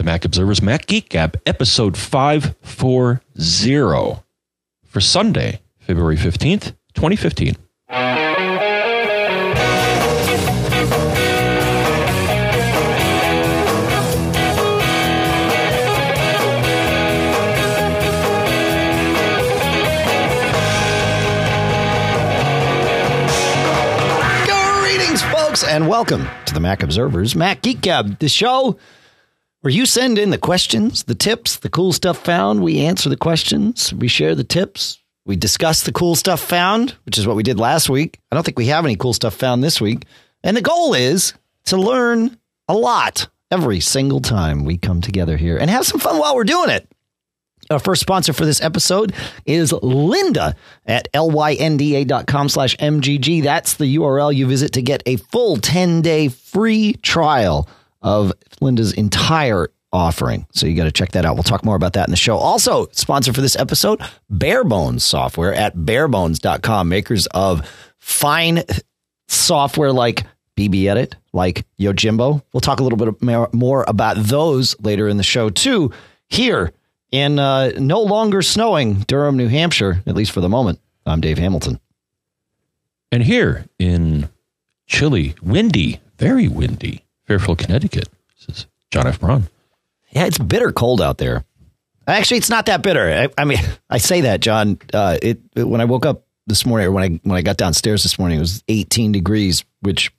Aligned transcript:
the 0.00 0.04
Mac 0.04 0.24
Observer's 0.24 0.62
Mac 0.62 0.86
Geek 0.86 1.10
Gab, 1.10 1.38
episode 1.44 1.94
540 1.94 3.20
for 4.86 4.98
Sunday, 4.98 5.60
February 5.78 6.16
15th, 6.16 6.72
2015. 6.94 7.54
Greetings, 24.80 25.22
folks, 25.24 25.62
and 25.62 25.86
welcome 25.86 26.26
to 26.46 26.54
the 26.54 26.60
Mac 26.60 26.82
Observers 26.82 27.36
Mac 27.36 27.60
Geek 27.60 27.82
Gab, 27.82 28.18
the 28.18 28.30
show 28.30 28.78
where 29.60 29.72
you 29.72 29.86
send 29.86 30.18
in 30.18 30.30
the 30.30 30.38
questions, 30.38 31.04
the 31.04 31.14
tips, 31.14 31.58
the 31.58 31.68
cool 31.68 31.92
stuff 31.92 32.18
found. 32.18 32.62
We 32.62 32.80
answer 32.80 33.08
the 33.08 33.16
questions, 33.16 33.92
we 33.92 34.08
share 34.08 34.34
the 34.34 34.44
tips, 34.44 34.98
we 35.26 35.36
discuss 35.36 35.82
the 35.82 35.92
cool 35.92 36.16
stuff 36.16 36.40
found, 36.40 36.96
which 37.04 37.18
is 37.18 37.26
what 37.26 37.36
we 37.36 37.42
did 37.42 37.58
last 37.58 37.90
week. 37.90 38.18
I 38.30 38.34
don't 38.34 38.44
think 38.44 38.58
we 38.58 38.66
have 38.66 38.84
any 38.84 38.96
cool 38.96 39.12
stuff 39.12 39.34
found 39.34 39.62
this 39.62 39.80
week. 39.80 40.04
And 40.42 40.56
the 40.56 40.62
goal 40.62 40.94
is 40.94 41.34
to 41.66 41.76
learn 41.76 42.38
a 42.68 42.74
lot 42.74 43.28
every 43.50 43.80
single 43.80 44.20
time 44.20 44.64
we 44.64 44.78
come 44.78 45.00
together 45.00 45.36
here 45.36 45.58
and 45.58 45.70
have 45.70 45.86
some 45.86 46.00
fun 46.00 46.18
while 46.18 46.34
we're 46.34 46.44
doing 46.44 46.70
it. 46.70 46.88
Our 47.68 47.78
first 47.78 48.00
sponsor 48.00 48.32
for 48.32 48.44
this 48.44 48.60
episode 48.62 49.14
is 49.46 49.70
Lynda 49.70 50.54
at 50.86 51.12
lynda.com 51.12 52.48
slash 52.48 52.76
mgg. 52.78 53.42
That's 53.42 53.74
the 53.74 53.96
URL 53.96 54.34
you 54.34 54.46
visit 54.46 54.72
to 54.72 54.82
get 54.82 55.02
a 55.06 55.16
full 55.16 55.58
10-day 55.58 56.28
free 56.28 56.94
trial 56.94 57.68
of 58.02 58.32
Lynda's 58.60 58.92
entire 58.92 59.68
offering. 59.92 60.46
So 60.52 60.66
you 60.66 60.76
got 60.76 60.84
to 60.84 60.92
check 60.92 61.12
that 61.12 61.24
out. 61.24 61.34
We'll 61.34 61.42
talk 61.42 61.64
more 61.64 61.76
about 61.76 61.94
that 61.94 62.06
in 62.06 62.10
the 62.12 62.16
show. 62.16 62.36
Also, 62.36 62.86
sponsor 62.92 63.32
for 63.32 63.40
this 63.40 63.56
episode, 63.56 64.00
Barebones 64.32 65.02
Software 65.02 65.52
at 65.54 65.76
barebones.com, 65.76 66.88
makers 66.88 67.26
of 67.28 67.68
fine 67.98 68.62
software 69.28 69.92
like 69.92 70.24
BBEdit, 70.56 71.14
like 71.32 71.64
Yojimbo. 71.78 72.42
We'll 72.52 72.60
talk 72.60 72.80
a 72.80 72.82
little 72.84 72.98
bit 72.98 73.22
more- 73.52 73.84
about 73.88 74.16
those 74.18 74.78
later 74.80 75.08
in 75.08 75.16
the 75.16 75.22
show 75.22 75.50
too. 75.50 75.92
Here 76.28 76.72
in 77.10 77.38
uh, 77.40 77.72
no 77.78 78.02
longer 78.02 78.42
snowing 78.42 79.00
Durham, 79.00 79.36
New 79.36 79.48
Hampshire, 79.48 80.02
at 80.06 80.14
least 80.14 80.30
for 80.30 80.40
the 80.40 80.48
moment. 80.48 80.78
I'm 81.06 81.20
Dave 81.20 81.38
Hamilton. 81.38 81.80
And 83.10 83.24
here 83.24 83.66
in 83.80 84.28
chilly, 84.86 85.34
windy, 85.42 86.00
very 86.18 86.46
windy 86.46 87.04
Fairfield, 87.30 87.58
Connecticut, 87.58 88.08
this 88.48 88.58
is 88.58 88.66
John 88.90 89.06
F. 89.06 89.20
Braun. 89.20 89.46
Yeah, 90.10 90.26
it's 90.26 90.36
bitter 90.36 90.72
cold 90.72 91.00
out 91.00 91.18
there. 91.18 91.44
Actually, 92.08 92.38
it's 92.38 92.50
not 92.50 92.66
that 92.66 92.82
bitter. 92.82 93.08
I, 93.08 93.28
I 93.40 93.44
mean, 93.44 93.60
I 93.90 93.98
say 93.98 94.22
that, 94.22 94.40
John. 94.40 94.78
Uh, 94.92 95.16
it, 95.22 95.38
it- 95.54 95.62
when 95.62 95.80
I 95.80 95.84
woke 95.84 96.04
up 96.04 96.24
this 96.48 96.66
morning, 96.66 96.88
or 96.88 96.90
when 96.90 97.04
I 97.04 97.20
when 97.22 97.36
I 97.38 97.42
got 97.42 97.56
downstairs 97.56 98.02
this 98.02 98.18
morning, 98.18 98.38
it 98.38 98.40
was 98.40 98.64
18 98.66 99.12
degrees, 99.12 99.64
which 99.78 100.10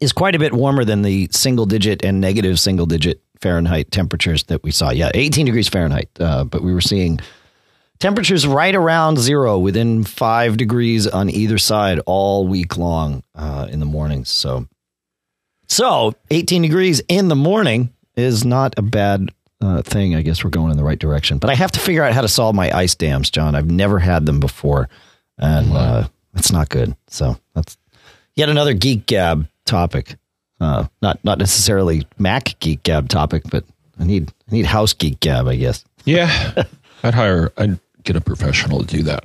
is 0.00 0.14
quite 0.14 0.34
a 0.34 0.38
bit 0.38 0.54
warmer 0.54 0.82
than 0.82 1.02
the 1.02 1.28
single 1.30 1.66
digit 1.66 2.02
and 2.02 2.22
negative 2.22 2.58
single 2.58 2.86
digit 2.86 3.20
Fahrenheit 3.42 3.90
temperatures 3.90 4.44
that 4.44 4.62
we 4.62 4.70
saw. 4.70 4.88
Yeah, 4.88 5.10
18 5.12 5.44
degrees 5.44 5.68
Fahrenheit, 5.68 6.08
uh, 6.18 6.44
but 6.44 6.62
we 6.62 6.72
were 6.72 6.80
seeing 6.80 7.20
temperatures 7.98 8.46
right 8.46 8.74
around 8.74 9.18
zero, 9.18 9.58
within 9.58 10.04
five 10.04 10.56
degrees 10.56 11.06
on 11.06 11.28
either 11.28 11.58
side 11.58 11.98
all 12.06 12.46
week 12.46 12.78
long 12.78 13.24
uh, 13.34 13.68
in 13.70 13.78
the 13.78 13.84
mornings. 13.84 14.30
So, 14.30 14.66
so 15.70 16.14
18 16.30 16.62
degrees 16.62 17.00
in 17.08 17.28
the 17.28 17.36
morning 17.36 17.92
is 18.16 18.44
not 18.44 18.74
a 18.76 18.82
bad 18.82 19.30
uh, 19.60 19.82
thing. 19.82 20.16
I 20.16 20.22
guess 20.22 20.42
we're 20.42 20.50
going 20.50 20.72
in 20.72 20.76
the 20.76 20.84
right 20.84 20.98
direction. 20.98 21.38
But 21.38 21.48
I 21.50 21.54
have 21.54 21.70
to 21.72 21.80
figure 21.80 22.02
out 22.02 22.12
how 22.12 22.22
to 22.22 22.28
solve 22.28 22.54
my 22.54 22.76
ice 22.76 22.96
dams, 22.96 23.30
John. 23.30 23.54
I've 23.54 23.70
never 23.70 24.00
had 24.00 24.26
them 24.26 24.40
before, 24.40 24.88
and 25.38 25.72
uh, 25.72 26.08
it's 26.34 26.52
not 26.52 26.68
good. 26.68 26.96
So 27.06 27.38
that's 27.54 27.76
yet 28.34 28.48
another 28.48 28.74
geek 28.74 29.06
gab 29.06 29.48
topic. 29.64 30.16
Uh, 30.60 30.86
not 31.00 31.24
not 31.24 31.38
necessarily 31.38 32.06
Mac 32.18 32.58
geek 32.58 32.82
gab 32.82 33.08
topic, 33.08 33.44
but 33.50 33.64
I 33.98 34.04
need 34.04 34.28
I 34.50 34.54
need 34.54 34.66
house 34.66 34.92
geek 34.92 35.20
gab, 35.20 35.46
I 35.46 35.56
guess. 35.56 35.84
Yeah, 36.04 36.64
I'd 37.02 37.14
hire, 37.14 37.52
I'd 37.56 37.78
get 38.02 38.16
a 38.16 38.20
professional 38.20 38.80
to 38.80 38.86
do 38.86 39.02
that. 39.04 39.24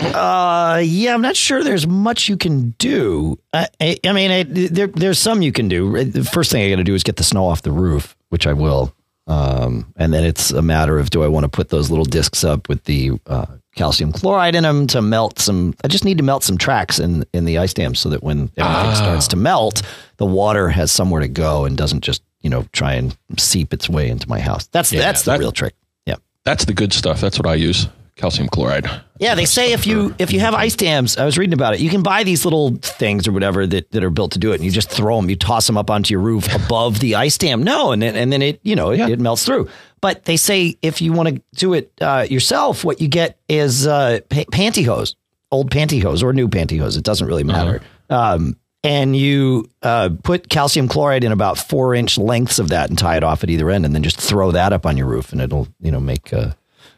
Uh, 0.00 0.82
yeah, 0.84 1.14
I'm 1.14 1.22
not 1.22 1.36
sure 1.36 1.62
there's 1.62 1.86
much 1.86 2.28
you 2.28 2.36
can 2.36 2.70
do. 2.78 3.38
I, 3.52 3.68
I, 3.80 3.96
I 4.04 4.12
mean, 4.12 4.30
I, 4.30 4.42
there, 4.42 4.88
there's 4.88 5.18
some 5.18 5.40
you 5.42 5.52
can 5.52 5.68
do. 5.68 6.04
The 6.04 6.24
first 6.24 6.50
thing 6.50 6.64
I 6.64 6.70
got 6.70 6.76
to 6.76 6.84
do 6.84 6.94
is 6.94 7.02
get 7.02 7.16
the 7.16 7.24
snow 7.24 7.46
off 7.46 7.62
the 7.62 7.70
roof, 7.72 8.16
which 8.28 8.46
I 8.46 8.52
will. 8.52 8.94
Um, 9.26 9.92
and 9.96 10.12
then 10.12 10.24
it's 10.24 10.50
a 10.50 10.60
matter 10.60 10.98
of 10.98 11.08
do 11.10 11.22
I 11.22 11.28
want 11.28 11.44
to 11.44 11.48
put 11.48 11.70
those 11.70 11.88
little 11.90 12.04
discs 12.04 12.44
up 12.44 12.68
with 12.68 12.84
the 12.84 13.12
uh, 13.26 13.46
calcium 13.74 14.12
chloride 14.12 14.54
in 14.54 14.64
them 14.64 14.86
to 14.88 15.00
melt 15.00 15.38
some? 15.38 15.74
I 15.82 15.88
just 15.88 16.04
need 16.04 16.18
to 16.18 16.24
melt 16.24 16.42
some 16.44 16.58
tracks 16.58 16.98
in 16.98 17.24
in 17.32 17.46
the 17.46 17.56
ice 17.56 17.72
dam 17.72 17.94
so 17.94 18.10
that 18.10 18.22
when 18.22 18.50
everything 18.58 18.94
starts 18.96 19.28
to 19.28 19.36
melt, 19.36 19.80
the 20.18 20.26
water 20.26 20.68
has 20.68 20.92
somewhere 20.92 21.22
to 21.22 21.28
go 21.28 21.64
and 21.64 21.74
doesn't 21.74 22.02
just 22.02 22.22
you 22.42 22.50
know 22.50 22.66
try 22.72 22.92
and 22.94 23.16
seep 23.38 23.72
its 23.72 23.88
way 23.88 24.10
into 24.10 24.28
my 24.28 24.40
house. 24.40 24.66
That's 24.66 24.92
Yeah, 24.92 25.00
that's 25.00 25.22
the 25.22 25.30
that- 25.30 25.40
real 25.40 25.52
trick. 25.52 25.74
Yeah. 26.04 26.16
That's 26.44 26.66
the 26.66 26.74
good 26.74 26.92
stuff. 26.92 27.18
That's 27.22 27.38
what 27.38 27.46
I 27.46 27.54
use 27.54 27.88
calcium 28.16 28.48
chloride. 28.48 28.88
Yeah, 29.18 29.34
they 29.34 29.44
say 29.44 29.72
if 29.72 29.86
you 29.86 30.14
if 30.18 30.32
you 30.32 30.40
have 30.40 30.54
ice 30.54 30.74
dams, 30.76 31.16
I 31.16 31.24
was 31.24 31.38
reading 31.38 31.52
about 31.54 31.74
it. 31.74 31.80
You 31.80 31.90
can 31.90 32.02
buy 32.02 32.24
these 32.24 32.44
little 32.44 32.76
things 32.82 33.26
or 33.28 33.32
whatever 33.32 33.66
that, 33.66 33.90
that 33.92 34.02
are 34.04 34.10
built 34.10 34.32
to 34.32 34.38
do 34.38 34.52
it, 34.52 34.56
and 34.56 34.64
you 34.64 34.70
just 34.70 34.90
throw 34.90 35.16
them, 35.20 35.30
you 35.30 35.36
toss 35.36 35.66
them 35.66 35.76
up 35.78 35.90
onto 35.90 36.12
your 36.12 36.20
roof 36.20 36.52
above 36.54 37.00
the 37.00 37.14
ice 37.14 37.38
dam. 37.38 37.62
No, 37.62 37.92
and 37.92 38.02
then, 38.02 38.16
and 38.16 38.32
then 38.32 38.42
it 38.42 38.60
you 38.62 38.76
know 38.76 38.90
it, 38.90 38.98
Yeah. 38.98 39.08
it 39.08 39.20
melts 39.20 39.44
through. 39.44 39.68
But 40.00 40.24
they 40.26 40.36
say 40.36 40.76
if 40.82 41.00
you 41.00 41.12
want 41.12 41.28
to 41.30 41.42
do 41.54 41.72
it 41.72 41.90
uh, 42.00 42.26
yourself, 42.28 42.84
what 42.84 43.00
you 43.00 43.08
get 43.08 43.38
is 43.48 43.86
uh, 43.86 44.20
pa- 44.28 44.44
pantyhose, 44.52 45.14
old 45.50 45.70
pantyhose 45.70 46.22
or 46.22 46.32
new 46.32 46.48
pantyhose. 46.48 46.98
It 46.98 47.04
doesn't 47.04 47.26
really 47.26 47.44
matter. 47.44 47.80
Um, 48.10 48.56
and 48.82 49.16
you 49.16 49.66
uh, 49.82 50.10
put 50.22 50.50
calcium 50.50 50.88
chloride 50.88 51.24
in 51.24 51.32
about 51.32 51.56
four 51.56 51.94
inch 51.94 52.18
lengths 52.18 52.58
of 52.58 52.68
that 52.68 52.90
and 52.90 52.98
tie 52.98 53.16
it 53.16 53.24
off 53.24 53.42
at 53.42 53.48
either 53.48 53.70
end, 53.70 53.86
and 53.86 53.94
then 53.94 54.02
just 54.02 54.20
throw 54.20 54.50
that 54.52 54.74
up 54.74 54.84
on 54.84 54.98
your 54.98 55.06
roof, 55.06 55.32
and 55.32 55.40
it'll 55.40 55.68
you 55.80 55.90
know 55.90 56.00
make 56.00 56.32
uh, 56.34 56.50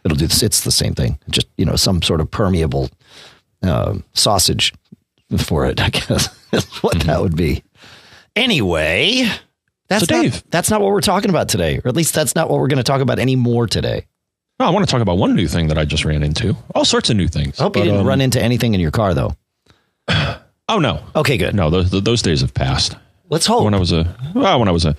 it'll 0.06 0.16
do. 0.16 0.24
It's 0.24 0.60
the 0.62 0.70
same 0.72 0.94
thing, 0.94 1.18
just 1.30 1.48
you 1.58 1.64
know 1.66 1.76
some 1.76 2.00
sort 2.00 2.20
of 2.22 2.30
permeable 2.30 2.88
uh, 3.62 3.96
sausage 4.14 4.72
for 5.38 5.66
it. 5.66 5.80
I 5.80 5.90
guess 5.90 6.28
is 6.52 6.64
what 6.82 6.98
that 7.00 7.20
would 7.20 7.36
be. 7.36 7.62
Anyway, 8.34 9.28
that's 9.88 10.06
So, 10.06 10.14
not, 10.16 10.22
Dave- 10.22 10.44
that's 10.50 10.70
not 10.70 10.80
what 10.80 10.90
we're 10.92 11.00
talking 11.00 11.30
about 11.30 11.48
today, 11.48 11.78
or 11.84 11.88
at 11.88 11.96
least 11.96 12.14
that's 12.14 12.34
not 12.34 12.48
what 12.50 12.60
we're 12.60 12.68
going 12.68 12.78
to 12.78 12.82
talk 12.84 13.00
about 13.00 13.18
anymore 13.18 13.66
today. 13.66 14.06
Oh, 14.60 14.66
I 14.66 14.70
want 14.70 14.86
to 14.86 14.90
talk 14.90 15.02
about 15.02 15.18
one 15.18 15.34
new 15.34 15.48
thing 15.48 15.68
that 15.68 15.78
I 15.78 15.84
just 15.84 16.04
ran 16.04 16.22
into. 16.22 16.56
All 16.74 16.84
sorts 16.84 17.10
of 17.10 17.16
new 17.16 17.28
things. 17.28 17.60
I 17.60 17.64
hope 17.64 17.76
you 17.76 17.82
didn't 17.84 18.00
um, 18.00 18.06
run 18.06 18.20
into 18.22 18.40
anything 18.42 18.72
in 18.74 18.80
your 18.80 18.90
car, 18.90 19.14
though. 19.14 19.34
Oh 20.68 20.80
no, 20.80 21.00
Okay, 21.14 21.36
good. 21.36 21.54
no, 21.54 21.70
those 21.70 21.90
those 21.92 22.22
days 22.22 22.40
have 22.40 22.52
passed. 22.52 22.96
Let's 23.30 23.46
hope. 23.46 23.62
When 23.62 23.72
I 23.72 23.78
was 23.78 23.92
a 23.92 24.16
well, 24.34 24.58
when 24.58 24.66
I 24.66 24.72
was 24.72 24.84
a 24.84 24.96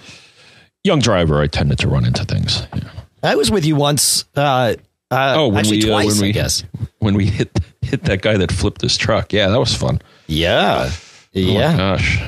young 0.85 0.99
driver, 0.99 1.41
I 1.41 1.47
tended 1.47 1.77
to 1.79 1.89
run 1.89 2.05
into 2.05 2.23
things. 2.23 2.65
I 3.21 3.35
was 3.35 3.51
with 3.51 3.65
you 3.65 3.75
once. 3.75 4.23
Uh, 4.33 4.75
uh, 5.11 5.33
Oh, 5.37 5.47
when 5.49 5.57
actually 5.59 5.83
we 5.85 5.91
uh, 5.91 5.97
when 6.05 6.19
we 6.21 6.29
I 6.29 6.31
guess. 6.31 6.63
when 6.99 7.13
we 7.15 7.25
hit 7.25 7.57
hit 7.81 8.03
that 8.03 8.21
guy 8.21 8.37
that 8.37 8.51
flipped 8.51 8.81
his 8.81 8.97
truck. 8.97 9.31
Yeah, 9.33 9.49
that 9.49 9.59
was 9.59 9.73
fun. 9.75 10.01
Yeah, 10.27 10.89
Oh 10.89 10.93
yeah, 11.33 11.77
gosh. 11.77 12.21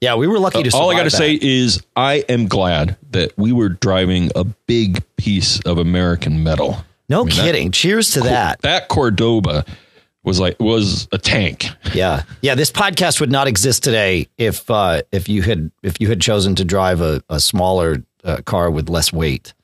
yeah. 0.00 0.14
We 0.16 0.26
were 0.26 0.38
lucky 0.38 0.62
to. 0.62 0.76
All 0.76 0.90
I 0.90 0.94
got 0.94 1.04
to 1.04 1.10
say 1.10 1.38
is 1.40 1.82
I 1.96 2.24
am 2.28 2.46
glad 2.48 2.96
that 3.10 3.32
we 3.38 3.52
were 3.52 3.68
driving 3.70 4.30
a 4.34 4.44
big 4.44 5.02
piece 5.16 5.60
of 5.60 5.78
American 5.78 6.42
metal. 6.44 6.84
no 7.08 7.22
I 7.22 7.24
mean, 7.24 7.36
that- 7.36 7.42
kidding. 7.42 7.70
Cheers 7.72 8.10
to 8.12 8.20
that. 8.22 8.60
That 8.62 8.88
Cordoba 8.88 9.64
was 10.22 10.38
like 10.38 10.60
was 10.60 11.08
a 11.12 11.18
tank. 11.18 11.68
Yeah, 11.94 12.24
yeah. 12.42 12.54
This 12.54 12.70
podcast 12.70 13.20
would 13.20 13.32
not 13.32 13.48
exist 13.48 13.82
today 13.82 14.28
if 14.36 14.70
uh, 14.70 15.02
if 15.12 15.28
you 15.30 15.40
had 15.42 15.70
if 15.82 15.98
you 16.00 16.08
had 16.08 16.20
chosen 16.20 16.54
to 16.56 16.64
drive 16.64 17.00
a, 17.00 17.22
a 17.30 17.40
smaller 17.40 18.04
uh, 18.24 18.38
car 18.44 18.70
with 18.70 18.90
less 18.90 19.12
weight. 19.14 19.54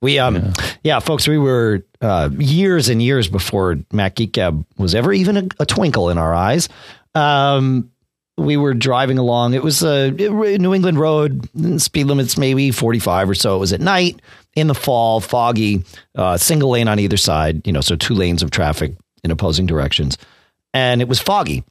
We 0.00 0.18
um 0.20 0.52
yeah. 0.84 1.00
folks, 1.00 1.26
we 1.26 1.38
were 1.38 1.82
uh, 2.04 2.28
years 2.38 2.90
and 2.90 3.02
years 3.02 3.28
before 3.28 3.78
Mac 3.90 4.16
Geek 4.16 4.32
Gab 4.32 4.64
was 4.76 4.94
ever 4.94 5.12
even 5.12 5.36
a, 5.38 5.48
a 5.60 5.66
twinkle 5.66 6.10
in 6.10 6.18
our 6.18 6.34
eyes. 6.34 6.68
Um, 7.14 7.90
we 8.36 8.56
were 8.56 8.74
driving 8.74 9.16
along. 9.16 9.54
It 9.54 9.62
was 9.62 9.82
a 9.82 10.10
New 10.10 10.74
England 10.74 10.98
road, 10.98 11.48
speed 11.80 12.04
limits 12.04 12.36
maybe 12.36 12.72
45 12.72 13.30
or 13.30 13.34
so. 13.34 13.56
It 13.56 13.60
was 13.60 13.72
at 13.72 13.80
night 13.80 14.20
in 14.54 14.66
the 14.66 14.74
fall, 14.74 15.20
foggy, 15.20 15.84
uh, 16.14 16.36
single 16.36 16.70
lane 16.70 16.88
on 16.88 16.98
either 16.98 17.16
side, 17.16 17.66
you 17.66 17.72
know, 17.72 17.80
so 17.80 17.96
two 17.96 18.14
lanes 18.14 18.42
of 18.42 18.50
traffic 18.50 18.92
in 19.22 19.30
opposing 19.30 19.66
directions. 19.66 20.18
And 20.74 21.00
it 21.00 21.08
was 21.08 21.20
foggy. 21.20 21.64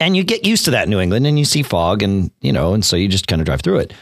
And 0.00 0.16
you 0.16 0.24
get 0.24 0.46
used 0.46 0.64
to 0.64 0.72
that 0.72 0.84
in 0.84 0.90
New 0.90 1.00
England 1.00 1.26
and 1.26 1.38
you 1.38 1.44
see 1.44 1.62
fog 1.62 2.02
and, 2.02 2.30
you 2.40 2.52
know, 2.52 2.74
and 2.74 2.84
so 2.84 2.96
you 2.96 3.08
just 3.08 3.28
kind 3.28 3.40
of 3.40 3.46
drive 3.46 3.60
through 3.60 3.78
it. 3.78 3.92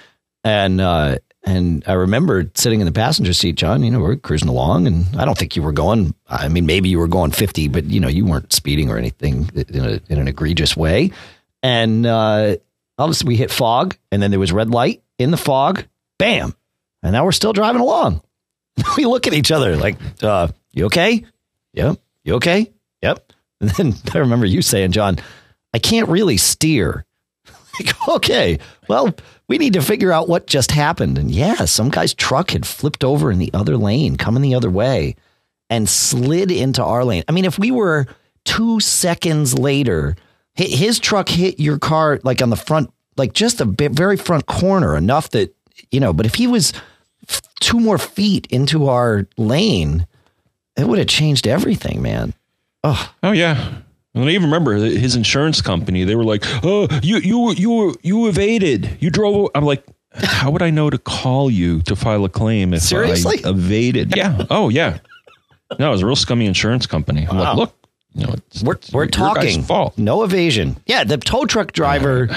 And, 0.43 0.81
uh, 0.81 1.19
and 1.45 1.85
I 1.87 1.93
remember 1.93 2.51
sitting 2.55 2.81
in 2.81 2.87
the 2.87 2.93
passenger 2.93 3.35
seat, 3.35 3.57
John, 3.57 3.83
you 3.83 3.91
know, 3.91 4.01
we're 4.01 4.17
cruising 4.17 4.49
along 4.49 4.87
and 4.87 5.05
I 5.17 5.25
don't 5.25 5.37
think 5.37 5.57
you 5.57 5.63
were 5.63 5.73
going, 5.73 6.15
I 6.27 6.49
mean, 6.49 6.65
maybe 6.65 6.89
you 6.89 6.99
were 6.99 7.09
going 7.09 7.33
50, 7.33 7.69
but 7.69 7.85
you 7.85 8.01
know, 8.01 8.09
you 8.09 8.25
weren't 8.25 8.53
speeding 8.53 8.91
or 8.91 8.97
anything 8.97 9.51
in, 9.55 9.85
a, 9.85 10.01
in 10.09 10.19
an 10.19 10.29
egregious 10.29 10.77
way. 10.77 11.11
And, 11.63 12.07
uh, 12.07 12.57
sudden 12.99 13.27
we 13.27 13.37
hit 13.37 13.51
fog 13.51 13.97
and 14.11 14.23
then 14.23 14.31
there 14.31 14.41
was 14.41 14.53
red 14.53 14.71
light 14.71 15.03
in 15.19 15.31
the 15.31 15.37
fog. 15.37 15.85
Bam. 16.19 16.55
And 17.03 17.13
now 17.13 17.25
we're 17.25 17.33
still 17.33 17.53
driving 17.53 17.83
along. 17.83 18.23
we 18.97 19.05
look 19.05 19.27
at 19.27 19.35
each 19.35 19.53
other 19.53 19.77
like, 19.77 19.97
uh, 20.23 20.49
you 20.73 20.87
okay? 20.87 21.25
Yep. 21.75 21.99
You 22.25 22.35
okay? 22.37 22.73
Yep. 23.03 23.33
And 23.61 23.71
then 23.71 23.95
I 24.13 24.19
remember 24.19 24.45
you 24.45 24.61
saying, 24.61 24.93
John, 24.93 25.17
I 25.73 25.79
can't 25.79 26.09
really 26.09 26.37
steer. 26.37 27.07
Like, 27.81 27.95
okay, 28.09 28.59
well, 28.89 29.15
we 29.49 29.59
need 29.59 29.75
to 29.75 29.83
figure 29.83 30.13
out 30.13 30.29
what 30.29 30.47
just 30.47 30.71
happened. 30.71 31.19
And 31.19 31.31
yeah, 31.31 31.65
some 31.65 31.91
guy's 31.91 32.15
truck 32.15 32.51
had 32.51 32.67
flipped 32.67 33.05
over 33.05 33.31
in 33.31 33.39
the 33.39 33.51
other 33.55 33.77
lane, 33.77 34.17
coming 34.17 34.43
the 34.43 34.55
other 34.55 34.71
way, 34.71 35.17
and 35.71 35.89
slid 35.89 36.51
into 36.51 36.83
our 36.83 37.05
lane. 37.05 37.25
I 37.29 37.33
mean, 37.33 37.45
if 37.45 37.59
we 37.59 37.71
were 37.71 38.07
two 38.45 38.81
seconds 38.81 39.59
later, 39.59 40.17
his 40.55 40.99
truck 40.99 41.29
hit 41.29 41.59
your 41.59 41.79
car 41.79 42.21
like 42.23 42.41
on 42.41 42.51
the 42.51 42.57
front, 42.57 42.93
like 43.17 43.33
just 43.33 43.61
bit, 43.77 43.93
very 43.93 44.17
front 44.17 44.47
corner, 44.47 44.97
enough 44.97 45.31
that, 45.31 45.55
you 45.91 46.01
know, 46.01 46.13
but 46.13 46.27
if 46.27 46.35
he 46.37 46.47
was 46.47 46.73
two 47.61 47.81
more 47.81 47.99
feet 47.99 48.47
into 48.51 48.89
our 48.89 49.27
lane, 49.37 50.07
it 50.77 50.87
would 50.87 50.99
have 50.99 51.09
changed 51.09 51.47
everything, 51.47 52.03
man. 52.03 52.35
Oh, 52.83 53.13
oh 53.23 53.33
yeah. 53.33 53.83
And 54.15 54.25
I 54.25 54.29
even 54.29 54.45
remember 54.45 54.75
his 54.75 55.17
insurance 55.17 55.61
company. 55.61 56.05
They 56.05 56.15
were 56.15 56.25
like, 56.25 56.45
"Oh, 56.63 56.87
you 57.03 57.19
you 57.19 57.53
you 57.53 57.97
you 58.03 58.29
evaded. 58.29 58.97
You 59.01 59.11
drove." 59.11 59.51
I'm 59.55 59.65
like, 59.65 59.85
"How 60.13 60.51
would 60.51 60.63
I 60.63 60.71
know 60.71 60.89
to 60.89 60.99
call 60.99 61.51
you 61.51 61.83
to 61.83 61.97
file 61.97 62.25
a 62.25 62.29
claim 62.29 62.73
if 62.73 62.83
Seriously? 62.83 63.45
I 63.45 63.51
evaded?" 63.51 64.15
Yeah. 64.17 64.47
Oh 64.51 64.69
yeah. 64.69 64.99
No, 65.79 65.89
it 65.89 65.93
was 65.93 66.03
a 66.03 66.07
real 66.07 66.17
scummy 66.17 66.47
insurance 66.47 66.87
company. 66.87 67.27
I'm 67.29 67.37
wow. 67.37 67.43
like, 67.43 67.57
"Look, 67.57 67.89
you 68.15 68.27
know, 68.27 68.33
it's, 68.35 68.63
we're 68.63 68.79
we're 68.93 69.07
talking 69.07 69.63
fault. 69.63 69.99
No 69.99 70.23
evasion. 70.23 70.77
Yeah, 70.87 71.05
the 71.05 71.17
tow 71.17 71.47
truck 71.47 71.73
driver. 71.73 72.29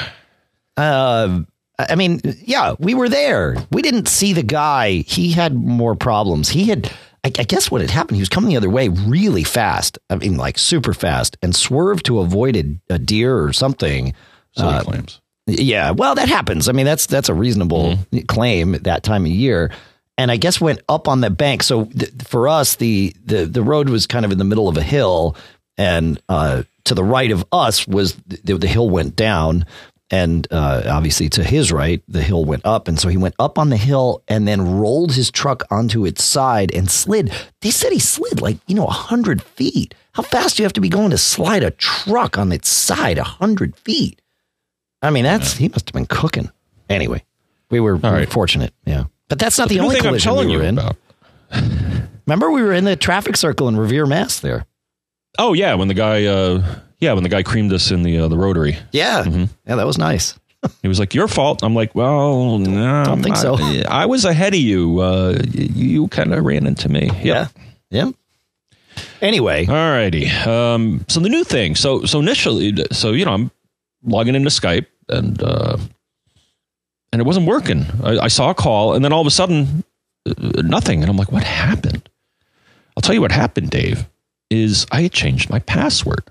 Uh, 0.75 1.41
I 1.77 1.95
mean, 1.95 2.21
yeah, 2.43 2.73
we 2.79 2.95
were 2.95 3.09
there. 3.09 3.55
We 3.71 3.83
didn't 3.83 4.07
see 4.07 4.33
the 4.33 4.43
guy. 4.43 5.03
He 5.07 5.31
had 5.31 5.53
more 5.53 5.95
problems. 5.95 6.49
He 6.49 6.65
had 6.65 6.91
I, 7.27 7.43
guess 7.43 7.69
what 7.71 7.81
had 7.81 7.89
happened, 7.89 8.15
he 8.17 8.21
was 8.21 8.29
coming 8.29 8.49
the 8.49 8.57
other 8.57 8.69
way 8.69 8.89
really 8.89 9.43
fast. 9.43 9.97
I 10.09 10.15
mean, 10.15 10.37
like 10.37 10.57
super 10.57 10.93
fast, 10.93 11.37
and 11.41 11.55
swerved 11.55 12.05
to 12.07 12.19
avoid 12.19 12.55
a, 12.55 12.93
a 12.93 12.99
deer 12.99 13.43
or 13.43 13.53
something. 13.53 14.13
So 14.51 14.65
uh, 14.65 14.83
claims. 14.83 15.21
Yeah, 15.45 15.91
well, 15.91 16.15
that 16.15 16.27
happens. 16.27 16.67
I 16.67 16.73
mean, 16.73 16.85
that's 16.85 17.05
that's 17.05 17.29
a 17.29 17.33
reasonable 17.33 17.93
mm-hmm. 17.93 18.19
claim 18.25 18.75
at 18.75 18.83
that 18.83 19.03
time 19.03 19.25
of 19.25 19.31
year. 19.31 19.71
And 20.17 20.31
I 20.31 20.37
guess 20.37 20.59
went 20.59 20.81
up 20.89 21.07
on 21.07 21.21
the 21.21 21.29
bank. 21.29 21.61
So 21.63 21.85
th- 21.85 22.11
for 22.23 22.47
us, 22.47 22.75
the, 22.75 23.15
the 23.23 23.45
the 23.45 23.63
road 23.63 23.89
was 23.89 24.07
kind 24.07 24.25
of 24.25 24.31
in 24.31 24.39
the 24.39 24.43
middle 24.43 24.67
of 24.67 24.75
a 24.75 24.83
hill, 24.83 25.35
and 25.77 26.21
uh, 26.27 26.63
to 26.85 26.95
the 26.95 27.03
right 27.03 27.31
of 27.31 27.45
us 27.51 27.87
was 27.87 28.15
the, 28.27 28.57
the 28.57 28.67
hill 28.67 28.89
went 28.89 29.15
down 29.15 29.65
and 30.09 30.47
uh, 30.51 30.83
obviously 30.87 31.27
to 31.29 31.43
his 31.43 31.71
right, 31.71 32.01
the 32.07 32.21
hill 32.21 32.45
went 32.45 32.65
up. 32.65 32.87
And 32.87 32.99
so 32.99 33.09
he 33.09 33.17
went 33.17 33.35
up 33.39 33.57
on 33.57 33.69
the 33.69 33.77
hill 33.77 34.23
and 34.27 34.47
then 34.47 34.77
rolled 34.79 35.13
his 35.13 35.29
truck 35.31 35.63
onto 35.69 36.05
its 36.05 36.23
side 36.23 36.73
and 36.73 36.89
slid. 36.89 37.31
They 37.61 37.71
said 37.71 37.91
he 37.91 37.99
slid 37.99 38.41
like, 38.41 38.57
you 38.67 38.75
know, 38.75 38.85
100 38.85 39.41
feet. 39.41 39.93
How 40.13 40.23
fast 40.23 40.57
do 40.57 40.63
you 40.63 40.65
have 40.65 40.73
to 40.73 40.81
be 40.81 40.89
going 40.89 41.11
to 41.11 41.17
slide 41.17 41.63
a 41.63 41.71
truck 41.71 42.37
on 42.37 42.51
its 42.51 42.69
side 42.69 43.17
100 43.17 43.75
feet? 43.75 44.21
I 45.01 45.09
mean, 45.09 45.25
that's, 45.25 45.57
he 45.57 45.67
must 45.67 45.89
have 45.89 45.93
been 45.93 46.07
cooking. 46.07 46.49
Anyway, 46.89 47.23
we 47.69 47.79
were, 47.79 47.97
we 47.97 48.09
were 48.09 48.25
fortunate. 48.25 48.73
Yeah. 48.85 49.05
But 49.27 49.39
that's 49.39 49.57
not 49.57 49.67
the, 49.67 49.75
the 49.75 49.83
only 49.83 49.99
collision 49.99 50.35
we 50.37 50.55
were 50.55 50.63
in. 50.63 50.79
Remember, 52.25 52.49
we 52.49 52.61
were 52.61 52.73
in 52.73 52.85
the 52.85 52.95
traffic 52.95 53.37
circle 53.37 53.67
in 53.67 53.77
Revere, 53.77 54.05
Mass 54.05 54.39
there. 54.39 54.65
Oh, 55.37 55.53
yeah. 55.53 55.75
When 55.75 55.87
the 55.87 55.93
guy, 55.93 56.25
uh, 56.25 56.79
yeah, 56.99 57.13
when 57.13 57.23
the 57.23 57.29
guy 57.29 57.43
creamed 57.43 57.73
us 57.73 57.91
in 57.91 58.03
the 58.03 58.19
uh, 58.19 58.27
the 58.27 58.37
rotary. 58.37 58.77
Yeah, 58.91 59.23
mm-hmm. 59.23 59.45
yeah, 59.67 59.75
that 59.75 59.85
was 59.85 59.97
nice. 59.97 60.37
he 60.81 60.87
was 60.87 60.99
like, 60.99 61.13
"Your 61.13 61.27
fault." 61.27 61.63
I'm 61.63 61.75
like, 61.75 61.93
"Well, 61.95 62.57
no, 62.57 63.01
I 63.01 63.03
don't 63.03 63.21
think 63.21 63.37
I, 63.37 63.39
so. 63.39 63.57
I 63.87 64.05
was 64.05 64.25
ahead 64.25 64.53
of 64.53 64.59
you. 64.59 64.99
Uh, 64.99 65.37
you, 65.53 66.07
kind 66.07 66.33
of 66.33 66.43
ran 66.43 66.65
into 66.65 66.89
me." 66.89 67.07
Yep. 67.07 67.23
Yeah, 67.23 67.47
yeah. 67.89 68.11
Anyway, 69.21 69.65
all 69.67 69.75
righty. 69.75 70.27
Um, 70.27 71.05
so 71.07 71.19
the 71.19 71.29
new 71.29 71.43
thing. 71.43 71.75
So 71.75 72.05
so 72.05 72.19
initially, 72.19 72.73
so 72.91 73.11
you 73.11 73.25
know, 73.25 73.33
I'm 73.33 73.51
logging 74.03 74.35
into 74.35 74.49
Skype 74.49 74.87
and 75.09 75.41
uh, 75.41 75.77
and 77.11 77.21
it 77.21 77.25
wasn't 77.25 77.47
working. 77.47 77.85
I, 78.03 78.19
I 78.19 78.27
saw 78.27 78.49
a 78.49 78.55
call, 78.55 78.93
and 78.93 79.05
then 79.05 79.13
all 79.13 79.21
of 79.21 79.27
a 79.27 79.31
sudden, 79.31 79.83
uh, 80.27 80.61
nothing. 80.63 81.01
And 81.01 81.09
I'm 81.09 81.17
like, 81.17 81.31
"What 81.31 81.43
happened?" 81.43 82.09
I'll 82.95 83.01
tell 83.01 83.13
you 83.13 83.21
what 83.21 83.31
happened, 83.31 83.69
Dave. 83.69 84.07
Is 84.49 84.87
I 84.91 85.01
had 85.01 85.11
changed 85.11 85.49
my 85.49 85.59
password. 85.59 86.23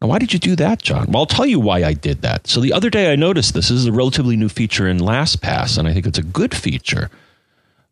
Now, 0.00 0.08
why 0.08 0.18
did 0.18 0.32
you 0.32 0.38
do 0.38 0.56
that, 0.56 0.80
John? 0.80 1.08
Well, 1.08 1.18
I'll 1.22 1.26
tell 1.26 1.44
you 1.44 1.60
why 1.60 1.84
I 1.84 1.92
did 1.92 2.22
that. 2.22 2.46
So 2.46 2.60
the 2.60 2.72
other 2.72 2.88
day 2.88 3.12
I 3.12 3.16
noticed 3.16 3.52
this. 3.52 3.68
This 3.68 3.78
is 3.78 3.86
a 3.86 3.92
relatively 3.92 4.34
new 4.34 4.48
feature 4.48 4.88
in 4.88 4.98
LastPass, 4.98 5.76
and 5.76 5.86
I 5.86 5.92
think 5.92 6.06
it's 6.06 6.18
a 6.18 6.22
good 6.22 6.54
feature. 6.54 7.10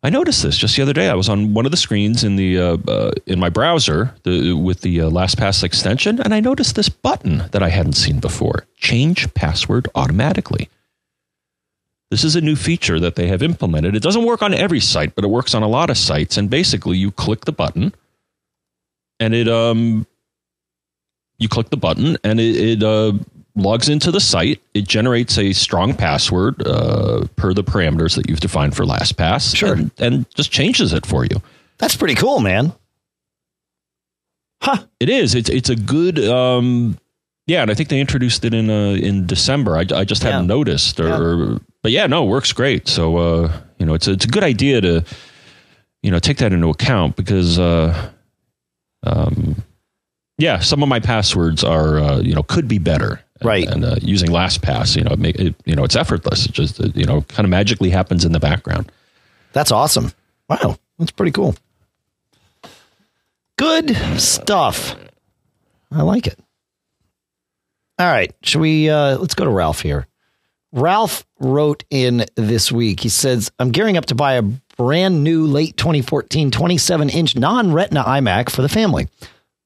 I 0.01 0.09
noticed 0.09 0.41
this 0.43 0.57
just 0.57 0.75
the 0.75 0.81
other 0.81 0.93
day. 0.93 1.09
I 1.09 1.13
was 1.13 1.29
on 1.29 1.53
one 1.53 1.65
of 1.65 1.71
the 1.71 1.77
screens 1.77 2.23
in 2.23 2.35
the 2.35 2.57
uh, 2.57 2.77
uh, 2.87 3.11
in 3.25 3.37
my 3.37 3.49
browser 3.49 4.15
the, 4.23 4.53
with 4.53 4.81
the 4.81 5.01
uh, 5.01 5.09
LastPass 5.09 5.63
extension, 5.63 6.21
and 6.21 6.33
I 6.33 6.39
noticed 6.39 6.75
this 6.75 6.89
button 6.89 7.43
that 7.51 7.61
I 7.61 7.69
hadn't 7.69 7.93
seen 7.93 8.19
before: 8.19 8.65
change 8.77 9.31
password 9.33 9.87
automatically. 9.93 10.69
This 12.09 12.23
is 12.23 12.35
a 12.35 12.41
new 12.41 12.55
feature 12.55 12.99
that 12.99 13.17
they 13.17 13.27
have 13.27 13.43
implemented. 13.43 13.95
It 13.95 14.01
doesn't 14.01 14.25
work 14.25 14.41
on 14.41 14.53
every 14.53 14.79
site, 14.79 15.13
but 15.13 15.25
it 15.25 15.29
works 15.29 15.53
on 15.53 15.61
a 15.61 15.67
lot 15.67 15.91
of 15.91 15.97
sites. 15.97 16.37
And 16.37 16.49
basically, 16.49 16.97
you 16.97 17.11
click 17.11 17.45
the 17.45 17.51
button, 17.51 17.93
and 19.19 19.35
it 19.35 19.47
um 19.49 20.07
you 21.39 21.49
click 21.49 21.69
the 21.69 21.77
button 21.77 22.17
and 22.23 22.39
it, 22.39 22.55
it 22.55 22.83
uh, 22.83 23.13
logs 23.55 23.89
into 23.89 24.11
the 24.11 24.19
site. 24.19 24.61
It 24.73 24.87
generates 24.87 25.37
a 25.37 25.53
strong 25.53 25.93
password 25.93 26.65
uh, 26.65 27.25
per 27.35 27.53
the 27.53 27.63
parameters 27.63 28.15
that 28.15 28.29
you've 28.29 28.39
defined 28.39 28.75
for 28.75 28.83
LastPass. 28.83 29.55
Sure. 29.55 29.73
And, 29.73 29.91
and, 29.97 30.29
just 30.35 30.51
changes 30.51 30.93
it 30.93 31.05
for 31.05 31.25
you. 31.25 31.41
That's 31.77 31.95
pretty 31.95 32.15
cool, 32.15 32.39
man. 32.39 32.73
Huh. 34.61 34.83
It 34.99 35.09
is. 35.09 35.35
It's 35.35 35.49
it's 35.49 35.69
a 35.69 35.75
good. 35.75 36.19
Um, 36.19 36.97
yeah, 37.47 37.61
and 37.61 37.71
I 37.71 37.73
think 37.73 37.89
they 37.89 38.01
introduced 38.01 38.43
it 38.43 38.53
in 38.53 38.69
uh, 38.69 38.91
in 38.91 39.25
December. 39.25 39.77
I, 39.77 39.85
I 39.95 40.03
just 40.03 40.21
hadn't 40.21 40.47
noticed, 40.47 40.99
or, 40.99 41.07
yeah. 41.07 41.57
but 41.81 41.91
yeah, 41.93 42.07
no, 42.07 42.25
it 42.25 42.27
works 42.27 42.51
great. 42.51 42.89
So 42.89 43.17
uh, 43.17 43.61
you 43.77 43.85
know, 43.85 43.93
it's 43.93 44.07
a, 44.07 44.11
it's 44.11 44.25
a 44.25 44.27
good 44.27 44.43
idea 44.43 44.81
to 44.81 45.05
you 46.03 46.11
know 46.11 46.19
take 46.19 46.37
that 46.37 46.51
into 46.51 46.67
account 46.67 47.15
because 47.15 47.57
uh, 47.57 48.11
um, 49.03 49.63
yeah, 50.39 50.59
some 50.59 50.81
of 50.81 50.89
my 50.89 50.99
passwords 50.99 51.63
are 51.63 51.99
uh, 51.99 52.19
you 52.21 52.33
know 52.33 52.43
could 52.43 52.67
be 52.67 52.79
better. 52.79 53.21
Right. 53.41 53.67
And, 53.67 53.85
uh, 53.85 53.95
using 54.01 54.31
LastPass, 54.31 54.97
you 54.97 55.03
know, 55.03 55.15
it, 55.25 55.39
it, 55.39 55.55
you 55.63 55.73
know, 55.73 55.85
it's 55.85 55.95
effortless. 55.95 56.45
It 56.45 56.51
just 56.51 56.79
you 56.95 57.05
know 57.05 57.21
kind 57.23 57.45
of 57.45 57.49
magically 57.49 57.89
happens 57.89 58.25
in 58.25 58.31
the 58.31 58.39
background. 58.39 58.91
That's 59.53 59.71
awesome. 59.71 60.11
Wow, 60.49 60.77
that's 60.97 61.11
pretty 61.11 61.31
cool. 61.31 61.55
Good 63.57 63.95
stuff. 64.17 64.95
I 65.91 66.01
like 66.01 66.27
it. 66.27 66.39
All 67.97 68.07
right, 68.07 68.33
should 68.43 68.61
we? 68.61 68.89
Uh, 68.89 69.17
let's 69.17 69.35
go 69.35 69.43
to 69.43 69.49
Ralph 69.49 69.81
here. 69.81 70.07
Ralph 70.71 71.25
wrote 71.39 71.83
in 71.89 72.25
this 72.35 72.71
week. 72.71 73.01
He 73.01 73.09
says, 73.09 73.51
"I'm 73.59 73.71
gearing 73.71 73.97
up 73.97 74.05
to 74.07 74.15
buy 74.15 74.33
a 74.35 74.41
brand 74.41 75.23
new 75.23 75.45
late 75.45 75.75
2014 75.75 76.51
27 76.51 77.09
inch 77.09 77.35
non 77.35 77.73
Retina 77.73 78.03
iMac 78.03 78.49
for 78.49 78.61
the 78.61 78.69
family." 78.69 79.09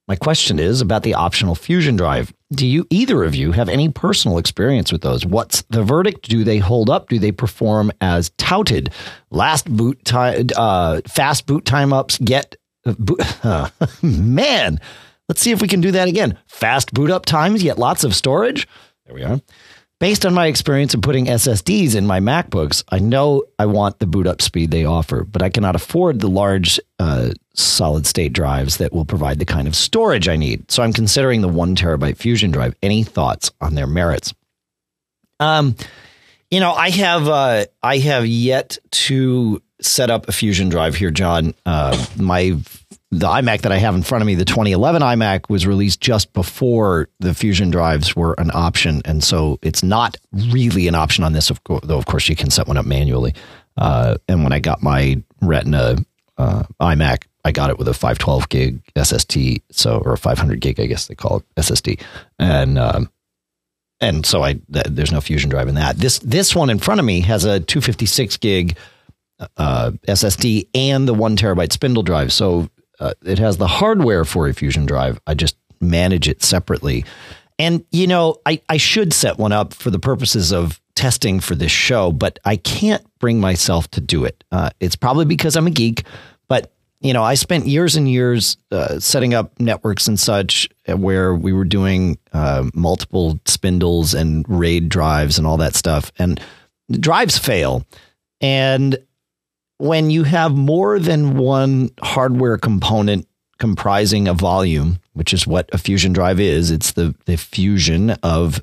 My 0.08 0.16
question 0.18 0.60
is 0.60 0.82
about 0.82 1.04
the 1.04 1.14
optional 1.14 1.56
fusion 1.56 1.96
drive. 1.96 2.34
Do 2.52 2.68
you 2.68 2.86
either 2.90 3.24
of 3.24 3.36
you 3.36 3.54
have 3.54 3.70
any 3.70 3.90
personal 3.90 4.38
experience 4.38 4.92
with 4.92 5.02
those? 5.02 5.26
What's 5.26 5.62
the 5.70 5.82
verdict? 5.82 6.28
Do 6.28 6.44
they 6.44 6.58
hold 6.58 6.90
up? 6.90 7.08
Do 7.08 7.20
they 7.20 7.32
perform 7.32 7.92
as 8.02 8.32
touted? 8.38 8.92
Last 9.32 9.66
boot 9.74 10.04
time, 10.04 10.48
uh, 10.58 11.02
fast 11.08 11.46
boot 11.46 11.66
time 11.66 11.94
ups 11.94 12.18
get 12.18 12.58
uh, 12.86 13.70
man. 14.02 14.80
Let's 15.30 15.42
see 15.42 15.52
if 15.52 15.62
we 15.62 15.70
can 15.70 15.80
do 15.80 15.92
that 15.92 16.10
again. 16.10 16.38
Fast 16.48 16.94
boot 16.94 17.10
up 17.10 17.26
times, 17.26 17.64
yet 17.64 17.80
lots 17.80 18.04
of 18.04 18.14
storage. 18.14 18.68
There 19.06 19.16
we 19.16 19.24
are. 19.24 19.40
Based 20.00 20.26
on 20.26 20.34
my 20.34 20.48
experience 20.48 20.94
of 20.94 21.02
putting 21.02 21.28
SSDs 21.28 21.96
in 21.96 22.06
my 22.06 22.20
MacBooks, 22.20 22.84
I 22.90 23.00
know 23.00 23.44
I 23.58 23.68
want 23.68 24.00
the 24.00 24.06
boot 24.06 24.28
up 24.28 24.42
speed 24.42 24.70
they 24.70 24.84
offer, 24.84 25.24
but 25.24 25.42
I 25.42 25.50
cannot 25.50 25.78
afford 25.78 26.20
the 26.20 26.28
large 26.28 26.78
uh, 27.00 27.30
solid 27.56 28.06
state 28.06 28.34
drives 28.34 28.78
that 28.78 28.94
will 28.94 29.06
provide 29.06 29.40
the 29.40 29.46
kind 29.46 29.68
of 29.68 29.76
storage 29.76 30.28
I 30.28 30.36
need. 30.36 30.72
So 30.72 30.84
I'm 30.84 30.94
considering 30.94 31.42
the 31.42 31.48
one 31.48 31.76
terabyte 31.76 32.18
Fusion 32.18 32.52
drive. 32.52 32.76
Any 32.82 33.04
thoughts 33.04 33.52
on 33.62 33.76
their 33.76 33.88
merits? 33.88 34.34
Um, 35.40 35.76
you 36.50 36.60
know, 36.60 36.72
I 36.72 36.90
have 36.92 37.28
uh, 37.28 37.66
I 37.82 37.98
have 37.98 38.26
yet 38.26 38.78
to 38.92 39.62
set 39.82 40.10
up 40.10 40.28
a 40.28 40.32
Fusion 40.32 40.70
drive 40.70 40.96
here, 40.96 41.12
John. 41.12 41.54
Uh, 41.66 42.06
my 42.18 42.58
the 43.12 43.28
iMac 43.28 43.62
that 43.62 43.72
I 43.72 43.78
have 43.78 43.94
in 43.94 44.02
front 44.02 44.24
of 44.24 44.26
me, 44.26 44.36
the 44.36 44.46
2011 44.46 45.02
iMac, 45.02 45.50
was 45.50 45.68
released 45.68 46.02
just 46.02 46.34
before 46.34 47.10
the 47.20 47.34
Fusion 47.34 47.70
drives 47.70 48.16
were 48.16 48.34
an 48.40 48.52
option, 48.54 49.02
and 49.06 49.24
so 49.24 49.60
it's 49.62 49.84
not 49.84 50.18
really 50.32 50.88
an 50.88 50.96
option 50.96 51.24
on 51.24 51.34
this. 51.34 51.50
Of 51.50 51.64
course, 51.64 51.82
though, 51.84 51.98
of 51.98 52.06
course, 52.06 52.30
you 52.30 52.36
can 52.36 52.50
set 52.50 52.68
one 52.68 52.78
up 52.78 52.86
manually. 52.86 53.34
Uh, 53.78 54.18
and 54.28 54.44
when 54.44 54.54
I 54.54 54.60
got 54.60 54.84
my 54.84 55.22
Retina 55.42 55.98
uh, 56.38 56.64
iMac, 56.80 57.24
I 57.46 57.52
got 57.52 57.70
it 57.70 57.78
with 57.78 57.88
a 57.88 57.94
512 57.94 58.50
gig 58.50 58.82
SSD, 58.96 59.62
so 59.72 60.02
or 60.06 60.14
a 60.14 60.18
500 60.18 60.60
gig, 60.62 60.80
I 60.80 60.86
guess 60.86 61.08
they 61.08 61.16
call 61.16 61.38
it 61.38 61.56
SSD, 61.56 62.02
and 62.40 62.78
um, 62.78 63.10
and 64.00 64.26
so 64.26 64.44
I 64.44 64.54
th- 64.54 64.88
there's 64.90 65.12
no 65.12 65.22
Fusion 65.22 65.50
drive 65.50 65.68
in 65.68 65.76
that. 65.76 65.98
This 65.98 66.20
this 66.20 66.56
one 66.56 66.70
in 66.70 66.80
front 66.80 67.00
of 67.00 67.06
me 67.06 67.22
has 67.22 67.46
a 67.46 67.60
256 67.60 68.38
gig 68.38 68.78
uh, 69.58 69.92
SSD 70.08 70.68
and 70.74 71.08
the 71.08 71.14
one 71.14 71.36
terabyte 71.36 71.72
spindle 71.72 72.04
drive. 72.04 72.32
So 72.32 72.70
uh, 73.00 73.14
it 73.24 73.40
has 73.40 73.58
the 73.58 73.68
hardware 73.68 74.26
for 74.26 74.48
a 74.48 74.54
Fusion 74.54 74.86
drive. 74.86 75.20
I 75.28 75.34
just 75.34 75.56
manage 75.82 76.28
it 76.28 76.44
separately. 76.44 77.06
And, 77.60 77.86
you 77.92 78.08
know, 78.08 78.38
I, 78.46 78.62
I 78.70 78.78
should 78.78 79.14
set 79.14 79.38
one 79.38 79.52
up 79.52 79.74
for 79.74 79.90
the 79.90 80.00
purposes 80.00 80.52
of 80.52 80.82
testing 80.96 81.40
for 81.40 81.56
this 81.56 81.72
show, 81.72 82.12
but 82.12 82.40
I 82.46 82.56
can't 82.56 83.06
bring 83.20 83.40
myself 83.40 83.90
to 83.92 84.02
do 84.02 84.26
it. 84.26 84.44
Uh, 84.52 84.70
it's 84.80 84.96
probably 84.96 85.26
because 85.26 85.56
I'm 85.56 85.68
a 85.68 85.72
geek, 85.72 86.04
but, 86.48 86.72
you 87.04 87.12
know, 87.12 87.22
I 87.22 87.34
spent 87.34 87.68
years 87.68 87.96
and 87.98 88.10
years 88.10 88.58
uh, 88.72 89.00
setting 89.00 89.34
up 89.34 89.60
networks 89.60 90.08
and 90.08 90.18
such 90.18 90.70
where 90.88 91.36
we 91.36 91.52
were 91.52 91.66
doing 91.66 92.18
uh, 92.32 92.70
multiple 92.74 93.40
spindles 93.46 94.14
and 94.14 94.46
RAID 94.48 94.88
drives 94.88 95.38
and 95.38 95.46
all 95.46 95.58
that 95.58 95.76
stuff. 95.76 96.12
And 96.18 96.40
drives 96.90 97.38
fail. 97.38 97.86
And 98.40 98.98
when 99.78 100.10
you 100.10 100.24
have 100.24 100.54
more 100.54 100.98
than 100.98 101.38
one 101.38 101.90
hardware 102.02 102.58
component 102.58 103.28
comprising 103.60 104.28
a 104.28 104.34
volume, 104.34 105.00
which 105.14 105.34
is 105.34 105.46
what 105.46 105.70
a 105.74 105.78
fusion 105.78 106.14
drive 106.14 106.40
is, 106.40 106.72
it's 106.72 106.94
the, 106.94 107.16
the 107.26 107.38
fusion 107.38 108.12
of 108.24 108.62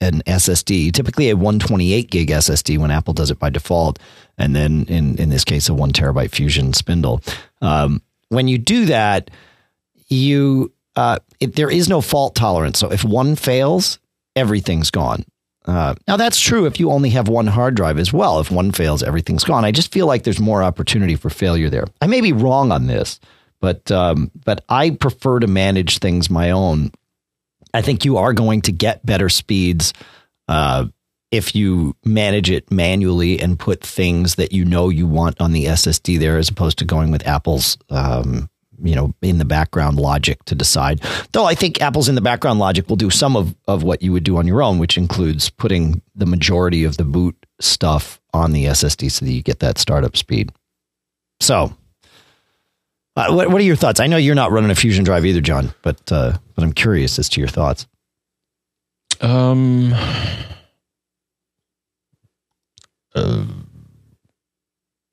an 0.00 0.22
SSD, 0.26 0.92
typically 0.92 1.30
a 1.30 1.36
128 1.36 2.10
gig 2.10 2.30
SSD 2.30 2.78
when 2.78 2.90
Apple 2.90 3.14
does 3.14 3.30
it 3.30 3.38
by 3.38 3.50
default, 3.50 3.98
and 4.36 4.54
then 4.54 4.84
in, 4.88 5.16
in 5.18 5.30
this 5.30 5.44
case, 5.44 5.68
a 5.68 5.74
one 5.74 5.92
terabyte 5.92 6.30
fusion 6.30 6.72
spindle. 6.72 7.22
Um, 7.62 8.02
when 8.28 8.48
you 8.48 8.58
do 8.58 8.86
that, 8.86 9.30
you 10.08 10.72
uh, 10.96 11.18
it, 11.40 11.56
there 11.56 11.70
is 11.70 11.88
no 11.88 12.00
fault 12.00 12.34
tolerance. 12.34 12.78
So 12.78 12.90
if 12.90 13.04
one 13.04 13.36
fails, 13.36 13.98
everything's 14.36 14.90
gone. 14.90 15.24
Uh, 15.66 15.94
now 16.06 16.16
that's 16.16 16.38
true 16.38 16.66
if 16.66 16.78
you 16.78 16.90
only 16.90 17.10
have 17.10 17.26
one 17.26 17.46
hard 17.46 17.74
drive 17.74 17.98
as 17.98 18.12
well. 18.12 18.38
If 18.38 18.50
one 18.50 18.70
fails, 18.70 19.02
everything's 19.02 19.44
gone. 19.44 19.64
I 19.64 19.72
just 19.72 19.92
feel 19.92 20.06
like 20.06 20.24
there's 20.24 20.40
more 20.40 20.62
opportunity 20.62 21.16
for 21.16 21.30
failure 21.30 21.70
there. 21.70 21.86
I 22.02 22.06
may 22.06 22.20
be 22.20 22.32
wrong 22.32 22.70
on 22.70 22.86
this, 22.86 23.18
but 23.60 23.90
um, 23.90 24.30
but 24.44 24.62
I 24.68 24.90
prefer 24.90 25.40
to 25.40 25.46
manage 25.46 25.98
things 25.98 26.28
my 26.28 26.50
own. 26.50 26.92
I 27.74 27.82
think 27.82 28.04
you 28.04 28.16
are 28.16 28.32
going 28.32 28.62
to 28.62 28.72
get 28.72 29.04
better 29.04 29.28
speeds 29.28 29.92
uh, 30.48 30.86
if 31.30 31.54
you 31.54 31.96
manage 32.04 32.50
it 32.50 32.70
manually 32.70 33.40
and 33.40 33.58
put 33.58 33.82
things 33.82 34.36
that 34.36 34.52
you 34.52 34.64
know 34.64 34.88
you 34.88 35.06
want 35.06 35.40
on 35.40 35.52
the 35.52 35.66
SSD 35.66 36.18
there, 36.18 36.38
as 36.38 36.48
opposed 36.48 36.78
to 36.78 36.84
going 36.84 37.10
with 37.10 37.26
Apple's 37.26 37.76
um, 37.90 38.48
you 38.82 38.94
know, 38.94 39.14
in 39.22 39.38
the 39.38 39.44
background 39.44 39.98
logic 39.98 40.44
to 40.44 40.54
decide. 40.54 41.00
Though 41.32 41.44
I 41.44 41.54
think 41.54 41.80
Apple's 41.80 42.08
in 42.08 42.14
the 42.14 42.20
background 42.20 42.58
logic 42.58 42.88
will 42.88 42.96
do 42.96 43.10
some 43.10 43.36
of, 43.36 43.54
of 43.66 43.82
what 43.82 44.02
you 44.02 44.12
would 44.12 44.24
do 44.24 44.36
on 44.36 44.46
your 44.46 44.62
own, 44.62 44.78
which 44.78 44.98
includes 44.98 45.50
putting 45.50 46.02
the 46.14 46.26
majority 46.26 46.84
of 46.84 46.96
the 46.96 47.04
boot 47.04 47.36
stuff 47.60 48.20
on 48.32 48.52
the 48.52 48.64
SSD 48.66 49.10
so 49.10 49.24
that 49.24 49.32
you 49.32 49.42
get 49.42 49.60
that 49.60 49.78
startup 49.78 50.16
speed. 50.16 50.52
So, 51.40 51.74
uh, 53.16 53.32
what, 53.32 53.50
what 53.50 53.60
are 53.60 53.64
your 53.64 53.76
thoughts? 53.76 54.00
I 54.00 54.06
know 54.06 54.16
you're 54.16 54.34
not 54.34 54.50
running 54.50 54.70
a 54.70 54.74
Fusion 54.74 55.04
drive 55.04 55.24
either, 55.24 55.40
John, 55.40 55.72
but 55.82 56.10
uh, 56.10 56.38
but 56.54 56.64
I'm 56.64 56.72
curious 56.72 57.18
as 57.18 57.28
to 57.30 57.40
your 57.40 57.48
thoughts. 57.48 57.86
Um, 59.20 59.92
uh, 63.14 63.44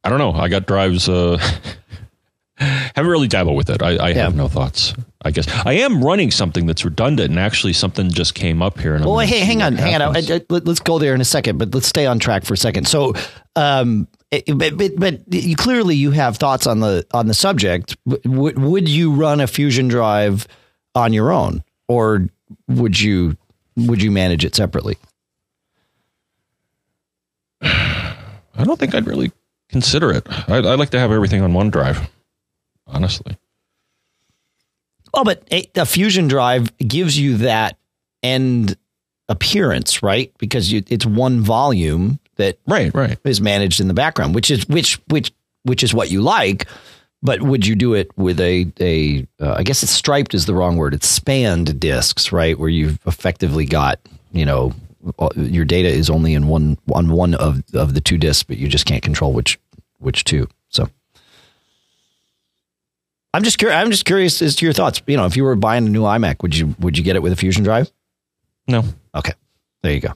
I 0.04 0.10
don't 0.10 0.18
know. 0.18 0.34
I 0.34 0.50
got 0.50 0.66
drives. 0.66 1.08
Uh, 1.08 1.38
haven't 2.56 3.12
really 3.12 3.28
dabbled 3.28 3.56
with 3.56 3.70
it. 3.70 3.82
I, 3.82 3.96
I 3.98 4.10
yeah. 4.10 4.16
have 4.16 4.36
no 4.36 4.48
thoughts. 4.48 4.94
I 5.24 5.30
guess 5.30 5.48
I 5.66 5.74
am 5.74 6.04
running 6.04 6.32
something 6.32 6.66
that's 6.66 6.84
redundant, 6.84 7.30
and 7.30 7.40
actually 7.40 7.74
something 7.74 8.10
just 8.10 8.34
came 8.34 8.62
up 8.62 8.80
here. 8.80 8.96
And 8.96 9.06
well, 9.06 9.20
hey, 9.20 9.40
hang 9.40 9.62
on, 9.62 9.76
hang 9.76 10.02
on. 10.02 10.16
I, 10.16 10.20
I, 10.20 10.42
let's 10.50 10.80
go 10.80 10.98
there 10.98 11.14
in 11.14 11.22
a 11.22 11.26
second, 11.26 11.60
but 11.60 11.74
let's 11.74 11.88
stay 11.88 12.08
on 12.08 12.18
track 12.18 12.44
for 12.44 12.56
a 12.56 12.58
second. 12.58 12.88
So, 12.88 13.14
um, 13.56 14.08
Eh, 14.32 14.42
eh, 14.48 14.54
but, 14.54 14.78
but, 14.78 14.92
but 14.98 15.34
you, 15.34 15.56
clearly 15.56 15.96
you 15.96 16.12
have 16.12 16.38
thoughts 16.38 16.68
on 16.68 16.80
the 16.80 17.06
on 17.12 17.28
the 17.28 17.34
subject. 17.34 17.98
W- 18.24 18.60
would 18.60 18.88
you 18.88 19.14
run 19.14 19.42
a 19.42 19.48
fusion 19.48 19.88
drive 19.88 20.48
on 20.96 21.14
your 21.14 21.32
own, 21.32 21.64
or 21.88 22.28
would 22.68 23.00
you 23.00 23.38
would 23.76 24.02
you 24.02 24.12
manage 24.12 24.46
it 24.46 24.56
separately? 24.56 24.98
I 27.62 28.64
don't 28.64 28.80
think 28.80 28.96
I'd 28.96 29.08
really 29.08 29.32
consider 29.70 30.12
it. 30.12 30.26
I'd, 30.50 30.66
I'd 30.66 30.80
like 30.80 30.90
to 30.92 31.00
have 31.00 31.12
everything 31.12 31.42
on 31.42 31.54
one 31.54 31.70
drive 31.70 32.10
honestly. 32.92 33.38
Well, 35.14 35.24
but 35.24 35.44
a, 35.52 35.70
a 35.76 35.86
fusion 35.86 36.28
drive 36.28 36.76
gives 36.78 37.18
you 37.18 37.38
that 37.38 37.78
end 38.24 38.78
appearance, 39.28 40.04
right? 40.04 40.32
Because 40.38 40.72
you, 40.72 40.84
it's 40.88 41.06
one 41.06 41.42
volume 41.42 42.20
that 42.42 42.58
right, 42.68 42.94
right 42.94 43.18
is 43.24 43.40
managed 43.40 43.80
in 43.80 43.88
the 43.88 43.94
background, 43.94 44.36
which 44.36 44.52
is 44.52 44.68
which 44.68 45.00
which 45.08 45.32
which 45.64 45.84
is 45.84 45.94
what 45.94 46.12
you 46.12 46.22
like. 46.22 46.68
But 47.24 47.44
would 47.44 47.68
you 47.68 47.76
do 47.76 47.94
it 47.94 48.10
with 48.18 48.40
a 48.40 48.72
a? 48.80 49.28
Uh, 49.40 49.56
I 49.58 49.64
guess 49.64 49.84
it's 49.84 49.92
striped 49.92 50.34
is 50.34 50.46
the 50.48 50.56
wrong 50.56 50.78
word. 50.78 50.94
It's 50.94 51.08
spanned 51.08 51.80
discs, 51.80 52.32
right? 52.32 52.58
Where 52.58 52.70
you've 52.70 53.00
effectively 53.06 53.66
got 53.66 54.00
you 54.32 54.46
know 54.46 54.74
your 55.36 55.66
data 55.66 55.88
is 55.88 56.10
only 56.10 56.34
in 56.34 56.48
one 56.48 56.78
on 56.94 57.12
one 57.12 57.36
of 57.36 57.64
of 57.74 57.94
the 57.94 58.02
two 58.02 58.18
discs, 58.18 58.44
but 58.44 58.58
you 58.58 58.68
just 58.68 58.86
can't 58.86 59.04
control 59.04 59.34
which 59.34 59.60
which 60.00 60.24
two. 60.24 60.48
So 60.70 60.90
I'm 63.34 63.44
just 63.44 63.58
curious. 63.58 63.78
I'm 63.78 63.92
just 63.92 64.06
curious 64.06 64.42
as 64.42 64.56
to 64.58 64.66
your 64.66 64.74
thoughts. 64.74 65.02
You 65.06 65.18
know, 65.18 65.26
if 65.26 65.38
you 65.38 65.44
were 65.44 65.56
buying 65.56 65.86
a 65.86 65.90
new 65.90 66.04
iMac, 66.04 66.42
would 66.42 66.56
you 66.56 66.76
would 66.80 66.98
you 66.98 67.04
get 67.04 67.16
it 67.16 67.22
with 67.22 67.34
a 67.34 67.36
Fusion 67.36 67.64
drive? 67.64 67.92
No. 68.68 68.84
Okay. 69.16 69.34
There 69.84 69.94
you 69.94 70.00
go. 70.00 70.14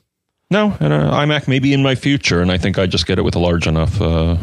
No, 0.56 0.74
and 0.80 0.94
an 0.94 1.02
iMac 1.02 1.50
maybe 1.50 1.74
in 1.74 1.84
my 1.84 1.96
future, 1.96 2.42
and 2.42 2.50
I 2.50 2.58
think 2.58 2.80
I 2.80 2.86
just 2.86 3.06
get 3.06 3.20
it 3.20 3.24
with 3.24 3.36
a 3.36 3.40
large 3.40 3.68
enough, 3.68 4.00
uh, 4.02 4.38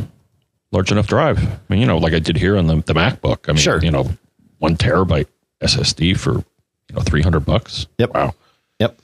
large 0.71 0.92
enough 0.92 1.07
drive. 1.07 1.38
I 1.42 1.59
mean, 1.71 1.81
you 1.81 1.87
know, 1.87 1.97
like 1.97 2.12
I 2.12 2.19
did 2.19 2.37
here 2.37 2.59
on 2.59 2.66
the, 2.66 2.76
the 2.76 2.92
MacBook. 2.92 3.49
I 3.49 3.52
mean, 3.52 3.57
sure. 3.62 3.83
you 3.83 3.90
know, 3.90 4.11
one 4.59 4.76
terabyte 4.76 5.28
SSD 5.62 6.19
for 6.19 6.35
you 6.35 6.95
know 6.95 7.00
three 7.00 7.23
hundred 7.23 7.47
bucks. 7.47 7.87
Yep. 7.97 8.12
Wow. 8.12 8.35
Yep. 8.78 9.00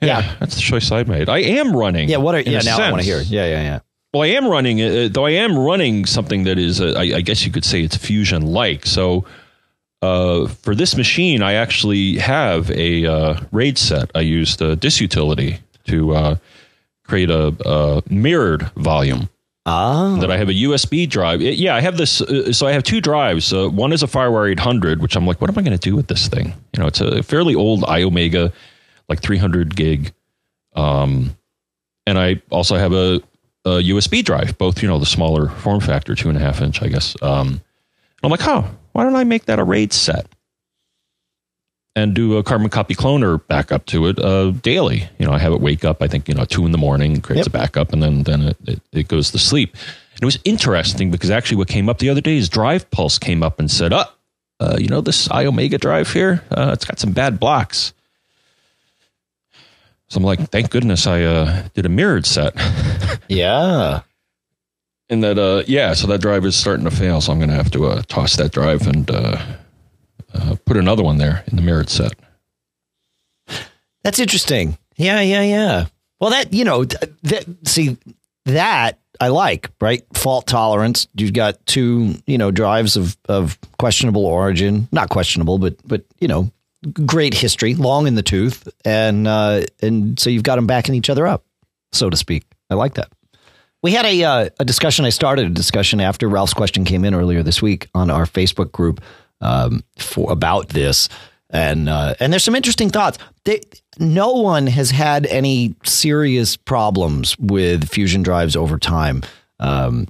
Yeah, 0.00 0.08
yeah, 0.08 0.34
that's 0.40 0.56
the 0.56 0.60
choice 0.60 0.90
I 0.90 1.04
made. 1.04 1.28
I 1.28 1.38
am 1.38 1.76
running. 1.76 2.08
Yeah. 2.08 2.16
What 2.16 2.34
are? 2.34 2.40
Yeah. 2.40 2.54
Now 2.54 2.62
sense. 2.62 2.80
I 2.80 2.90
want 2.90 3.02
to 3.04 3.08
hear. 3.08 3.20
Yeah. 3.20 3.46
Yeah. 3.46 3.62
Yeah. 3.62 3.78
Well, 4.12 4.22
I 4.24 4.28
am 4.28 4.48
running, 4.48 4.82
uh, 4.82 5.08
though 5.12 5.26
I 5.26 5.32
am 5.32 5.56
running 5.56 6.04
something 6.04 6.42
that 6.44 6.58
is, 6.58 6.80
uh, 6.80 6.94
I, 6.96 7.16
I, 7.16 7.20
guess 7.20 7.44
you 7.44 7.52
could 7.52 7.64
say 7.64 7.82
it's 7.82 7.94
fusion 7.94 8.40
like. 8.40 8.86
So 8.86 9.26
uh, 10.00 10.48
for 10.48 10.74
this 10.74 10.96
machine, 10.96 11.42
I 11.42 11.52
actually 11.52 12.16
have 12.16 12.70
a 12.70 13.04
uh, 13.04 13.40
RAID 13.52 13.76
set. 13.76 14.10
I 14.14 14.20
used 14.20 14.62
a 14.62 14.74
Disk 14.76 15.02
Utility 15.02 15.58
to 15.88 16.14
uh, 16.14 16.36
create 17.04 17.30
a, 17.30 17.54
a, 17.64 18.02
mirrored 18.08 18.70
volume. 18.76 19.28
Ah. 19.66 20.16
That 20.20 20.30
I 20.30 20.38
have 20.38 20.48
a 20.48 20.54
USB 20.54 21.08
drive. 21.08 21.42
It, 21.42 21.56
yeah, 21.58 21.74
I 21.74 21.80
have 21.80 21.98
this. 21.98 22.22
Uh, 22.22 22.52
so 22.52 22.66
I 22.66 22.72
have 22.72 22.82
two 22.82 23.02
drives. 23.02 23.52
one 23.52 23.92
is 23.92 24.02
a 24.02 24.06
FireWire 24.06 24.52
800, 24.52 25.02
which 25.02 25.14
I'm 25.14 25.26
like, 25.26 25.40
what 25.42 25.50
am 25.50 25.58
I 25.58 25.62
going 25.62 25.76
to 25.76 25.90
do 25.90 25.94
with 25.94 26.06
this 26.06 26.28
thing? 26.28 26.54
You 26.74 26.80
know, 26.80 26.86
it's 26.86 27.02
a 27.02 27.22
fairly 27.22 27.54
old 27.54 27.82
Iomega, 27.82 28.52
like 29.10 29.20
300 29.20 29.76
gig. 29.76 30.12
Um, 30.74 31.36
and 32.06 32.18
I 32.18 32.40
also 32.50 32.76
have 32.76 32.92
a 32.92 33.20
a 33.64 33.82
USB 33.82 34.24
drive, 34.24 34.56
both 34.56 34.82
you 34.82 34.88
know 34.88 34.98
the 34.98 35.06
smaller 35.06 35.50
form 35.50 35.80
factor, 35.80 36.14
two 36.14 36.28
and 36.28 36.38
a 36.38 36.40
half 36.40 36.62
inch, 36.62 36.82
I 36.82 36.88
guess. 36.88 37.14
Um, 37.22 37.60
I'm 38.22 38.30
like, 38.30 38.40
huh, 38.40 38.62
why 38.92 39.04
don't 39.04 39.16
I 39.16 39.24
make 39.24 39.44
that 39.46 39.58
a 39.58 39.64
RAID 39.64 39.92
set 39.92 40.26
and 42.02 42.14
do 42.14 42.36
a 42.36 42.42
carbon 42.42 42.68
copy 42.68 42.94
cloner 42.94 43.44
backup 43.48 43.86
to 43.86 44.06
it 44.06 44.18
uh, 44.18 44.50
daily? 44.50 45.08
You 45.18 45.26
know, 45.26 45.32
I 45.32 45.38
have 45.38 45.52
it 45.52 45.60
wake 45.60 45.84
up. 45.84 46.02
I 46.02 46.08
think 46.08 46.28
you 46.28 46.34
know 46.34 46.44
two 46.44 46.64
in 46.64 46.72
the 46.72 46.78
morning, 46.78 47.20
creates 47.20 47.46
yep. 47.46 47.54
a 47.54 47.58
backup, 47.58 47.92
and 47.92 48.02
then 48.02 48.22
then 48.22 48.42
it, 48.42 48.56
it, 48.66 48.82
it, 48.92 49.08
goes 49.08 49.30
to 49.32 49.38
sleep. 49.38 49.74
And 50.14 50.22
it 50.22 50.24
was 50.24 50.38
interesting 50.44 51.10
because 51.10 51.30
actually, 51.30 51.58
what 51.58 51.68
came 51.68 51.88
up 51.88 51.98
the 51.98 52.10
other 52.10 52.20
day 52.20 52.36
is 52.36 52.48
Drive 52.48 52.90
Pulse 52.90 53.18
came 53.18 53.42
up 53.42 53.58
and 53.58 53.70
said, 53.70 53.92
"Uh, 53.92 54.06
uh 54.60 54.76
you 54.78 54.88
know 54.88 55.00
this 55.00 55.28
Iomega 55.28 55.78
drive 55.80 56.12
here? 56.12 56.44
Uh, 56.50 56.70
it's 56.72 56.84
got 56.84 56.98
some 56.98 57.12
bad 57.12 57.40
blocks." 57.40 57.92
So 60.08 60.16
I'm 60.16 60.24
like, 60.24 60.48
thank 60.48 60.70
goodness 60.70 61.06
I 61.06 61.22
uh, 61.22 61.68
did 61.74 61.84
a 61.84 61.90
mirrored 61.90 62.24
set. 62.24 62.54
yeah. 63.28 64.00
And 65.10 65.22
that, 65.22 65.38
uh, 65.38 65.64
yeah, 65.66 65.92
so 65.92 66.06
that 66.06 66.22
drive 66.22 66.46
is 66.46 66.56
starting 66.56 66.84
to 66.86 66.90
fail. 66.90 67.20
So 67.20 67.30
I'm 67.30 67.38
going 67.38 67.50
to 67.50 67.56
have 67.56 67.70
to 67.72 67.86
uh, 67.86 68.02
toss 68.08 68.36
that 68.36 68.52
drive 68.52 68.86
and 68.86 69.10
uh, 70.34 70.56
put 70.64 70.76
another 70.76 71.02
one 71.02 71.18
there 71.18 71.44
in 71.46 71.56
the 71.56 71.62
mirrored 71.62 71.90
set. 71.90 72.12
That's 74.02 74.18
interesting. 74.18 74.78
Yeah, 74.96 75.20
yeah, 75.20 75.42
yeah. 75.42 75.86
Well, 76.20 76.30
that, 76.30 76.52
you 76.52 76.64
know, 76.64 76.84
that, 76.84 77.46
see, 77.64 77.96
that 78.46 78.98
I 79.20 79.28
like, 79.28 79.70
right? 79.80 80.04
Fault 80.14 80.46
tolerance. 80.46 81.06
You've 81.14 81.32
got 81.32 81.64
two, 81.66 82.14
you 82.26 82.38
know, 82.38 82.50
drives 82.50 82.96
of, 82.96 83.16
of 83.28 83.58
questionable 83.78 84.26
origin, 84.26 84.88
not 84.92 85.08
questionable, 85.08 85.58
but, 85.58 85.76
but, 85.86 86.04
you 86.20 86.28
know, 86.28 86.50
great 86.92 87.34
history, 87.34 87.74
long 87.74 88.06
in 88.06 88.14
the 88.14 88.22
tooth, 88.22 88.68
and 88.84 89.26
uh, 89.26 89.62
and 89.82 90.18
so 90.18 90.30
you've 90.30 90.44
got 90.44 90.56
them 90.56 90.66
backing 90.68 90.94
each 90.94 91.10
other 91.10 91.26
up, 91.26 91.44
so 91.90 92.08
to 92.08 92.16
speak. 92.16 92.44
I 92.70 92.74
like 92.74 92.94
that. 92.94 93.10
We 93.82 93.90
had 93.90 94.06
a 94.06 94.22
uh, 94.22 94.48
a 94.60 94.64
discussion. 94.64 95.04
I 95.04 95.10
started 95.10 95.46
a 95.46 95.50
discussion 95.50 96.00
after 96.00 96.28
Ralph's 96.28 96.54
question 96.54 96.84
came 96.84 97.04
in 97.04 97.14
earlier 97.14 97.42
this 97.42 97.60
week 97.60 97.88
on 97.94 98.10
our 98.10 98.26
Facebook 98.26 98.70
group 98.70 99.00
um, 99.40 99.82
for 99.98 100.32
about 100.32 100.70
this, 100.70 101.08
and 101.50 101.88
uh, 101.88 102.14
and 102.20 102.32
there's 102.32 102.44
some 102.44 102.56
interesting 102.56 102.90
thoughts. 102.90 103.18
They, 103.44 103.60
no 103.98 104.32
one 104.32 104.66
has 104.66 104.90
had 104.90 105.26
any 105.26 105.74
serious 105.84 106.56
problems 106.56 107.38
with 107.38 107.88
fusion 107.88 108.22
drives 108.22 108.56
over 108.56 108.78
time. 108.78 109.22
Um, 109.60 110.06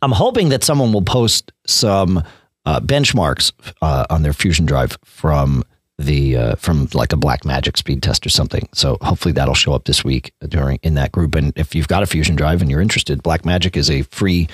I'm 0.00 0.12
hoping 0.12 0.48
that 0.48 0.64
someone 0.64 0.92
will 0.92 1.02
post 1.02 1.52
some 1.66 2.24
uh, 2.66 2.80
benchmarks 2.80 3.52
uh, 3.80 4.06
on 4.10 4.22
their 4.22 4.32
Fusion 4.32 4.66
Drive 4.66 4.98
from 5.04 5.64
the 5.98 6.36
uh, 6.36 6.54
from 6.56 6.88
like 6.94 7.12
a 7.12 7.16
Blackmagic 7.16 7.76
speed 7.76 8.02
test 8.02 8.26
or 8.26 8.28
something. 8.30 8.68
So 8.72 8.98
hopefully 9.00 9.32
that'll 9.32 9.54
show 9.54 9.74
up 9.74 9.84
this 9.84 10.04
week 10.04 10.32
during 10.48 10.78
in 10.82 10.94
that 10.94 11.12
group. 11.12 11.34
And 11.34 11.52
if 11.56 11.74
you've 11.74 11.88
got 11.88 12.02
a 12.02 12.06
Fusion 12.06 12.34
Drive 12.34 12.60
and 12.60 12.70
you're 12.70 12.80
interested, 12.80 13.22
Blackmagic 13.22 13.76
is 13.76 13.90
a 13.90 14.02
free, 14.02 14.48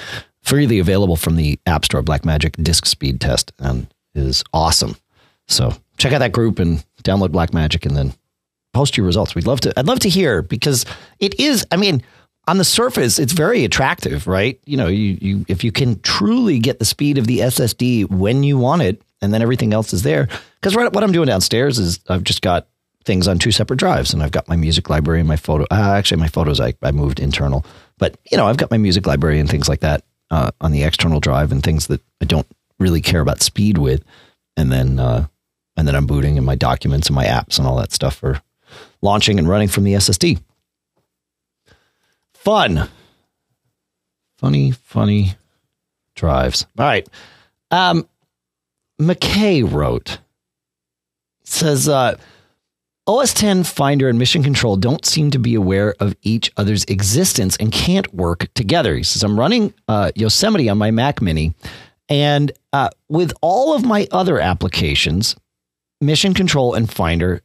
freely 0.49 0.78
available 0.78 1.17
from 1.17 1.37
the 1.37 1.59
App 1.67 1.85
Store. 1.85 2.02
Blackmagic 2.02 2.62
Disk 2.62 2.87
Speed 2.87 3.21
Test 3.21 3.52
and 3.59 3.87
is 4.14 4.43
awesome. 4.52 4.97
So 5.47 5.75
check 5.99 6.12
out 6.12 6.19
that 6.21 6.33
group 6.33 6.59
and 6.59 6.85
download 7.05 7.28
Blackmagic 7.28 7.85
and 7.85 7.97
then 7.97 8.14
post 8.73 8.97
your 8.97 9.05
results. 9.05 9.35
We'd 9.35 9.47
love 9.47 9.61
to. 9.61 9.78
I'd 9.78 9.87
love 9.87 10.00
to 10.00 10.09
hear 10.09 10.43
because 10.43 10.87
it 11.19 11.38
is. 11.38 11.67
I 11.71 11.76
mean, 11.76 12.02
on 12.47 12.57
the 12.57 12.64
surface, 12.64 13.19
it's 13.19 13.33
very 13.33 13.64
attractive, 13.64 14.26
right? 14.26 14.59
You 14.64 14.78
know, 14.78 14.87
you 14.87 15.19
you 15.21 15.45
if 15.49 15.64
you 15.64 15.71
can 15.71 16.00
truly 16.00 16.59
get 16.59 16.78
the 16.78 16.85
speed 16.87 17.19
of 17.19 17.26
the 17.26 17.40
SSD 17.40 18.11
when 18.11 18.43
you 18.43 18.57
want 18.57 18.83
it, 18.83 19.02
and 19.21 19.35
then 19.35 19.43
everything 19.43 19.75
else 19.75 19.93
is 19.93 20.02
there. 20.02 20.28
Because 20.61 20.75
right, 20.75 20.90
what 20.93 21.05
I'm 21.05 21.12
doing 21.12 21.26
downstairs 21.26 21.78
is 21.78 22.00
I've 22.09 22.25
just 22.25 22.40
got 22.40 22.69
things 23.05 23.28
on 23.28 23.38
two 23.38 23.52
separate 23.52 23.78
drives, 23.78 24.14
and 24.14 24.23
I've 24.23 24.33
got 24.33 24.49
my 24.49 24.57
music 24.57 24.88
library 24.88 25.21
and 25.21 25.28
my 25.28 25.37
photo. 25.37 25.64
Uh, 25.71 25.93
actually, 25.93 26.21
my 26.21 26.28
photos 26.28 26.59
I, 26.59 26.73
I 26.83 26.90
moved 26.90 27.21
internal, 27.21 27.67
but 27.99 28.19
you 28.31 28.38
know, 28.38 28.47
I've 28.47 28.57
got 28.57 28.71
my 28.71 28.78
music 28.78 29.07
library 29.07 29.40
and 29.40 29.49
things 29.49 29.69
like 29.69 29.81
that 29.81 30.05
uh, 30.30 30.50
on 30.61 30.73
the 30.73 30.85
external 30.85 31.20
drive, 31.20 31.52
and 31.52 31.62
things 31.62 31.87
that 31.88 32.00
I 32.20 32.25
don't 32.25 32.47
really 32.78 33.00
care 33.00 33.20
about 33.20 33.42
speed 33.42 33.78
with, 33.78 34.04
and 34.56 34.70
then 34.70 34.99
uh, 34.99 35.26
and 35.76 35.87
then 35.87 35.94
I'm 35.94 36.06
booting 36.06 36.37
and 36.37 36.44
my 36.44 36.56
documents 36.56 37.08
and 37.08 37.14
my 37.14 37.25
apps 37.25 37.58
and 37.58 37.66
all 37.66 37.76
that 37.76 37.92
stuff 37.92 38.23
are 38.25 38.42
launching 39.00 39.38
and 39.38 39.49
running 39.49 39.68
from 39.68 39.85
the 39.85 39.94
SSD. 39.94 40.40
Fun. 42.35 42.88
Funny, 44.38 44.73
funny 44.73 45.35
drives. 46.14 46.66
All 46.78 46.85
right. 46.85 47.08
Um, 47.70 48.08
McKay 49.00 49.70
wrote, 49.70 50.18
says, 51.44 51.88
uh, 51.88 52.16
OS 53.09 53.33
10 53.33 53.65
Finder 53.65 54.11
and 54.11 54.19
Mission 54.19 54.43
Control 54.43 54.77
don't 54.77 55.07
seem 55.07 55.31
to 55.31 55.38
be 55.38 55.55
aware 55.55 55.95
of 55.99 56.15
each 56.21 56.53
other's 56.59 56.85
existence 56.85 57.57
and 57.57 57.73
can't 57.73 58.12
work 58.12 58.53
together. 58.53 58.95
He 58.97 59.03
says, 59.03 59.25
I'm 59.25 59.41
running 59.41 59.73
uh, 59.88 60.12
Yosemite 60.15 60.69
on 60.69 60.77
my 60.77 60.91
Mac 60.91 61.23
Mini, 61.23 61.55
and 62.11 62.53
uh, 62.75 62.91
with 63.09 63.33
all 63.41 63.75
of 63.75 63.83
my 63.83 64.07
other 64.12 64.38
applications, 64.38 65.35
Mission 66.03 66.35
Control 66.35 66.75
and 66.75 66.93
Finder, 66.93 67.41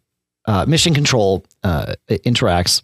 uh, 0.46 0.66
Mission 0.68 0.94
Control 0.94 1.46
uh, 1.64 1.96
interacts 2.10 2.84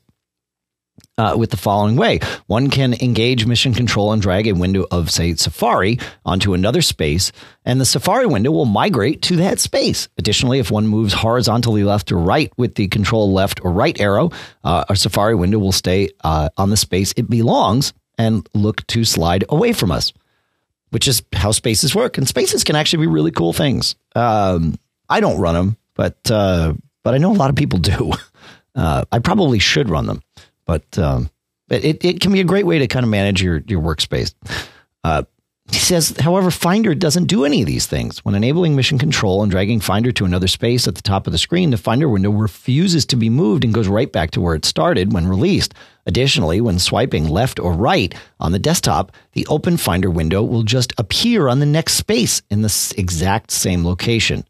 uh, 1.19 1.35
with 1.35 1.51
the 1.51 1.57
following 1.57 1.97
way. 1.97 2.19
One 2.47 2.69
can 2.69 2.93
engage 2.93 3.45
mission 3.45 3.73
control 3.73 4.13
and 4.13 4.21
drag 4.21 4.47
a 4.47 4.53
window 4.53 4.85
of, 4.89 5.11
say, 5.11 5.35
Safari 5.35 5.99
onto 6.25 6.53
another 6.53 6.81
space, 6.81 7.33
and 7.65 7.79
the 7.79 7.85
Safari 7.85 8.25
window 8.25 8.51
will 8.51 8.65
migrate 8.65 9.21
to 9.23 9.35
that 9.35 9.59
space. 9.59 10.07
Additionally, 10.17 10.59
if 10.59 10.71
one 10.71 10.87
moves 10.87 11.13
horizontally 11.13 11.83
left 11.83 12.09
or 12.13 12.17
right 12.17 12.51
with 12.57 12.75
the 12.75 12.87
control 12.87 13.33
left 13.33 13.63
or 13.65 13.71
right 13.71 13.99
arrow, 13.99 14.31
uh, 14.63 14.85
a 14.87 14.95
Safari 14.95 15.35
window 15.35 15.59
will 15.59 15.73
stay 15.73 16.09
uh, 16.23 16.47
on 16.57 16.69
the 16.69 16.77
space 16.77 17.13
it 17.17 17.29
belongs 17.29 17.93
and 18.17 18.47
look 18.53 18.87
to 18.87 19.03
slide 19.03 19.43
away 19.49 19.73
from 19.73 19.91
us, 19.91 20.13
which 20.91 21.05
is 21.05 21.21
how 21.33 21.51
spaces 21.51 21.93
work. 21.93 22.17
And 22.17 22.29
spaces 22.29 22.63
can 22.63 22.77
actually 22.77 23.05
be 23.05 23.11
really 23.11 23.31
cool 23.31 23.51
things. 23.51 23.95
Um, 24.15 24.79
I 25.09 25.19
don't 25.19 25.39
run 25.39 25.55
them, 25.55 25.77
but 25.95 26.31
uh, 26.31 26.73
but 27.03 27.13
I 27.13 27.17
know 27.17 27.31
a 27.31 27.33
lot 27.33 27.49
of 27.49 27.57
people 27.57 27.79
do. 27.79 28.13
Uh, 28.75 29.03
I 29.11 29.19
probably 29.19 29.59
should 29.59 29.89
run 29.89 30.05
them. 30.05 30.21
But 30.69 30.99
um, 30.99 31.31
it, 31.71 32.05
it 32.05 32.21
can 32.21 32.31
be 32.31 32.41
a 32.41 32.43
great 32.43 32.67
way 32.67 32.77
to 32.77 32.85
kind 32.85 33.03
of 33.03 33.09
manage 33.09 33.41
your, 33.41 33.63
your 33.65 33.81
workspace. 33.81 34.35
Uh, 35.03 35.23
he 35.71 35.79
says, 35.79 36.15
however, 36.19 36.51
Finder 36.51 36.93
doesn't 36.93 37.25
do 37.25 37.43
any 37.43 37.61
of 37.61 37.65
these 37.65 37.87
things. 37.87 38.23
When 38.23 38.35
enabling 38.35 38.75
mission 38.75 38.99
control 38.99 39.41
and 39.41 39.49
dragging 39.49 39.79
Finder 39.79 40.11
to 40.11 40.25
another 40.25 40.47
space 40.47 40.87
at 40.87 40.93
the 40.93 41.01
top 41.01 41.25
of 41.25 41.31
the 41.31 41.39
screen, 41.39 41.71
the 41.71 41.77
Finder 41.77 42.07
window 42.07 42.29
refuses 42.29 43.03
to 43.07 43.15
be 43.15 43.31
moved 43.31 43.63
and 43.63 43.73
goes 43.73 43.87
right 43.87 44.11
back 44.11 44.29
to 44.31 44.41
where 44.41 44.53
it 44.53 44.63
started 44.63 45.11
when 45.11 45.25
released. 45.25 45.73
Additionally, 46.05 46.61
when 46.61 46.77
swiping 46.77 47.27
left 47.27 47.59
or 47.59 47.73
right 47.73 48.13
on 48.39 48.51
the 48.51 48.59
desktop, 48.59 49.11
the 49.33 49.47
open 49.47 49.75
Finder 49.75 50.11
window 50.11 50.43
will 50.43 50.61
just 50.61 50.93
appear 50.99 51.47
on 51.47 51.59
the 51.59 51.65
next 51.65 51.93
space 51.93 52.43
in 52.51 52.61
the 52.61 52.93
exact 52.95 53.49
same 53.49 53.83
location. 53.83 54.45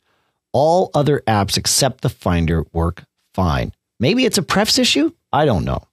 All 0.51 0.91
other 0.93 1.23
apps 1.27 1.55
except 1.55 2.01
the 2.01 2.09
Finder 2.09 2.65
work 2.73 3.05
fine. 3.33 3.71
Maybe 4.01 4.25
it's 4.25 4.37
a 4.37 4.43
prefs 4.43 4.77
issue? 4.77 5.13
I 5.31 5.45
don't 5.45 5.63
know. 5.63 5.85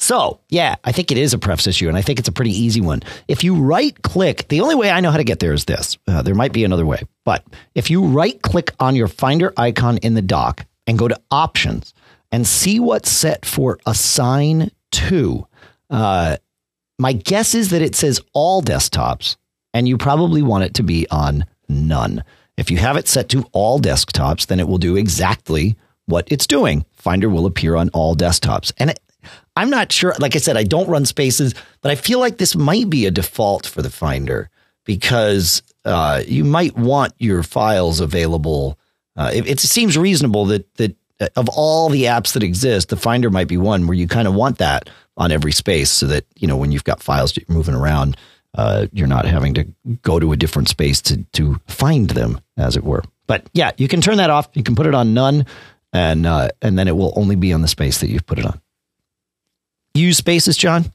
So, 0.00 0.40
yeah, 0.48 0.76
I 0.82 0.92
think 0.92 1.12
it 1.12 1.18
is 1.18 1.34
a 1.34 1.38
prefs 1.38 1.66
issue, 1.66 1.86
and 1.86 1.96
I 1.96 2.00
think 2.00 2.18
it's 2.18 2.28
a 2.28 2.32
pretty 2.32 2.52
easy 2.52 2.80
one. 2.80 3.02
If 3.28 3.44
you 3.44 3.54
right 3.54 3.94
click, 4.02 4.48
the 4.48 4.62
only 4.62 4.74
way 4.74 4.90
I 4.90 5.00
know 5.00 5.10
how 5.10 5.18
to 5.18 5.24
get 5.24 5.40
there 5.40 5.52
is 5.52 5.66
this. 5.66 5.98
Uh, 6.08 6.22
there 6.22 6.34
might 6.34 6.54
be 6.54 6.64
another 6.64 6.86
way, 6.86 7.02
but 7.26 7.44
if 7.74 7.90
you 7.90 8.06
right 8.06 8.40
click 8.40 8.72
on 8.80 8.96
your 8.96 9.08
Finder 9.08 9.52
icon 9.58 9.98
in 9.98 10.14
the 10.14 10.22
dock 10.22 10.64
and 10.86 10.98
go 10.98 11.06
to 11.06 11.20
Options 11.30 11.92
and 12.32 12.46
see 12.46 12.80
what's 12.80 13.10
set 13.10 13.44
for 13.44 13.78
Assign 13.84 14.70
to, 14.92 15.46
uh, 15.90 16.38
my 16.98 17.12
guess 17.12 17.54
is 17.54 17.68
that 17.68 17.82
it 17.82 17.94
says 17.94 18.22
all 18.32 18.62
desktops, 18.62 19.36
and 19.74 19.86
you 19.86 19.98
probably 19.98 20.40
want 20.40 20.64
it 20.64 20.74
to 20.74 20.82
be 20.82 21.06
on 21.10 21.44
none. 21.68 22.24
If 22.56 22.70
you 22.70 22.78
have 22.78 22.96
it 22.96 23.06
set 23.06 23.28
to 23.30 23.44
all 23.52 23.78
desktops, 23.78 24.46
then 24.46 24.60
it 24.60 24.68
will 24.68 24.78
do 24.78 24.96
exactly 24.96 25.76
what 26.06 26.26
it's 26.32 26.46
doing. 26.46 26.86
Finder 26.92 27.28
will 27.28 27.46
appear 27.46 27.76
on 27.76 27.90
all 27.90 28.16
desktops. 28.16 28.72
And 28.78 28.90
it, 28.90 29.00
I'm 29.60 29.68
not 29.68 29.92
sure. 29.92 30.14
Like 30.18 30.34
I 30.34 30.38
said, 30.38 30.56
I 30.56 30.62
don't 30.62 30.88
run 30.88 31.04
spaces, 31.04 31.54
but 31.82 31.90
I 31.90 31.94
feel 31.94 32.18
like 32.18 32.38
this 32.38 32.56
might 32.56 32.88
be 32.88 33.04
a 33.04 33.10
default 33.10 33.66
for 33.66 33.82
the 33.82 33.90
Finder 33.90 34.48
because 34.86 35.62
uh, 35.84 36.22
you 36.26 36.44
might 36.44 36.78
want 36.78 37.12
your 37.18 37.42
files 37.42 38.00
available. 38.00 38.78
Uh, 39.18 39.30
it, 39.34 39.46
it, 39.46 39.60
seems 39.60 39.98
reasonable 39.98 40.46
that 40.46 40.74
that 40.76 40.96
uh, 41.20 41.28
of 41.36 41.50
all 41.50 41.90
the 41.90 42.04
apps 42.04 42.32
that 42.32 42.42
exist, 42.42 42.88
the 42.88 42.96
Finder 42.96 43.28
might 43.28 43.48
be 43.48 43.58
one 43.58 43.86
where 43.86 43.94
you 43.94 44.08
kind 44.08 44.26
of 44.26 44.34
want 44.34 44.56
that 44.58 44.88
on 45.18 45.30
every 45.30 45.52
space, 45.52 45.90
so 45.90 46.06
that 46.06 46.24
you 46.38 46.48
know 46.48 46.56
when 46.56 46.72
you've 46.72 46.84
got 46.84 47.02
files 47.02 47.38
moving 47.46 47.74
around, 47.74 48.16
uh, 48.54 48.86
you're 48.92 49.06
not 49.06 49.26
having 49.26 49.52
to 49.52 49.64
go 50.00 50.18
to 50.18 50.32
a 50.32 50.38
different 50.38 50.70
space 50.70 51.02
to 51.02 51.22
to 51.34 51.60
find 51.68 52.08
them, 52.08 52.40
as 52.56 52.78
it 52.78 52.84
were. 52.84 53.02
But 53.26 53.46
yeah, 53.52 53.72
you 53.76 53.88
can 53.88 54.00
turn 54.00 54.16
that 54.16 54.30
off. 54.30 54.48
You 54.54 54.62
can 54.62 54.74
put 54.74 54.86
it 54.86 54.94
on 54.94 55.12
none, 55.12 55.44
and 55.92 56.24
uh, 56.24 56.48
and 56.62 56.78
then 56.78 56.88
it 56.88 56.96
will 56.96 57.12
only 57.14 57.36
be 57.36 57.52
on 57.52 57.60
the 57.60 57.68
space 57.68 57.98
that 57.98 58.08
you've 58.08 58.24
put 58.24 58.38
it 58.38 58.46
on 58.46 58.58
use 59.94 60.16
spaces, 60.16 60.56
John? 60.56 60.92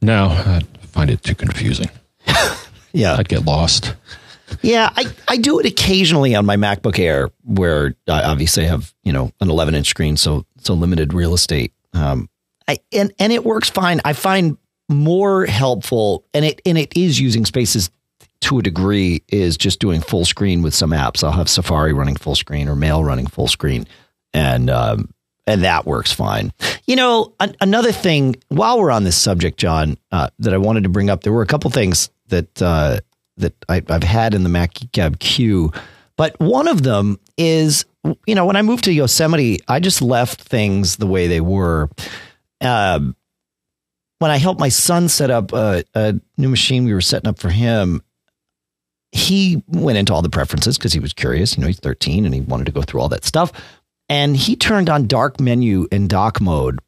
No, 0.00 0.26
I 0.28 0.60
find 0.82 1.10
it 1.10 1.22
too 1.22 1.34
confusing. 1.34 1.90
yeah. 2.92 3.16
I'd 3.16 3.28
get 3.28 3.44
lost. 3.44 3.94
Yeah, 4.62 4.90
I, 4.96 5.06
I 5.26 5.36
do 5.36 5.58
it 5.58 5.66
occasionally 5.66 6.34
on 6.34 6.46
my 6.46 6.56
MacBook 6.56 6.98
Air, 6.98 7.30
where 7.44 7.94
I 8.08 8.22
obviously 8.22 8.64
have 8.64 8.94
you 9.04 9.12
know 9.12 9.30
an 9.40 9.50
11 9.50 9.74
inch 9.74 9.88
screen, 9.88 10.16
so 10.16 10.46
so 10.60 10.74
limited 10.74 11.12
real 11.12 11.34
estate. 11.34 11.72
Um, 11.92 12.28
I, 12.66 12.78
and 12.92 13.12
and 13.18 13.32
it 13.32 13.44
works 13.44 13.68
fine. 13.68 14.00
I 14.04 14.12
find 14.14 14.56
more 14.88 15.44
helpful, 15.46 16.24
and 16.32 16.44
it 16.44 16.60
and 16.64 16.78
it 16.78 16.96
is 16.96 17.20
using 17.20 17.44
spaces 17.44 17.90
to 18.42 18.58
a 18.58 18.62
degree. 18.62 19.22
Is 19.28 19.56
just 19.56 19.80
doing 19.80 20.00
full 20.00 20.24
screen 20.24 20.62
with 20.62 20.74
some 20.74 20.90
apps. 20.90 21.22
I'll 21.22 21.32
have 21.32 21.48
Safari 21.48 21.92
running 21.92 22.16
full 22.16 22.34
screen 22.34 22.68
or 22.68 22.74
Mail 22.74 23.04
running 23.04 23.26
full 23.26 23.48
screen, 23.48 23.86
and 24.32 24.70
um, 24.70 25.10
and 25.48 25.64
that 25.64 25.86
works 25.86 26.12
fine. 26.12 26.52
You 26.86 26.94
know, 26.94 27.34
an, 27.40 27.56
another 27.62 27.90
thing 27.90 28.36
while 28.48 28.78
we're 28.78 28.90
on 28.90 29.04
this 29.04 29.16
subject, 29.16 29.58
John, 29.58 29.96
uh, 30.12 30.28
that 30.38 30.52
I 30.52 30.58
wanted 30.58 30.82
to 30.82 30.90
bring 30.90 31.08
up, 31.08 31.22
there 31.22 31.32
were 31.32 31.42
a 31.42 31.46
couple 31.46 31.70
things 31.70 32.10
that 32.28 32.60
uh, 32.60 33.00
that 33.38 33.54
I, 33.68 33.82
have 33.88 34.02
had 34.02 34.34
in 34.34 34.42
the 34.42 34.50
Mac 34.50 34.74
Cab 34.92 35.18
queue, 35.18 35.72
but 36.16 36.38
one 36.38 36.68
of 36.68 36.82
them 36.82 37.18
is, 37.38 37.86
you 38.26 38.34
know, 38.34 38.44
when 38.44 38.56
I 38.56 38.62
moved 38.62 38.84
to 38.84 38.92
Yosemite, 38.92 39.60
I 39.68 39.80
just 39.80 40.02
left 40.02 40.42
things 40.42 40.96
the 40.96 41.06
way 41.06 41.28
they 41.28 41.40
were. 41.40 41.88
Um, 42.60 43.16
when 44.18 44.30
I 44.30 44.36
helped 44.36 44.60
my 44.60 44.68
son 44.68 45.08
set 45.08 45.30
up 45.30 45.52
a, 45.52 45.84
a 45.94 46.20
new 46.36 46.48
machine 46.48 46.84
we 46.84 46.92
were 46.92 47.00
setting 47.00 47.28
up 47.28 47.38
for 47.38 47.48
him, 47.48 48.02
he 49.12 49.62
went 49.68 49.96
into 49.96 50.12
all 50.12 50.20
the 50.20 50.28
preferences 50.28 50.76
because 50.76 50.92
he 50.92 50.98
was 50.98 51.12
curious. 51.14 51.56
You 51.56 51.62
know, 51.62 51.68
he's 51.68 51.78
13 51.78 52.26
and 52.26 52.34
he 52.34 52.42
wanted 52.42 52.66
to 52.66 52.72
go 52.72 52.82
through 52.82 53.00
all 53.00 53.08
that 53.08 53.24
stuff 53.24 53.52
and 54.08 54.36
he 54.36 54.56
turned 54.56 54.88
on 54.88 55.06
dark 55.06 55.40
menu 55.40 55.86
in 55.90 56.08
dock 56.08 56.40
mode. 56.40 56.80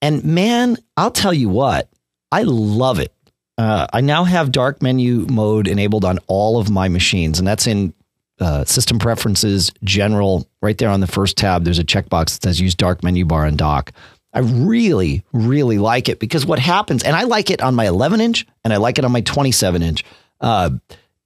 And 0.00 0.24
man, 0.24 0.76
I'll 0.96 1.10
tell 1.10 1.32
you 1.32 1.48
what, 1.48 1.88
I 2.30 2.42
love 2.42 2.98
it. 2.98 3.12
Uh, 3.58 3.86
I 3.92 4.00
now 4.00 4.24
have 4.24 4.50
dark 4.50 4.82
menu 4.82 5.26
mode 5.30 5.68
enabled 5.68 6.04
on 6.04 6.18
all 6.26 6.58
of 6.58 6.70
my 6.70 6.88
machines, 6.88 7.38
and 7.38 7.46
that's 7.46 7.66
in 7.66 7.92
uh, 8.40 8.64
system 8.64 8.98
preferences, 8.98 9.72
general. 9.84 10.48
Right 10.60 10.76
there 10.78 10.88
on 10.88 11.00
the 11.00 11.06
first 11.06 11.36
tab, 11.36 11.64
there's 11.64 11.78
a 11.78 11.84
checkbox 11.84 12.34
that 12.34 12.42
says 12.42 12.60
use 12.60 12.74
dark 12.74 13.04
menu 13.04 13.24
bar 13.24 13.44
and 13.44 13.58
dock. 13.58 13.92
I 14.32 14.40
really, 14.40 15.22
really 15.32 15.78
like 15.78 16.08
it 16.08 16.18
because 16.18 16.46
what 16.46 16.58
happens, 16.58 17.02
and 17.02 17.14
I 17.14 17.24
like 17.24 17.50
it 17.50 17.60
on 17.60 17.74
my 17.74 17.86
11 17.86 18.20
inch 18.20 18.46
and 18.64 18.72
I 18.72 18.78
like 18.78 18.98
it 18.98 19.04
on 19.04 19.12
my 19.12 19.20
27 19.20 19.82
inch. 19.82 20.04
Uh, 20.40 20.70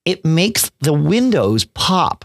it 0.05 0.25
makes 0.25 0.71
the 0.81 0.93
windows 0.93 1.65
pop 1.65 2.25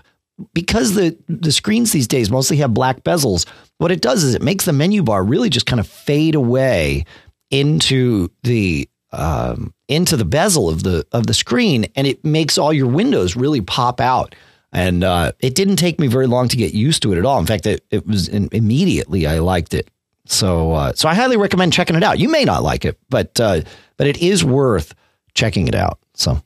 because 0.54 0.96
the 0.96 1.18
the 1.28 1.52
screens 1.52 1.92
these 1.92 2.08
days 2.08 2.30
mostly 2.30 2.58
have 2.58 2.74
black 2.74 3.04
bezels, 3.04 3.46
what 3.78 3.92
it 3.92 4.02
does 4.02 4.24
is 4.24 4.36
it 4.36 4.42
makes 4.42 4.66
the 4.66 4.74
menu 4.74 5.04
bar 5.04 5.24
really 5.24 5.50
just 5.50 5.66
kind 5.66 5.80
of 5.80 5.88
fade 5.88 6.36
away 6.36 7.06
into 7.50 8.30
the 8.44 8.88
um, 9.12 9.74
into 9.88 10.16
the 10.16 10.26
bezel 10.26 10.70
of 10.70 10.84
the 10.84 11.06
of 11.12 11.28
the 11.28 11.34
screen, 11.34 11.86
and 11.96 12.08
it 12.08 12.24
makes 12.24 12.58
all 12.58 12.74
your 12.74 12.88
windows 12.88 13.36
really 13.36 13.62
pop 13.62 14.00
out. 14.00 14.36
And 14.74 15.04
uh, 15.04 15.34
it 15.40 15.54
didn't 15.54 15.76
take 15.76 16.00
me 16.00 16.08
very 16.08 16.28
long 16.28 16.48
to 16.48 16.56
get 16.56 16.74
used 16.74 17.02
to 17.04 17.12
it 17.12 17.18
at 17.18 17.26
all. 17.26 17.40
In 17.40 17.46
fact, 17.46 17.66
it, 17.66 17.84
it 17.92 18.08
was 18.08 18.30
in, 18.30 18.48
immediately 18.54 19.28
I 19.28 19.40
liked 19.40 19.74
it. 19.74 19.92
So 20.26 20.72
uh, 20.72 20.94
so 20.94 21.10
I 21.10 21.14
highly 21.14 21.36
recommend 21.38 21.74
checking 21.74 21.96
it 21.96 22.04
out. 22.04 22.20
You 22.20 22.30
may 22.30 22.46
not 22.46 22.64
like 22.64 22.86
it, 22.86 22.98
but 23.10 23.40
uh, 23.40 23.62
but 23.98 24.08
it 24.08 24.22
is 24.22 24.44
worth 24.44 24.96
checking 25.34 25.68
it 25.68 25.76
out. 25.76 26.00
So 26.14 26.42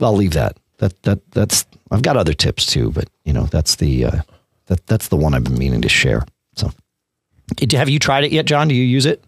I'll 0.00 0.14
leave 0.14 0.34
that. 0.34 0.56
That 0.78 1.00
that 1.02 1.30
that's 1.30 1.66
I've 1.90 2.02
got 2.02 2.16
other 2.16 2.34
tips 2.34 2.66
too, 2.66 2.90
but 2.90 3.08
you 3.24 3.32
know 3.32 3.44
that's 3.44 3.76
the 3.76 4.06
uh, 4.06 4.22
that 4.66 4.86
that's 4.86 5.08
the 5.08 5.16
one 5.16 5.34
I've 5.34 5.44
been 5.44 5.58
meaning 5.58 5.82
to 5.82 5.88
share. 5.88 6.24
So 6.56 6.72
have 7.72 7.88
you 7.88 7.98
tried 7.98 8.24
it 8.24 8.32
yet, 8.32 8.46
John? 8.46 8.68
Do 8.68 8.74
you 8.74 8.84
use 8.84 9.06
it? 9.06 9.22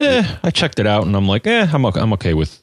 Yeah, 0.00 0.38
I 0.42 0.50
checked 0.50 0.78
it 0.78 0.86
out 0.86 1.06
and 1.06 1.16
I'm 1.16 1.26
like, 1.26 1.46
eh, 1.46 1.68
I'm 1.72 1.86
okay, 1.86 2.00
I'm 2.00 2.12
okay 2.14 2.34
with 2.34 2.62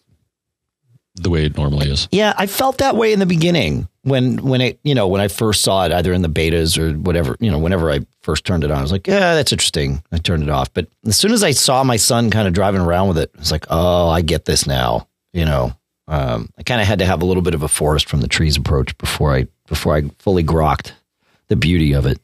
the 1.15 1.29
way 1.29 1.45
it 1.45 1.57
normally 1.57 1.89
is. 1.89 2.07
Yeah, 2.11 2.33
I 2.37 2.45
felt 2.45 2.77
that 2.79 2.95
way 2.95 3.13
in 3.13 3.19
the 3.19 3.25
beginning 3.25 3.87
when 4.03 4.37
when 4.37 4.61
it 4.61 4.79
you 4.83 4.95
know 4.95 5.07
when 5.07 5.21
I 5.21 5.27
first 5.27 5.61
saw 5.61 5.85
it 5.85 5.91
either 5.91 6.13
in 6.13 6.21
the 6.21 6.29
betas 6.29 6.77
or 6.77 6.97
whatever 6.97 7.35
you 7.39 7.51
know 7.51 7.59
whenever 7.59 7.91
I 7.91 7.99
first 8.21 8.45
turned 8.45 8.63
it 8.63 8.71
on 8.71 8.79
I 8.79 8.81
was 8.81 8.91
like 8.91 9.07
yeah 9.07 9.35
that's 9.35 9.51
interesting 9.51 10.03
I 10.11 10.17
turned 10.17 10.43
it 10.43 10.49
off 10.49 10.73
but 10.73 10.87
as 11.05 11.17
soon 11.17 11.31
as 11.31 11.43
I 11.43 11.51
saw 11.51 11.83
my 11.83 11.97
son 11.97 12.31
kind 12.31 12.47
of 12.47 12.53
driving 12.53 12.81
around 12.81 13.09
with 13.09 13.19
it 13.19 13.31
it's 13.37 13.51
like 13.51 13.65
oh 13.69 14.09
I 14.09 14.21
get 14.21 14.45
this 14.45 14.65
now 14.65 15.07
you 15.33 15.45
know 15.45 15.73
um, 16.12 16.50
I 16.58 16.63
kind 16.63 16.82
of 16.82 16.88
had 16.88 17.00
to 17.00 17.06
have 17.06 17.21
a 17.21 17.26
little 17.26 17.41
bit 17.41 17.54
of 17.54 17.63
a 17.63 17.69
forest 17.69 18.10
from 18.10 18.19
the 18.19 18.28
trees 18.28 18.58
approach 18.58 18.95
before 18.97 19.34
I 19.34 19.47
before 19.67 19.95
I 19.95 20.04
fully 20.19 20.43
grokked 20.43 20.91
the 21.47 21.56
beauty 21.56 21.93
of 21.93 22.06
it. 22.06 22.19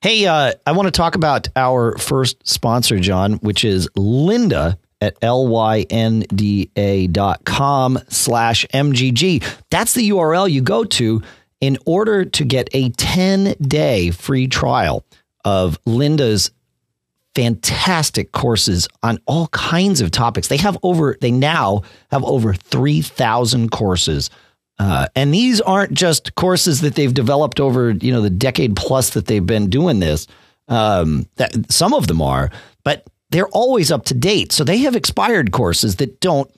Hey, 0.00 0.26
uh, 0.26 0.54
I 0.66 0.72
want 0.72 0.86
to 0.86 0.90
talk 0.90 1.14
about 1.14 1.48
our 1.54 1.96
first 1.98 2.48
sponsor, 2.48 2.98
John, 2.98 3.34
which 3.34 3.64
is 3.64 3.86
Lynda 3.96 4.78
at 5.02 5.20
Lynda 5.20 7.12
dot 7.12 7.44
com 7.44 7.98
slash 8.08 8.66
mgg. 8.72 9.44
That's 9.70 9.92
the 9.92 10.08
URL 10.08 10.50
you 10.50 10.62
go 10.62 10.84
to 10.84 11.22
in 11.60 11.76
order 11.84 12.24
to 12.24 12.44
get 12.44 12.70
a 12.72 12.88
10 12.90 13.56
day 13.60 14.10
free 14.10 14.48
trial 14.48 15.04
of 15.44 15.78
Lynda's 15.84 16.50
fantastic 17.34 18.32
courses 18.32 18.88
on 19.02 19.18
all 19.26 19.48
kinds 19.48 20.00
of 20.00 20.10
topics. 20.10 20.48
They 20.48 20.56
have 20.58 20.76
over, 20.82 21.16
they 21.20 21.30
now 21.30 21.82
have 22.10 22.24
over 22.24 22.54
3,000 22.54 23.70
courses. 23.70 24.30
Uh, 24.78 25.06
and 25.14 25.32
these 25.32 25.60
aren't 25.60 25.92
just 25.92 26.34
courses 26.34 26.80
that 26.80 26.94
they've 26.94 27.12
developed 27.12 27.60
over, 27.60 27.90
you 27.90 28.12
know, 28.12 28.20
the 28.20 28.30
decade 28.30 28.76
plus 28.76 29.10
that 29.10 29.26
they've 29.26 29.46
been 29.46 29.70
doing 29.70 30.00
this. 30.00 30.26
Um, 30.68 31.26
that 31.36 31.70
some 31.70 31.92
of 31.92 32.06
them 32.06 32.22
are, 32.22 32.50
but 32.84 33.06
they're 33.30 33.48
always 33.48 33.90
up 33.90 34.04
to 34.06 34.14
date. 34.14 34.52
So 34.52 34.64
they 34.64 34.78
have 34.78 34.94
expired 34.94 35.52
courses 35.52 35.96
that 35.96 36.20
don't 36.20 36.50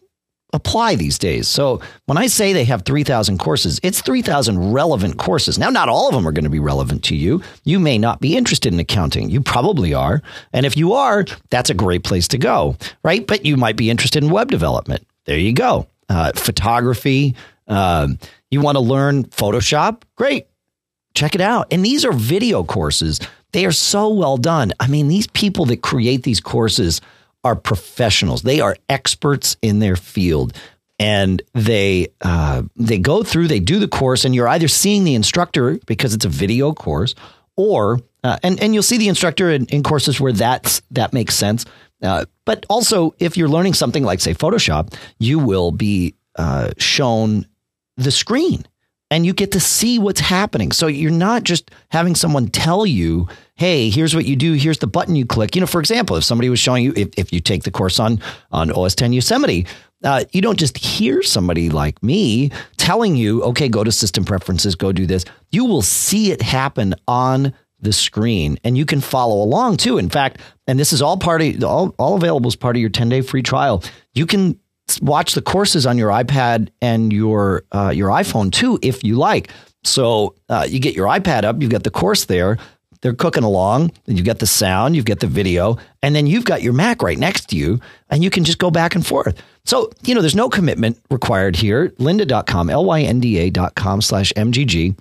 apply 0.55 0.95
these 0.95 1.19
days. 1.19 1.49
So 1.49 1.81
when 2.07 2.17
I 2.17 2.29
say 2.29 2.53
they 2.53 2.65
have 2.65 2.83
3,000 2.83 3.39
courses, 3.39 3.81
it's 3.83 4.01
3,000 4.01 4.73
relevant 4.73 5.19
courses. 5.19 5.59
Now, 5.59 5.69
not 5.69 5.89
all 5.89 6.09
of 6.09 6.15
them 6.15 6.27
are 6.27 6.33
going 6.33 6.45
to 6.45 6.51
be 6.51 6.61
relevant 6.61 7.05
to 7.05 7.17
you. 7.17 7.43
You 7.65 7.79
may 7.79 7.99
not 7.99 8.21
be 8.21 8.37
interested 8.37 8.73
in 8.73 8.81
accounting. 8.81 9.29
You 9.29 9.41
probably 9.41 9.93
are. 9.93 10.23
And 10.53 10.65
if 10.65 10.77
you 10.77 10.95
are, 10.95 11.27
that's 11.51 11.71
a 11.71 11.75
great 11.75 12.05
place 12.05 12.29
to 12.29 12.39
go, 12.39 12.77
right? 13.03 13.27
But 13.27 13.45
you 13.45 13.57
might 13.57 13.77
be 13.77 13.91
interested 13.91 14.23
in 14.23 14.31
web 14.31 14.51
development. 14.51 15.07
There 15.27 15.39
you 15.39 15.53
go. 15.53 15.89
Uh, 16.09 16.33
photography. 16.37 17.35
Um, 17.67 18.19
you 18.51 18.61
want 18.61 18.77
to 18.77 18.81
learn 18.81 19.25
Photoshop? 19.25 20.03
Great. 20.17 20.47
Check 21.15 21.35
it 21.35 21.41
out. 21.41 21.67
And 21.71 21.85
these 21.85 22.05
are 22.05 22.13
video 22.13 22.65
courses. 22.65 23.21
They 23.53 23.65
are 23.67 23.73
so 23.73 24.09
well 24.09 24.37
done. 24.37 24.73
I 24.81 24.89
mean, 24.89 25.09
these 25.09 25.29
people 25.29 25.65
that 25.67 25.83
create 25.83 26.25
these 26.25 26.41
courses 26.41 27.01
are 27.45 27.55
professionals. 27.55 28.43
They 28.43 28.61
are 28.61 28.77
experts 28.89 29.57
in 29.63 29.79
their 29.79 29.97
field, 29.97 30.57
and 30.99 31.43
they 31.53 32.09
uh, 32.23 32.63
they 32.77 32.99
go 32.99 33.23
through. 33.23 33.49
They 33.49 33.61
do 33.61 33.79
the 33.79 33.89
course, 33.89 34.25
and 34.25 34.35
you're 34.35 34.49
either 34.49 34.69
seeing 34.69 35.05
the 35.05 35.15
instructor 35.15 35.79
because 35.87 36.15
it's 36.15 36.25
a 36.25 36.31
video 36.31 36.73
course, 36.73 37.15
or 37.57 38.01
uh, 38.25 38.39
and 38.43 38.61
and 38.63 38.75
you'll 38.75 38.83
see 38.83 38.99
the 38.99 39.09
instructor 39.09 39.51
in, 39.51 39.67
in 39.67 39.83
courses 39.83 40.21
where 40.21 40.33
that's 40.33 40.83
that 40.91 41.13
makes 41.13 41.35
sense. 41.35 41.65
Uh, 42.03 42.25
but 42.45 42.67
also, 42.69 43.15
if 43.19 43.37
you're 43.37 43.49
learning 43.49 43.75
something 43.75 44.03
like 44.03 44.21
say 44.21 44.35
Photoshop, 44.35 44.95
you 45.19 45.39
will 45.39 45.71
be 45.71 46.15
uh, 46.37 46.71
shown 46.79 47.47
the 47.97 48.11
screen 48.11 48.65
and 49.11 49.25
you 49.25 49.33
get 49.33 49.53
to 49.53 49.61
see 49.61 49.99
what's 49.99 50.21
happening. 50.21 50.73
So 50.73 50.87
you're 50.87 51.11
not 51.11 51.45
just 51.45 51.71
having 51.91 52.15
someone 52.15 52.49
tell 52.49 52.87
you, 52.87 53.29
hey, 53.55 53.91
here's 53.91 54.15
what 54.15 54.25
you 54.25 54.37
do, 54.37 54.55
here's 54.55 54.79
the 54.79 54.87
button 54.87 55.15
you 55.15 55.27
click. 55.27 55.55
You 55.55 55.61
know, 55.61 55.67
for 55.67 55.81
example, 55.81 56.17
if 56.17 56.25
somebody 56.25 56.49
was 56.49 56.59
showing 56.59 56.85
you, 56.85 56.93
if, 56.97 57.11
if 57.17 57.33
you 57.33 57.41
take 57.41 57.63
the 57.63 57.71
course 57.71 58.01
on, 58.01 58.21
on 58.51 58.71
OS 58.71 58.95
10 58.95 59.13
Yosemite, 59.13 59.67
uh, 60.03 60.25
you 60.33 60.43
don't 60.43 60.59
just 60.59 60.77
hear 60.79 61.23
somebody 61.23 61.71
like 61.71 62.03
me 62.03 62.51
telling 62.77 63.17
you, 63.17 63.43
okay, 63.43 63.69
go 63.69 63.85
to 63.85 63.93
system 63.93 64.25
preferences, 64.25 64.75
go 64.75 64.93
do 64.93 65.07
this. 65.07 65.25
You 65.51 65.65
will 65.65 65.83
see 65.83 66.31
it 66.31 66.43
happen 66.43 66.95
on 67.09 67.55
the 67.81 67.93
screen 67.93 68.59
and 68.65 68.77
you 68.77 68.85
can 68.85 69.01
follow 69.01 69.43
along 69.43 69.77
too. 69.77 69.99
In 69.99 70.09
fact, 70.09 70.41
and 70.67 70.79
this 70.79 70.93
is 70.93 71.03
all 71.03 71.17
part 71.17 71.43
of 71.43 71.63
all, 71.63 71.95
all 71.99 72.17
available 72.17 72.49
as 72.49 72.57
part 72.57 72.77
of 72.77 72.81
your 72.81 72.91
10 72.91 73.09
day 73.09 73.21
free 73.21 73.43
trial. 73.43 73.83
You 74.15 74.27
can 74.27 74.59
watch 75.01 75.35
the 75.35 75.43
courses 75.43 75.87
on 75.87 75.99
your 75.99 76.11
iPad 76.11 76.69
and 76.81 77.13
your 77.13 77.65
uh, 77.73 77.93
your 77.95 78.11
iPhone 78.11 78.53
too, 78.53 78.79
if 78.83 79.05
you 79.05 79.17
like. 79.17 79.51
So 79.85 80.35
uh, 80.49 80.67
you 80.69 80.81
get 80.81 80.95
your 80.95 81.07
iPad 81.09 81.45
up, 81.45 81.61
you've 81.61 81.71
got 81.71 81.85
the 81.85 81.91
course 81.91 82.25
there. 82.25 82.59
They're 83.05 83.13
cooking 83.13 83.45
along. 83.45 83.93
You've 84.07 84.25
got 84.25 84.39
the 84.39 84.47
sound, 84.47 84.97
you've 84.97 85.05
got 85.05 85.21
the 85.21 85.27
video, 85.27 85.77
and 86.03 86.17
then 86.17 86.27
you've 86.27 86.47
got 86.47 86.63
your 86.63 86.73
Mac 86.73 87.03
right 87.03 87.19
next 87.19 87.51
to 87.51 87.57
you, 87.57 87.79
and 88.09 88.25
you 88.25 88.31
can 88.31 88.45
just 88.45 88.57
go 88.57 88.71
back 88.71 88.95
and 88.95 89.07
forth. 89.07 89.43
So, 89.67 89.91
you 90.05 90.15
know, 90.15 90.23
there's 90.23 90.35
no 90.35 90.49
commitment 90.49 90.99
required 91.11 91.55
here. 91.55 91.91
Lynda.com, 91.99 92.71
L 92.71 92.87
Y 92.87 93.03
N 93.03 93.21
D 93.21 93.39
A.com 93.39 94.01
slash 94.01 94.33
MGG. 94.33 94.97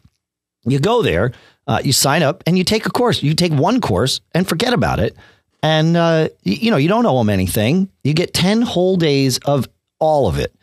You 0.65 0.79
go 0.79 1.01
there, 1.01 1.31
uh, 1.65 1.79
you 1.81 1.93
sign 1.93 2.23
up, 2.23 2.43
and 2.45 2.57
you 2.57 2.65
take 2.65 2.85
a 2.85 2.89
course. 2.89 3.23
You 3.23 3.33
take 3.35 3.53
one 3.53 3.79
course 3.79 4.19
and 4.33 4.49
forget 4.49 4.73
about 4.73 4.99
it. 4.99 5.15
And, 5.61 5.95
uh, 5.95 6.27
you 6.43 6.71
know, 6.71 6.77
you 6.77 6.89
don't 6.89 7.05
owe 7.05 7.17
them 7.17 7.29
anything. 7.29 7.89
You 8.03 8.13
get 8.13 8.33
10 8.33 8.63
whole 8.63 8.97
days 8.97 9.37
of 9.45 9.65
all 10.03 10.27
of 10.27 10.37
it. 10.37 10.53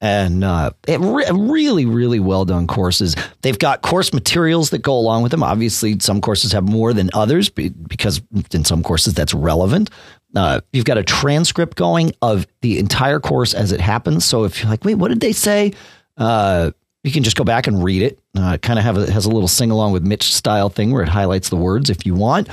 And 0.00 0.44
uh, 0.44 0.72
it 0.86 1.00
re- 1.00 1.24
really, 1.32 1.86
really 1.86 2.20
well 2.20 2.44
done 2.44 2.66
courses. 2.66 3.14
They've 3.42 3.58
got 3.58 3.82
course 3.82 4.12
materials 4.12 4.70
that 4.70 4.82
go 4.82 4.96
along 4.96 5.22
with 5.22 5.30
them. 5.30 5.42
Obviously, 5.42 5.98
some 6.00 6.20
courses 6.20 6.52
have 6.52 6.64
more 6.64 6.92
than 6.92 7.08
others 7.14 7.48
because 7.48 8.20
in 8.52 8.64
some 8.64 8.82
courses 8.82 9.14
that's 9.14 9.32
relevant. 9.32 9.90
Uh, 10.34 10.60
you've 10.72 10.84
got 10.84 10.98
a 10.98 11.02
transcript 11.02 11.76
going 11.76 12.12
of 12.20 12.46
the 12.60 12.78
entire 12.78 13.20
course 13.20 13.54
as 13.54 13.72
it 13.72 13.80
happens. 13.80 14.24
So 14.24 14.44
if 14.44 14.60
you're 14.60 14.70
like, 14.70 14.84
wait, 14.84 14.96
what 14.96 15.08
did 15.08 15.20
they 15.20 15.32
say? 15.32 15.72
Uh, 16.18 16.72
you 17.02 17.10
can 17.10 17.22
just 17.22 17.36
go 17.36 17.44
back 17.44 17.66
and 17.66 17.82
read 17.82 18.02
it. 18.02 18.18
Uh, 18.36 18.58
kind 18.58 18.78
of 18.78 18.84
have 18.84 18.98
a, 18.98 19.10
has 19.10 19.24
a 19.24 19.30
little 19.30 19.48
sing 19.48 19.70
along 19.70 19.92
with 19.92 20.02
Mitch 20.02 20.34
style 20.34 20.68
thing 20.68 20.90
where 20.90 21.02
it 21.02 21.08
highlights 21.08 21.48
the 21.48 21.56
words 21.56 21.88
if 21.88 22.04
you 22.04 22.14
want. 22.14 22.48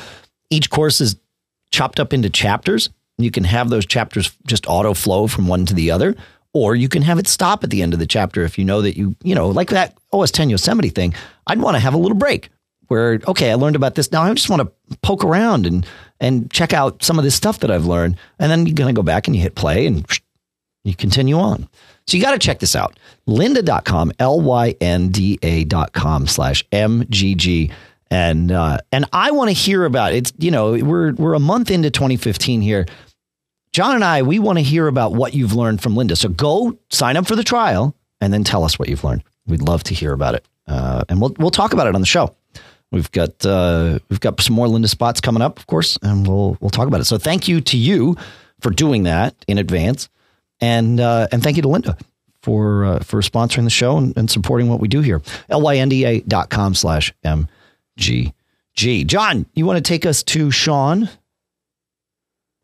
Each 0.49 0.69
course 0.69 1.01
is 1.01 1.17
chopped 1.71 1.99
up 1.99 2.13
into 2.13 2.29
chapters. 2.29 2.89
You 3.17 3.31
can 3.31 3.43
have 3.43 3.69
those 3.69 3.85
chapters 3.85 4.35
just 4.47 4.65
auto 4.67 4.93
flow 4.93 5.27
from 5.27 5.47
one 5.47 5.65
to 5.67 5.73
the 5.73 5.91
other 5.91 6.15
or 6.53 6.75
you 6.75 6.87
can 6.87 7.01
have 7.01 7.19
it 7.19 7.27
stop 7.27 7.63
at 7.63 7.71
the 7.71 7.81
end 7.81 7.93
of 7.93 7.99
the 7.99 8.05
chapter 8.05 8.43
if 8.43 8.57
you 8.57 8.65
know 8.65 8.81
that 8.81 8.95
you, 8.95 9.15
you 9.23 9.33
know, 9.35 9.49
like 9.49 9.69
that 9.69 9.97
OS 10.11 10.31
10 10.31 10.49
Yosemite 10.49 10.89
thing. 10.89 11.13
I'd 11.47 11.59
want 11.59 11.75
to 11.75 11.79
have 11.79 11.93
a 11.93 11.97
little 11.97 12.17
break 12.17 12.49
where, 12.87 13.19
okay, 13.27 13.51
I 13.51 13.55
learned 13.55 13.75
about 13.75 13.95
this. 13.95 14.11
Now 14.11 14.21
I 14.21 14.33
just 14.33 14.49
want 14.49 14.61
to 14.61 14.97
poke 14.97 15.23
around 15.23 15.65
and, 15.65 15.85
and 16.19 16.51
check 16.51 16.73
out 16.73 17.03
some 17.03 17.17
of 17.17 17.23
this 17.23 17.35
stuff 17.35 17.59
that 17.59 17.71
I've 17.71 17.85
learned. 17.85 18.17
And 18.37 18.51
then 18.51 18.67
you're 18.67 18.75
going 18.75 18.93
to 18.93 18.97
go 18.97 19.03
back 19.03 19.27
and 19.27 19.35
you 19.35 19.41
hit 19.41 19.55
play 19.55 19.87
and 19.87 20.05
you 20.83 20.95
continue 20.95 21.37
on. 21.37 21.67
So 22.05 22.17
you 22.17 22.23
got 22.23 22.33
to 22.33 22.39
check 22.39 22.59
this 22.59 22.75
out. 22.75 22.99
Lynda.com, 23.27 24.11
L 24.19 24.41
Y 24.41 24.75
N 24.79 25.09
D 25.09 25.39
A.com 25.41 26.27
slash 26.27 26.67
MGG. 26.69 27.71
And, 28.13 28.51
uh, 28.51 28.77
and 28.91 29.05
I 29.11 29.31
want 29.31 29.49
to 29.49 29.53
hear 29.53 29.85
about 29.85 30.13
it. 30.13 30.17
It's, 30.17 30.33
you 30.37 30.51
know, 30.51 30.71
we're, 30.73 31.13
we're 31.13 31.33
a 31.33 31.39
month 31.39 31.71
into 31.71 31.89
2015 31.89 32.61
here. 32.61 32.85
John 33.71 33.95
and 33.95 34.03
I, 34.03 34.21
we 34.21 34.37
want 34.37 34.59
to 34.59 34.63
hear 34.63 34.87
about 34.87 35.13
what 35.13 35.33
you've 35.33 35.53
learned 35.53 35.81
from 35.81 35.95
Lynda. 35.95 36.15
So 36.15 36.29
go 36.29 36.77
sign 36.91 37.17
up 37.17 37.25
for 37.25 37.35
the 37.35 37.43
trial 37.43 37.95
and 38.21 38.31
then 38.31 38.43
tell 38.43 38.63
us 38.63 38.77
what 38.77 38.87
you've 38.87 39.03
learned. 39.03 39.23
We'd 39.47 39.63
love 39.63 39.83
to 39.85 39.93
hear 39.93 40.13
about 40.13 40.35
it, 40.35 40.45
uh, 40.67 41.03
and 41.09 41.19
we'll 41.19 41.35
we'll 41.37 41.51
talk 41.51 41.73
about 41.73 41.87
it 41.87 41.95
on 41.95 42.01
the 42.01 42.07
show. 42.07 42.33
We've 42.91 43.11
got 43.11 43.45
uh, 43.45 43.99
we've 44.09 44.21
got 44.21 44.39
some 44.39 44.55
more 44.55 44.67
Lynda 44.67 44.87
spots 44.87 45.19
coming 45.19 45.41
up, 45.41 45.59
of 45.59 45.67
course, 45.67 45.97
and 46.01 46.25
we'll 46.25 46.57
we'll 46.61 46.69
talk 46.69 46.87
about 46.87 47.01
it. 47.01 47.05
So 47.05 47.17
thank 47.17 47.47
you 47.49 47.59
to 47.59 47.77
you 47.77 48.15
for 48.61 48.69
doing 48.69 49.03
that 49.03 49.35
in 49.47 49.57
advance, 49.57 50.07
and 50.61 51.01
uh, 51.01 51.27
and 51.31 51.43
thank 51.43 51.57
you 51.57 51.63
to 51.63 51.67
Lynda 51.67 51.99
for 52.41 52.85
uh, 52.85 52.99
for 52.99 53.21
sponsoring 53.21 53.65
the 53.65 53.69
show 53.69 53.97
and, 53.97 54.15
and, 54.15 54.29
supporting 54.29 54.69
what 54.69 54.79
we 54.79 54.87
do 54.87 55.01
here. 55.01 55.19
lynda.com 55.49 56.75
slash 56.75 57.13
mgg. 57.97 59.05
John, 59.07 59.45
you 59.53 59.65
want 59.65 59.77
to 59.77 59.87
take 59.87 60.05
us 60.05 60.23
to 60.23 60.51
Sean 60.51 61.09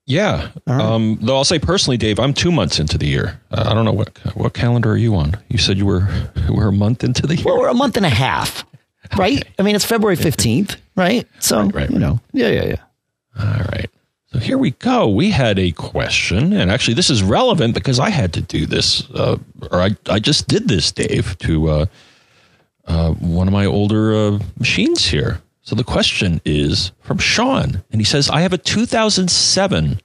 yeah. 0.10 0.50
Right. 0.65 0.82
Um, 0.82 1.20
though 1.22 1.36
I'll 1.36 1.44
say 1.44 1.60
personally, 1.60 1.96
Dave, 1.96 2.20
I'm 2.20 2.34
two 2.34 2.52
months 2.52 2.80
into 2.80 2.98
the 2.98 3.06
year. 3.06 3.39
Uh, 3.52 3.65
I 3.68 3.76
don't 3.76 3.86
know 3.86 3.94
what 3.94 4.18
what 4.36 4.56
calendar 4.56 4.89
are 4.92 4.98
you 4.98 5.15
on. 5.15 5.38
You 5.50 5.60
said 5.60 5.78
you 5.78 5.86
were 5.86 6.08
we're 6.50 6.70
a 6.70 6.74
month 6.74 7.04
into 7.04 7.28
the 7.28 7.36
year. 7.36 7.46
Well, 7.46 7.60
we're 7.60 7.70
a 7.70 7.76
month 7.76 7.96
and 7.96 8.08
a 8.08 8.10
half, 8.10 8.65
right? 9.15 9.39
Okay. 9.39 9.54
I 9.60 9.62
mean, 9.62 9.76
it's 9.76 9.86
February 9.86 10.15
fifteenth, 10.15 10.78
right? 10.96 11.28
So 11.39 11.62
right, 11.62 11.76
right, 11.76 11.92
you 11.92 12.00
know, 12.00 12.20
yeah, 12.34 12.48
yeah, 12.48 12.65
yeah. 12.65 12.82
All 13.39 13.65
right. 13.72 13.88
So 14.34 14.39
here 14.39 14.58
we 14.58 14.72
go. 14.72 15.08
We 15.08 15.30
had 15.30 15.60
a 15.60 15.72
question, 15.74 16.54
and 16.54 16.72
actually, 16.72 16.96
this 16.96 17.12
is 17.12 17.22
relevant 17.22 17.76
because 17.76 18.00
I 18.00 18.10
had 18.10 18.34
to 18.34 18.42
do 18.42 18.65
this, 18.65 19.08
uh, 19.12 19.38
or 19.72 19.80
I, 19.80 19.92
I 20.08 20.18
just 20.18 20.48
did 20.48 20.68
this, 20.68 20.92
Dave, 20.92 21.38
to 21.39 21.70
uh, 21.70 21.86
uh, 22.89 23.12
one 23.13 23.47
of 23.47 23.54
my 23.54 23.65
older 23.65 24.13
uh, 24.13 24.39
machines 24.58 25.06
here. 25.06 25.41
So 25.62 25.75
the 25.75 25.84
question 25.84 26.41
is 26.43 26.91
from 26.99 27.19
Sean, 27.19 27.84
and 27.91 28.02
he 28.02 28.06
says, 28.06 28.30
I 28.30 28.41
have 28.41 28.54
a 28.54 28.58
2007 28.58 30.02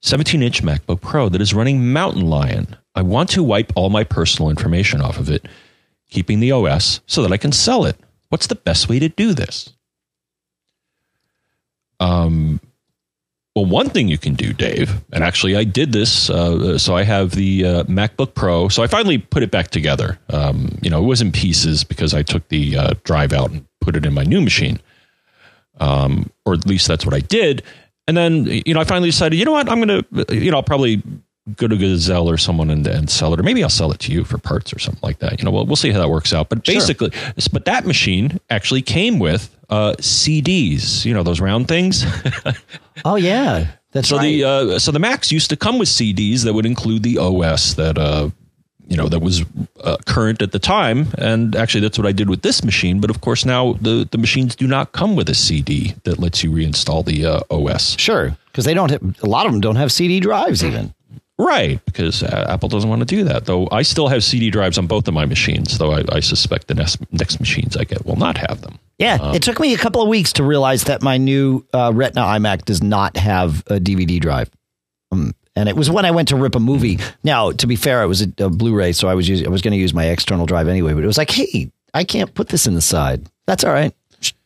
17 0.00 0.42
inch 0.42 0.62
MacBook 0.62 1.00
Pro 1.00 1.30
that 1.30 1.40
is 1.40 1.54
running 1.54 1.90
Mountain 1.92 2.26
Lion. 2.26 2.76
I 2.94 3.00
want 3.00 3.30
to 3.30 3.42
wipe 3.42 3.72
all 3.74 3.88
my 3.88 4.04
personal 4.04 4.50
information 4.50 5.00
off 5.00 5.18
of 5.18 5.30
it, 5.30 5.48
keeping 6.10 6.40
the 6.40 6.52
OS 6.52 7.00
so 7.06 7.22
that 7.22 7.32
I 7.32 7.38
can 7.38 7.52
sell 7.52 7.86
it. 7.86 7.96
What's 8.28 8.46
the 8.46 8.54
best 8.54 8.88
way 8.88 8.98
to 8.98 9.08
do 9.08 9.32
this? 9.32 9.72
Um, 12.00 12.60
well, 13.54 13.64
one 13.64 13.88
thing 13.88 14.08
you 14.08 14.18
can 14.18 14.34
do, 14.34 14.52
Dave, 14.52 14.90
and 15.12 15.22
actually 15.22 15.56
I 15.56 15.62
did 15.62 15.92
this. 15.92 16.28
Uh, 16.28 16.76
so 16.76 16.96
I 16.96 17.04
have 17.04 17.32
the 17.32 17.64
uh, 17.64 17.84
MacBook 17.84 18.34
Pro. 18.34 18.68
So 18.68 18.82
I 18.82 18.88
finally 18.88 19.18
put 19.18 19.44
it 19.44 19.50
back 19.52 19.68
together. 19.68 20.18
Um, 20.30 20.76
you 20.82 20.90
know, 20.90 21.02
it 21.02 21.06
was 21.06 21.20
in 21.20 21.30
pieces 21.30 21.84
because 21.84 22.14
I 22.14 22.22
took 22.22 22.48
the 22.48 22.76
uh, 22.76 22.94
drive 23.04 23.32
out 23.32 23.50
and 23.52 23.64
put 23.80 23.94
it 23.94 24.04
in 24.04 24.12
my 24.12 24.24
new 24.24 24.40
machine. 24.40 24.80
Um, 25.78 26.30
or 26.44 26.54
at 26.54 26.66
least 26.66 26.88
that's 26.88 27.04
what 27.04 27.14
I 27.14 27.20
did. 27.20 27.62
And 28.06 28.16
then, 28.16 28.46
you 28.66 28.74
know, 28.74 28.80
I 28.80 28.84
finally 28.84 29.08
decided, 29.08 29.38
you 29.38 29.44
know 29.44 29.52
what, 29.52 29.68
I'm 29.68 29.80
going 29.80 30.02
to, 30.02 30.34
you 30.34 30.50
know, 30.50 30.58
I'll 30.58 30.62
probably 30.62 31.02
go 31.56 31.68
to 31.68 31.76
Gazelle 31.76 32.28
or 32.28 32.38
someone 32.38 32.70
and, 32.70 32.86
and, 32.86 33.10
sell 33.10 33.34
it, 33.34 33.40
or 33.40 33.42
maybe 33.42 33.62
I'll 33.62 33.68
sell 33.68 33.92
it 33.92 34.00
to 34.00 34.12
you 34.12 34.24
for 34.24 34.38
parts 34.38 34.72
or 34.72 34.78
something 34.78 35.00
like 35.02 35.18
that. 35.18 35.38
You 35.38 35.44
know, 35.44 35.50
we'll, 35.50 35.66
we'll 35.66 35.76
see 35.76 35.90
how 35.90 36.00
that 36.00 36.08
works 36.08 36.32
out. 36.32 36.48
But 36.48 36.64
basically, 36.64 37.10
sure. 37.10 37.32
but 37.52 37.66
that 37.66 37.86
machine 37.86 38.40
actually 38.48 38.80
came 38.82 39.18
with 39.18 39.54
uh, 39.68 39.94
CDs, 39.98 41.04
you 41.04 41.12
know, 41.12 41.22
those 41.22 41.40
round 41.40 41.68
things. 41.68 42.04
oh 43.04 43.16
yeah, 43.16 43.72
that's 43.92 44.08
so 44.08 44.16
right. 44.16 44.24
the 44.24 44.44
uh, 44.44 44.78
so 44.78 44.90
the 44.90 44.98
Macs 44.98 45.30
used 45.30 45.50
to 45.50 45.56
come 45.56 45.78
with 45.78 45.88
CDs 45.88 46.44
that 46.44 46.54
would 46.54 46.66
include 46.66 47.02
the 47.02 47.18
OS 47.18 47.74
that 47.74 47.98
uh, 47.98 48.30
you 48.88 48.96
know 48.96 49.08
that 49.08 49.20
was 49.20 49.44
uh, 49.82 49.96
current 50.06 50.42
at 50.42 50.52
the 50.52 50.58
time, 50.58 51.08
and 51.18 51.54
actually 51.56 51.80
that's 51.80 51.98
what 51.98 52.06
I 52.06 52.12
did 52.12 52.28
with 52.28 52.42
this 52.42 52.64
machine. 52.64 53.00
But 53.00 53.10
of 53.10 53.20
course 53.20 53.44
now 53.44 53.74
the 53.74 54.08
the 54.10 54.18
machines 54.18 54.56
do 54.56 54.66
not 54.66 54.92
come 54.92 55.16
with 55.16 55.28
a 55.28 55.34
CD 55.34 55.94
that 56.04 56.18
lets 56.18 56.42
you 56.42 56.50
reinstall 56.50 57.04
the 57.04 57.26
uh, 57.26 57.40
OS. 57.50 57.98
Sure, 57.98 58.36
because 58.46 58.64
they 58.64 58.74
don't. 58.74 58.90
Have, 58.90 59.22
a 59.22 59.26
lot 59.26 59.46
of 59.46 59.52
them 59.52 59.60
don't 59.60 59.76
have 59.76 59.92
CD 59.92 60.20
drives 60.20 60.64
even. 60.64 60.94
Right, 61.36 61.84
because 61.84 62.22
uh, 62.22 62.46
Apple 62.48 62.68
doesn't 62.68 62.88
want 62.88 63.00
to 63.00 63.06
do 63.06 63.24
that. 63.24 63.46
Though 63.46 63.68
I 63.72 63.82
still 63.82 64.06
have 64.06 64.22
CD 64.22 64.50
drives 64.50 64.78
on 64.78 64.86
both 64.86 65.08
of 65.08 65.14
my 65.14 65.24
machines, 65.24 65.78
though 65.78 65.92
I, 65.92 66.04
I 66.10 66.20
suspect 66.20 66.68
the 66.68 66.74
next, 66.74 67.00
next 67.12 67.40
machines 67.40 67.76
I 67.76 67.84
get 67.84 68.06
will 68.06 68.16
not 68.16 68.38
have 68.38 68.60
them. 68.60 68.78
Yeah, 68.98 69.18
um, 69.20 69.34
it 69.34 69.42
took 69.42 69.58
me 69.58 69.74
a 69.74 69.78
couple 69.78 70.00
of 70.00 70.08
weeks 70.08 70.32
to 70.34 70.44
realize 70.44 70.84
that 70.84 71.02
my 71.02 71.16
new 71.16 71.66
uh, 71.74 71.90
Retina 71.92 72.20
iMac 72.20 72.64
does 72.64 72.82
not 72.82 73.16
have 73.16 73.64
a 73.66 73.80
DVD 73.80 74.20
drive. 74.20 74.48
Um, 75.10 75.34
and 75.56 75.68
it 75.68 75.74
was 75.74 75.90
when 75.90 76.04
I 76.04 76.12
went 76.12 76.28
to 76.28 76.36
rip 76.36 76.54
a 76.54 76.60
movie. 76.60 76.98
Now, 77.24 77.50
to 77.50 77.66
be 77.66 77.74
fair, 77.74 78.02
it 78.04 78.06
was 78.06 78.22
a, 78.22 78.28
a 78.38 78.48
Blu-ray, 78.48 78.92
so 78.92 79.08
I 79.08 79.14
was 79.14 79.28
using, 79.28 79.46
I 79.46 79.50
was 79.50 79.62
going 79.62 79.72
to 79.72 79.78
use 79.78 79.92
my 79.92 80.06
external 80.06 80.46
drive 80.46 80.68
anyway. 80.68 80.94
But 80.94 81.02
it 81.02 81.08
was 81.08 81.18
like, 81.18 81.30
hey, 81.30 81.72
I 81.92 82.04
can't 82.04 82.32
put 82.32 82.48
this 82.48 82.68
in 82.68 82.74
the 82.74 82.80
side. 82.80 83.28
That's 83.46 83.64
all 83.64 83.72
right 83.72 83.92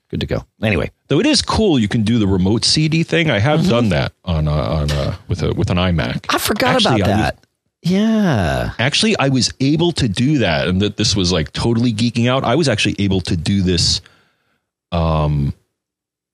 good 0.09 0.21
to 0.21 0.27
go. 0.27 0.45
Anyway, 0.63 0.91
though 1.09 1.21
it 1.21 1.27
is 1.27 1.43
cool, 1.43 1.79
you 1.79 1.89
can 1.89 2.03
do 2.03 2.19
the 2.19 2.27
remote 2.27 2.65
CD 2.65 3.03
thing. 3.03 3.31
I 3.31 3.39
have 3.39 3.61
mm-hmm. 3.61 3.71
done 3.71 3.89
that 3.91 4.13
on 4.25 4.49
a, 4.49 4.51
on 4.51 4.91
a, 4.91 5.19
with 5.29 5.43
a 5.43 5.53
with 5.53 5.71
an 5.71 5.77
iMac. 5.77 6.27
I 6.29 6.39
forgot 6.39 6.77
Actually, 6.77 7.01
about 7.01 7.07
that. 7.07 7.35
Was, 7.37 7.93
yeah. 7.93 8.73
Actually, 8.79 9.17
I 9.19 9.29
was 9.29 9.53
able 9.61 9.93
to 9.93 10.09
do 10.09 10.39
that, 10.39 10.69
and 10.69 10.83
that 10.83 10.97
this 10.97 11.15
was 11.15 11.33
like 11.33 11.53
totally 11.53 11.93
geeking 11.93 12.29
out. 12.29 12.45
I 12.45 12.55
was 12.55 12.69
actually 12.69 12.97
able 12.99 13.21
to 13.23 13.37
do 13.37 13.63
this, 13.63 14.01
um, 14.93 15.55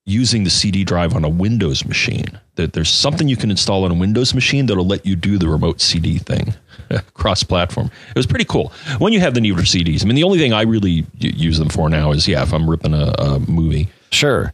using 0.07 0.45
the 0.45 0.51
CD 0.51 0.85
drive 0.85 1.14
on 1.14 1.25
a 1.25 1.29
Windows 1.29 1.85
machine. 1.85 2.27
That 2.57 2.73
there's 2.73 2.90
something 2.90 3.29
you 3.29 3.37
can 3.37 3.51
install 3.51 3.85
on 3.85 3.90
a 3.90 3.95
Windows 3.95 4.35
machine 4.35 4.67
that'll 4.67 4.87
let 4.87 5.07
you 5.07 5.17
do 5.17 5.38
the 5.38 5.49
remote 5.49 5.81
CD 5.81 6.19
thing 6.19 6.55
cross 7.14 7.43
platform. 7.43 7.90
It 8.11 8.17
was 8.17 8.27
pretty 8.27 8.45
cool. 8.45 8.73
When 8.99 9.12
you 9.12 9.21
have 9.21 9.35
the 9.35 9.40
need 9.40 9.57
for 9.57 9.62
CDs, 9.62 10.03
I 10.03 10.07
mean, 10.07 10.17
the 10.17 10.25
only 10.25 10.38
thing 10.38 10.53
I 10.53 10.62
really 10.62 11.07
use 11.19 11.59
them 11.59 11.69
for 11.69 11.88
now 11.88 12.12
is, 12.12 12.29
yeah, 12.29 12.43
if 12.43 12.53
I'm 12.53 12.69
ripping 12.69 12.95
a, 12.95 13.12
a 13.19 13.38
movie. 13.40 13.88
Sure. 14.11 14.53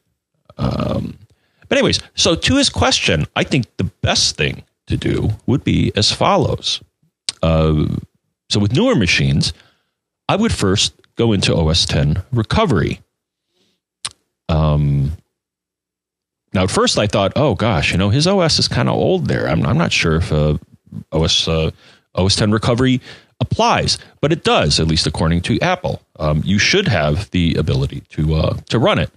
Um, 0.57 1.19
but, 1.69 1.79
anyways, 1.79 2.01
so 2.15 2.35
to 2.35 2.57
his 2.57 2.71
question, 2.71 3.27
I 3.37 3.45
think 3.45 3.67
the 3.77 3.85
best 3.85 4.37
thing 4.37 4.65
to 4.87 4.97
do 4.97 5.31
would 5.47 5.65
be 5.65 5.93
as 5.97 6.13
follows. 6.13 6.81
Uh, 7.43 7.87
so, 8.49 8.61
with 8.61 8.73
newer 8.73 8.95
machines, 8.95 9.53
I 10.29 10.37
would 10.37 10.53
first 10.53 10.95
go 11.17 11.33
into 11.33 11.55
OS 11.55 11.85
10 11.87 12.23
recovery. 12.33 13.01
Um, 14.49 15.13
now, 16.53 16.65
at 16.65 16.71
first, 16.71 16.99
I 16.99 17.07
thought, 17.07 17.33
oh 17.37 17.55
gosh, 17.55 17.93
you 17.93 17.99
know, 17.99 18.11
his 18.11 18.27
OS 18.27 18.59
is 18.59 18.67
kind 18.67 18.89
of 18.89 18.97
old 18.97 19.27
there. 19.27 19.49
I'm, 19.49 19.65
I'm 19.65 19.79
not 19.79 19.93
sure 19.93 20.17
if 20.17 20.33
uh, 20.33 20.59
OS 21.13 21.47
uh, 21.47 21.71
OS 22.15 22.35
10 22.35 22.51
recovery 22.51 23.01
applies, 23.41 23.99
but 24.21 24.33
it 24.33 24.43
does, 24.43 24.81
at 24.81 24.89
least 24.89 25.07
according 25.07 25.43
to 25.43 25.61
Apple. 25.61 26.03
Um, 26.19 26.43
you 26.45 26.59
should 26.59 26.89
have 26.89 27.31
the 27.31 27.55
ability 27.55 28.01
to 28.11 28.35
uh, 28.35 28.57
to 28.69 28.79
run 28.79 28.99
it. 28.99 29.11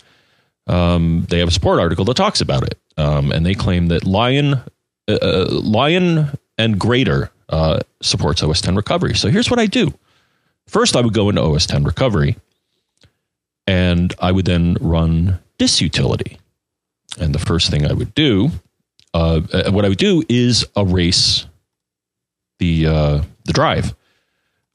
Um, 0.68 1.26
they 1.30 1.40
have 1.40 1.48
a 1.48 1.52
support 1.52 1.80
article 1.80 2.06
that 2.06 2.16
talks 2.16 2.40
about 2.40 2.64
it, 2.64 2.78
um, 2.98 3.32
and 3.32 3.46
they 3.46 3.56
claim 3.56 3.88
that 3.88 4.06
Lion 4.06 4.54
uh, 5.08 5.18
uh 5.22 5.48
Lion 5.50 6.38
and 6.58 6.80
Greater 6.80 7.32
uh, 7.50 7.80
supports 8.02 8.44
OS 8.44 8.62
10 8.62 8.76
recovery. 8.76 9.16
So 9.16 9.30
here's 9.30 9.50
what 9.50 9.60
I 9.60 9.66
do. 9.66 9.94
First, 10.68 10.96
I 10.96 11.02
would 11.02 11.14
go 11.14 11.30
into 11.30 11.42
OS 11.42 11.66
10 11.66 11.84
recovery, 11.84 12.38
and 13.66 14.14
I 14.20 14.32
would 14.32 14.46
then 14.46 14.78
run 14.80 15.40
Disk 15.58 15.82
Utility. 15.82 16.38
And 17.20 17.34
the 17.34 17.40
first 17.40 17.70
thing 17.70 17.86
I 17.86 17.94
would 17.94 18.14
do, 18.14 18.50
uh, 19.14 19.42
uh 19.52 19.72
what 19.72 19.86
I 19.86 19.90
would 19.90 19.98
do 19.98 20.24
is 20.28 20.66
erase 20.76 21.46
the 22.60 22.88
uh, 22.88 23.22
the 23.46 23.54
drive, 23.54 23.94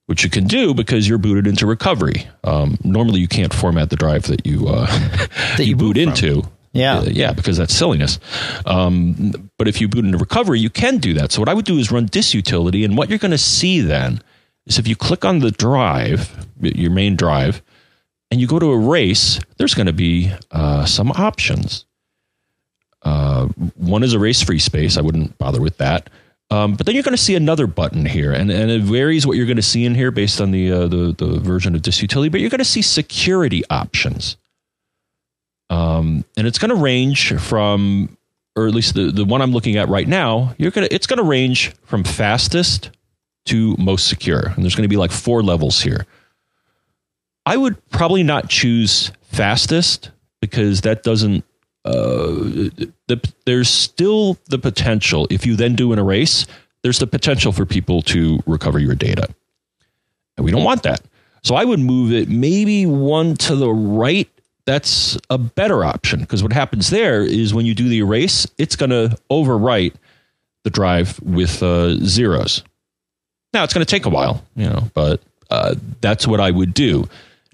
which 0.07 0.25
you 0.25 0.31
can 0.31 0.47
do 0.47 0.75
because 0.75 1.09
you're 1.09 1.19
booted 1.19 1.47
into 1.47 1.67
recovery. 1.67 2.29
Um, 2.45 2.79
normally, 2.85 3.21
you 3.21 3.29
can't 3.29 3.53
format 3.53 3.91
the 3.91 3.97
drive 3.97 4.25
that 4.25 4.47
you 4.47 4.69
uh, 4.69 4.87
that 5.57 5.67
you, 5.67 5.77
boot, 5.77 5.95
boot 5.95 5.99
into. 5.99 6.43
Yeah, 6.73 6.99
uh, 6.99 7.05
yeah, 7.05 7.33
because 7.33 7.57
that's 7.57 7.75
silliness. 7.75 8.19
Um, 8.67 9.51
but 9.57 9.69
if 9.69 9.81
you 9.81 9.89
boot 9.89 10.05
into 10.05 10.19
recovery, 10.19 10.61
you 10.61 10.71
can 10.71 10.99
do 10.99 11.15
that. 11.15 11.33
So 11.33 11.41
what 11.41 11.49
I 11.49 11.55
would 11.55 11.65
do 11.65 11.79
is 11.79 11.91
run 11.91 12.07
Disk 12.07 12.35
Utility, 12.35 12.85
and 12.85 12.97
what 12.97 13.09
you're 13.09 13.19
going 13.19 13.33
to 13.33 13.39
see 13.39 13.81
then 13.81 14.21
is 14.67 14.79
if 14.79 14.87
you 14.87 14.95
click 14.95 15.25
on 15.25 15.39
the 15.39 15.51
drive, 15.51 16.47
your 16.61 16.91
main 16.91 17.17
drive, 17.17 17.63
and 18.31 18.41
you 18.41 18.47
go 18.47 18.59
to 18.59 18.73
erase, 18.73 19.41
there's 19.57 19.75
going 19.75 19.87
to 19.87 19.93
be 19.95 20.31
uh, 20.51 20.85
some 20.85 21.11
options. 21.13 21.87
Uh, 23.09 23.47
one 23.77 24.03
is 24.03 24.13
erase 24.13 24.43
free 24.43 24.59
space. 24.59 24.99
I 24.99 25.01
wouldn't 25.01 25.39
bother 25.39 25.63
with 25.63 25.79
that. 25.79 26.11
Um, 26.51 26.75
but 26.75 26.85
then 26.85 26.95
you're 26.95 27.05
going 27.05 27.17
to 27.17 27.23
see 27.23 27.35
another 27.35 27.67
button 27.67 28.05
here, 28.05 28.33
and, 28.33 28.51
and 28.51 28.71
it 28.71 28.83
varies 28.83 29.27
what 29.27 29.39
you're 29.39 29.47
going 29.47 29.57
to 29.57 29.63
see 29.63 29.87
in 29.87 29.95
here 29.95 30.11
based 30.11 30.43
on 30.43 30.51
the, 30.51 30.71
uh, 30.71 30.89
the, 30.89 31.15
the 31.17 31.41
version 31.41 31.75
of 31.75 31.81
Disk 31.81 32.03
Utility. 32.03 32.29
But 32.29 32.43
you're 32.43 32.51
going 32.51 32.59
to 32.59 32.67
see 32.67 32.83
security 32.83 33.63
options, 33.71 34.37
um, 35.71 36.25
and 36.37 36.47
it's 36.47 36.59
going 36.59 36.69
to 36.69 36.75
range 36.75 37.35
from, 37.35 38.17
or 38.55 38.67
at 38.67 38.75
least 38.75 38.95
the, 38.95 39.11
the 39.11 39.25
one 39.25 39.41
I'm 39.41 39.53
looking 39.53 39.77
at 39.77 39.89
right 39.89 40.09
now. 40.09 40.55
You're 40.59 40.71
gonna 40.71 40.89
it's 40.91 41.07
going 41.07 41.19
to 41.19 41.25
range 41.25 41.73
from 41.85 42.05
fastest 42.05 42.91
to 43.47 43.75
most 43.79 44.07
secure, 44.07 44.49
and 44.55 44.63
there's 44.63 44.75
going 44.75 44.89
to 44.89 44.89
be 44.89 44.99
like 44.99 45.13
four 45.13 45.43
levels 45.43 45.81
here. 45.81 46.07
I 47.47 47.57
would 47.57 47.89
probably 47.89 48.23
not 48.23 48.51
choose 48.51 49.13
fastest 49.23 50.11
because 50.41 50.83
that 50.83 51.03
doesn't 51.03 51.45
the, 51.91 53.33
there's 53.47 53.69
still 53.69 54.37
the 54.49 54.59
potential 54.59 55.27
if 55.31 55.47
you 55.47 55.57
then 55.57 55.75
do 55.75 55.93
an 55.93 55.99
erase 55.99 56.47
there's 56.83 56.99
the 56.99 57.07
potential 57.07 57.53
for 57.53 57.67
people 57.67 58.03
to 58.03 58.41
recover 58.47 58.79
your 58.79 58.95
data. 58.95 59.29
And 60.37 60.45
we 60.45 60.51
don't 60.51 60.65
want 60.65 60.83
that. 60.85 61.03
So 61.43 61.55
i 61.55 61.65
would 61.65 61.81
move 61.81 62.13
it 62.13 62.29
maybe 62.29 62.87
one 62.87 63.35
to 63.37 63.57
the 63.57 63.71
right. 63.71 64.29
That's 64.67 65.17
a 65.31 65.39
better 65.39 65.85
option 65.85 66.21
because 66.21 66.43
what 66.43 66.53
happens 66.53 66.91
there 66.91 67.23
is 67.23 67.55
when 67.55 67.65
you 67.65 67.75
do 67.75 67.89
the 67.89 67.99
erase 67.99 68.47
it's 68.59 68.77
going 68.77 68.91
to 68.91 69.17
overwrite 69.31 69.95
the 70.65 70.71
drive 70.71 71.19
with 71.23 71.63
uh, 71.63 71.95
zeros. 72.05 72.63
Now 73.55 73.65
it's 73.65 73.73
going 73.73 73.85
to 73.85 73.91
take 73.91 74.05
a 74.05 74.11
while 74.11 74.45
you 74.57 74.69
know 74.69 74.91
but 74.95 75.23
uh, 75.51 75.75
that's 76.03 76.27
what 76.27 76.41
i 76.41 76.51
would 76.51 76.75
do 76.75 77.09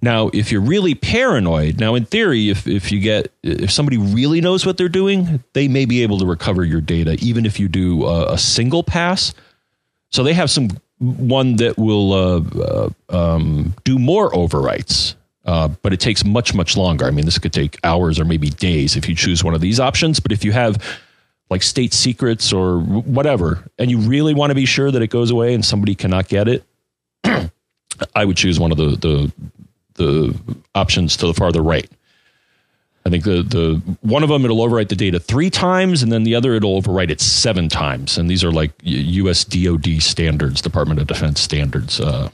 now, 0.04 0.30
if 0.32 0.52
you're 0.52 0.60
really 0.60 0.94
paranoid, 0.94 1.80
now 1.80 1.94
in 1.94 2.04
theory, 2.04 2.50
if, 2.50 2.66
if 2.66 2.92
you 2.92 3.00
get 3.00 3.32
if 3.42 3.70
somebody 3.70 3.96
really 3.96 4.40
knows 4.40 4.64
what 4.66 4.76
they're 4.76 4.88
doing, 4.88 5.42
they 5.54 5.66
may 5.66 5.86
be 5.86 6.02
able 6.02 6.18
to 6.18 6.26
recover 6.26 6.64
your 6.64 6.80
data, 6.80 7.16
even 7.20 7.46
if 7.46 7.58
you 7.58 7.68
do 7.68 8.04
a, 8.04 8.34
a 8.34 8.38
single 8.38 8.82
pass. 8.82 9.34
So 10.10 10.22
they 10.22 10.34
have 10.34 10.50
some 10.50 10.68
one 10.98 11.56
that 11.56 11.76
will 11.76 12.12
uh, 12.12 12.40
uh, 12.60 12.90
um, 13.08 13.74
do 13.84 13.98
more 13.98 14.30
overwrites, 14.30 15.14
uh, 15.44 15.68
but 15.82 15.92
it 15.92 16.00
takes 16.00 16.24
much 16.24 16.54
much 16.54 16.76
longer. 16.76 17.06
I 17.06 17.10
mean, 17.10 17.24
this 17.24 17.38
could 17.38 17.52
take 17.52 17.78
hours 17.82 18.20
or 18.20 18.24
maybe 18.24 18.50
days 18.50 18.96
if 18.96 19.08
you 19.08 19.14
choose 19.14 19.42
one 19.42 19.54
of 19.54 19.60
these 19.60 19.80
options. 19.80 20.20
But 20.20 20.32
if 20.32 20.44
you 20.44 20.52
have 20.52 20.82
like 21.50 21.62
state 21.62 21.92
secrets 21.92 22.52
or 22.52 22.78
whatever, 22.80 23.64
and 23.78 23.90
you 23.90 23.98
really 23.98 24.34
want 24.34 24.50
to 24.50 24.54
be 24.54 24.66
sure 24.66 24.90
that 24.90 25.02
it 25.02 25.08
goes 25.08 25.30
away 25.30 25.54
and 25.54 25.64
somebody 25.64 25.94
cannot 25.94 26.28
get 26.28 26.48
it, 26.48 26.64
I 28.14 28.24
would 28.24 28.36
choose 28.36 28.58
one 28.60 28.72
of 28.72 28.78
the 28.78 28.96
the 28.96 29.32
the 29.94 30.34
options 30.74 31.16
to 31.18 31.26
the 31.26 31.34
farther 31.34 31.62
right. 31.62 31.90
I 33.06 33.10
think 33.10 33.24
the 33.24 33.42
the 33.42 33.82
one 34.00 34.22
of 34.22 34.30
them 34.30 34.44
it'll 34.44 34.66
overwrite 34.66 34.88
the 34.88 34.96
data 34.96 35.20
three 35.20 35.50
times, 35.50 36.02
and 36.02 36.10
then 36.10 36.22
the 36.24 36.34
other 36.34 36.54
it'll 36.54 36.80
overwrite 36.80 37.10
it 37.10 37.20
seven 37.20 37.68
times. 37.68 38.16
And 38.16 38.30
these 38.30 38.42
are 38.42 38.50
like 38.50 38.72
U.S. 38.82 39.44
DoD 39.44 40.00
standards, 40.02 40.62
Department 40.62 41.00
of 41.00 41.06
Defense 41.06 41.40
standards. 41.40 42.00
Uh, 42.00 42.30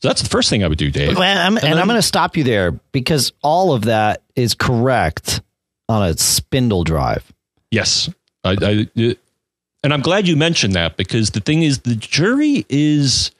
so 0.00 0.08
that's 0.08 0.22
the 0.22 0.28
first 0.28 0.50
thing 0.50 0.64
I 0.64 0.68
would 0.68 0.78
do, 0.78 0.90
Dave. 0.90 1.10
And 1.10 1.18
I'm, 1.18 1.56
and 1.56 1.64
then- 1.64 1.78
I'm 1.78 1.86
going 1.86 1.98
to 1.98 2.02
stop 2.02 2.36
you 2.36 2.42
there 2.44 2.72
because 2.92 3.32
all 3.42 3.72
of 3.72 3.84
that 3.86 4.22
is 4.36 4.54
correct 4.54 5.42
on 5.88 6.08
a 6.08 6.16
spindle 6.16 6.82
drive. 6.84 7.32
Yes, 7.70 8.08
I, 8.44 8.50
I, 8.60 8.88
it- 8.96 9.18
and 9.84 9.94
I'm 9.94 10.00
glad 10.02 10.26
you 10.26 10.36
mentioned 10.36 10.74
that 10.74 10.96
because 10.96 11.30
the 11.30 11.40
thing 11.40 11.62
is, 11.62 11.78
the 11.80 11.94
jury 11.94 12.66
is 12.68 13.30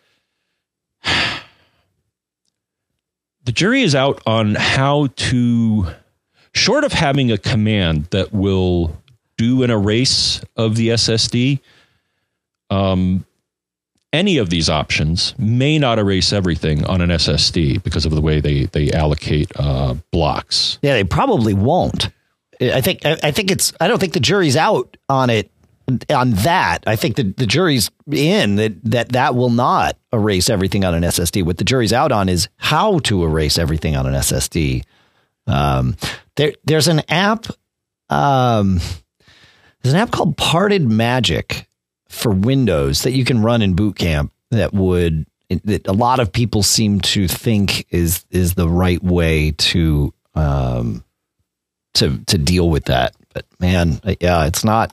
the 3.48 3.52
jury 3.52 3.80
is 3.80 3.94
out 3.94 4.20
on 4.26 4.56
how 4.56 5.06
to, 5.16 5.87
short 6.52 6.84
of 6.84 6.92
having 6.92 7.32
a 7.32 7.38
command 7.38 8.04
that 8.11 8.30
will 8.30 8.94
do 9.38 9.62
an 9.62 9.70
erase 9.70 10.42
of 10.54 10.76
the 10.76 10.88
SSD. 10.88 11.58
Um, 12.68 13.24
any 14.12 14.37
of 14.37 14.50
these 14.50 14.68
options 14.68 15.34
may 15.38 15.78
not 15.78 15.98
erase 15.98 16.30
everything 16.30 16.84
on 16.84 17.00
an 17.00 17.08
SSD 17.08 17.82
because 17.82 18.04
of 18.04 18.12
the 18.12 18.20
way 18.20 18.38
they 18.38 18.66
they 18.66 18.92
allocate 18.92 19.50
uh, 19.56 19.94
blocks. 20.11 20.78
Yeah, 20.82 20.92
they 20.92 21.04
probably 21.04 21.54
won't. 21.54 22.11
I 22.61 22.82
think 22.82 23.06
I 23.06 23.16
I 23.22 23.30
think 23.30 23.50
it's 23.50 23.72
I 23.80 23.88
don't 23.88 23.98
think 23.98 24.12
the 24.12 24.20
jury's 24.20 24.58
out 24.58 24.98
on 25.08 25.30
it 25.30 25.50
on 26.11 26.31
that. 26.33 26.85
I 26.87 26.96
think 26.96 27.16
the, 27.16 27.24
the 27.24 27.46
jury's 27.46 27.90
in 28.11 28.57
that 28.57 28.83
that 28.85 29.12
that 29.12 29.35
will 29.35 29.51
not 29.51 29.96
erase 30.12 30.51
everything 30.51 30.85
on 30.85 30.94
an 30.94 31.03
SSD. 31.03 31.44
What 31.44 31.59
the 31.59 31.64
jury's 31.64 31.92
out 31.92 32.12
on 32.12 32.29
is 32.29 32.48
how 32.57 32.98
to 33.01 33.24
erase 33.24 33.59
everything 33.59 33.96
on 33.96 34.07
an 34.07 34.14
SSD. 34.14 34.85
Um, 35.46 35.96
there 36.37 36.53
there's 36.64 36.88
an 36.88 37.03
app 37.09 37.46
um, 38.11 38.81
there's 39.83 39.94
an 39.94 40.01
app 40.01 40.11
called 40.11 40.37
Parted 40.37 40.88
Magic 40.88 41.66
for 42.09 42.33
Windows 42.33 43.03
that 43.03 43.12
you 43.12 43.24
can 43.24 43.42
run 43.42 43.62
in 43.62 43.74
Boot 43.74 43.96
Camp 43.96 44.33
that 44.51 44.72
would 44.72 45.27
that 45.64 45.87
a 45.87 45.92
lot 45.92 46.20
of 46.20 46.33
people 46.33 46.62
seem 46.62 47.01
to 47.01 47.29
think 47.29 47.87
is 47.90 48.24
is 48.31 48.55
the 48.55 48.68
right 48.68 49.03
way 49.03 49.53
to 49.53 50.12
um 50.35 51.05
to 51.94 52.18
to 52.27 52.38
deal 52.38 52.68
with 52.68 52.85
that. 52.85 53.14
But 53.33 53.46
man, 53.61 54.01
yeah, 54.20 54.46
it's 54.46 54.64
not. 54.64 54.92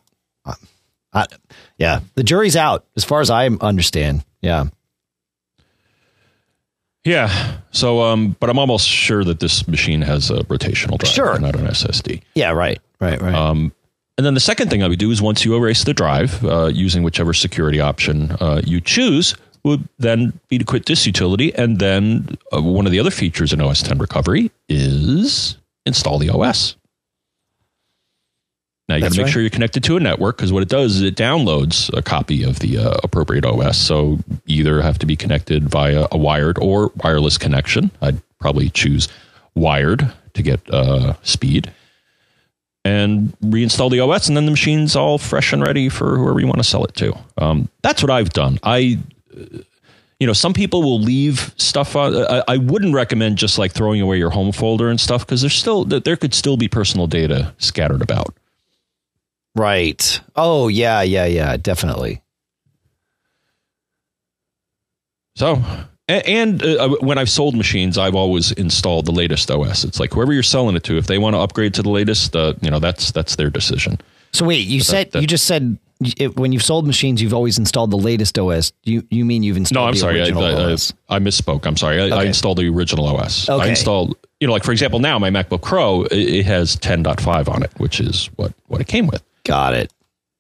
Uh, 1.15 1.25
I, 1.31 1.35
yeah, 1.77 2.01
the 2.15 2.23
jury's 2.23 2.55
out 2.55 2.85
as 2.95 3.03
far 3.03 3.21
as 3.21 3.29
I 3.29 3.47
understand. 3.47 4.23
Yeah, 4.41 4.65
Yeah. 7.03 7.57
So, 7.71 8.01
um, 8.01 8.35
but 8.39 8.49
I'm 8.49 8.57
almost 8.59 8.87
sure 8.87 9.23
that 9.23 9.39
this 9.39 9.67
machine 9.67 10.01
has 10.01 10.29
a 10.29 10.43
rotational 10.45 10.97
drive, 10.97 11.13
Sure. 11.13 11.39
not 11.39 11.55
an 11.55 11.67
SSD. 11.67 12.21
yeah, 12.35 12.51
right, 12.51 12.79
right, 12.99 13.21
right. 13.21 13.33
Um, 13.35 13.71
and 14.17 14.25
then 14.25 14.33
the 14.33 14.39
second 14.39 14.69
thing 14.69 14.81
I 14.81 14.87
would 14.87 14.99
do 14.99 15.11
is 15.11 15.21
once 15.21 15.43
you 15.43 15.55
erase 15.55 15.83
the 15.83 15.93
drive, 15.93 16.43
uh, 16.45 16.67
using 16.67 17.03
whichever 17.03 17.33
security 17.33 17.81
option 17.81 18.31
uh, 18.39 18.61
you 18.65 18.79
choose, 18.79 19.35
would 19.63 19.87
then 19.99 20.39
be 20.47 20.57
to 20.57 20.63
quit 20.63 20.85
this 20.85 21.05
utility. 21.05 21.53
And 21.55 21.79
then 21.79 22.37
uh, 22.55 22.61
one 22.61 22.85
of 22.85 22.91
the 22.91 22.99
other 22.99 23.11
features 23.11 23.51
in 23.51 23.59
OS 23.61 23.81
10 23.83 23.97
recovery 23.97 24.51
is 24.69 25.57
install 25.85 26.17
the 26.17 26.29
OS. 26.29 26.75
Now 28.87 28.95
you 28.95 29.01
got 29.01 29.13
to 29.13 29.17
make 29.17 29.25
right. 29.25 29.33
sure 29.33 29.41
you're 29.41 29.49
connected 29.49 29.83
to 29.85 29.97
a 29.97 29.99
network 29.99 30.37
because 30.37 30.53
what 30.53 30.61
it 30.61 30.69
does 30.69 30.97
is 30.97 31.01
it 31.01 31.15
downloads 31.15 31.91
a 31.97 32.03
copy 32.03 32.43
of 32.43 32.59
the 32.59 32.77
uh, 32.77 32.97
appropriate 33.03 33.43
OS. 33.43 33.77
So 33.77 34.19
either 34.45 34.81
have 34.81 34.99
to 34.99 35.05
be 35.05 35.15
connected 35.15 35.69
via 35.69 36.07
a 36.11 36.17
wired 36.17 36.59
or 36.59 36.91
wireless 37.03 37.37
connection. 37.37 37.89
I'd 38.01 38.21
probably 38.39 38.69
choose 38.69 39.07
wired 39.55 40.11
to 40.33 40.43
get 40.43 40.61
uh, 40.69 41.15
speed 41.23 41.73
and 42.83 43.35
reinstall 43.39 43.89
the 43.89 43.99
OS, 43.99 44.27
and 44.27 44.37
then 44.37 44.45
the 44.45 44.51
machine's 44.51 44.95
all 44.95 45.17
fresh 45.17 45.51
and 45.51 45.63
ready 45.63 45.89
for 45.89 46.17
whoever 46.17 46.39
you 46.39 46.45
want 46.45 46.59
to 46.59 46.63
sell 46.63 46.85
it 46.85 46.93
to. 46.95 47.17
Um, 47.39 47.67
that's 47.81 48.03
what 48.03 48.11
I've 48.11 48.29
done. 48.29 48.59
I, 48.61 48.99
uh, 49.35 49.59
you 50.19 50.27
know, 50.27 50.33
some 50.33 50.53
people 50.53 50.83
will 50.83 51.01
leave 51.01 51.53
stuff 51.57 51.95
on. 51.95 52.15
I, 52.15 52.43
I 52.47 52.57
wouldn't 52.57 52.93
recommend 52.93 53.39
just 53.39 53.57
like 53.57 53.73
throwing 53.73 53.99
away 53.99 54.17
your 54.17 54.29
home 54.29 54.51
folder 54.51 54.89
and 54.89 55.01
stuff 55.01 55.25
because 55.25 55.41
there's 55.41 55.55
still 55.55 55.83
there 55.83 56.15
could 56.15 56.35
still 56.35 56.55
be 56.55 56.67
personal 56.67 57.07
data 57.07 57.53
scattered 57.57 58.03
about. 58.03 58.35
Right. 59.55 60.21
Oh 60.35 60.67
yeah, 60.67 61.01
yeah, 61.01 61.25
yeah, 61.25 61.57
definitely. 61.57 62.21
So, 65.35 65.61
a- 66.07 66.27
and 66.29 66.63
uh, 66.63 66.89
when 67.01 67.17
I've 67.17 67.29
sold 67.29 67.55
machines, 67.55 67.97
I've 67.97 68.15
always 68.15 68.51
installed 68.53 69.05
the 69.05 69.11
latest 69.11 69.49
OS. 69.51 69.83
It's 69.83 69.99
like 69.99 70.13
whoever 70.13 70.31
you're 70.33 70.43
selling 70.43 70.75
it 70.75 70.83
to, 70.85 70.97
if 70.97 71.07
they 71.07 71.17
want 71.17 71.33
to 71.35 71.39
upgrade 71.39 71.73
to 71.75 71.83
the 71.83 71.89
latest, 71.89 72.35
uh, 72.35 72.53
you 72.61 72.69
know, 72.71 72.79
that's 72.79 73.11
that's 73.11 73.35
their 73.35 73.49
decision. 73.49 73.99
So 74.33 74.45
wait, 74.45 74.65
you 74.67 74.81
said 74.81 75.11
that- 75.11 75.21
you 75.21 75.27
just 75.27 75.45
said 75.45 75.77
it, 76.17 76.35
when 76.35 76.51
you've 76.51 76.63
sold 76.63 76.85
machines, 76.85 77.21
you've 77.21 77.33
always 77.33 77.57
installed 77.57 77.89
the 77.91 77.97
latest 77.97 78.37
OS. 78.37 78.71
You 78.83 79.05
you 79.09 79.23
mean 79.25 79.43
you've 79.43 79.57
installed 79.57 79.83
No, 79.83 79.87
I'm 79.87 79.93
the 79.93 79.99
sorry. 79.99 80.21
I, 80.21 80.25
I, 80.27 80.71
OS? 80.73 80.93
I, 81.09 81.19
misspoke. 81.19 81.65
I'm 81.65 81.77
sorry. 81.77 82.11
I, 82.11 82.17
I 82.17 82.23
installed 82.25 82.57
the 82.57 82.67
original 82.69 83.07
OS. 83.07 83.49
Okay. 83.49 83.63
I 83.63 83.67
installed, 83.69 84.17
you 84.41 84.47
know, 84.47 84.53
like 84.53 84.63
for 84.65 84.73
example, 84.73 84.99
now 84.99 85.17
my 85.19 85.29
MacBook 85.29 85.61
Pro 85.61 86.03
it, 86.03 86.11
it 86.13 86.45
has 86.45 86.75
10.5 86.77 87.47
on 87.49 87.63
it, 87.63 87.71
which 87.77 87.99
is 88.01 88.27
what 88.35 88.53
what 88.67 88.79
it 88.81 88.87
came 88.87 89.07
with. 89.07 89.23
Got 89.45 89.73
it. 89.73 89.93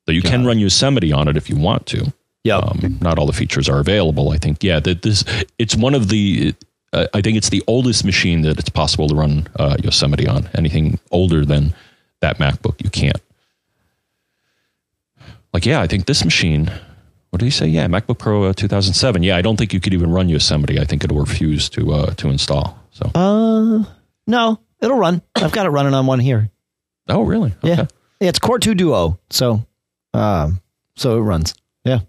So 0.05 0.11
you 0.11 0.21
can 0.21 0.45
run 0.45 0.59
Yosemite 0.59 1.11
on 1.13 1.27
it 1.27 1.37
if 1.37 1.49
you 1.49 1.55
want 1.55 1.85
to. 1.87 2.13
Yeah. 2.43 2.57
Um, 2.57 2.99
not 3.01 3.17
all 3.17 3.25
the 3.25 3.33
features 3.33 3.67
are 3.69 3.79
available. 3.79 4.29
I 4.31 4.37
think. 4.37 4.63
Yeah, 4.63 4.79
that 4.81 5.01
this 5.01 5.23
it's 5.57 5.75
one 5.75 5.95
of 5.95 6.09
the. 6.09 6.53
Uh, 6.93 7.07
I 7.13 7.21
think 7.21 7.37
it's 7.37 7.49
the 7.49 7.63
oldest 7.67 8.05
machine 8.05 8.41
that 8.43 8.59
it's 8.59 8.69
possible 8.69 9.07
to 9.09 9.15
run 9.15 9.47
uh, 9.57 9.77
Yosemite 9.83 10.27
on. 10.27 10.47
Anything 10.53 10.99
older 11.11 11.43
than 11.43 11.73
that 12.21 12.37
MacBook, 12.37 12.83
you 12.83 12.89
can't. 12.89 13.19
Like, 15.53 15.65
yeah, 15.65 15.81
I 15.81 15.87
think 15.87 16.05
this 16.05 16.23
machine. 16.23 16.71
What 17.31 17.39
did 17.39 17.45
he 17.45 17.51
say? 17.51 17.65
Yeah, 17.67 17.87
MacBook 17.87 18.17
Pro 18.19 18.43
uh, 18.43 18.53
2007. 18.53 19.23
Yeah, 19.23 19.35
I 19.35 19.41
don't 19.41 19.57
think 19.57 19.73
you 19.73 19.79
could 19.81 19.93
even 19.93 20.11
run 20.11 20.29
Yosemite. 20.29 20.79
I 20.79 20.85
think 20.85 21.03
it'll 21.03 21.19
refuse 21.19 21.67
to 21.69 21.91
uh, 21.93 22.13
to 22.15 22.29
install. 22.29 22.79
So, 22.91 23.11
Uh, 23.15 23.83
no, 24.27 24.59
it'll 24.81 24.97
run. 24.97 25.21
I've 25.35 25.51
got 25.51 25.65
it 25.65 25.69
running 25.69 25.93
on 25.93 26.05
one 26.05 26.19
here. 26.19 26.49
oh, 27.09 27.23
really? 27.23 27.53
Okay. 27.63 27.69
yeah 27.69 27.85
it's 28.27 28.39
Core 28.39 28.59
Two 28.59 28.75
Duo, 28.75 29.19
so 29.29 29.65
um, 30.13 30.61
so 30.95 31.17
it 31.17 31.21
runs. 31.21 31.53
Yeah, 31.83 31.99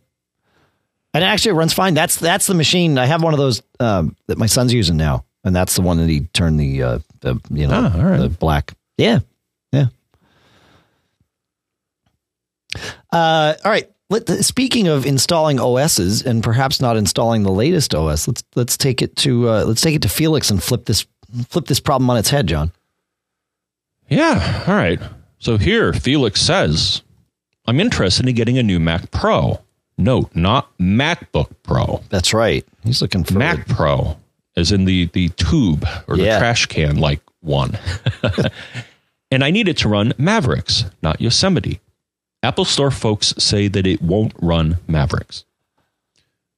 and 1.14 1.22
actually 1.24 1.50
it 1.52 1.54
runs 1.54 1.72
fine. 1.72 1.94
That's 1.94 2.16
that's 2.16 2.46
the 2.46 2.54
machine. 2.54 2.98
I 2.98 3.06
have 3.06 3.22
one 3.22 3.34
of 3.34 3.38
those 3.38 3.62
um, 3.80 4.16
that 4.26 4.38
my 4.38 4.46
son's 4.46 4.72
using 4.72 4.96
now, 4.96 5.24
and 5.44 5.54
that's 5.54 5.74
the 5.76 5.82
one 5.82 5.98
that 5.98 6.08
he 6.08 6.20
turned 6.32 6.58
the 6.58 6.82
uh, 6.82 6.98
the 7.20 7.40
you 7.50 7.66
know 7.66 7.90
Ah, 7.94 8.00
right. 8.02 8.18
the 8.20 8.28
black. 8.28 8.72
Yeah, 8.96 9.18
yeah. 9.72 9.86
Uh, 13.12 13.54
all 13.64 13.70
right. 13.70 13.90
Let, 14.08 14.28
speaking 14.44 14.86
of 14.86 15.04
installing 15.04 15.58
OSs 15.58 16.22
and 16.22 16.42
perhaps 16.42 16.80
not 16.80 16.96
installing 16.96 17.42
the 17.42 17.50
latest 17.50 17.92
OS, 17.94 18.28
let's 18.28 18.44
let's 18.54 18.76
take 18.76 19.02
it 19.02 19.16
to 19.16 19.48
uh, 19.48 19.64
let's 19.64 19.80
take 19.80 19.96
it 19.96 20.02
to 20.02 20.08
Felix 20.08 20.48
and 20.50 20.62
flip 20.62 20.84
this 20.84 21.06
flip 21.48 21.66
this 21.66 21.80
problem 21.80 22.08
on 22.08 22.16
its 22.16 22.30
head, 22.30 22.46
John. 22.46 22.70
Yeah. 24.08 24.64
All 24.68 24.74
right. 24.74 25.00
So 25.38 25.58
here, 25.58 25.92
Felix 25.92 26.40
says, 26.40 27.02
I'm 27.66 27.80
interested 27.80 28.28
in 28.28 28.34
getting 28.34 28.58
a 28.58 28.62
new 28.62 28.80
Mac 28.80 29.10
Pro. 29.10 29.60
Note, 29.98 30.34
not 30.34 30.76
MacBook 30.78 31.50
Pro. 31.62 32.02
That's 32.10 32.34
right. 32.34 32.66
He's 32.84 33.00
looking 33.00 33.24
for 33.24 33.34
Mac 33.34 33.66
Pro, 33.66 34.16
as 34.56 34.72
in 34.72 34.84
the, 34.84 35.06
the 35.06 35.30
tube 35.30 35.86
or 36.06 36.16
the 36.16 36.24
trash 36.24 36.66
can 36.66 36.96
like 36.96 37.20
one. 37.40 37.78
and 39.30 39.42
I 39.42 39.50
need 39.50 39.68
it 39.68 39.78
to 39.78 39.88
run 39.88 40.12
Mavericks, 40.18 40.84
not 41.02 41.20
Yosemite. 41.20 41.80
Apple 42.42 42.64
Store 42.64 42.90
folks 42.90 43.34
say 43.38 43.68
that 43.68 43.86
it 43.86 44.02
won't 44.02 44.34
run 44.40 44.78
Mavericks. 44.86 45.44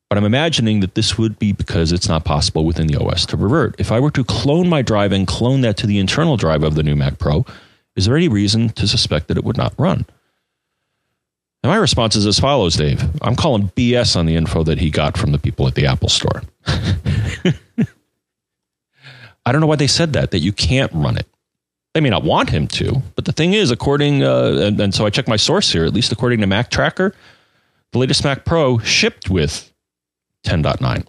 But 0.08 0.18
I'm 0.18 0.24
imagining 0.24 0.80
that 0.80 0.94
this 0.94 1.18
would 1.18 1.38
be 1.38 1.52
because 1.52 1.92
it's 1.92 2.08
not 2.08 2.24
possible 2.24 2.64
within 2.64 2.86
the 2.86 2.96
OS 2.98 3.26
to 3.26 3.36
revert. 3.36 3.78
If 3.78 3.92
I 3.92 4.00
were 4.00 4.10
to 4.12 4.24
clone 4.24 4.68
my 4.68 4.82
drive 4.82 5.12
and 5.12 5.26
clone 5.26 5.60
that 5.60 5.76
to 5.78 5.86
the 5.86 5.98
internal 5.98 6.36
drive 6.36 6.62
of 6.62 6.74
the 6.74 6.82
new 6.82 6.96
Mac 6.96 7.18
Pro, 7.18 7.44
is 7.98 8.06
there 8.06 8.16
any 8.16 8.28
reason 8.28 8.68
to 8.70 8.86
suspect 8.86 9.26
that 9.26 9.36
it 9.36 9.42
would 9.42 9.56
not 9.56 9.74
run? 9.76 10.06
And 11.64 11.70
my 11.72 11.76
response 11.76 12.14
is 12.14 12.26
as 12.26 12.38
follows, 12.38 12.76
Dave. 12.76 13.02
I'm 13.22 13.34
calling 13.34 13.72
BS 13.74 14.14
on 14.14 14.26
the 14.26 14.36
info 14.36 14.62
that 14.62 14.78
he 14.78 14.88
got 14.88 15.18
from 15.18 15.32
the 15.32 15.38
people 15.38 15.66
at 15.66 15.74
the 15.74 15.86
Apple 15.86 16.08
Store. 16.08 16.44
I 19.44 19.50
don't 19.50 19.60
know 19.60 19.66
why 19.66 19.74
they 19.74 19.88
said 19.88 20.12
that, 20.12 20.30
that 20.30 20.38
you 20.38 20.52
can't 20.52 20.92
run 20.94 21.16
it. 21.16 21.26
They 21.92 22.00
may 22.00 22.10
not 22.10 22.22
want 22.22 22.50
him 22.50 22.68
to, 22.68 23.02
but 23.16 23.24
the 23.24 23.32
thing 23.32 23.54
is, 23.54 23.72
according, 23.72 24.22
uh, 24.22 24.60
and, 24.60 24.80
and 24.80 24.94
so 24.94 25.04
I 25.04 25.10
checked 25.10 25.26
my 25.26 25.36
source 25.36 25.72
here, 25.72 25.84
at 25.84 25.92
least 25.92 26.12
according 26.12 26.40
to 26.42 26.46
Mactracker, 26.46 27.12
the 27.90 27.98
latest 27.98 28.22
Mac 28.22 28.44
Pro 28.44 28.78
shipped 28.78 29.28
with 29.28 29.72
10.9. 30.46 31.04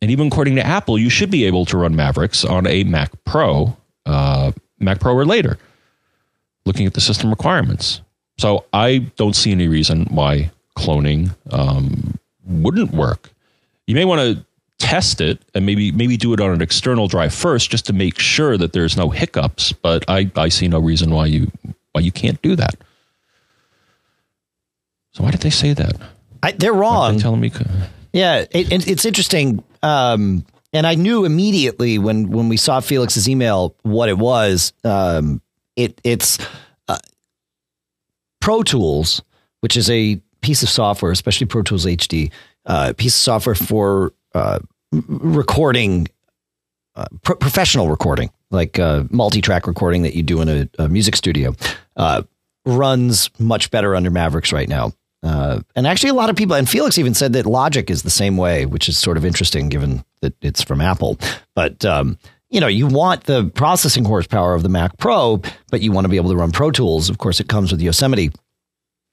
And 0.00 0.10
even 0.12 0.28
according 0.28 0.54
to 0.56 0.64
Apple, 0.64 0.96
you 0.96 1.10
should 1.10 1.32
be 1.32 1.44
able 1.44 1.64
to 1.64 1.76
run 1.76 1.96
Mavericks 1.96 2.44
on 2.44 2.68
a 2.68 2.84
Mac 2.84 3.10
Pro, 3.24 3.76
uh, 4.06 4.52
Mac 4.78 5.00
Pro 5.00 5.12
or 5.12 5.24
later, 5.24 5.58
looking 6.64 6.86
at 6.86 6.94
the 6.94 7.00
system 7.00 7.30
requirements. 7.30 8.00
So 8.38 8.64
I 8.72 8.98
don't 9.16 9.34
see 9.34 9.50
any 9.52 9.68
reason 9.68 10.06
why 10.10 10.50
cloning 10.76 11.34
um, 11.50 12.18
wouldn't 12.46 12.92
work. 12.92 13.30
You 13.86 13.94
may 13.94 14.04
want 14.04 14.20
to 14.20 14.44
test 14.78 15.20
it 15.20 15.40
and 15.54 15.66
maybe 15.66 15.90
maybe 15.90 16.16
do 16.16 16.32
it 16.32 16.40
on 16.40 16.52
an 16.52 16.62
external 16.62 17.08
drive 17.08 17.34
first, 17.34 17.70
just 17.70 17.86
to 17.86 17.92
make 17.92 18.18
sure 18.18 18.56
that 18.56 18.72
there's 18.72 18.96
no 18.96 19.10
hiccups. 19.10 19.72
But 19.72 20.04
I 20.08 20.30
I 20.36 20.50
see 20.50 20.68
no 20.68 20.78
reason 20.78 21.10
why 21.10 21.26
you 21.26 21.50
why 21.92 22.02
you 22.02 22.12
can't 22.12 22.40
do 22.42 22.54
that. 22.56 22.76
So 25.12 25.24
why 25.24 25.32
did 25.32 25.40
they 25.40 25.50
say 25.50 25.72
that? 25.72 25.94
I, 26.42 26.52
they're 26.52 26.72
wrong. 26.72 27.16
They 27.16 27.22
telling 27.22 27.40
me. 27.40 27.50
Yeah, 28.12 28.44
it, 28.50 28.72
it, 28.72 28.88
it's 28.88 29.04
interesting. 29.04 29.64
Um, 29.82 30.44
and 30.72 30.86
I 30.86 30.94
knew 30.94 31.24
immediately 31.24 31.98
when 31.98 32.30
when 32.30 32.48
we 32.48 32.56
saw 32.56 32.80
Felix's 32.80 33.28
email 33.28 33.74
what 33.82 34.08
it 34.08 34.18
was. 34.18 34.72
Um, 34.84 35.42
it 35.78 36.00
it's 36.04 36.38
uh, 36.88 36.98
Pro 38.40 38.62
Tools, 38.62 39.22
which 39.60 39.76
is 39.76 39.88
a 39.88 40.20
piece 40.42 40.62
of 40.62 40.68
software, 40.68 41.12
especially 41.12 41.46
Pro 41.46 41.62
Tools 41.62 41.86
HD, 41.86 42.30
uh, 42.66 42.92
piece 42.96 43.14
of 43.14 43.20
software 43.20 43.54
for 43.54 44.12
uh, 44.34 44.58
recording, 44.92 46.08
uh, 46.96 47.06
pro- 47.22 47.36
professional 47.36 47.88
recording, 47.88 48.30
like 48.50 48.78
uh, 48.78 49.04
multi-track 49.10 49.66
recording 49.66 50.02
that 50.02 50.14
you 50.14 50.22
do 50.22 50.40
in 50.40 50.48
a, 50.48 50.68
a 50.78 50.88
music 50.88 51.16
studio. 51.16 51.54
Uh, 51.96 52.22
runs 52.66 53.30
much 53.38 53.70
better 53.70 53.96
under 53.96 54.10
Mavericks 54.10 54.52
right 54.52 54.68
now. 54.68 54.92
And 55.22 55.86
actually, 55.86 56.10
a 56.10 56.14
lot 56.14 56.28
of 56.28 56.36
people, 56.36 56.54
and 56.56 56.68
Felix 56.68 56.98
even 56.98 57.14
said 57.14 57.32
that 57.32 57.46
Logic 57.46 57.88
is 57.88 58.02
the 58.02 58.10
same 58.10 58.36
way, 58.36 58.66
which 58.66 58.88
is 58.88 58.98
sort 58.98 59.16
of 59.16 59.24
interesting 59.24 59.68
given 59.68 60.04
that 60.20 60.34
it's 60.42 60.62
from 60.62 60.80
Apple. 60.80 61.18
But 61.54 61.84
um, 61.84 62.18
you 62.50 62.60
know, 62.60 62.66
you 62.66 62.86
want 62.86 63.24
the 63.24 63.44
processing 63.54 64.04
horsepower 64.04 64.54
of 64.54 64.62
the 64.62 64.68
Mac 64.68 64.96
Pro, 64.98 65.42
but 65.70 65.80
you 65.80 65.92
want 65.92 66.04
to 66.04 66.08
be 66.08 66.16
able 66.16 66.30
to 66.30 66.36
run 66.36 66.50
Pro 66.50 66.70
Tools. 66.70 67.10
Of 67.10 67.18
course, 67.18 67.40
it 67.40 67.48
comes 67.48 67.72
with 67.72 67.80
Yosemite. 67.80 68.30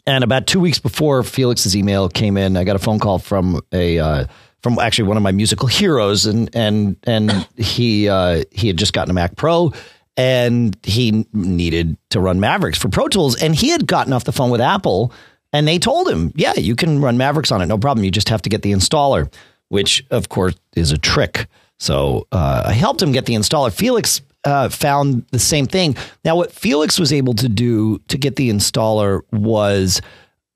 And 0.08 0.24
about 0.24 0.48
two 0.48 0.60
weeks 0.60 0.80
before 0.80 1.24
Felix's 1.24 1.76
email 1.76 2.10
came 2.10 2.38
in, 2.38 2.56
I 2.58 2.64
got 2.64 2.76
a 2.76 2.80
phone 2.80 3.00
call 3.00 3.20
from 3.20 3.62
a 3.72 3.98
uh, 4.00 4.26
from 4.62 4.78
actually 4.80 5.08
one 5.08 5.18
of 5.18 5.24
my 5.24 5.32
musical 5.32 5.68
heroes, 5.68 6.26
and 6.26 6.50
and 6.56 6.96
and 7.04 7.48
he 7.58 8.08
uh, 8.08 8.44
he 8.52 8.68
had 8.68 8.78
just 8.78 8.94
gotten 8.94 9.10
a 9.12 9.16
Mac 9.16 9.36
Pro, 9.36 9.74
and 10.16 10.78
he 10.84 11.26
needed 11.34 11.98
to 12.12 12.20
run 12.20 12.40
Mavericks 12.40 12.78
for 12.78 12.90
Pro 12.90 13.08
Tools, 13.08 13.42
and 13.42 13.56
he 13.56 13.70
had 13.70 13.88
gotten 13.88 14.14
off 14.14 14.24
the 14.26 14.32
phone 14.32 14.52
with 14.52 14.62
Apple 14.62 15.12
and 15.56 15.66
they 15.66 15.80
told 15.80 16.10
him, 16.10 16.34
yeah, 16.36 16.54
you 16.58 16.76
can 16.76 17.00
run 17.00 17.16
Mavericks 17.16 17.50
on 17.50 17.62
it, 17.62 17.68
no 17.68 17.78
problem. 17.78 18.04
You 18.04 18.12
just 18.12 18.28
have 18.28 18.42
to 18.42 18.50
get 18.50 18.62
the 18.62 18.74
installer, 18.74 19.34
which 19.70 20.06
of 20.12 20.28
course 20.28 20.56
is 20.76 20.92
a 20.92 20.98
trick. 20.98 21.48
So 21.80 22.28
uh, 22.32 22.64
I 22.68 22.74
helped 22.74 23.02
him 23.02 23.12
get 23.12 23.26
the 23.26 23.36
installer. 23.36 23.72
Felix 23.72 24.22
uh, 24.44 24.70
found 24.70 25.26
the 25.32 25.40
same 25.40 25.66
thing. 25.66 25.98
Now, 26.24 26.36
what 26.36 26.52
Felix 26.52 27.00
was 27.00 27.12
able 27.12 27.34
to 27.36 27.50
do 27.50 28.00
to 28.08 28.18
get 28.18 28.36
the 28.36 28.50
installer 28.50 29.22
was 29.32 30.02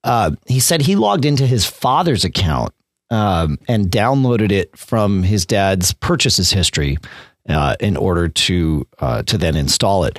uh, 0.04 0.32
he 0.46 0.60
said 0.60 0.82
he 0.82 0.96
logged 0.96 1.24
into 1.24 1.46
his 1.46 1.66
father's 1.66 2.24
account 2.24 2.72
um, 3.10 3.58
and 3.68 3.90
downloaded 3.90 4.52
it 4.52 4.76
from 4.76 5.22
his 5.22 5.44
dad's 5.44 5.92
purchases 5.92 6.50
history 6.50 6.96
uh, 7.48 7.76
in 7.80 7.96
order 7.96 8.28
to 8.28 8.86
uh, 9.00 9.22
to 9.24 9.36
then 9.36 9.56
install 9.56 10.04
it. 10.04 10.18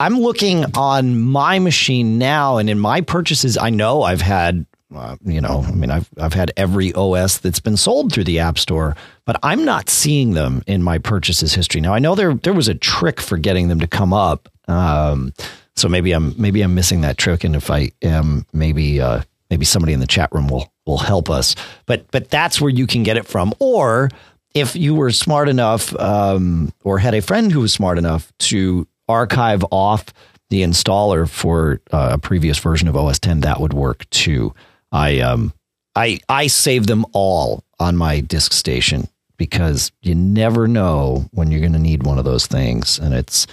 I'm 0.00 0.20
looking 0.20 0.64
on 0.76 1.20
my 1.20 1.58
machine 1.58 2.18
now, 2.18 2.58
and 2.58 2.70
in 2.70 2.78
my 2.78 3.00
purchases, 3.00 3.58
I 3.58 3.70
know 3.70 4.02
I've 4.02 4.20
had, 4.20 4.64
uh, 4.94 5.16
you 5.24 5.40
know, 5.40 5.64
I 5.66 5.72
mean, 5.72 5.90
I've 5.90 6.08
I've 6.18 6.32
had 6.32 6.52
every 6.56 6.92
OS 6.94 7.38
that's 7.38 7.60
been 7.60 7.76
sold 7.76 8.12
through 8.12 8.24
the 8.24 8.38
App 8.38 8.58
Store, 8.58 8.96
but 9.26 9.38
I'm 9.42 9.64
not 9.64 9.90
seeing 9.90 10.32
them 10.32 10.62
in 10.66 10.82
my 10.82 10.98
purchases 10.98 11.52
history. 11.52 11.80
Now, 11.80 11.92
I 11.92 11.98
know 11.98 12.14
there 12.14 12.34
there 12.34 12.54
was 12.54 12.68
a 12.68 12.74
trick 12.74 13.20
for 13.20 13.36
getting 13.36 13.68
them 13.68 13.80
to 13.80 13.86
come 13.86 14.12
up, 14.12 14.48
um, 14.66 15.34
so 15.76 15.88
maybe 15.88 16.12
I'm 16.12 16.34
maybe 16.40 16.62
I'm 16.62 16.74
missing 16.74 17.02
that 17.02 17.18
trick, 17.18 17.44
and 17.44 17.54
if 17.54 17.70
I 17.70 17.90
am, 18.02 18.46
maybe 18.52 19.00
uh, 19.00 19.22
maybe 19.50 19.64
somebody 19.64 19.92
in 19.92 20.00
the 20.00 20.06
chat 20.06 20.32
room 20.32 20.48
will 20.48 20.72
will 20.86 20.98
help 20.98 21.28
us. 21.28 21.54
But 21.84 22.10
but 22.10 22.30
that's 22.30 22.60
where 22.60 22.70
you 22.70 22.86
can 22.86 23.02
get 23.02 23.18
it 23.18 23.26
from, 23.26 23.52
or 23.58 24.08
if 24.54 24.74
you 24.74 24.94
were 24.94 25.10
smart 25.10 25.48
enough 25.48 25.94
um, 25.96 26.72
or 26.82 26.98
had 26.98 27.14
a 27.14 27.20
friend 27.20 27.52
who 27.52 27.60
was 27.60 27.72
smart 27.72 27.98
enough 27.98 28.32
to 28.38 28.86
archive 29.08 29.64
off 29.70 30.06
the 30.50 30.62
installer 30.62 31.28
for 31.28 31.80
uh, 31.92 32.10
a 32.12 32.18
previous 32.18 32.58
version 32.58 32.88
of 32.88 32.96
OS 32.96 33.18
10, 33.18 33.40
that 33.40 33.60
would 33.60 33.74
work 33.74 34.08
too. 34.10 34.54
I 34.92 35.20
um 35.20 35.52
I 35.94 36.20
I 36.28 36.46
save 36.46 36.86
them 36.86 37.04
all 37.12 37.64
on 37.78 37.96
my 37.96 38.20
disk 38.20 38.52
station 38.52 39.08
because 39.36 39.92
you 40.02 40.14
never 40.14 40.68
know 40.68 41.28
when 41.32 41.50
you're 41.50 41.60
going 41.60 41.72
to 41.72 41.78
need 41.78 42.02
one 42.04 42.18
of 42.18 42.24
those 42.24 42.46
things, 42.46 42.98
and 42.98 43.14
it's 43.14 43.46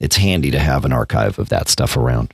it's 0.00 0.16
handy 0.16 0.50
to 0.50 0.58
have 0.58 0.84
an 0.84 0.92
archive 0.92 1.38
of 1.38 1.48
that 1.48 1.68
stuff 1.68 1.96
around. 1.96 2.32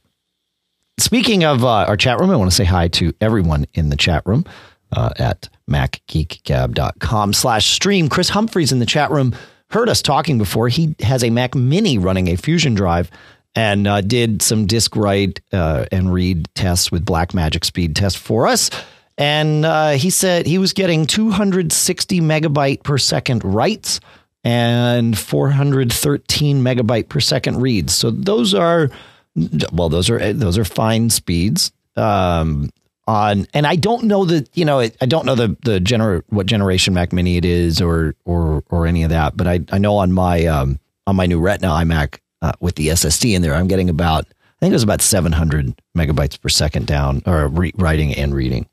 Speaking 0.99 1.45
of 1.45 1.65
uh, 1.65 1.85
our 1.89 1.97
chat 1.97 2.21
room, 2.21 2.31
I 2.31 2.37
want 2.37 2.51
to 2.51 2.57
say 2.57 2.65
hi 2.65 2.89
to 2.89 3.13
everyone 3.21 3.67
in 3.75 3.89
the 3.89 3.97
chat 3.97 4.23
room 4.27 4.45
uh, 4.93 5.11
at 5.19 5.49
macgeekgab.com 5.69 7.33
slash 7.33 7.71
stream. 7.71 8.09
Chris 8.09 8.29
Humphreys 8.29 8.71
in 8.71 8.79
the 8.79 8.87
chat 8.87 9.11
room 9.11 9.35
heard 9.71 9.89
us 9.89 10.03
talking 10.03 10.39
before. 10.39 10.69
He 10.69 10.95
has 11.01 11.25
a 11.25 11.31
Mac 11.31 11.55
Mini 11.55 11.99
running 11.99 12.29
a 12.29 12.37
Fusion 12.37 12.75
drive 12.75 13.11
and 13.55 13.87
uh, 13.87 14.01
did 14.01 14.43
some 14.43 14.67
disk 14.67 14.97
write 14.97 15.41
uh, 15.53 15.87
and 15.93 16.13
read 16.13 16.49
tests 16.55 16.91
with 16.91 17.05
Blackmagic 17.05 17.65
speed 17.65 17.95
test 17.95 18.19
for 18.19 18.47
us. 18.47 18.71
And 19.17 19.65
uh, 19.65 19.93
he 19.93 20.11
said 20.11 20.47
he 20.47 20.59
was 20.59 20.73
getting 20.73 21.07
260 21.07 22.21
megabyte 22.21 22.83
per 22.83 22.99
second 22.99 23.45
writes 23.45 24.01
and 24.43 25.17
413 25.17 26.63
megabyte 26.63 27.09
per 27.09 27.21
second 27.21 27.61
reads. 27.61 27.95
So 27.95 28.11
those 28.11 28.55
are 28.55 28.91
well, 29.73 29.89
those 29.89 30.11
are 30.11 30.33
those 30.33 30.59
are 30.59 30.65
fine 30.65 31.11
speeds. 31.11 31.73
Um, 31.97 32.71
on 33.07 33.47
and 33.53 33.67
I 33.67 33.77
don't 33.77 34.05
know 34.05 34.25
the 34.25 34.47
you 34.55 34.65
know 34.65 34.81
I 34.81 35.07
don't 35.07 35.27
know 35.27 35.35
the 35.35 35.57
the 35.63 35.79
gener 35.79 36.23
what 36.29 36.47
generation 36.47 36.95
Mac 36.95 37.13
Mini 37.13 37.37
it 37.37 37.45
is 37.45 37.81
or 37.81 38.15
or 38.25 38.65
or 38.71 38.87
any 38.87 39.03
of 39.03 39.11
that, 39.11 39.37
but 39.37 39.47
I 39.47 39.61
I 39.71 39.79
know 39.79 39.97
on 39.97 40.13
my 40.13 40.47
um 40.47 40.79
on 41.07 41.17
my 41.17 41.27
new 41.27 41.39
Retina 41.39 41.69
iMac 41.69 42.19
uh, 42.45 42.53
with 42.61 42.75
the 42.75 42.89
SSD 42.89 43.35
in 43.35 43.41
there, 43.41 43.55
I'm 43.55 43.69
getting 43.69 43.89
about 43.89 44.27
I 44.27 44.61
think 44.61 44.73
it 44.73 44.75
was 44.75 44.83
about 44.83 45.01
700 45.01 45.75
megabytes 45.97 46.41
per 46.41 46.49
second 46.49 46.87
down 46.87 47.23
or 47.27 47.49
re- 47.49 47.73
writing 47.77 48.15
and 48.15 48.35
reading. 48.35 48.67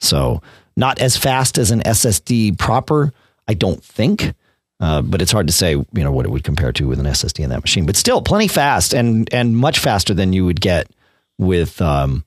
So 0.00 0.42
not 0.76 1.00
as 1.00 1.16
fast 1.16 1.56
as 1.58 1.70
an 1.70 1.80
SSD 1.80 2.58
proper, 2.58 3.12
I 3.46 3.54
don't 3.54 3.82
think. 3.82 4.34
Uh, 4.80 5.02
but 5.02 5.22
it's 5.22 5.30
hard 5.30 5.46
to 5.46 5.52
say, 5.52 5.70
you 5.70 5.86
know, 5.94 6.10
what 6.10 6.26
it 6.26 6.30
would 6.30 6.42
compare 6.42 6.72
to 6.72 6.88
with 6.88 6.98
an 6.98 7.06
SSD 7.06 7.44
in 7.44 7.50
that 7.50 7.60
machine. 7.60 7.86
But 7.86 7.96
still, 7.96 8.20
plenty 8.20 8.48
fast 8.48 8.92
and 8.92 9.32
and 9.32 9.56
much 9.56 9.78
faster 9.78 10.12
than 10.12 10.32
you 10.32 10.44
would 10.44 10.60
get 10.60 10.90
with 11.38 11.80
um, 11.80 12.24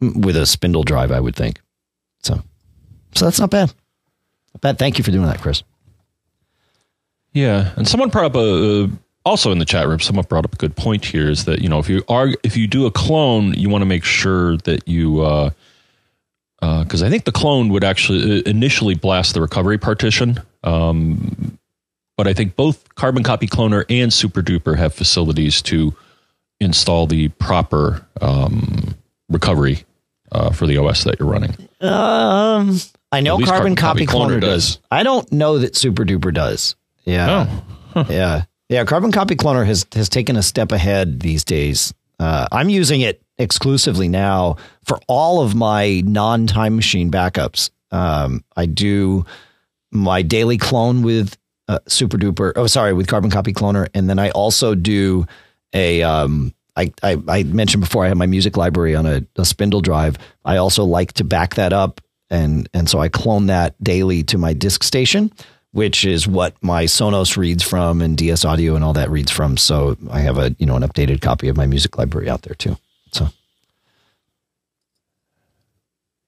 with 0.00 0.36
a 0.36 0.46
spindle 0.46 0.82
drive, 0.82 1.12
I 1.12 1.20
would 1.20 1.36
think. 1.36 1.60
So, 2.22 2.42
so 3.14 3.26
that's 3.26 3.38
not 3.38 3.50
bad. 3.50 3.74
Not 4.54 4.60
bad. 4.62 4.78
Thank 4.78 4.96
you 4.96 5.04
for 5.04 5.10
doing 5.10 5.26
that, 5.26 5.42
Chris. 5.42 5.62
Yeah, 7.34 7.72
and 7.76 7.86
someone 7.86 8.08
brought 8.08 8.24
up 8.24 8.36
a, 8.36 8.90
also 9.24 9.52
in 9.52 9.58
the 9.58 9.64
chat 9.64 9.86
room. 9.86 10.00
Someone 10.00 10.24
brought 10.28 10.44
up 10.44 10.54
a 10.54 10.56
good 10.56 10.76
point 10.76 11.04
here 11.04 11.28
is 11.28 11.44
that 11.44 11.60
you 11.60 11.68
know 11.68 11.78
if 11.78 11.88
you 11.88 12.02
are 12.08 12.30
if 12.42 12.56
you 12.56 12.66
do 12.66 12.86
a 12.86 12.90
clone, 12.90 13.54
you 13.54 13.68
want 13.68 13.82
to 13.82 13.86
make 13.86 14.04
sure 14.04 14.56
that 14.58 14.86
you 14.88 15.16
because 16.60 17.02
uh, 17.02 17.04
uh, 17.04 17.06
I 17.06 17.10
think 17.10 17.24
the 17.24 17.32
clone 17.32 17.68
would 17.70 17.84
actually 17.84 18.40
uh, 18.40 18.42
initially 18.46 18.94
blast 18.94 19.34
the 19.34 19.40
recovery 19.40 19.78
partition. 19.78 20.40
Um, 20.62 21.58
but 22.16 22.26
I 22.26 22.34
think 22.34 22.54
both 22.54 22.94
Carbon 22.96 23.22
Copy 23.22 23.46
Cloner 23.46 23.84
and 23.88 24.12
SuperDuper 24.12 24.76
have 24.76 24.92
facilities 24.92 25.62
to 25.62 25.94
install 26.60 27.06
the 27.06 27.28
proper 27.28 28.06
um, 28.20 28.94
recovery 29.30 29.84
uh, 30.32 30.50
for 30.50 30.66
the 30.66 30.76
OS 30.78 31.04
that 31.04 31.18
you're 31.18 31.28
running? 31.28 31.56
Um, 31.80 32.78
I 33.12 33.20
know 33.20 33.38
Carbon, 33.38 33.46
Carbon, 33.46 33.76
Copy, 33.76 34.06
Copy 34.06 34.18
Cloner, 34.18 34.36
Cloner 34.36 34.40
does. 34.40 34.76
does. 34.76 34.78
I 34.90 35.02
don't 35.02 35.30
know 35.32 35.58
that 35.58 35.74
SuperDuper 35.74 36.32
does. 36.32 36.76
Yeah. 37.04 37.46
Oh. 37.48 37.64
Huh. 37.92 38.04
Yeah. 38.08 38.44
Yeah. 38.70 38.84
Carbon 38.84 39.12
Copy 39.12 39.36
Cloner 39.36 39.66
has 39.66 39.84
has 39.92 40.08
taken 40.08 40.36
a 40.36 40.42
step 40.42 40.72
ahead 40.72 41.20
these 41.20 41.44
days. 41.44 41.92
Uh, 42.18 42.46
I'm 42.52 42.70
using 42.70 43.00
it 43.00 43.20
exclusively 43.36 44.08
now 44.08 44.56
for 44.84 45.00
all 45.08 45.42
of 45.42 45.54
my 45.54 46.02
non 46.06 46.46
time 46.46 46.76
machine 46.76 47.10
backups. 47.10 47.70
Um, 47.90 48.44
I 48.56 48.66
do 48.66 49.26
my 49.90 50.22
daily 50.22 50.56
clone 50.56 51.02
with 51.02 51.36
uh, 51.66 51.80
SuperDuper. 51.86 52.52
Oh, 52.56 52.66
sorry, 52.66 52.92
with 52.92 53.08
Carbon 53.08 53.30
Copy 53.30 53.52
Cloner, 53.52 53.88
and 53.92 54.08
then 54.08 54.18
I 54.18 54.30
also 54.30 54.74
do 54.74 55.26
a 55.72 56.02
um, 56.02 56.54
I, 56.76 56.92
I, 57.02 57.18
I, 57.28 57.42
mentioned 57.42 57.82
before 57.82 58.04
I 58.04 58.08
have 58.08 58.16
my 58.16 58.26
music 58.26 58.56
library 58.56 58.94
on 58.94 59.06
a, 59.06 59.22
a, 59.36 59.44
spindle 59.44 59.80
drive. 59.80 60.16
I 60.44 60.56
also 60.56 60.84
like 60.84 61.12
to 61.14 61.24
back 61.24 61.56
that 61.56 61.72
up, 61.72 62.00
and 62.30 62.68
and 62.72 62.88
so 62.88 63.00
I 63.00 63.08
clone 63.08 63.46
that 63.46 63.82
daily 63.82 64.22
to 64.24 64.38
my 64.38 64.52
disk 64.52 64.82
station, 64.84 65.32
which 65.72 66.04
is 66.04 66.26
what 66.26 66.54
my 66.62 66.84
Sonos 66.84 67.36
reads 67.36 67.62
from 67.62 68.00
and 68.02 68.16
DS 68.16 68.44
Audio 68.44 68.74
and 68.74 68.84
all 68.84 68.92
that 68.94 69.10
reads 69.10 69.30
from. 69.30 69.56
So 69.56 69.96
I 70.10 70.20
have 70.20 70.38
a 70.38 70.54
you 70.58 70.66
know 70.66 70.76
an 70.76 70.82
updated 70.82 71.20
copy 71.20 71.48
of 71.48 71.56
my 71.56 71.66
music 71.66 71.98
library 71.98 72.28
out 72.28 72.42
there 72.42 72.54
too. 72.54 72.76
So. 73.12 73.28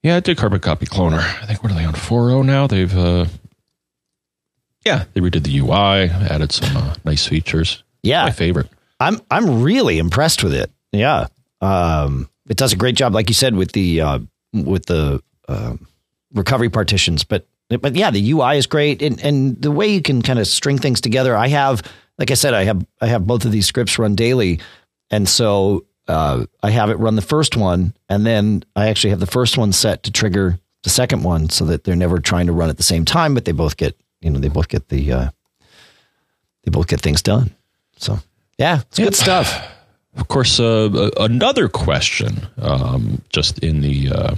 Yeah, 0.02 0.16
I 0.16 0.20
did 0.20 0.36
Carbon 0.36 0.58
Copy 0.58 0.86
Cloner. 0.86 1.20
I 1.20 1.46
think 1.46 1.62
what 1.62 1.70
are 1.70 1.76
they 1.76 1.84
on 1.84 1.94
4.0 1.94 2.44
now? 2.44 2.66
They've 2.66 2.96
uh, 2.96 3.26
yeah, 4.84 5.04
they 5.12 5.20
redid 5.20 5.44
the 5.44 5.58
UI, 5.58 6.10
added 6.10 6.50
some 6.50 6.76
uh, 6.76 6.94
nice 7.04 7.26
features. 7.26 7.82
Yeah, 8.02 8.24
my 8.24 8.30
favorite. 8.32 8.68
I'm 8.98 9.20
I'm 9.30 9.62
really 9.62 9.98
impressed 9.98 10.42
with 10.42 10.54
it. 10.54 10.70
Yeah, 10.90 11.28
um, 11.60 12.28
it 12.48 12.56
does 12.56 12.72
a 12.72 12.76
great 12.76 12.96
job, 12.96 13.14
like 13.14 13.28
you 13.28 13.34
said, 13.34 13.54
with 13.54 13.72
the 13.72 14.00
uh, 14.00 14.18
with 14.52 14.86
the 14.86 15.22
uh, 15.48 15.76
recovery 16.34 16.68
partitions. 16.68 17.22
But 17.22 17.46
but 17.80 17.94
yeah, 17.94 18.10
the 18.10 18.32
UI 18.32 18.56
is 18.56 18.66
great, 18.66 19.02
and 19.02 19.22
and 19.22 19.60
the 19.60 19.70
way 19.70 19.88
you 19.88 20.02
can 20.02 20.22
kind 20.22 20.38
of 20.38 20.46
string 20.46 20.78
things 20.78 21.00
together. 21.00 21.36
I 21.36 21.48
have, 21.48 21.82
like 22.18 22.30
I 22.30 22.34
said, 22.34 22.54
I 22.54 22.64
have 22.64 22.84
I 23.00 23.06
have 23.06 23.26
both 23.26 23.44
of 23.44 23.52
these 23.52 23.66
scripts 23.66 23.98
run 23.98 24.14
daily, 24.14 24.60
and 25.10 25.28
so 25.28 25.86
uh, 26.08 26.44
I 26.62 26.70
have 26.70 26.90
it 26.90 26.98
run 26.98 27.16
the 27.16 27.22
first 27.22 27.56
one, 27.56 27.94
and 28.08 28.26
then 28.26 28.64
I 28.76 28.88
actually 28.88 29.10
have 29.10 29.20
the 29.20 29.26
first 29.26 29.56
one 29.56 29.72
set 29.72 30.02
to 30.04 30.12
trigger 30.12 30.58
the 30.82 30.90
second 30.90 31.22
one, 31.22 31.48
so 31.48 31.64
that 31.66 31.84
they're 31.84 31.96
never 31.96 32.18
trying 32.18 32.46
to 32.46 32.52
run 32.52 32.68
at 32.70 32.76
the 32.76 32.82
same 32.82 33.04
time, 33.04 33.34
but 33.34 33.44
they 33.44 33.52
both 33.52 33.76
get 33.76 33.96
you 34.20 34.30
know 34.30 34.38
they 34.38 34.48
both 34.48 34.68
get 34.68 34.88
the 34.88 35.12
uh, 35.12 35.30
they 36.64 36.70
both 36.70 36.88
get 36.88 37.00
things 37.00 37.22
done. 37.22 37.50
So 37.96 38.18
yeah, 38.58 38.80
it's 38.80 38.98
good 38.98 39.14
stuff. 39.14 39.68
Of 40.16 40.28
course, 40.28 40.60
uh, 40.60 41.10
another 41.18 41.68
question, 41.68 42.46
um, 42.60 43.22
just 43.30 43.60
in 43.60 43.80
the 43.80 44.10
uh, 44.12 44.34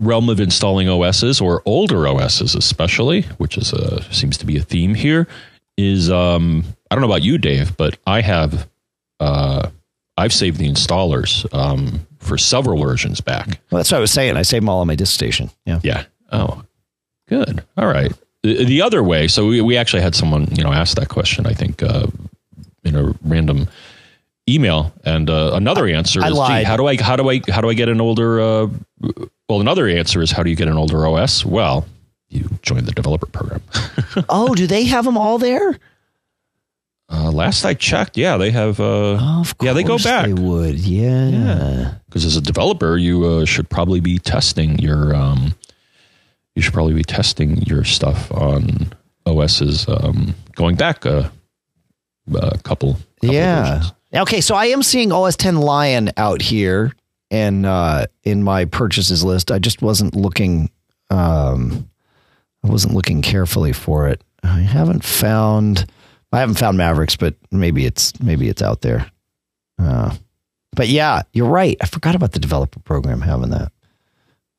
realm 0.00 0.28
of 0.28 0.40
installing 0.40 0.88
OSs 0.88 1.40
or 1.40 1.62
older 1.66 2.08
OSs, 2.08 2.54
especially, 2.54 3.22
which 3.38 3.56
is 3.56 3.72
a, 3.72 4.02
seems 4.12 4.36
to 4.38 4.46
be 4.46 4.56
a 4.56 4.62
theme 4.62 4.94
here, 4.94 5.28
is 5.76 6.10
um, 6.10 6.64
I 6.90 6.94
don't 6.94 7.02
know 7.02 7.08
about 7.08 7.22
you, 7.22 7.38
Dave, 7.38 7.76
but 7.76 7.98
I 8.06 8.20
have 8.22 8.68
uh, 9.20 9.70
I've 10.16 10.32
saved 10.32 10.58
the 10.58 10.68
installers 10.68 11.52
um, 11.54 12.06
for 12.18 12.36
several 12.36 12.80
versions 12.82 13.20
back. 13.20 13.60
Well, 13.70 13.78
that's 13.78 13.90
what 13.90 13.98
I 13.98 14.00
was 14.00 14.10
saying. 14.10 14.36
I 14.36 14.42
saved 14.42 14.62
them 14.62 14.68
all 14.68 14.80
on 14.80 14.86
my 14.86 14.94
disk 14.94 15.14
station. 15.14 15.50
Yeah. 15.64 15.80
Yeah. 15.82 16.04
Oh, 16.32 16.62
good. 17.28 17.62
All 17.76 17.86
right. 17.86 18.12
The, 18.42 18.64
the 18.64 18.82
other 18.82 19.02
way, 19.02 19.28
so 19.28 19.46
we, 19.46 19.60
we 19.60 19.76
actually 19.76 20.02
had 20.02 20.14
someone 20.14 20.48
you 20.54 20.64
know 20.64 20.72
ask 20.72 20.96
that 20.96 21.08
question. 21.08 21.46
I 21.46 21.52
think 21.52 21.82
uh, 21.82 22.06
in 22.84 22.96
a 22.96 23.14
random 23.22 23.68
email, 24.52 24.92
and 25.04 25.28
uh, 25.30 25.50
another 25.54 25.86
answer 25.86 26.20
I 26.22 26.28
is, 26.28 26.34
lied. 26.34 26.60
gee, 26.62 26.64
how 26.64 26.76
do 26.76 26.86
I 26.86 26.96
how 27.00 27.16
do 27.16 27.28
I 27.30 27.40
how 27.50 27.60
do 27.60 27.68
I 27.70 27.74
get 27.74 27.88
an 27.88 28.00
older? 28.00 28.40
Uh, 28.40 28.66
well, 29.48 29.60
another 29.60 29.86
answer 29.88 30.20
is 30.22 30.30
how 30.30 30.42
do 30.42 30.50
you 30.50 30.56
get 30.56 30.68
an 30.68 30.76
older 30.76 31.06
OS? 31.06 31.44
Well, 31.44 31.86
you 32.28 32.48
join 32.62 32.84
the 32.84 32.92
developer 32.92 33.26
program. 33.26 33.62
oh, 34.28 34.54
do 34.54 34.66
they 34.66 34.84
have 34.84 35.04
them 35.04 35.16
all 35.18 35.38
there? 35.38 35.78
Uh, 37.12 37.30
last 37.32 37.64
I 37.64 37.74
checked, 37.74 38.16
yeah, 38.16 38.36
they 38.36 38.52
have. 38.52 38.78
Uh, 38.78 39.18
Of 39.40 39.56
yeah, 39.60 39.72
they 39.72 39.82
go 39.82 39.98
back 39.98 40.26
They 40.26 40.32
would. 40.32 40.76
Yeah. 40.78 41.94
because 42.06 42.24
as 42.24 42.36
a 42.36 42.40
developer, 42.40 42.96
you 42.96 43.24
uh, 43.24 43.44
should 43.44 43.68
probably 43.68 43.98
be 44.00 44.18
testing 44.18 44.78
your. 44.78 45.14
Um, 45.14 45.54
you 46.54 46.62
should 46.62 46.72
probably 46.74 46.94
be 46.94 47.02
testing 47.04 47.62
your 47.62 47.82
stuff 47.84 48.30
on 48.32 48.92
OSs 49.26 49.88
um, 49.88 50.34
going 50.54 50.76
back 50.76 51.04
a, 51.04 51.32
a 52.32 52.58
couple. 52.58 52.94
couple 52.94 52.98
Yeah. 53.22 53.74
versions. 53.78 53.92
Okay, 54.14 54.40
so 54.40 54.54
I 54.56 54.66
am 54.66 54.82
seeing 54.82 55.12
OS 55.12 55.36
10 55.36 55.56
Lion 55.56 56.10
out 56.16 56.42
here 56.42 56.92
and 57.30 57.64
uh 57.64 58.06
in 58.24 58.42
my 58.42 58.64
purchases 58.64 59.22
list. 59.22 59.52
I 59.52 59.60
just 59.60 59.82
wasn't 59.82 60.16
looking 60.16 60.68
um 61.10 61.88
I 62.64 62.68
wasn't 62.68 62.94
looking 62.94 63.22
carefully 63.22 63.72
for 63.72 64.08
it. 64.08 64.22
I 64.42 64.60
haven't 64.60 65.04
found 65.04 65.86
I 66.32 66.40
haven't 66.40 66.56
found 66.58 66.76
Mavericks, 66.76 67.16
but 67.16 67.34
maybe 67.52 67.86
it's 67.86 68.18
maybe 68.20 68.48
it's 68.48 68.62
out 68.62 68.80
there. 68.80 69.08
Uh 69.78 70.16
but 70.74 70.88
yeah, 70.88 71.22
you're 71.32 71.48
right. 71.48 71.76
I 71.80 71.86
forgot 71.86 72.14
about 72.16 72.32
the 72.32 72.40
developer 72.40 72.80
program 72.80 73.20
having 73.20 73.50
that. 73.50 73.70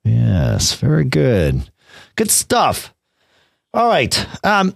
Yes, 0.04 0.74
very 0.74 1.04
good. 1.04 1.70
Good 2.16 2.30
stuff. 2.30 2.94
All 3.74 3.86
right. 3.86 4.26
Um 4.44 4.74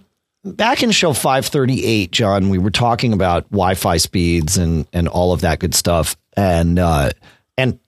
back 0.55 0.83
in 0.83 0.91
show 0.91 1.13
538 1.13 2.11
john 2.11 2.49
we 2.49 2.57
were 2.57 2.71
talking 2.71 3.13
about 3.13 3.49
wi-fi 3.49 3.97
speeds 3.97 4.57
and 4.57 4.87
and 4.93 5.07
all 5.07 5.33
of 5.33 5.41
that 5.41 5.59
good 5.59 5.75
stuff. 5.75 6.15
And 6.35 6.79
uh 6.79 7.11
and 7.57 7.79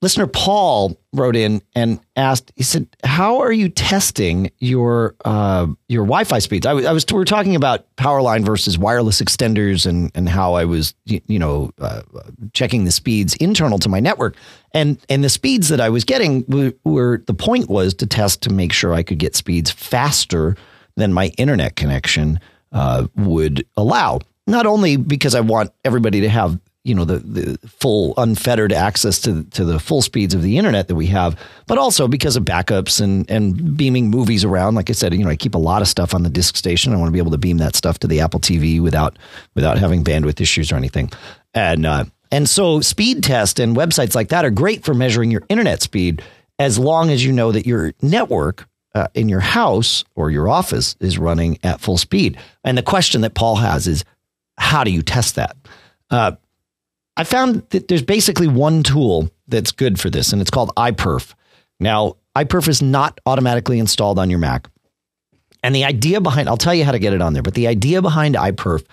listener 0.00 0.26
paul 0.26 0.98
wrote 1.12 1.36
in 1.36 1.62
and 1.74 2.00
asked 2.16 2.52
he 2.56 2.62
said 2.62 2.88
how 3.04 3.38
are 3.40 3.52
you 3.52 3.68
testing 3.68 4.50
your 4.58 5.14
uh 5.24 5.66
your 5.88 6.04
wi-fi 6.04 6.38
speeds? 6.38 6.66
I 6.66 6.72
I 6.72 6.92
was 6.92 7.04
we 7.10 7.16
were 7.18 7.24
talking 7.24 7.56
about 7.56 7.94
power 7.96 8.22
line 8.22 8.44
versus 8.44 8.78
wireless 8.78 9.20
extenders 9.20 9.86
and 9.86 10.10
and 10.14 10.28
how 10.28 10.54
i 10.54 10.64
was 10.64 10.94
you, 11.04 11.20
you 11.26 11.38
know 11.38 11.70
uh, 11.80 12.02
checking 12.52 12.84
the 12.84 12.92
speeds 12.92 13.34
internal 13.36 13.78
to 13.78 13.88
my 13.88 14.00
network. 14.00 14.36
And 14.74 14.98
and 15.08 15.22
the 15.22 15.28
speeds 15.28 15.68
that 15.68 15.80
i 15.80 15.88
was 15.88 16.04
getting 16.04 16.44
were, 16.48 16.72
were 16.84 17.22
the 17.26 17.34
point 17.34 17.68
was 17.68 17.94
to 17.94 18.06
test 18.06 18.42
to 18.42 18.52
make 18.52 18.72
sure 18.72 18.92
i 18.92 19.02
could 19.02 19.18
get 19.18 19.36
speeds 19.36 19.70
faster 19.70 20.56
than 20.96 21.12
my 21.12 21.28
internet 21.38 21.76
connection 21.76 22.40
uh, 22.72 23.06
would 23.16 23.66
allow. 23.76 24.20
Not 24.46 24.66
only 24.66 24.96
because 24.96 25.34
I 25.34 25.40
want 25.40 25.70
everybody 25.84 26.20
to 26.22 26.28
have 26.28 26.58
you 26.84 26.96
know 26.96 27.04
the, 27.04 27.18
the 27.18 27.68
full 27.68 28.12
unfettered 28.16 28.72
access 28.72 29.20
to 29.20 29.44
to 29.44 29.64
the 29.64 29.78
full 29.78 30.02
speeds 30.02 30.34
of 30.34 30.42
the 30.42 30.58
internet 30.58 30.88
that 30.88 30.96
we 30.96 31.06
have, 31.06 31.38
but 31.66 31.78
also 31.78 32.08
because 32.08 32.36
of 32.36 32.44
backups 32.44 33.00
and 33.00 33.30
and 33.30 33.76
beaming 33.76 34.10
movies 34.10 34.44
around. 34.44 34.74
Like 34.74 34.90
I 34.90 34.92
said, 34.92 35.14
you 35.14 35.24
know 35.24 35.30
I 35.30 35.36
keep 35.36 35.54
a 35.54 35.58
lot 35.58 35.82
of 35.82 35.88
stuff 35.88 36.12
on 36.12 36.24
the 36.24 36.30
disk 36.30 36.56
station. 36.56 36.92
I 36.92 36.96
want 36.96 37.08
to 37.08 37.12
be 37.12 37.18
able 37.18 37.30
to 37.30 37.38
beam 37.38 37.58
that 37.58 37.76
stuff 37.76 38.00
to 38.00 38.08
the 38.08 38.20
Apple 38.20 38.40
TV 38.40 38.80
without 38.80 39.16
without 39.54 39.78
having 39.78 40.02
bandwidth 40.02 40.40
issues 40.40 40.72
or 40.72 40.76
anything. 40.76 41.10
And 41.54 41.86
uh, 41.86 42.06
and 42.32 42.48
so 42.48 42.80
speed 42.80 43.22
test 43.22 43.60
and 43.60 43.76
websites 43.76 44.16
like 44.16 44.30
that 44.30 44.44
are 44.44 44.50
great 44.50 44.84
for 44.84 44.94
measuring 44.94 45.30
your 45.30 45.42
internet 45.48 45.82
speed 45.82 46.22
as 46.58 46.78
long 46.78 47.10
as 47.10 47.24
you 47.24 47.32
know 47.32 47.52
that 47.52 47.66
your 47.66 47.92
network 48.02 48.68
uh, 48.94 49.08
in 49.14 49.28
your 49.28 49.40
house 49.40 50.04
or 50.14 50.30
your 50.30 50.48
office 50.48 50.96
is 51.00 51.18
running 51.18 51.58
at 51.62 51.80
full 51.80 51.98
speed. 51.98 52.38
And 52.64 52.76
the 52.76 52.82
question 52.82 53.22
that 53.22 53.34
Paul 53.34 53.56
has 53.56 53.86
is, 53.86 54.04
how 54.58 54.84
do 54.84 54.90
you 54.90 55.02
test 55.02 55.36
that? 55.36 55.56
Uh, 56.10 56.32
I 57.16 57.24
found 57.24 57.68
that 57.70 57.88
there's 57.88 58.02
basically 58.02 58.48
one 58.48 58.82
tool 58.82 59.30
that's 59.48 59.72
good 59.72 60.00
for 60.00 60.10
this, 60.10 60.32
and 60.32 60.40
it's 60.40 60.50
called 60.50 60.70
iPerf. 60.76 61.34
Now, 61.80 62.16
iPerf 62.36 62.68
is 62.68 62.80
not 62.80 63.20
automatically 63.26 63.78
installed 63.78 64.18
on 64.18 64.30
your 64.30 64.38
Mac. 64.38 64.68
And 65.62 65.74
the 65.74 65.84
idea 65.84 66.20
behind, 66.20 66.48
I'll 66.48 66.56
tell 66.56 66.74
you 66.74 66.84
how 66.84 66.92
to 66.92 66.98
get 66.98 67.12
it 67.12 67.22
on 67.22 67.34
there, 67.34 67.42
but 67.42 67.54
the 67.54 67.68
idea 67.68 68.02
behind 68.02 68.34
iPerf 68.34 68.84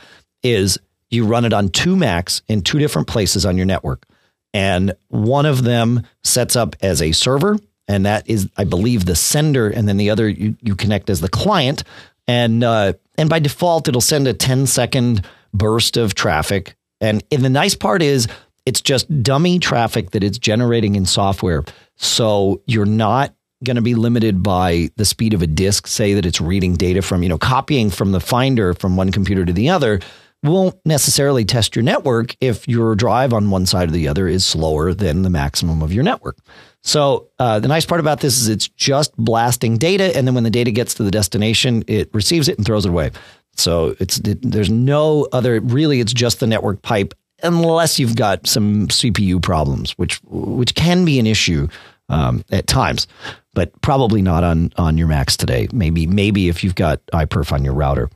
is 0.44 0.78
you 1.10 1.26
run 1.26 1.46
it 1.46 1.54
on 1.54 1.70
two 1.70 1.96
Macs 1.96 2.42
in 2.48 2.62
two 2.62 2.80
different 2.80 3.08
places 3.08 3.46
on 3.46 3.58
your 3.58 3.66
network. 3.66 4.06
And 4.54 4.94
one 5.10 5.46
of 5.46 5.64
them 5.64 6.04
sets 6.24 6.56
up 6.56 6.76
as 6.82 7.02
a 7.02 7.12
server, 7.12 7.58
and 7.90 8.06
that 8.06 8.30
is, 8.30 8.48
I 8.56 8.64
believe, 8.64 9.06
the 9.06 9.16
sender, 9.16 9.68
and 9.68 9.90
then 9.90 9.98
the 9.98 10.12
other 10.12 10.30
you, 10.30 10.56
you 10.62 10.76
connect 10.76 11.10
as 11.10 11.20
the 11.20 11.28
client. 11.28 11.84
And 12.28 12.64
uh, 12.64 12.94
and 13.18 13.30
by 13.30 13.40
default, 13.40 13.88
it'll 13.88 14.00
send 14.00 14.28
a 14.28 14.34
10 14.34 14.68
second 14.68 15.26
burst 15.54 15.98
of 15.98 16.14
traffic. 16.14 16.76
And, 17.02 17.24
and 17.32 17.44
the 17.44 17.50
nice 17.50 17.76
part 17.76 18.02
is 18.02 18.28
it's 18.66 18.82
just 18.82 19.24
dummy 19.24 19.58
traffic 19.58 20.12
that 20.12 20.24
it's 20.24 20.38
generating 20.38 20.96
in 20.96 21.06
software. 21.06 21.66
So 21.96 22.62
you're 22.68 22.86
not 22.86 23.34
going 23.64 23.76
to 23.76 23.82
be 23.82 23.96
limited 23.96 24.44
by 24.44 24.90
the 24.96 25.06
speed 25.06 25.34
of 25.34 25.42
a 25.42 25.48
disk, 25.48 25.88
say 25.88 26.14
that 26.14 26.26
it's 26.26 26.40
reading 26.40 26.76
data 26.76 27.02
from, 27.02 27.24
you 27.24 27.30
know, 27.30 27.38
copying 27.38 27.90
from 27.90 28.12
the 28.12 28.22
finder 28.22 28.74
from 28.74 28.96
one 28.96 29.12
computer 29.12 29.44
to 29.44 29.52
the 29.52 29.70
other 29.70 30.00
won't 30.44 30.76
necessarily 30.86 31.44
test 31.44 31.76
your 31.76 31.84
network 31.84 32.36
if 32.40 32.68
your 32.68 32.96
drive 32.96 33.34
on 33.34 33.50
one 33.50 33.66
side 33.66 33.90
or 33.90 33.92
the 33.92 34.08
other 34.08 34.28
is 34.28 34.46
slower 34.46 34.94
than 34.94 35.22
the 35.22 35.30
maximum 35.30 35.82
of 35.82 35.92
your 35.92 36.04
network. 36.04 36.38
So 36.82 37.30
uh, 37.40 37.60
the 37.60 37.68
nice 37.68 37.86
part 37.86 38.00
about 38.00 38.22
this 38.22 38.40
is 38.40 38.48
it's 38.48 38.68
just 38.70 39.16
blasting 39.18 39.78
data, 39.78 40.16
and 40.16 40.26
then 40.26 40.34
when 40.34 40.44
the 40.44 40.50
data 40.50 40.72
gets 40.72 40.94
to 40.96 41.04
the 41.04 41.12
destination, 41.12 41.84
it 41.88 42.10
receives 42.14 42.48
it 42.48 42.58
and 42.58 42.66
throws 42.66 42.86
it 42.86 42.90
away. 42.90 43.12
So 43.56 43.96
it's 44.00 44.20
it, 44.20 44.40
there's 44.42 44.70
no 44.70 45.28
other 45.32 45.60
really. 45.60 46.00
It's 46.00 46.14
just 46.14 46.40
the 46.40 46.48
network 46.48 46.82
pipe, 46.82 47.14
unless 47.44 48.00
you've 48.00 48.16
got 48.16 48.48
some 48.48 48.88
CPU 48.88 49.42
problems, 49.42 49.92
which 49.98 50.22
which 50.24 50.74
can 50.76 51.04
be 51.04 51.20
an 51.20 51.28
issue 51.28 51.68
um, 52.08 52.44
at 52.52 52.68
times, 52.68 53.08
but 53.54 53.80
probably 53.82 54.22
not 54.22 54.44
on 54.44 54.72
on 54.78 54.98
your 54.98 55.08
Macs 55.08 55.36
today. 55.36 55.68
Maybe 55.74 56.08
maybe 56.08 56.48
if 56.48 56.64
you've 56.64 56.76
got 56.76 57.06
iPerf 57.08 57.52
on 57.52 57.64
your 57.64 57.74
router. 57.74 58.10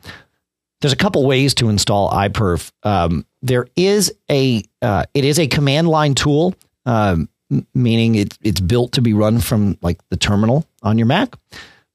There's 0.81 0.93
a 0.93 0.97
couple 0.97 1.25
ways 1.25 1.53
to 1.55 1.69
install 1.69 2.11
iPerf. 2.11 2.71
Um, 2.83 3.25
there 3.41 3.67
is 3.75 4.13
a 4.29 4.63
uh, 4.81 5.05
it 5.13 5.25
is 5.25 5.39
a 5.39 5.47
command 5.47 5.87
line 5.87 6.13
tool, 6.13 6.55
um, 6.85 7.29
meaning 7.73 8.15
it, 8.15 8.37
it's 8.41 8.59
built 8.59 8.93
to 8.93 9.01
be 9.01 9.13
run 9.13 9.39
from 9.39 9.77
like 9.81 9.99
the 10.09 10.17
terminal 10.17 10.67
on 10.81 10.97
your 10.97 11.07
Mac. 11.07 11.35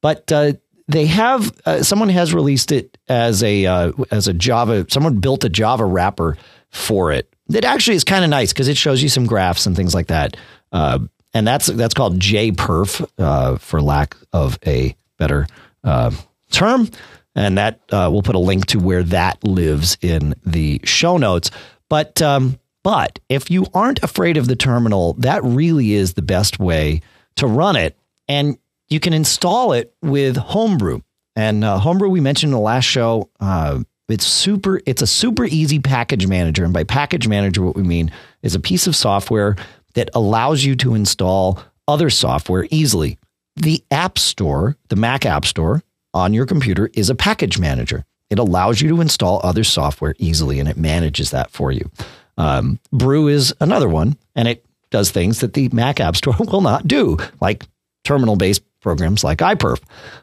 But 0.01 0.31
uh, 0.31 0.53
they 0.87 1.07
have 1.07 1.53
uh, 1.67 1.83
someone 1.83 2.09
has 2.09 2.33
released 2.33 2.73
it 2.73 2.97
as 3.09 3.43
a 3.43 3.67
uh, 3.67 3.93
as 4.11 4.29
a 4.29 4.33
Java. 4.33 4.87
Someone 4.89 5.21
built 5.21 5.45
a 5.45 5.49
Java 5.49 5.85
wrapper 5.85 6.37
for 6.71 7.13
it 7.13 7.33
that 7.49 7.65
actually 7.65 7.97
is 7.97 8.05
kind 8.05 8.25
of 8.25 8.31
nice 8.31 8.53
because 8.53 8.69
it 8.69 8.77
shows 8.77 9.03
you 9.03 9.09
some 9.09 9.27
graphs 9.27 9.67
and 9.67 9.75
things 9.75 9.95
like 9.95 10.09
that. 10.09 10.37
Uh, 10.73 11.01
and 11.35 11.47
that's 11.47 11.67
that's 11.67 11.95
called 11.95 12.19
JPerf 12.19 13.09
uh, 13.19 13.59
for 13.59 13.81
lack 13.83 14.17
of 14.33 14.59
a 14.67 14.97
better 15.19 15.47
uh, 15.85 16.11
term. 16.51 16.89
And 17.35 17.57
that 17.59 17.81
we'll 17.91 18.23
put 18.23 18.35
a 18.35 18.41
link 18.41 18.67
to 18.67 18.81
where 18.81 19.05
that 19.05 19.45
lives 19.45 19.97
in 20.01 20.35
the 20.45 20.81
show 20.83 21.19
notes. 21.19 21.51
But 21.89 22.21
um, 22.21 22.59
but 22.89 23.19
if 23.29 23.51
you 23.51 23.67
aren't 23.75 24.03
afraid 24.03 24.39
of 24.39 24.47
the 24.47 24.57
terminal, 24.57 25.13
that 25.19 25.45
really 25.45 25.93
is 25.93 26.15
the 26.15 26.23
best 26.23 26.59
way 26.59 27.03
to 27.37 27.47
run 27.47 27.77
it. 27.77 27.95
And 28.29 28.57
you 28.89 28.99
can 28.99 29.13
install 29.13 29.75
it 29.75 29.93
with 30.01 30.39
Homebrew. 30.39 31.03
And 31.37 31.65
uh, 31.65 31.81
Homebrew 31.81 32.09
we 32.09 32.21
mentioned 32.21 32.49
in 32.49 32.55
the 32.55 32.61
last 32.61 32.87
show. 32.87 33.29
Uh, 33.41 33.81
it's 34.09 34.25
super. 34.25 34.81
It's 34.87 35.03
a 35.03 35.07
super 35.07 35.45
easy 35.45 35.81
package 35.81 36.27
manager, 36.27 36.65
and 36.65 36.73
by 36.73 36.85
package 36.85 37.29
manager, 37.29 37.61
what 37.61 37.77
we 37.77 37.83
mean 37.83 38.11
is 38.43 38.55
a 38.55 38.59
piece 38.59 38.87
of 38.87 38.97
software 38.97 39.57
that 39.93 40.09
allows 40.15 40.65
you 40.65 40.75
to 40.77 40.95
install 40.95 41.63
other 41.87 42.09
software 42.09 42.67
easily. 42.71 43.19
the 43.57 43.85
App 43.91 44.19
Store, 44.19 44.79
the 44.89 44.97
Mac 44.97 45.27
App 45.27 45.45
Store 45.45 45.83
on 46.15 46.33
your 46.33 46.47
computer 46.47 46.89
is 46.95 47.11
a 47.11 47.15
package 47.15 47.59
manager. 47.59 48.07
It 48.31 48.39
allows 48.39 48.81
you 48.81 48.89
to 48.89 49.03
install 49.03 49.41
other 49.43 49.65
software 49.65 50.15
easily 50.19 50.59
and 50.59 50.69
it 50.69 50.77
manages 50.79 51.31
that 51.33 51.51
for 51.51 51.71
you. 51.73 51.91
Um, 52.39 52.79
Brew 52.91 53.29
is 53.29 53.53
another 53.61 53.89
one, 53.89 54.17
and 54.35 54.49
it 54.49 54.65
does 54.91 55.11
things 55.11 55.41
that 55.41 55.53
the 55.53 55.69
Mac 55.71 56.01
App 56.01 56.17
Store 56.17 56.37
will 56.41 56.63
not 56.63 56.89
do, 56.89 57.19
like 57.41 57.65
terminal 58.05 58.37
based 58.37 58.63
programs 58.81 59.23
like 59.23 59.39
iPerf. 59.39 59.83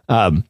Um, 0.09 0.45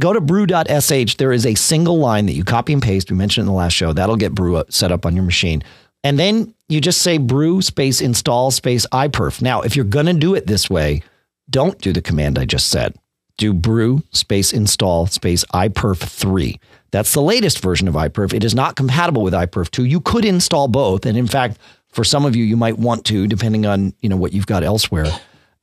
go 0.00 0.14
to 0.14 0.20
brew.sh. 0.20 1.16
There 1.16 1.32
is 1.32 1.44
a 1.44 1.54
single 1.54 1.98
line 1.98 2.26
that 2.26 2.32
you 2.32 2.44
copy 2.44 2.72
and 2.72 2.82
paste. 2.82 3.10
We 3.10 3.16
mentioned 3.16 3.42
in 3.42 3.48
the 3.48 3.58
last 3.58 3.74
show. 3.74 3.92
That'll 3.92 4.16
get 4.16 4.34
Brew 4.34 4.62
set 4.70 4.92
up 4.92 5.04
on 5.04 5.14
your 5.14 5.24
machine. 5.24 5.62
And 6.04 6.18
then 6.18 6.54
you 6.68 6.80
just 6.80 7.02
say 7.02 7.18
brew 7.18 7.60
space 7.62 8.00
install 8.00 8.52
space 8.52 8.86
iPerf. 8.92 9.42
Now, 9.42 9.62
if 9.62 9.74
you're 9.74 9.84
going 9.84 10.06
to 10.06 10.12
do 10.12 10.36
it 10.36 10.46
this 10.46 10.70
way, 10.70 11.02
don't 11.50 11.80
do 11.80 11.92
the 11.92 12.00
command 12.00 12.38
I 12.38 12.44
just 12.44 12.68
said. 12.68 12.94
Do 13.38 13.52
brew 13.52 14.04
space 14.12 14.52
install 14.52 15.06
space 15.08 15.44
iPerf 15.52 15.98
3. 15.98 16.60
That's 16.90 17.12
the 17.12 17.22
latest 17.22 17.60
version 17.60 17.88
of 17.88 17.94
iPerf. 17.94 18.32
It 18.32 18.44
is 18.44 18.54
not 18.54 18.76
compatible 18.76 19.22
with 19.22 19.34
iPerf 19.34 19.70
2. 19.70 19.84
You 19.84 20.00
could 20.00 20.24
install 20.24 20.68
both. 20.68 21.06
And 21.06 21.16
in 21.18 21.26
fact, 21.26 21.58
for 21.88 22.04
some 22.04 22.24
of 22.24 22.36
you, 22.36 22.44
you 22.44 22.56
might 22.56 22.78
want 22.78 23.04
to, 23.06 23.26
depending 23.26 23.66
on 23.66 23.94
you 24.00 24.08
know 24.08 24.16
what 24.16 24.32
you've 24.32 24.46
got 24.46 24.62
elsewhere. 24.62 25.06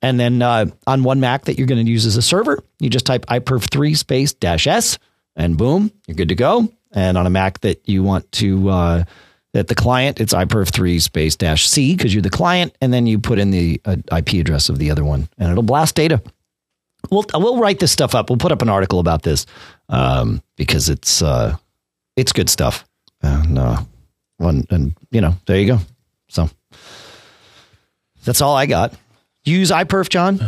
And 0.02 0.20
then 0.20 0.42
uh, 0.42 0.66
on 0.86 1.04
one 1.04 1.20
Mac 1.22 1.46
that 1.46 1.58
you're 1.58 1.68
going 1.68 1.84
to 1.84 1.90
use 1.90 2.06
as 2.06 2.18
a 2.18 2.22
server, 2.22 2.62
you 2.80 2.90
just 2.90 3.06
type 3.06 3.26
iPerf 3.28 3.70
3 3.72 3.96
space 3.96 4.34
dash 4.34 4.68
S 4.68 5.00
and 5.36 5.58
boom, 5.58 5.92
you're 6.08 6.16
good 6.16 6.30
to 6.30 6.36
go. 6.36 6.70
And 6.92 7.18
on 7.18 7.26
a 7.26 7.30
Mac 7.30 7.62
that 7.62 7.88
you 7.88 8.04
want 8.04 8.30
to, 8.34 8.70
uh, 8.70 9.04
that 9.54 9.68
the 9.68 9.76
client, 9.76 10.20
it's 10.20 10.34
iPerf 10.34 10.74
3 10.74 11.00
space 11.00 11.36
dash 11.36 11.70
C 11.70 11.96
because 11.96 12.14
you're 12.14 12.22
the 12.22 12.30
client. 12.30 12.76
And 12.82 12.94
then 12.94 13.08
you 13.08 13.18
put 13.18 13.40
in 13.40 13.52
the 13.52 13.80
uh, 13.86 13.96
IP 14.12 14.34
address 14.34 14.70
of 14.70 14.78
the 14.78 14.92
other 14.92 15.06
one 15.06 15.30
and 15.38 15.50
it'll 15.50 15.64
blast 15.64 15.96
data. 15.96 16.22
We'll, 17.12 17.26
we'll 17.34 17.60
write 17.60 17.80
this 17.80 17.92
stuff 17.92 18.16
up. 18.16 18.30
We'll 18.30 18.38
put 18.38 18.52
up 18.52 18.62
an 18.62 18.70
article 18.70 19.00
about 19.00 19.24
this 19.24 19.46
um, 19.90 20.42
because 20.56 20.90
it's, 20.90 21.22
uh, 21.22 21.58
it's 22.16 22.32
good 22.32 22.50
stuff. 22.50 22.86
And, 23.22 23.58
uh, 23.58 23.82
one, 24.38 24.66
and, 24.70 24.96
you 25.12 25.22
know, 25.22 25.36
there 25.46 25.60
you 25.60 25.68
go. 25.68 25.80
So 26.28 26.50
that's 28.26 28.42
all 28.42 28.56
I 28.56 28.66
got. 28.66 28.94
Use 29.46 29.72
iPerf, 29.72 30.10
John? 30.10 30.40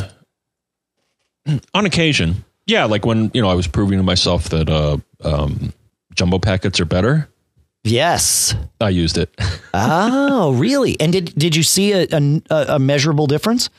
On 1.74 1.86
occasion. 1.86 2.45
Yeah, 2.66 2.86
like 2.86 3.06
when, 3.06 3.30
you 3.34 3.41
know, 3.41 3.49
I 3.49 3.53
was 3.53 3.68
proving 3.68 3.99
to 3.99 4.03
myself 4.03 4.49
that 4.49 4.70
uh, 4.70 4.97
um, 5.24 5.74
jumbo 6.16 6.39
packets 6.39 6.80
are 6.80 6.86
better. 6.86 7.30
Yes. 7.84 8.56
I 8.82 8.89
used 8.89 9.18
it. 9.18 9.30
oh, 9.74 10.53
really? 10.53 10.99
And 10.99 11.14
did 11.14 11.36
did 11.36 11.56
you 11.56 11.62
see 11.62 11.91
a, 11.91 12.08
a, 12.12 12.41
a 12.49 12.80
measurable 12.80 13.28
difference? 13.28 13.70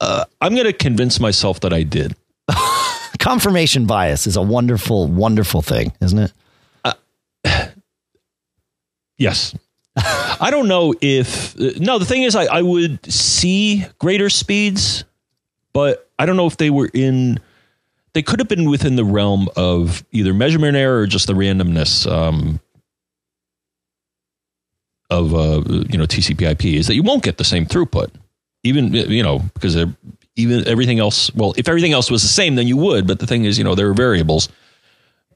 Uh, 0.00 0.24
I'm 0.40 0.54
going 0.54 0.66
to 0.66 0.72
convince 0.72 1.20
myself 1.20 1.60
that 1.60 1.72
I 1.72 1.82
did. 1.82 2.16
Confirmation 3.18 3.86
bias 3.86 4.26
is 4.26 4.36
a 4.36 4.42
wonderful, 4.42 5.06
wonderful 5.06 5.60
thing, 5.60 5.92
isn't 6.00 6.18
it? 6.18 6.32
Uh, 6.84 6.94
yes. 9.18 9.54
I 9.96 10.48
don't 10.50 10.68
know 10.68 10.94
if 11.00 11.58
no. 11.58 11.98
The 11.98 12.04
thing 12.04 12.22
is, 12.22 12.34
I, 12.34 12.44
I 12.44 12.62
would 12.62 13.04
see 13.12 13.84
greater 13.98 14.30
speeds, 14.30 15.04
but 15.72 16.08
I 16.18 16.26
don't 16.26 16.36
know 16.36 16.46
if 16.46 16.56
they 16.56 16.70
were 16.70 16.88
in. 16.94 17.40
They 18.14 18.22
could 18.22 18.38
have 18.38 18.48
been 18.48 18.70
within 18.70 18.96
the 18.96 19.04
realm 19.04 19.48
of 19.56 20.04
either 20.12 20.32
measurement 20.32 20.76
error 20.76 21.00
or 21.00 21.06
just 21.06 21.26
the 21.26 21.34
randomness 21.34 22.10
um, 22.10 22.60
of 25.10 25.34
uh, 25.34 25.62
you 25.90 25.98
know 25.98 26.06
TCP/IP. 26.06 26.64
Is 26.66 26.86
that 26.86 26.94
you 26.94 27.02
won't 27.02 27.22
get 27.22 27.36
the 27.36 27.44
same 27.44 27.66
throughput, 27.66 28.10
even 28.62 28.92
you 28.92 29.22
know 29.22 29.40
because 29.54 29.76
even 30.36 30.66
everything 30.66 30.98
else. 30.98 31.32
Well, 31.34 31.54
if 31.56 31.68
everything 31.68 31.92
else 31.92 32.10
was 32.10 32.22
the 32.22 32.28
same, 32.28 32.54
then 32.54 32.66
you 32.66 32.76
would. 32.76 33.06
But 33.06 33.18
the 33.18 33.26
thing 33.26 33.44
is, 33.44 33.58
you 33.58 33.64
know, 33.64 33.74
there 33.74 33.88
are 33.88 33.94
variables, 33.94 34.48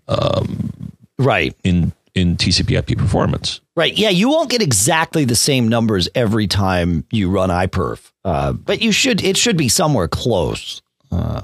um, 0.08 0.70
right 1.18 1.54
in 1.64 1.92
in 2.14 2.36
TCP/IP 2.36 2.96
performance. 2.96 3.60
Right. 3.76 3.96
Yeah, 3.96 4.10
you 4.10 4.28
won't 4.28 4.50
get 4.50 4.62
exactly 4.62 5.24
the 5.24 5.34
same 5.34 5.68
numbers 5.68 6.08
every 6.14 6.46
time 6.46 7.04
you 7.10 7.28
run 7.30 7.50
iPerf, 7.50 8.12
uh, 8.24 8.52
but 8.52 8.80
you 8.80 8.92
should. 8.92 9.22
It 9.22 9.36
should 9.36 9.56
be 9.56 9.68
somewhere 9.68 10.08
close. 10.08 10.80
Uh, 11.10 11.42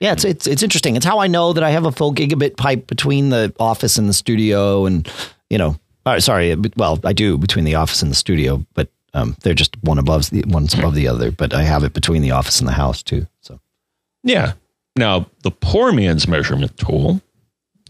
yeah, 0.00 0.12
it's 0.12 0.24
it's 0.24 0.46
it's 0.46 0.62
interesting. 0.62 0.96
It's 0.96 1.06
how 1.06 1.18
I 1.18 1.26
know 1.26 1.52
that 1.52 1.64
I 1.64 1.70
have 1.70 1.84
a 1.84 1.92
full 1.92 2.14
gigabit 2.14 2.56
pipe 2.56 2.86
between 2.86 3.30
the 3.30 3.52
office 3.58 3.96
and 3.98 4.08
the 4.08 4.12
studio, 4.12 4.86
and 4.86 5.08
you 5.50 5.58
know, 5.58 5.76
uh, 6.06 6.20
sorry, 6.20 6.54
well, 6.76 7.00
I 7.04 7.12
do 7.12 7.38
between 7.38 7.64
the 7.64 7.76
office 7.76 8.02
and 8.02 8.10
the 8.10 8.16
studio, 8.16 8.64
but 8.74 8.88
um, 9.14 9.36
they're 9.40 9.54
just 9.54 9.82
one 9.82 9.98
above 9.98 10.30
the 10.30 10.44
one's 10.46 10.74
above 10.74 10.94
the 10.94 11.08
other. 11.08 11.30
But 11.30 11.54
I 11.54 11.62
have 11.62 11.84
it 11.84 11.94
between 11.94 12.22
the 12.22 12.32
office 12.32 12.60
and 12.60 12.68
the 12.68 12.72
house 12.72 13.02
too. 13.02 13.26
So, 13.40 13.60
yeah. 14.22 14.52
Now 14.96 15.26
the 15.42 15.50
poor 15.50 15.92
man's 15.92 16.28
measurement 16.28 16.76
tool 16.76 17.20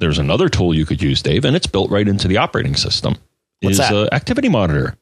there's 0.01 0.19
another 0.19 0.49
tool 0.49 0.75
you 0.75 0.87
could 0.87 1.03
use, 1.03 1.23
Dave, 1.23 1.45
and 1.45 1.55
it's 1.55 1.67
built 1.67 1.91
right 1.91 2.07
into 2.07 2.29
the 2.29 2.37
operating 2.37 2.75
system. 2.75 3.17
What's 3.61 3.73
is 3.73 3.79
that? 3.79 3.93
Uh, 3.93 4.09
Activity 4.13 4.49
Monitor. 4.49 4.97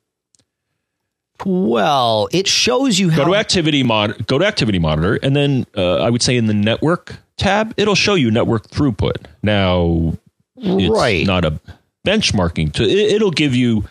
Well, 1.44 2.28
it 2.30 2.46
shows 2.46 2.98
you 2.98 3.10
how. 3.10 3.24
Go 3.24 3.32
to 3.32 3.36
Activity 3.36 3.82
Mod. 3.82 4.26
Go 4.26 4.38
to 4.38 4.46
Activity 4.46 4.78
Monitor, 4.78 5.18
and 5.22 5.34
then 5.34 5.66
uh, 5.76 5.96
I 5.96 6.10
would 6.10 6.22
say 6.22 6.36
in 6.36 6.46
the 6.46 6.54
Network 6.54 7.16
tab, 7.36 7.74
it'll 7.76 7.96
show 7.96 8.14
you 8.14 8.30
network 8.30 8.68
throughput. 8.68 9.26
Now, 9.42 10.16
it's 10.56 10.96
right. 10.96 11.26
not 11.26 11.44
a 11.44 11.58
benchmarking 12.06 12.74
to. 12.74 12.84
It, 12.84 13.20
will 13.22 13.30
give 13.30 13.56
you. 13.56 13.84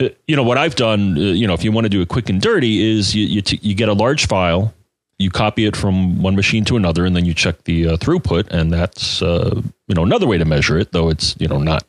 Uh, 0.00 0.08
you 0.26 0.34
know 0.34 0.42
what 0.42 0.58
I've 0.58 0.76
done. 0.76 1.16
Uh, 1.16 1.20
you 1.20 1.46
know, 1.46 1.54
if 1.54 1.62
you 1.62 1.72
want 1.72 1.84
to 1.84 1.88
do 1.90 2.00
it 2.00 2.08
quick 2.08 2.28
and 2.30 2.40
dirty, 2.40 2.98
is 2.98 3.14
you 3.14 3.26
you, 3.26 3.42
t- 3.42 3.60
you 3.62 3.74
get 3.74 3.88
a 3.88 3.92
large 3.92 4.26
file, 4.26 4.72
you 5.18 5.30
copy 5.30 5.66
it 5.66 5.76
from 5.76 6.22
one 6.22 6.34
machine 6.34 6.64
to 6.66 6.76
another, 6.76 7.04
and 7.04 7.14
then 7.14 7.24
you 7.24 7.34
check 7.34 7.64
the 7.64 7.88
uh, 7.88 7.96
throughput, 7.96 8.48
and 8.48 8.72
that's 8.72 9.20
uh, 9.20 9.60
you 9.86 9.94
know 9.94 10.02
another 10.02 10.26
way 10.26 10.38
to 10.38 10.44
measure 10.44 10.78
it, 10.78 10.92
though 10.92 11.10
it's 11.10 11.36
you 11.38 11.48
know 11.48 11.58
not. 11.58 11.84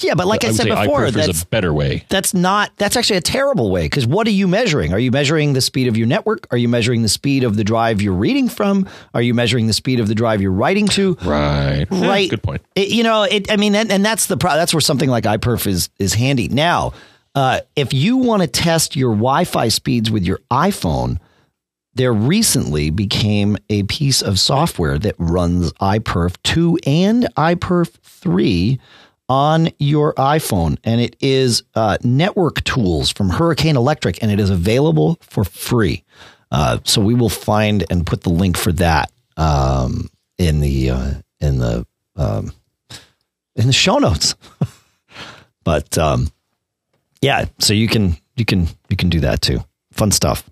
Yeah, 0.00 0.14
but 0.14 0.28
like 0.28 0.44
I, 0.44 0.48
I 0.48 0.52
said 0.52 0.68
before, 0.68 1.10
that's 1.10 1.42
a 1.42 1.46
better 1.46 1.74
way. 1.74 2.04
That's 2.08 2.32
not. 2.32 2.70
That's 2.76 2.96
actually 2.96 3.16
a 3.16 3.22
terrible 3.22 3.70
way 3.72 3.86
because 3.86 4.06
what 4.06 4.28
are 4.28 4.32
you 4.32 4.46
measuring? 4.46 4.92
Are 4.92 4.98
you 4.98 5.10
measuring 5.10 5.54
the 5.54 5.60
speed 5.60 5.88
of 5.88 5.96
your 5.96 6.06
network? 6.06 6.46
Are 6.52 6.56
you 6.56 6.68
measuring 6.68 7.02
the 7.02 7.08
speed 7.08 7.42
of 7.42 7.56
the 7.56 7.64
drive 7.64 8.00
you're 8.00 8.12
reading 8.12 8.48
from? 8.48 8.86
Are 9.12 9.22
you 9.22 9.34
measuring 9.34 9.66
the 9.66 9.72
speed 9.72 9.98
of 9.98 10.06
the 10.06 10.14
drive 10.14 10.40
you're 10.40 10.52
writing 10.52 10.86
to? 10.88 11.14
Right. 11.24 11.86
Right. 11.90 12.24
Yeah, 12.24 12.30
good 12.30 12.42
point. 12.44 12.62
It, 12.76 12.88
you 12.90 13.02
know, 13.02 13.24
it. 13.24 13.50
I 13.50 13.56
mean, 13.56 13.74
and, 13.74 13.90
and 13.90 14.04
that's 14.04 14.26
the 14.26 14.36
pro- 14.36 14.54
that's 14.54 14.72
where 14.72 14.80
something 14.80 15.08
like 15.08 15.24
iPerf 15.24 15.66
is 15.66 15.90
is 15.98 16.14
handy. 16.14 16.46
Now, 16.46 16.92
uh, 17.38 17.60
if 17.76 17.92
you 17.94 18.16
want 18.16 18.42
to 18.42 18.48
test 18.48 18.96
your 18.96 19.12
Wi-Fi 19.12 19.68
speeds 19.68 20.10
with 20.10 20.24
your 20.24 20.40
iPhone, 20.50 21.18
there 21.94 22.12
recently 22.12 22.90
became 22.90 23.56
a 23.70 23.84
piece 23.84 24.22
of 24.22 24.40
software 24.40 24.98
that 24.98 25.14
runs 25.18 25.72
iPerf 25.74 26.36
2 26.42 26.80
and 26.84 27.28
iPerf 27.36 27.90
3 28.02 28.80
on 29.28 29.68
your 29.78 30.14
iPhone. 30.14 30.78
And 30.82 31.00
it 31.00 31.14
is 31.20 31.62
uh, 31.76 31.98
network 32.02 32.64
tools 32.64 33.12
from 33.12 33.28
Hurricane 33.28 33.76
Electric, 33.76 34.20
and 34.20 34.32
it 34.32 34.40
is 34.40 34.50
available 34.50 35.16
for 35.20 35.44
free. 35.44 36.02
Uh, 36.50 36.78
so 36.82 37.00
we 37.00 37.14
will 37.14 37.28
find 37.28 37.84
and 37.88 38.04
put 38.04 38.22
the 38.22 38.30
link 38.30 38.56
for 38.56 38.72
that 38.72 39.12
um, 39.36 40.10
in 40.38 40.58
the 40.58 40.90
uh, 40.90 41.12
in 41.38 41.60
the 41.60 41.86
um, 42.16 42.50
in 43.54 43.68
the 43.68 43.72
show 43.72 43.98
notes. 43.98 44.34
but 45.62 45.96
um, 45.96 46.32
yeah, 47.20 47.46
so 47.58 47.72
you 47.72 47.88
can 47.88 48.16
you 48.36 48.44
can 48.44 48.68
you 48.88 48.96
can 48.96 49.08
do 49.08 49.20
that 49.20 49.40
too. 49.40 49.64
Fun 49.92 50.10
stuff. 50.10 50.48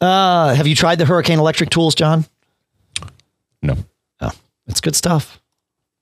Uh, 0.00 0.54
have 0.54 0.66
you 0.66 0.74
tried 0.74 0.98
the 0.98 1.06
Hurricane 1.06 1.38
Electric 1.38 1.70
tools, 1.70 1.94
John? 1.94 2.26
No. 3.62 3.76
Oh, 4.20 4.32
it's 4.66 4.80
good 4.80 4.94
stuff. 4.94 5.40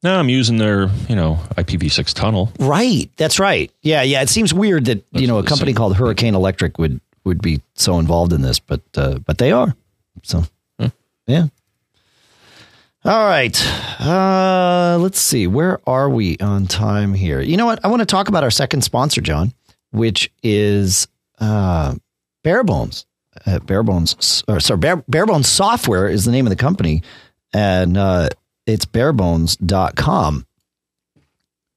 No, 0.02 0.18
I'm 0.18 0.28
using 0.28 0.56
their, 0.56 0.90
you 1.08 1.14
know, 1.14 1.38
IPv6 1.54 2.12
tunnel. 2.12 2.52
Right. 2.58 3.08
That's 3.16 3.38
right. 3.38 3.70
Yeah, 3.82 4.02
yeah. 4.02 4.22
It 4.22 4.28
seems 4.28 4.52
weird 4.52 4.86
that 4.86 5.08
That's 5.12 5.22
you 5.22 5.28
know 5.28 5.38
a 5.38 5.44
company 5.44 5.72
called 5.72 5.96
Hurricane 5.96 6.34
Electric 6.34 6.78
would 6.78 7.00
would 7.24 7.40
be 7.40 7.60
so 7.74 8.00
involved 8.00 8.32
in 8.32 8.42
this, 8.42 8.58
but 8.58 8.80
uh, 8.96 9.18
but 9.24 9.38
they 9.38 9.52
are. 9.52 9.76
So, 10.24 10.44
hmm. 10.80 10.88
yeah. 11.26 11.46
All 13.04 13.26
right. 13.26 13.56
Uh, 14.02 14.98
let's 15.00 15.20
see. 15.20 15.46
Where 15.46 15.78
are 15.88 16.10
we 16.10 16.36
on 16.38 16.66
time 16.66 17.14
here? 17.14 17.40
You 17.40 17.56
know 17.56 17.66
what? 17.66 17.84
I 17.84 17.88
want 17.88 18.00
to 18.00 18.06
talk 18.06 18.28
about 18.28 18.42
our 18.42 18.50
second 18.50 18.82
sponsor, 18.82 19.20
John, 19.20 19.52
which 19.90 20.30
is 20.42 21.06
uh, 21.38 21.94
Barebones 22.44 23.04
uh, 23.46 23.58
Barebones, 23.60 24.44
or 24.48 24.60
sorry, 24.60 24.78
Bare, 24.78 24.96
Barebones 24.98 25.46
Software 25.46 26.08
is 26.08 26.24
the 26.24 26.32
name 26.32 26.46
of 26.46 26.50
the 26.50 26.56
company, 26.56 27.02
and 27.52 27.96
uh, 27.96 28.28
it's 28.66 28.84
barebones.com. 28.84 30.46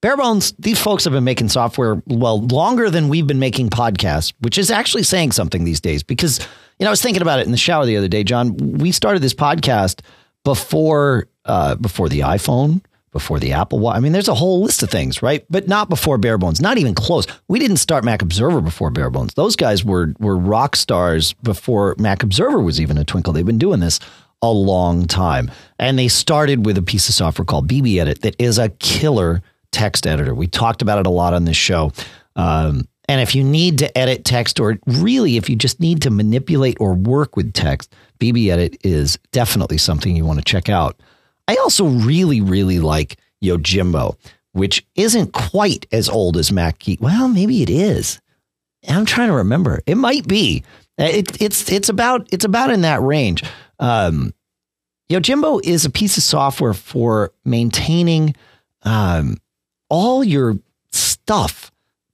Barebones, 0.02 0.54
these 0.60 0.80
folks 0.80 1.04
have 1.06 1.14
been 1.14 1.24
making 1.24 1.50
software, 1.50 2.02
well, 2.06 2.42
longer 2.42 2.90
than 2.90 3.10
we've 3.10 3.26
been 3.26 3.40
making 3.40 3.70
podcasts, 3.70 4.34
which 4.40 4.58
is 4.58 4.70
actually 4.70 5.04
saying 5.04 5.32
something 5.32 5.64
these 5.64 5.82
days 5.82 6.04
because, 6.04 6.40
you 6.78 6.84
know, 6.84 6.88
I 6.88 6.92
was 6.92 7.02
thinking 7.02 7.24
about 7.24 7.40
it 7.40 7.46
in 7.46 7.52
the 7.52 7.58
shower 7.58 7.86
the 7.86 7.98
other 7.98 8.08
day, 8.08 8.24
John. 8.24 8.56
We 8.58 8.92
started 8.92 9.24
this 9.24 9.34
podcast 9.34 10.02
before, 10.44 11.28
uh, 11.46 11.76
before 11.76 12.10
the 12.10 12.22
iPhone, 12.22 12.82
before 13.12 13.40
the 13.40 13.54
Apple 13.54 13.80
Watch. 13.80 13.96
I 13.96 14.00
mean, 14.02 14.12
there's 14.12 14.28
a 14.28 14.36
whole 14.36 14.62
list 14.62 14.84
of 14.84 14.90
things, 14.90 15.22
right? 15.22 15.46
But 15.50 15.68
not 15.68 15.88
before 15.88 16.18
Barebones. 16.18 16.60
Not 16.62 16.78
even 16.78 16.94
close. 16.94 17.26
We 17.48 17.60
didn't 17.60 17.78
start 17.78 18.04
Mac 18.04 18.22
Observer 18.22 18.60
before 18.60 18.92
Barebones. 18.92 19.36
Those 19.36 19.56
guys 19.56 19.86
were 19.86 20.14
were 20.20 20.38
rock 20.38 20.76
stars 20.76 21.34
before 21.34 21.96
Mac 21.98 22.24
Observer 22.24 22.60
was 22.60 22.82
even 22.82 22.98
a 22.98 23.06
twinkle. 23.06 23.32
They've 23.32 23.46
been 23.46 23.58
doing 23.58 23.80
this 23.80 24.00
a 24.42 24.52
long 24.52 25.08
time, 25.08 25.50
and 25.80 25.98
they 25.98 26.10
started 26.10 26.66
with 26.66 26.78
a 26.78 26.82
piece 26.82 27.08
of 27.08 27.16
software 27.16 27.46
called 27.46 27.70
BBEdit 27.70 28.20
that 28.20 28.36
is 28.38 28.58
a 28.58 28.70
killer 28.70 29.42
text 29.72 30.06
editor. 30.06 30.36
We 30.36 30.48
talked 30.48 30.82
about 30.82 31.00
it 31.00 31.08
a 31.08 31.10
lot 31.10 31.34
on 31.34 31.46
this 31.46 31.58
show. 31.58 31.94
Um, 32.36 32.88
and 33.08 33.22
if 33.22 33.36
you 33.36 33.44
need 33.44 33.78
to 33.80 33.98
edit 33.98 34.26
text, 34.26 34.60
or 34.60 34.78
really 34.86 35.38
if 35.38 35.50
you 35.50 35.56
just 35.56 35.80
need 35.80 36.02
to 36.02 36.10
manipulate 36.10 36.78
or 36.80 36.94
work 36.94 37.36
with 37.36 37.54
text, 37.54 37.94
BBEdit 38.20 38.78
is 38.84 39.18
definitely 39.32 39.78
something 39.78 40.16
you 40.16 40.26
want 40.26 40.40
to 40.40 40.46
check 40.46 40.70
out. 40.70 41.00
I 41.48 41.56
also 41.58 41.86
really, 41.86 42.42
really 42.42 42.80
like 42.80 43.18
Yojimbo, 43.44 44.18
which 44.54 44.86
isn't 44.96 45.34
quite 45.34 45.86
as 45.92 46.10
old 46.10 46.38
as 46.38 46.52
Mac 46.52 46.80
Geek. 46.80 47.02
Well, 47.02 47.28
maybe 47.28 47.62
it 47.62 47.70
is. 47.70 48.20
I'm 48.88 49.06
trying 49.06 49.30
to 49.30 49.36
remember. 49.36 49.82
It 49.86 49.96
might 49.96 50.28
be. 50.28 50.64
It, 50.98 51.42
it's 51.42 51.72
it's 51.72 51.90
about 51.90 52.28
it's 52.32 52.46
about 52.46 52.72
in 52.72 52.82
that 52.82 53.02
range. 53.02 53.44
Um, 53.80 54.34
Yojimbo 55.10 55.62
is 55.64 55.86
a 55.86 55.90
piece 55.90 56.18
of 56.18 56.24
software 56.24 56.74
for 56.74 57.32
maintaining 57.44 58.36
um, 58.84 59.38
all 59.90 60.24
your 60.24 60.58
stuff, 60.92 61.72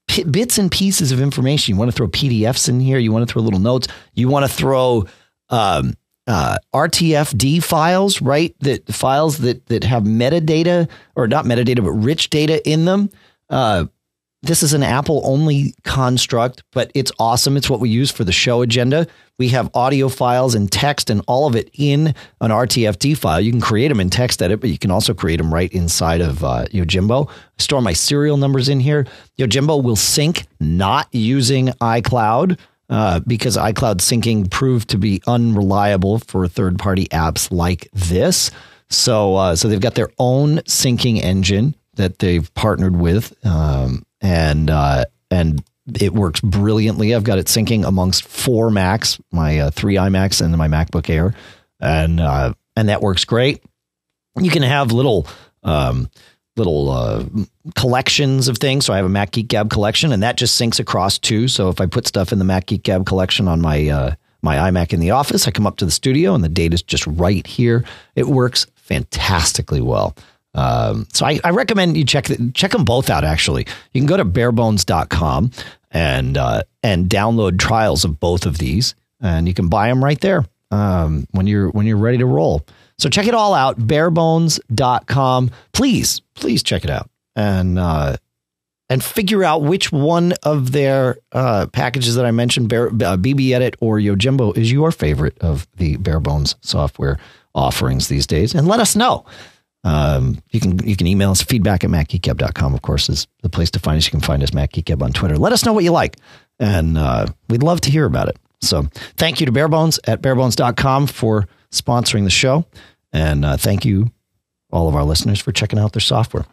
p- 0.07 0.23
bits 0.23 0.57
and 0.57 0.71
pieces 0.71 1.11
of 1.11 1.21
information. 1.21 1.73
You 1.73 1.79
want 1.79 1.91
to 1.91 1.95
throw 1.95 2.07
PDFs 2.07 2.67
in 2.67 2.79
here. 2.79 2.97
You 2.97 3.11
want 3.11 3.27
to 3.27 3.31
throw 3.31 3.41
little 3.41 3.59
notes. 3.59 3.87
You 4.13 4.27
want 4.27 4.45
to 4.45 4.51
throw 4.51 5.05
um, 5.49 5.93
uh, 6.31 6.57
RTFD 6.73 7.61
files, 7.61 8.21
right? 8.21 8.55
That 8.61 8.87
files 8.87 9.39
that 9.39 9.65
that 9.65 9.83
have 9.83 10.03
metadata 10.03 10.89
or 11.15 11.27
not 11.27 11.43
metadata, 11.43 11.83
but 11.83 11.91
rich 11.91 12.29
data 12.29 12.65
in 12.67 12.85
them. 12.85 13.09
Uh, 13.49 13.85
this 14.43 14.63
is 14.63 14.73
an 14.73 14.81
Apple 14.81 15.21
only 15.25 15.75
construct, 15.83 16.63
but 16.71 16.89
it's 16.95 17.11
awesome. 17.19 17.57
It's 17.57 17.69
what 17.69 17.81
we 17.81 17.89
use 17.89 18.09
for 18.09 18.23
the 18.23 18.31
show 18.31 18.61
agenda. 18.61 19.07
We 19.37 19.49
have 19.49 19.69
audio 19.75 20.07
files 20.07 20.55
and 20.55 20.71
text 20.71 21.09
and 21.09 21.21
all 21.27 21.47
of 21.47 21.55
it 21.55 21.69
in 21.73 22.07
an 22.39 22.49
RTFD 22.49 23.17
file. 23.17 23.41
You 23.41 23.51
can 23.51 23.61
create 23.61 23.89
them 23.89 23.99
in 23.99 24.09
text 24.09 24.41
edit, 24.41 24.61
but 24.61 24.69
you 24.69 24.79
can 24.79 24.89
also 24.89 25.13
create 25.13 25.37
them 25.37 25.53
right 25.53 25.71
inside 25.73 26.21
of 26.21 26.43
uh, 26.43 26.65
Yojimbo. 26.71 27.29
store 27.59 27.81
my 27.81 27.93
serial 27.93 28.37
numbers 28.37 28.69
in 28.69 28.79
here. 28.79 29.05
Yojimbo 29.37 29.83
will 29.83 29.95
sync 29.95 30.47
not 30.59 31.07
using 31.11 31.67
iCloud 31.81 32.57
uh, 32.91 33.21
because 33.21 33.55
iCloud 33.55 33.97
syncing 33.97 34.51
proved 34.51 34.89
to 34.89 34.97
be 34.97 35.21
unreliable 35.25 36.19
for 36.19 36.47
third 36.47 36.77
party 36.77 37.07
apps 37.07 37.49
like 37.49 37.87
this. 37.93 38.51
So, 38.89 39.35
uh, 39.37 39.55
so 39.55 39.69
they've 39.69 39.79
got 39.79 39.95
their 39.95 40.11
own 40.19 40.57
syncing 40.59 41.23
engine 41.23 41.75
that 41.95 42.19
they've 42.19 42.53
partnered 42.53 42.95
with, 42.95 43.33
um, 43.45 44.03
and 44.19 44.69
uh, 44.69 45.05
and 45.31 45.63
it 45.99 46.13
works 46.13 46.41
brilliantly. 46.41 47.15
I've 47.15 47.23
got 47.23 47.37
it 47.37 47.47
syncing 47.47 47.87
amongst 47.87 48.23
four 48.23 48.69
Macs, 48.69 49.19
my 49.31 49.59
uh, 49.59 49.71
three 49.71 49.95
iMacs 49.95 50.41
and 50.41 50.55
my 50.57 50.67
MacBook 50.67 51.09
Air, 51.09 51.33
and 51.79 52.19
uh, 52.19 52.53
and 52.75 52.89
that 52.89 53.01
works 53.01 53.23
great. 53.23 53.63
You 54.37 54.51
can 54.51 54.63
have 54.63 54.91
little 54.91 55.27
um, 55.63 56.09
little 56.61 56.91
uh, 56.91 57.25
collections 57.75 58.47
of 58.47 58.57
things. 58.57 58.85
So 58.85 58.93
I 58.93 58.97
have 58.97 59.05
a 59.05 59.09
Mac 59.09 59.31
Geek 59.31 59.47
Gab 59.47 59.71
collection, 59.71 60.11
and 60.11 60.21
that 60.21 60.37
just 60.37 60.59
syncs 60.59 60.79
across 60.79 61.17
too. 61.17 61.47
So 61.47 61.69
if 61.69 61.81
I 61.81 61.87
put 61.87 62.07
stuff 62.07 62.31
in 62.31 62.37
the 62.37 62.45
Mac 62.45 62.67
Geek 62.67 62.83
Gab 62.83 63.05
collection 63.07 63.47
on 63.47 63.61
my 63.61 63.89
uh, 63.89 64.15
my 64.43 64.57
iMac 64.57 64.93
in 64.93 64.99
the 64.99 65.11
office, 65.11 65.47
I 65.47 65.51
come 65.51 65.65
up 65.65 65.77
to 65.77 65.85
the 65.85 65.91
studio, 65.91 66.35
and 66.35 66.43
the 66.43 66.49
data's 66.49 66.83
just 66.83 67.07
right 67.07 67.45
here. 67.47 67.83
It 68.15 68.27
works 68.27 68.67
fantastically 68.75 69.81
well. 69.81 70.15
Um, 70.53 71.07
so 71.13 71.25
I, 71.25 71.39
I, 71.45 71.51
recommend 71.51 71.95
you 71.95 72.03
check 72.03 72.25
the, 72.25 72.51
check 72.53 72.71
them 72.71 72.83
both 72.83 73.09
out. 73.09 73.23
Actually, 73.23 73.65
you 73.93 74.01
can 74.01 74.05
go 74.05 74.17
to 74.17 74.25
barebones.com 74.25 75.51
and 75.91 76.37
uh, 76.37 76.63
and 76.83 77.09
download 77.09 77.57
trials 77.57 78.03
of 78.03 78.19
both 78.19 78.45
of 78.45 78.57
these, 78.57 78.93
and 79.19 79.47
you 79.47 79.53
can 79.53 79.69
buy 79.69 79.87
them 79.87 80.03
right 80.03 80.19
there 80.19 80.45
um, 80.71 81.27
when 81.31 81.47
you're 81.47 81.69
when 81.69 81.85
you're 81.85 81.97
ready 81.97 82.17
to 82.17 82.25
roll. 82.25 82.65
So 82.97 83.09
check 83.09 83.27
it 83.27 83.33
all 83.33 83.53
out, 83.53 83.79
barebones.com. 83.79 85.51
Please, 85.73 86.21
please 86.35 86.63
check 86.63 86.83
it 86.83 86.89
out 86.89 87.09
and 87.35 87.77
uh, 87.79 88.17
and 88.89 89.03
figure 89.03 89.43
out 89.43 89.63
which 89.63 89.91
one 89.91 90.33
of 90.43 90.71
their 90.71 91.17
uh, 91.31 91.67
packages 91.67 92.15
that 92.15 92.25
I 92.25 92.31
mentioned, 92.31 92.69
Bear, 92.69 92.87
uh, 92.89 93.17
BBEdit 93.17 93.75
or 93.79 93.97
Yojimbo, 93.97 94.55
is 94.57 94.71
your 94.71 94.91
favorite 94.91 95.37
of 95.39 95.67
the 95.77 95.97
Barebones 95.97 96.55
software 96.61 97.17
offerings 97.55 98.07
these 98.07 98.27
days, 98.27 98.53
and 98.53 98.67
let 98.67 98.79
us 98.79 98.95
know. 98.95 99.25
Um, 99.83 100.37
you 100.51 100.59
can 100.59 100.77
you 100.87 100.95
can 100.95 101.07
email 101.07 101.31
us 101.31 101.41
feedback 101.41 101.83
at 101.83 101.89
macgeekgab.com, 101.89 102.73
of 102.73 102.81
course, 102.81 103.09
is 103.09 103.27
the 103.41 103.49
place 103.49 103.71
to 103.71 103.79
find 103.79 103.97
us. 103.97 104.05
You 104.05 104.11
can 104.11 104.19
find 104.19 104.43
us 104.43 104.51
MacGeekGab 104.51 105.01
on 105.01 105.11
Twitter. 105.11 105.37
Let 105.37 105.53
us 105.53 105.65
know 105.65 105.73
what 105.73 105.83
you 105.83 105.91
like, 105.91 106.17
and 106.59 106.97
uh, 106.97 107.27
we'd 107.49 107.63
love 107.63 107.81
to 107.81 107.91
hear 107.91 108.05
about 108.05 108.27
it. 108.27 108.37
So 108.61 108.83
thank 109.17 109.39
you 109.39 109.45
to 109.47 109.51
Barebones 109.51 109.99
at 110.05 110.21
barebones.com 110.21 111.07
for 111.07 111.47
sponsoring 111.71 112.23
the 112.23 112.29
show. 112.29 112.65
And 113.11 113.43
uh, 113.43 113.57
thank 113.57 113.85
you, 113.85 114.11
all 114.71 114.87
of 114.87 114.95
our 114.95 115.03
listeners, 115.03 115.39
for 115.39 115.51
checking 115.51 115.79
out 115.79 115.93
their 115.93 116.01
software. 116.01 116.45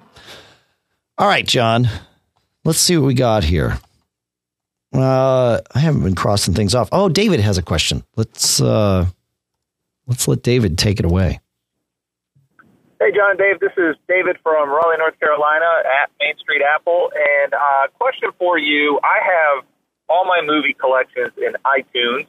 All 1.19 1.29
right, 1.29 1.47
John, 1.47 1.89
let's 2.65 2.79
see 2.79 2.97
what 2.97 3.07
we 3.07 3.15
got 3.15 3.45
here. 3.45 3.79
Uh, 4.93 5.61
I 5.75 5.79
haven't 5.81 6.03
been 6.03 6.15
crossing 6.15 6.55
things 6.55 6.75
off. 6.75 6.89
Oh, 6.93 7.09
David 7.09 7.41
has 7.41 7.59
a 7.59 7.63
question. 7.63 8.05
Let's 8.17 8.61
uh, 8.61 9.07
let's 10.07 10.27
let 10.27 10.43
David 10.43 10.79
take 10.79 10.99
it 10.99 11.05
away. 11.05 11.41
Hey, 13.01 13.13
John, 13.15 13.37
Dave. 13.37 13.61
This 13.61 13.73
is 13.77 13.97
David 14.09 14.39
from 14.43 14.71
Raleigh, 14.71 14.97
North 14.99 15.19
Carolina, 15.21 15.67
at 16.03 16.11
Main 16.19 16.37
Street 16.39 16.63
Apple. 16.63 17.11
And 17.15 17.53
uh, 17.53 17.89
question 17.99 18.31
for 18.39 18.59
you: 18.59 18.99
I 19.05 19.19
have 19.23 19.65
all 20.09 20.25
my 20.25 20.41
movie 20.43 20.75
collections 20.75 21.33
in 21.37 21.55
iTunes, 21.65 22.29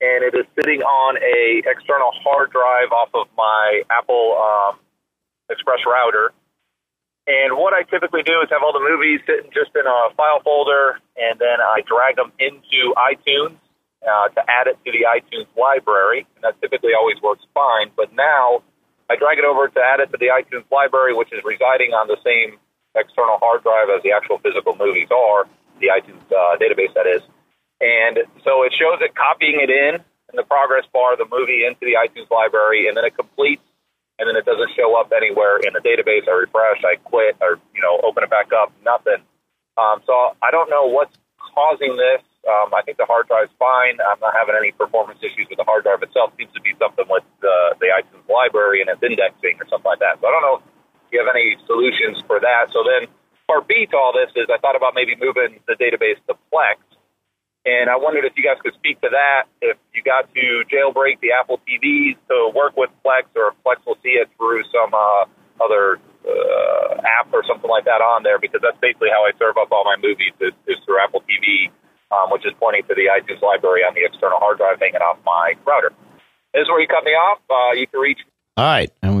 and 0.00 0.22
it 0.22 0.34
is 0.34 0.46
sitting 0.54 0.82
on 0.82 1.18
a 1.18 1.62
external 1.66 2.10
hard 2.22 2.50
drive 2.50 2.92
off 2.92 3.10
of 3.14 3.26
my 3.36 3.82
Apple 3.90 4.38
um, 4.38 4.78
Express 5.50 5.80
router. 5.86 6.32
And 7.26 7.58
what 7.58 7.74
I 7.74 7.82
typically 7.82 8.22
do 8.22 8.40
is 8.40 8.48
have 8.50 8.62
all 8.64 8.72
the 8.72 8.80
movies 8.80 9.20
sitting 9.26 9.50
just 9.52 9.74
in 9.76 9.84
a 9.84 10.14
file 10.16 10.40
folder, 10.40 10.98
and 11.16 11.38
then 11.38 11.60
I 11.60 11.82
drag 11.84 12.16
them 12.16 12.32
into 12.38 12.94
iTunes 12.96 13.56
uh, 14.00 14.28
to 14.32 14.40
add 14.48 14.66
it 14.68 14.78
to 14.84 14.92
the 14.92 15.04
iTunes 15.04 15.48
library, 15.58 16.26
and 16.36 16.44
that 16.44 16.60
typically 16.60 16.92
always 16.96 17.20
works 17.20 17.44
fine. 17.52 17.90
But 17.96 18.14
now 18.14 18.62
I 19.10 19.16
drag 19.16 19.38
it 19.38 19.44
over 19.44 19.68
to 19.68 19.80
add 19.80 20.00
it 20.00 20.12
to 20.12 20.18
the 20.18 20.32
iTunes 20.32 20.64
library, 20.70 21.12
which 21.14 21.32
is 21.32 21.40
residing 21.44 21.92
on 21.92 22.08
the 22.08 22.16
same 22.24 22.56
external 22.94 23.38
hard 23.40 23.62
drive 23.62 23.88
as 23.94 24.02
the 24.02 24.12
actual 24.12 24.38
physical 24.38 24.76
movies 24.76 25.08
are, 25.10 25.44
the 25.80 25.88
iTunes 25.94 26.22
uh, 26.30 26.58
database 26.58 26.92
that 26.94 27.06
is. 27.06 27.22
And 27.80 28.18
so 28.42 28.66
it 28.66 28.74
shows 28.74 28.98
it 29.00 29.14
copying 29.14 29.62
it 29.62 29.70
in 29.70 30.02
in 30.28 30.36
the 30.36 30.44
progress 30.44 30.84
bar, 30.92 31.16
the 31.16 31.28
movie 31.30 31.64
into 31.64 31.86
the 31.88 31.96
iTunes 31.96 32.28
library, 32.28 32.88
and 32.88 32.96
then 32.96 33.04
it 33.04 33.16
completes, 33.16 33.64
and 34.18 34.28
then 34.28 34.36
it 34.36 34.44
doesn't 34.44 34.74
show 34.76 34.92
up 34.98 35.08
anywhere 35.14 35.56
in 35.62 35.72
the 35.72 35.80
database. 35.80 36.28
I 36.28 36.44
refresh, 36.44 36.84
I 36.84 37.00
quit, 37.00 37.36
or 37.40 37.56
you 37.72 37.80
know, 37.80 37.96
open 38.02 38.24
it 38.24 38.30
back 38.30 38.52
up, 38.52 38.72
nothing. 38.84 39.22
Um, 39.78 40.02
so 40.04 40.34
I 40.42 40.50
don't 40.50 40.68
know 40.68 40.90
what's 40.90 41.16
causing 41.38 41.96
this. 41.96 42.20
Um, 42.48 42.72
I 42.72 42.82
think 42.82 42.96
the 42.96 43.06
hard 43.06 43.28
drive's 43.28 43.52
fine. 43.58 44.00
I'm 44.00 44.20
not 44.20 44.32
having 44.34 44.56
any 44.56 44.72
performance 44.72 45.20
issues 45.20 45.46
with 45.48 45.58
the 45.58 45.68
hard 45.68 45.84
drive 45.84 46.02
itself. 46.02 46.32
It 46.34 46.46
seems 46.46 46.54
to 46.54 46.62
be 46.62 46.72
something 46.78 47.04
with 47.08 47.24
the, 47.40 47.76
the 47.78 47.92
iTunes 47.92 48.24
library 48.26 48.80
and 48.80 48.88
its 48.88 49.02
indexing 49.02 49.60
or 49.60 49.66
something 49.68 49.86
like 49.86 50.00
that. 50.00 50.18
So 50.18 50.26
I 50.26 50.32
don't 50.32 50.42
know 50.42 50.56
if 50.62 50.64
you 51.12 51.20
have 51.20 51.28
any 51.28 51.60
solutions 51.66 52.24
for 52.24 52.40
that. 52.40 52.72
So 52.72 52.82
then 52.86 53.10
part 53.48 53.66
B 53.66 53.88
to 53.90 53.96
all 53.96 54.12
this 54.12 54.30
is 54.36 54.46
I 54.52 54.58
thought 54.60 54.76
about 54.76 54.92
maybe 54.94 55.16
moving 55.16 55.58
the 55.66 55.74
database 55.74 56.20
to 56.28 56.36
Plex 56.52 56.78
and 57.68 57.90
I 57.90 57.96
wondered 58.00 58.24
if 58.24 58.32
you 58.36 58.44
guys 58.44 58.56
could 58.64 58.72
speak 58.80 59.00
to 59.02 59.10
that. 59.12 59.44
If 59.60 59.76
you 59.92 60.00
got 60.00 60.32
to 60.32 60.64
jailbreak 60.72 61.20
the 61.20 61.36
Apple 61.36 61.60
TVs 61.68 62.16
to 62.32 62.48
work 62.56 62.76
with 62.76 62.88
Plex, 63.04 63.28
or 63.36 63.52
if 63.52 63.56
Plex 63.60 63.84
will 63.84 64.00
see 64.02 64.16
it 64.16 64.32
through 64.38 64.64
some 64.72 64.94
uh, 64.96 65.28
other 65.60 66.00
uh, 66.24 67.02
app 67.04 67.28
or 67.28 67.44
something 67.44 67.68
like 67.68 67.84
that 67.84 68.00
on 68.00 68.22
there, 68.22 68.38
because 68.38 68.64
that's 68.64 68.78
basically 68.80 69.12
how 69.12 69.26
I 69.26 69.36
serve 69.38 69.60
up 69.60 69.68
all 69.70 69.84
my 69.84 70.00
movies 70.00 70.32
is, 70.40 70.56
is 70.64 70.80
through 70.86 70.96
Apple 71.04 71.20
TV, 71.28 71.68
um, 72.08 72.32
which 72.32 72.46
is 72.46 72.56
pointing 72.56 72.88
to 72.88 72.94
the 72.96 73.12
iTunes 73.12 73.42
library 73.42 73.82
on 73.84 73.92
the 73.92 74.06
external 74.06 74.38
hard 74.38 74.56
drive 74.56 74.80
hanging 74.80 75.04
off 75.04 75.18
my 75.26 75.52
router. 75.66 75.92
This 76.54 76.62
is 76.64 76.68
where 76.68 76.80
you 76.80 76.88
cut 76.88 77.04
me 77.04 77.12
off. 77.12 77.44
Uh, 77.50 77.76
you 77.76 77.86
can 77.86 78.00
reach. 78.00 78.20
All 78.56 78.64
right, 78.64 78.90
and 79.02 79.17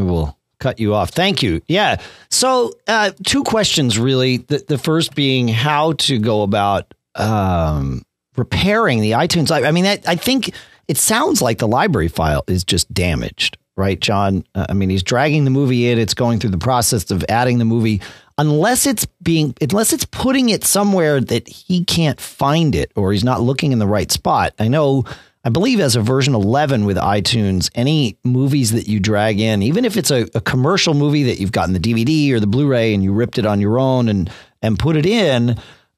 cut 0.60 0.78
you 0.78 0.94
off. 0.94 1.10
Thank 1.10 1.42
you. 1.42 1.60
Yeah. 1.66 2.00
So, 2.30 2.72
uh, 2.86 3.12
two 3.24 3.44
questions 3.44 3.98
really. 3.98 4.38
The, 4.38 4.64
the 4.66 4.78
first 4.78 5.14
being 5.14 5.48
how 5.48 5.92
to 5.92 6.18
go 6.18 6.42
about 6.42 6.92
um, 7.14 8.02
repairing 8.36 9.00
the 9.00 9.12
iTunes. 9.12 9.50
I 9.50 9.70
mean, 9.70 9.84
that, 9.84 10.08
I 10.08 10.16
think 10.16 10.54
it 10.86 10.96
sounds 10.96 11.42
like 11.42 11.58
the 11.58 11.68
library 11.68 12.08
file 12.08 12.44
is 12.46 12.64
just 12.64 12.92
damaged, 12.92 13.58
right, 13.76 14.00
John? 14.00 14.44
Uh, 14.54 14.66
I 14.68 14.72
mean, 14.72 14.90
he's 14.90 15.02
dragging 15.02 15.44
the 15.44 15.50
movie 15.50 15.90
in. 15.90 15.98
It's 15.98 16.14
going 16.14 16.38
through 16.38 16.50
the 16.50 16.58
process 16.58 17.10
of 17.10 17.24
adding 17.28 17.58
the 17.58 17.64
movie. 17.64 18.00
Unless 18.38 18.86
it's 18.86 19.04
being, 19.20 19.54
unless 19.60 19.92
it's 19.92 20.04
putting 20.04 20.48
it 20.48 20.62
somewhere 20.64 21.20
that 21.20 21.48
he 21.48 21.84
can't 21.84 22.20
find 22.20 22.76
it 22.76 22.92
or 22.94 23.12
he's 23.12 23.24
not 23.24 23.40
looking 23.40 23.72
in 23.72 23.80
the 23.80 23.86
right 23.86 24.12
spot. 24.12 24.54
I 24.60 24.68
know 24.68 25.04
I 25.44 25.50
believe 25.50 25.80
as 25.80 25.96
a 25.96 26.00
version 26.00 26.34
11 26.34 26.84
with 26.84 26.96
iTunes, 26.96 27.70
any 27.74 28.18
movies 28.24 28.72
that 28.72 28.88
you 28.88 29.00
drag 29.00 29.40
in, 29.40 29.62
even 29.62 29.84
if 29.84 29.96
it's 29.96 30.10
a, 30.10 30.26
a 30.34 30.40
commercial 30.40 30.94
movie 30.94 31.22
that 31.24 31.40
you've 31.40 31.52
gotten 31.52 31.74
the 31.74 31.80
DVD 31.80 32.32
or 32.32 32.40
the 32.40 32.46
Blu-ray 32.46 32.92
and 32.92 33.02
you 33.02 33.12
ripped 33.12 33.38
it 33.38 33.46
on 33.46 33.60
your 33.60 33.78
own 33.78 34.08
and 34.08 34.30
and 34.60 34.78
put 34.78 34.96
it 34.96 35.06
in, 35.06 35.56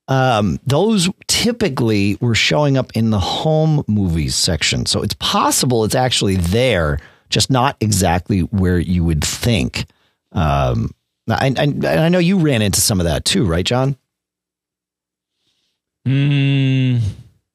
um, 0.08 0.58
those 0.66 1.08
typically 1.28 2.18
were 2.20 2.34
showing 2.34 2.76
up 2.76 2.94
in 2.94 3.10
the 3.10 3.18
home 3.18 3.82
movies 3.86 4.34
section. 4.34 4.84
So 4.84 5.02
it's 5.02 5.14
possible 5.14 5.84
it's 5.84 5.94
actually 5.94 6.36
there, 6.36 6.98
just 7.30 7.50
not 7.50 7.76
exactly 7.80 8.40
where 8.40 8.78
you 8.78 9.04
would 9.04 9.24
think. 9.24 9.86
Um, 10.32 10.90
I, 11.28 11.54
I, 11.56 11.86
I 11.86 12.08
know 12.08 12.18
you 12.18 12.38
ran 12.38 12.60
into 12.60 12.80
some 12.80 13.00
of 13.00 13.06
that 13.06 13.24
too, 13.24 13.44
right, 13.46 13.64
John? 13.64 13.96
Mm, 16.06 17.00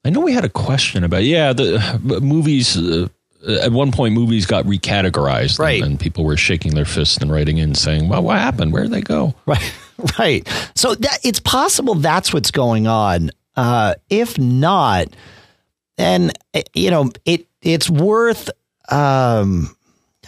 I 0.06 0.12
know 0.12 0.20
we 0.22 0.34
had 0.34 0.46
a 0.46 0.50
question 0.50 1.04
about 1.04 1.24
yeah 1.24 1.52
the 1.52 2.20
movies. 2.22 2.78
Uh, 2.78 3.10
at 3.48 3.72
one 3.72 3.92
point, 3.92 4.14
movies 4.14 4.46
got 4.46 4.66
recategorized, 4.66 5.60
right? 5.60 5.82
And, 5.82 5.92
and, 5.92 6.00
people 6.00 6.24
were 6.24 6.38
shaking 6.38 6.74
their 6.74 6.86
fists 6.86 7.18
and 7.18 7.32
writing 7.32 7.58
in 7.58 7.74
saying, 7.74 8.08
"Well, 8.08 8.24
what 8.24 8.38
happened? 8.38 8.72
Where 8.72 8.84
did 8.84 8.92
they 8.92 9.02
go?" 9.02 9.34
Right, 9.48 9.74
right. 10.20 10.48
So 10.76 10.94
that 10.94 11.20
it's 11.24 11.40
possible 11.40 11.96
that's 11.96 12.32
what's 12.34 12.52
going 12.52 12.86
on. 12.86 13.32
Uh, 13.56 13.96
if 14.10 14.38
not, 14.38 15.08
then 15.98 16.32
you 16.76 16.92
know 16.92 17.10
it. 17.26 17.48
It's 17.62 17.90
worth. 17.90 18.52
Um, 18.90 19.76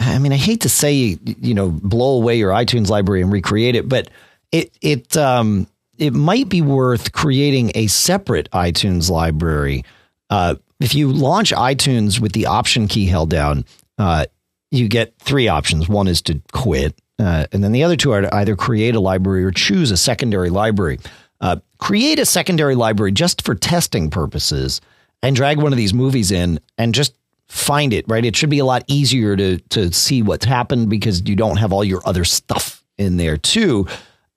I 0.00 0.18
mean, 0.18 0.32
I 0.32 0.36
hate 0.36 0.62
to 0.62 0.68
say 0.68 1.18
you 1.24 1.54
know 1.54 1.70
blow 1.70 2.16
away 2.16 2.36
your 2.36 2.50
iTunes 2.50 2.88
library 2.88 3.22
and 3.22 3.32
recreate 3.32 3.76
it, 3.76 3.88
but 3.88 4.10
it 4.50 4.76
it 4.80 5.16
um 5.16 5.68
it 5.98 6.14
might 6.14 6.48
be 6.48 6.62
worth 6.62 7.12
creating 7.12 7.72
a 7.74 7.86
separate 7.88 8.50
iTunes 8.52 9.10
library. 9.10 9.84
Uh, 10.30 10.54
if 10.80 10.94
you 10.94 11.12
launch 11.12 11.52
iTunes 11.52 12.20
with 12.20 12.32
the 12.32 12.46
option 12.46 12.86
key 12.86 13.06
held 13.06 13.30
down, 13.30 13.64
uh, 13.98 14.26
you 14.70 14.88
get 14.88 15.18
three 15.18 15.48
options. 15.48 15.88
One 15.88 16.06
is 16.06 16.22
to 16.22 16.40
quit, 16.52 17.00
uh, 17.18 17.46
and 17.52 17.64
then 17.64 17.72
the 17.72 17.82
other 17.82 17.96
two 17.96 18.12
are 18.12 18.20
to 18.20 18.34
either 18.34 18.54
create 18.54 18.94
a 18.94 19.00
library 19.00 19.44
or 19.44 19.50
choose 19.50 19.90
a 19.90 19.96
secondary 19.96 20.50
library. 20.50 21.00
Uh, 21.40 21.56
create 21.78 22.18
a 22.18 22.26
secondary 22.26 22.74
library 22.74 23.12
just 23.12 23.44
for 23.44 23.54
testing 23.54 24.10
purposes, 24.10 24.80
and 25.22 25.34
drag 25.34 25.60
one 25.60 25.72
of 25.72 25.76
these 25.76 25.94
movies 25.94 26.30
in, 26.30 26.60
and 26.76 26.94
just 26.94 27.14
find 27.48 27.92
it. 27.92 28.04
Right, 28.08 28.24
it 28.24 28.36
should 28.36 28.50
be 28.50 28.58
a 28.58 28.64
lot 28.64 28.84
easier 28.86 29.36
to 29.36 29.58
to 29.58 29.92
see 29.92 30.22
what's 30.22 30.44
happened 30.44 30.90
because 30.90 31.22
you 31.26 31.34
don't 31.34 31.56
have 31.56 31.72
all 31.72 31.82
your 31.82 32.02
other 32.04 32.24
stuff 32.24 32.84
in 32.98 33.16
there 33.16 33.36
too. 33.36 33.86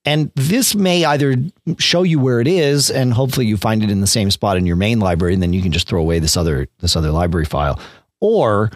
And 0.04 0.32
this 0.36 0.74
may 0.74 1.06
either 1.06 1.36
show 1.78 2.02
you 2.04 2.20
where 2.20 2.41
it 2.41 2.47
is, 2.47 2.89
and 2.89 3.14
hopefully 3.14 3.45
you 3.45 3.56
find 3.56 3.84
it 3.84 3.91
in 3.91 4.02
the 4.02 4.08
same 4.08 4.32
spot 4.32 4.58
in 4.58 4.66
your 4.66 4.76
main 4.76 4.99
library, 4.99 5.34
and 5.34 5.43
then 5.43 5.54
you 5.54 5.62
can 5.62 5.72
just 5.72 5.88
throw 5.88 6.02
away 6.02 6.20
this 6.20 6.36
other 6.36 6.68
this 6.80 6.95
other 6.95 7.12
library 7.12 7.45
file, 7.45 7.80
or 8.20 8.72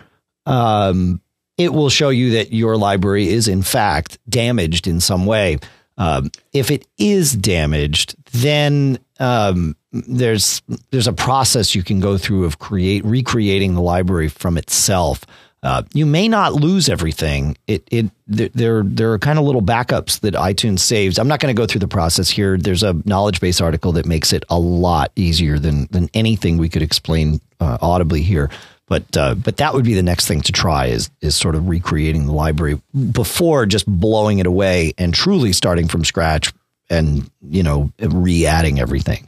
um, 0.45 1.21
it 1.57 1.73
will 1.73 1.89
show 1.89 2.09
you 2.09 2.31
that 2.31 2.53
your 2.53 2.77
library 2.77 3.27
is 3.27 3.47
in 3.47 3.63
fact 3.63 4.19
damaged 4.29 4.87
in 4.87 4.99
some 4.99 5.25
way. 5.25 5.57
Um, 5.97 6.29
if 6.53 6.69
it 6.71 6.85
is 6.97 7.33
damaged, 7.33 8.15
then 8.33 8.99
um, 9.19 9.75
there's 9.91 10.61
there's 10.91 11.07
a 11.07 11.13
process 11.13 11.73
you 11.73 11.83
can 11.83 11.99
go 11.99 12.17
through 12.17 12.45
of 12.45 12.59
create 12.59 13.03
recreating 13.05 13.73
the 13.73 13.81
library 13.81 14.27
from 14.27 14.57
itself. 14.57 15.25
Uh, 15.65 15.81
you 15.95 16.05
may 16.05 16.27
not 16.27 16.53
lose 16.53 16.89
everything. 16.89 17.57
It 17.65 17.87
it 17.89 18.05
there 18.27 18.83
there 18.83 19.11
are 19.13 19.17
kind 19.17 19.39
of 19.39 19.45
little 19.45 19.63
backups 19.63 20.19
that 20.19 20.35
iTunes 20.35 20.79
saves. 20.79 21.17
I'm 21.17 21.27
not 21.27 21.39
going 21.39 21.53
to 21.53 21.59
go 21.59 21.65
through 21.65 21.79
the 21.79 21.87
process 21.87 22.29
here. 22.29 22.55
There's 22.55 22.83
a 22.83 22.93
knowledge 23.03 23.41
base 23.41 23.59
article 23.59 23.91
that 23.93 24.05
makes 24.05 24.31
it 24.31 24.45
a 24.47 24.59
lot 24.59 25.11
easier 25.15 25.57
than 25.57 25.87
than 25.87 26.07
anything 26.13 26.59
we 26.59 26.69
could 26.69 26.83
explain 26.83 27.41
uh, 27.59 27.79
audibly 27.81 28.21
here. 28.21 28.51
But 28.85 29.17
uh, 29.17 29.33
but 29.33 29.57
that 29.57 29.73
would 29.73 29.85
be 29.85 29.95
the 29.95 30.03
next 30.03 30.27
thing 30.27 30.41
to 30.41 30.51
try 30.51 30.85
is 30.85 31.09
is 31.21 31.35
sort 31.35 31.55
of 31.55 31.67
recreating 31.67 32.27
the 32.27 32.33
library 32.33 32.79
before 33.11 33.65
just 33.65 33.87
blowing 33.87 34.37
it 34.37 34.45
away 34.45 34.93
and 34.99 35.15
truly 35.15 35.51
starting 35.51 35.87
from 35.87 36.05
scratch 36.05 36.53
and 36.91 37.27
you 37.41 37.63
know 37.63 37.91
re-adding 37.99 38.79
everything. 38.79 39.27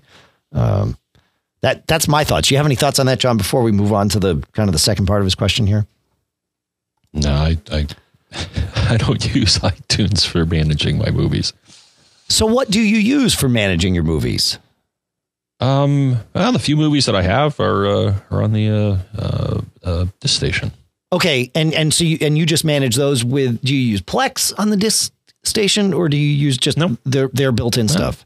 Um, 0.53 0.97
that 1.61 1.87
that's 1.87 2.07
my 2.07 2.23
thoughts. 2.23 2.49
Do 2.49 2.53
you 2.53 2.57
have 2.57 2.67
any 2.67 2.75
thoughts 2.75 2.99
on 2.99 3.07
that, 3.07 3.17
John? 3.17 3.37
Before 3.37 3.63
we 3.63 3.71
move 3.71 3.91
on 3.91 4.09
to 4.09 4.19
the 4.19 4.43
kind 4.51 4.69
of 4.69 4.73
the 4.73 4.79
second 4.79 5.07
part 5.07 5.21
of 5.21 5.25
his 5.25 5.33
question 5.33 5.65
here. 5.65 5.87
No, 7.17 7.33
I, 7.33 7.57
I, 7.71 7.87
I 8.93 8.97
don't 8.97 9.35
use 9.35 9.59
iTunes 9.59 10.25
for 10.25 10.45
managing 10.45 10.97
my 10.97 11.11
movies. 11.11 11.53
So, 12.29 12.45
what 12.45 12.69
do 12.69 12.79
you 12.81 12.97
use 12.97 13.33
for 13.33 13.49
managing 13.49 13.95
your 13.95 14.03
movies? 14.03 14.59
Um, 15.59 16.19
well, 16.35 16.51
the 16.51 16.59
few 16.59 16.75
movies 16.75 17.05
that 17.05 17.15
I 17.15 17.23
have 17.23 17.59
are 17.59 17.87
uh, 17.87 18.15
are 18.29 18.43
on 18.43 18.53
the 18.53 18.69
uh, 18.69 18.97
uh, 19.17 19.61
uh, 19.83 20.05
disk 20.19 20.35
station. 20.35 20.71
Okay, 21.11 21.51
and 21.55 21.73
and 21.73 21.93
so 21.93 22.03
you 22.03 22.17
and 22.21 22.37
you 22.37 22.45
just 22.45 22.65
manage 22.65 22.95
those 22.95 23.23
with? 23.23 23.61
Do 23.61 23.73
you 23.73 23.81
use 23.81 24.01
Plex 24.01 24.53
on 24.59 24.69
the 24.69 24.77
disc 24.77 25.11
station, 25.43 25.93
or 25.93 26.09
do 26.09 26.17
you 26.17 26.29
use 26.29 26.57
just 26.57 26.77
no. 26.77 26.97
their 27.05 27.29
their 27.29 27.51
built 27.51 27.77
in 27.77 27.87
no. 27.87 27.91
stuff? 27.91 28.25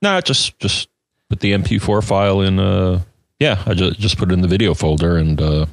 No, 0.00 0.20
just 0.20 0.58
just 0.58 0.88
put 1.28 1.40
the 1.40 1.52
MP4 1.52 2.02
file 2.02 2.40
in. 2.40 2.58
Uh, 2.58 3.02
yeah, 3.40 3.62
I 3.66 3.74
just 3.74 3.98
just 3.98 4.16
put 4.16 4.30
it 4.30 4.34
in 4.34 4.40
the 4.40 4.48
video 4.48 4.74
folder 4.74 5.16
and 5.16 5.40
uh, 5.40 5.66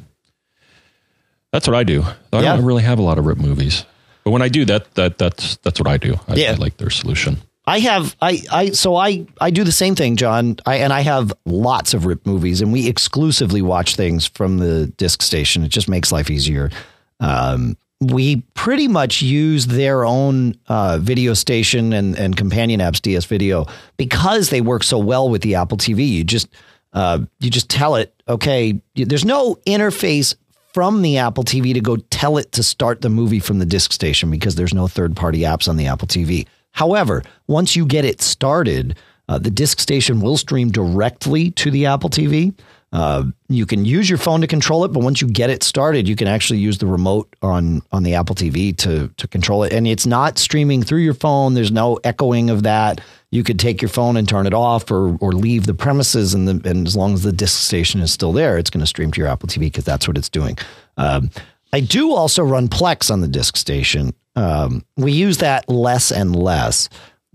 that's 1.52 1.68
what 1.68 1.76
I 1.76 1.84
do. 1.84 2.04
I 2.34 2.42
yeah. 2.42 2.56
don't 2.56 2.66
really 2.66 2.84
have 2.84 3.00
a 3.00 3.02
lot 3.02 3.18
of 3.18 3.26
rip 3.26 3.38
movies, 3.38 3.86
but 4.24 4.32
when 4.32 4.42
I 4.42 4.50
do 4.50 4.66
that, 4.66 4.94
that 4.96 5.18
that's 5.18 5.58
that's 5.58 5.80
what 5.80 5.88
I 5.88 5.98
do. 5.98 6.20
I, 6.28 6.36
yeah. 6.36 6.52
I 6.52 6.56
like 6.56 6.78
their 6.78 6.90
solution. 6.90 7.38
I 7.66 7.80
have 7.80 8.16
I 8.22 8.42
I 8.52 8.70
so 8.72 8.96
I 8.96 9.26
I 9.40 9.52
do 9.52 9.64
the 9.64 9.72
same 9.72 9.96
thing, 9.96 10.16
John. 10.16 10.58
I 10.66 10.78
and 10.78 10.92
I 10.92 11.02
have 11.02 11.32
lots 11.46 11.94
of 11.94 12.06
rip 12.06 12.26
movies, 12.26 12.62
and 12.62 12.74
we 12.74 12.88
exclusively 12.88 13.62
watch 13.62 13.96
things 13.96 14.26
from 14.26 14.58
the 14.58 14.88
disc 14.98 15.22
station. 15.22 15.64
It 15.64 15.70
just 15.70 15.88
makes 15.88 16.12
life 16.12 16.30
easier. 16.30 16.72
Um, 17.20 17.78
we 18.00 18.38
pretty 18.56 18.88
much 18.88 19.22
use 19.22 19.68
their 19.68 20.04
own 20.06 20.56
uh, 20.68 20.98
video 21.00 21.36
station 21.36 21.94
and 21.94 22.18
and 22.18 22.36
companion 22.36 22.80
apps, 22.80 23.02
DS 23.02 23.26
Video, 23.26 23.68
because 23.98 24.50
they 24.50 24.62
work 24.62 24.84
so 24.84 24.98
well 24.98 25.30
with 25.30 25.44
the 25.44 25.56
Apple 25.56 25.78
TV. 25.78 26.08
You 26.08 26.24
just 26.24 26.48
uh, 26.94 27.20
you 27.40 27.50
just 27.50 27.70
tell 27.70 27.96
it, 27.96 28.14
okay. 28.28 28.82
There's 28.96 29.24
no 29.24 29.56
interface 29.68 30.36
from 30.74 31.02
the 31.02 31.18
Apple 31.18 31.44
TV 31.44 31.74
to 31.74 31.82
go 31.82 31.98
tell 31.98 32.38
it 32.38 32.52
to 32.54 32.64
start 32.64 33.02
the 33.02 33.10
movie 33.10 33.40
from 33.40 33.60
the 33.60 33.66
disk 33.66 33.92
station 33.92 34.32
because 34.32 34.56
there's 34.56 34.74
no 34.74 34.88
third 34.88 35.16
party 35.16 35.40
apps 35.40 35.68
on 35.68 35.78
the 35.78 35.88
Apple 35.88 36.08
TV. 36.08 36.48
However, 36.72 37.24
once 37.48 37.76
you 37.76 37.86
get 37.86 38.06
it 38.06 38.22
started, 38.22 38.98
uh, 39.28 39.38
the 39.38 39.50
disk 39.50 39.80
station 39.80 40.22
will 40.22 40.38
stream 40.38 40.72
directly 40.72 41.52
to 41.52 41.72
the 41.72 41.86
Apple 41.86 42.10
TV. 42.10 42.54
Uh, 42.94 43.24
you 43.48 43.66
can 43.66 43.86
use 43.86 44.10
your 44.10 44.18
phone 44.18 44.42
to 44.42 44.48
control 44.48 44.84
it, 44.84 44.90
but 44.90 45.02
once 45.02 45.22
you 45.22 45.28
get 45.28 45.50
it 45.50 45.64
started, 45.64 46.08
you 46.08 46.16
can 46.16 46.28
actually 46.28 46.60
use 46.60 46.80
the 46.80 46.86
remote 46.86 47.34
on 47.42 47.82
on 47.94 48.04
the 48.04 48.16
Apple 48.16 48.36
TV 48.36 48.76
to 48.78 49.08
to 49.16 49.28
control 49.28 49.64
it. 49.64 49.72
And 49.72 49.88
it's 49.88 50.06
not 50.06 50.38
streaming 50.38 50.84
through 50.84 51.00
your 51.00 51.14
phone. 51.14 51.54
There's 51.54 51.72
no 51.72 52.00
echoing 52.04 52.50
of 52.50 52.64
that. 52.64 53.00
You 53.32 53.44
could 53.44 53.60
take 53.60 53.82
your 53.82 53.90
phone 53.90 54.18
and 54.18 54.28
turn 54.28 54.46
it 54.46 54.54
off, 54.54 54.92
or 54.92 55.18
or 55.22 55.32
leave 55.32 55.66
the 55.66 55.74
premises, 55.74 56.34
and 56.34 56.48
the, 56.48 56.70
and 56.70 56.86
as 56.86 56.96
long 56.96 57.14
as 57.14 57.24
the 57.24 57.32
disk 57.32 57.62
station 57.62 58.02
is 58.02 58.12
still 58.12 58.34
there, 58.34 58.58
it's 58.58 58.70
going 58.70 58.82
to 58.82 58.88
stream 58.88 59.12
to 59.12 59.22
your 59.22 59.30
Apple 59.30 59.48
TV 59.48 59.62
because 59.62 59.86
that's 59.86 60.08
what 60.08 60.18
it's 60.18 60.30
doing. 60.30 60.58
Um, 60.98 61.30
I 61.74 61.80
do 61.80 62.14
also 62.14 62.44
run 62.44 62.68
Plex 62.68 63.10
on 63.10 63.22
the 63.22 63.28
disk 63.28 63.56
station. 63.56 64.14
Um, 64.36 64.84
we 64.98 65.14
use 65.14 65.38
that 65.38 65.70
less 65.70 66.12
and 66.12 66.36
less 66.36 66.90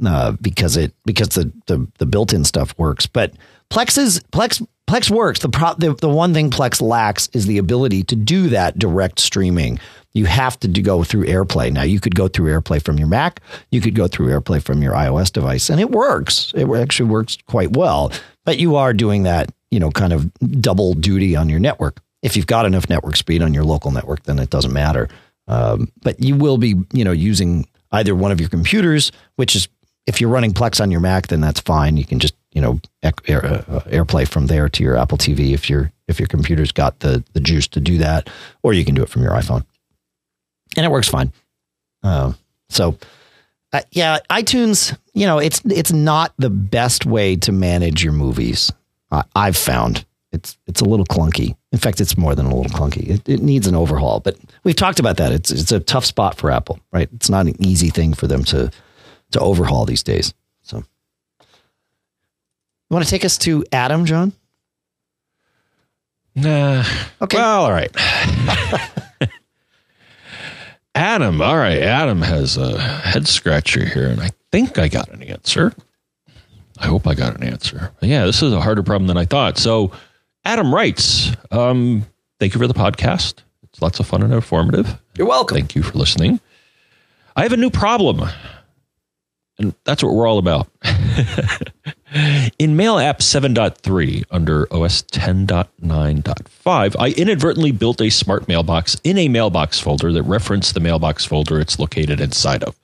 uh, 0.05 0.33
because 0.41 0.77
it 0.77 0.93
because 1.07 1.29
the, 1.31 1.51
the 1.67 1.87
the 1.99 2.07
built-in 2.07 2.45
stuff 2.45 2.75
works, 2.79 3.07
but 3.07 3.33
Plex 3.71 3.97
is 3.97 4.21
Plex 4.33 4.67
Plex 4.89 5.11
works. 5.11 5.41
The, 5.41 5.49
pro, 5.49 5.75
the 5.75 5.95
the 5.95 6.09
one 6.09 6.33
thing 6.33 6.51
Plex 6.51 6.81
lacks 6.81 7.29
is 7.33 7.47
the 7.47 7.59
ability 7.59 8.05
to 8.05 8.17
do 8.17 8.49
that 8.51 8.79
direct 8.79 9.19
streaming. 9.19 9.81
You 10.15 10.25
have 10.27 10.59
to 10.61 10.69
do, 10.69 10.81
go 10.81 11.05
through 11.05 11.27
AirPlay. 11.27 11.73
Now 11.73 11.83
you 11.83 12.01
could 12.01 12.15
go 12.15 12.29
through 12.29 12.51
AirPlay 12.51 12.83
from 12.83 12.97
your 12.97 13.09
Mac. 13.09 13.41
You 13.71 13.81
could 13.81 13.95
go 13.95 14.09
through 14.09 14.29
AirPlay 14.29 14.63
from 14.63 14.83
your 14.83 14.95
iOS 14.95 15.33
device, 15.33 15.69
and 15.69 15.81
it 15.81 15.91
works. 15.91 16.53
It 16.55 16.69
actually 16.71 17.11
works 17.11 17.37
quite 17.47 17.77
well. 17.77 18.13
But 18.45 18.59
you 18.59 18.77
are 18.77 18.95
doing 18.95 19.25
that, 19.25 19.53
you 19.71 19.81
know, 19.81 19.91
kind 19.91 20.13
of 20.13 20.33
double 20.61 20.95
duty 20.95 21.37
on 21.37 21.49
your 21.49 21.59
network. 21.59 22.01
If 22.23 22.37
you've 22.37 22.47
got 22.47 22.65
enough 22.65 22.89
network 22.89 23.17
speed 23.17 23.43
on 23.43 23.53
your 23.53 23.65
local 23.65 23.91
network, 23.91 24.23
then 24.23 24.39
it 24.39 24.51
doesn't 24.51 24.73
matter. 24.73 25.09
Um, 25.49 25.93
but 26.03 26.23
you 26.23 26.37
will 26.37 26.59
be, 26.59 26.77
you 26.93 27.05
know, 27.05 27.13
using 27.13 27.69
either 27.93 28.15
one 28.15 28.33
of 28.33 28.41
your 28.41 28.49
computers, 28.49 29.13
which 29.35 29.55
is 29.55 29.69
if 30.07 30.21
you're 30.21 30.31
running 30.31 30.53
Plex 30.53 30.81
on 30.81 30.91
your 30.91 31.01
Mac, 31.01 31.27
then 31.27 31.41
that's 31.41 31.61
fine. 31.61 31.97
You 31.97 32.05
can 32.05 32.21
just 32.21 32.35
you 32.57 32.63
know 32.63 32.81
air, 33.03 33.45
uh, 33.45 33.83
AirPlay 33.87 34.27
from 34.27 34.47
there 34.47 34.67
to 34.71 34.83
your 34.83 34.97
Apple 34.97 35.19
TV 35.19 35.53
if 35.53 35.69
your 35.69 35.93
if 36.09 36.19
your 36.19 36.27
computer's 36.27 36.73
got 36.73 37.01
the 37.01 37.23
the 37.35 37.41
juice 37.41 37.69
to 37.69 37.81
do 37.81 37.99
that, 37.99 38.31
or 38.63 38.73
you 38.73 38.83
can 38.83 38.95
do 38.95 39.03
it 39.03 39.11
from 39.11 39.23
your 39.23 39.33
iPhone, 39.33 39.65
and 40.75 40.87
it 40.87 40.91
works 40.91 41.09
fine. 41.09 41.33
Uh, 42.03 42.33
so. 42.71 42.99
Uh, 43.73 43.81
yeah, 43.91 44.21
iTunes, 44.31 44.97
you 45.13 45.27
know, 45.27 45.39
it's 45.39 45.61
it's 45.67 45.93
not 45.93 46.33
the 46.39 46.49
best 46.49 47.05
way 47.05 47.35
to 47.35 47.51
manage 47.51 48.03
your 48.03 48.13
movies. 48.13 48.73
I've 49.35 49.57
found 49.57 50.07
it's 50.33 50.57
it's 50.67 50.81
a 50.81 50.85
little 50.85 51.05
clunky. 51.05 51.57
In 51.73 51.79
fact, 51.79 52.01
it's 52.01 52.17
more 52.17 52.35
than 52.37 52.47
a 52.47 52.55
little 52.55 52.71
clunky. 52.71 53.09
It, 53.09 53.29
it 53.29 53.43
needs 53.43 53.67
an 53.67 53.75
overhaul. 53.75 54.21
But 54.21 54.39
we've 54.63 54.77
talked 54.77 55.01
about 55.01 55.17
that. 55.17 55.33
It's 55.33 55.51
it's 55.51 55.73
a 55.73 55.81
tough 55.81 56.05
spot 56.05 56.37
for 56.37 56.51
Apple, 56.51 56.79
right? 56.93 57.09
It's 57.13 57.29
not 57.29 57.47
an 57.47 57.61
easy 57.61 57.91
thing 57.91 58.15
for 58.15 58.29
them 58.29 58.45
to 58.45 58.71
to 59.33 59.41
overhaul 59.41 59.85
these 59.85 60.05
days. 60.05 60.33
So, 62.89 62.95
you 62.95 62.99
want 62.99 63.05
to 63.07 63.11
take 63.11 63.25
us 63.25 63.37
to 63.39 63.65
Adam, 63.73 64.05
John? 64.05 64.33
Nah. 66.37 66.85
Okay. 67.21 67.37
Well, 67.37 67.65
all 67.65 67.73
right. 67.73 67.91
Adam, 70.95 71.43
all 71.43 71.57
right. 71.57 71.83
Adam 71.83 72.23
has 72.23 72.57
a 72.57 72.79
head 72.81 73.27
scratcher 73.27 73.85
here, 73.85 74.07
and 74.07 74.21
I 74.21 74.31
think 74.53 74.79
I 74.79 74.87
got 74.87 75.09
an 75.09 75.25
answer. 75.25 75.75
I 76.79 76.87
hope 76.87 77.09
I 77.09 77.15
got 77.15 77.35
an 77.35 77.43
answer. 77.43 77.91
Yeah, 78.01 78.25
this 78.25 78.41
is 78.41 78.53
a 78.53 78.61
harder 78.61 78.85
problem 78.85 79.09
than 79.09 79.17
I 79.17 79.25
thought. 79.25 79.59
So, 79.59 79.91
Adam 80.45 80.73
writes, 80.73 81.33
um, 81.51 82.07
"Thank 82.39 82.55
you 82.55 82.61
for 82.61 82.69
the 82.69 82.75
podcast. 82.75 83.41
It's 83.65 83.83
lots 83.83 83.99
of 83.99 84.07
fun 84.07 84.23
and 84.23 84.33
informative. 84.33 84.97
You're 85.19 85.27
welcome. 85.27 85.57
Thank 85.57 85.75
you 85.75 85.83
for 85.83 85.99
listening. 85.99 86.39
I 87.35 87.43
have 87.43 87.53
a 87.53 87.57
new 87.57 87.71
problem, 87.71 88.29
and 89.59 89.75
that's 89.85 90.03
what 90.03 90.15
we're 90.15 90.27
all 90.27 90.39
about." 90.39 90.69
In 92.59 92.77
Mail 92.77 92.99
App 92.99 93.19
7.3 93.19 94.25
under 94.31 94.73
OS 94.73 95.03
10.9.5, 95.03 96.97
I 96.99 97.11
inadvertently 97.11 97.73
built 97.73 98.01
a 98.01 98.11
smart 98.11 98.49
mailbox 98.49 98.97
in 99.03 99.19
a 99.19 99.29
mailbox 99.29 99.81
folder 99.81 100.13
that 100.13 100.23
referenced 100.23 100.75
the 100.75 100.81
mailbox 100.81 101.25
folder 101.25 101.61
it's 101.61 101.79
located 101.79 102.21
inside 102.21 102.63
of. 102.63 102.77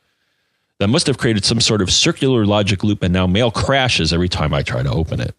That 0.81 0.89
must 0.89 1.07
have 1.07 1.19
created 1.19 1.45
some 1.45 1.61
sort 1.61 1.81
of 1.81 1.91
circular 1.91 2.45
logic 2.45 2.83
loop, 2.83 3.03
and 3.03 3.13
now 3.13 3.27
mail 3.29 3.53
crashes 3.53 4.13
every 4.13 4.29
time 4.29 4.53
I 4.53 4.63
try 4.63 4.83
to 4.83 4.91
open 4.91 5.21
it. 5.21 5.35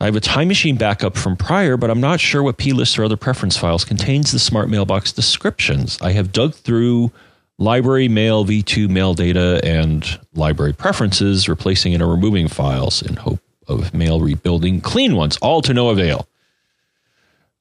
I 0.00 0.06
have 0.06 0.16
a 0.16 0.20
time 0.20 0.48
machine 0.48 0.76
backup 0.76 1.16
from 1.16 1.36
prior, 1.36 1.76
but 1.76 1.90
I'm 1.90 2.00
not 2.00 2.20
sure 2.20 2.42
what 2.42 2.58
plist 2.58 2.98
or 2.98 3.04
other 3.04 3.16
preference 3.16 3.56
files 3.56 3.84
contains 3.84 4.32
the 4.32 4.38
smart 4.38 4.68
mailbox 4.68 5.12
descriptions. 5.12 5.98
I 6.02 6.12
have 6.12 6.32
dug 6.32 6.54
through 6.54 7.12
library 7.58 8.08
mail, 8.08 8.44
V2 8.44 8.88
mail 8.88 9.14
data, 9.14 9.60
and 9.64 10.18
library 10.34 10.72
preferences, 10.72 11.48
replacing 11.48 11.94
and 11.94 12.08
removing 12.08 12.48
files 12.48 13.02
in 13.02 13.16
hope 13.16 13.40
of 13.68 13.92
mail 13.94 14.20
rebuilding 14.20 14.80
clean 14.80 15.16
ones, 15.16 15.36
all 15.38 15.62
to 15.62 15.74
no 15.74 15.88
avail. 15.88 16.28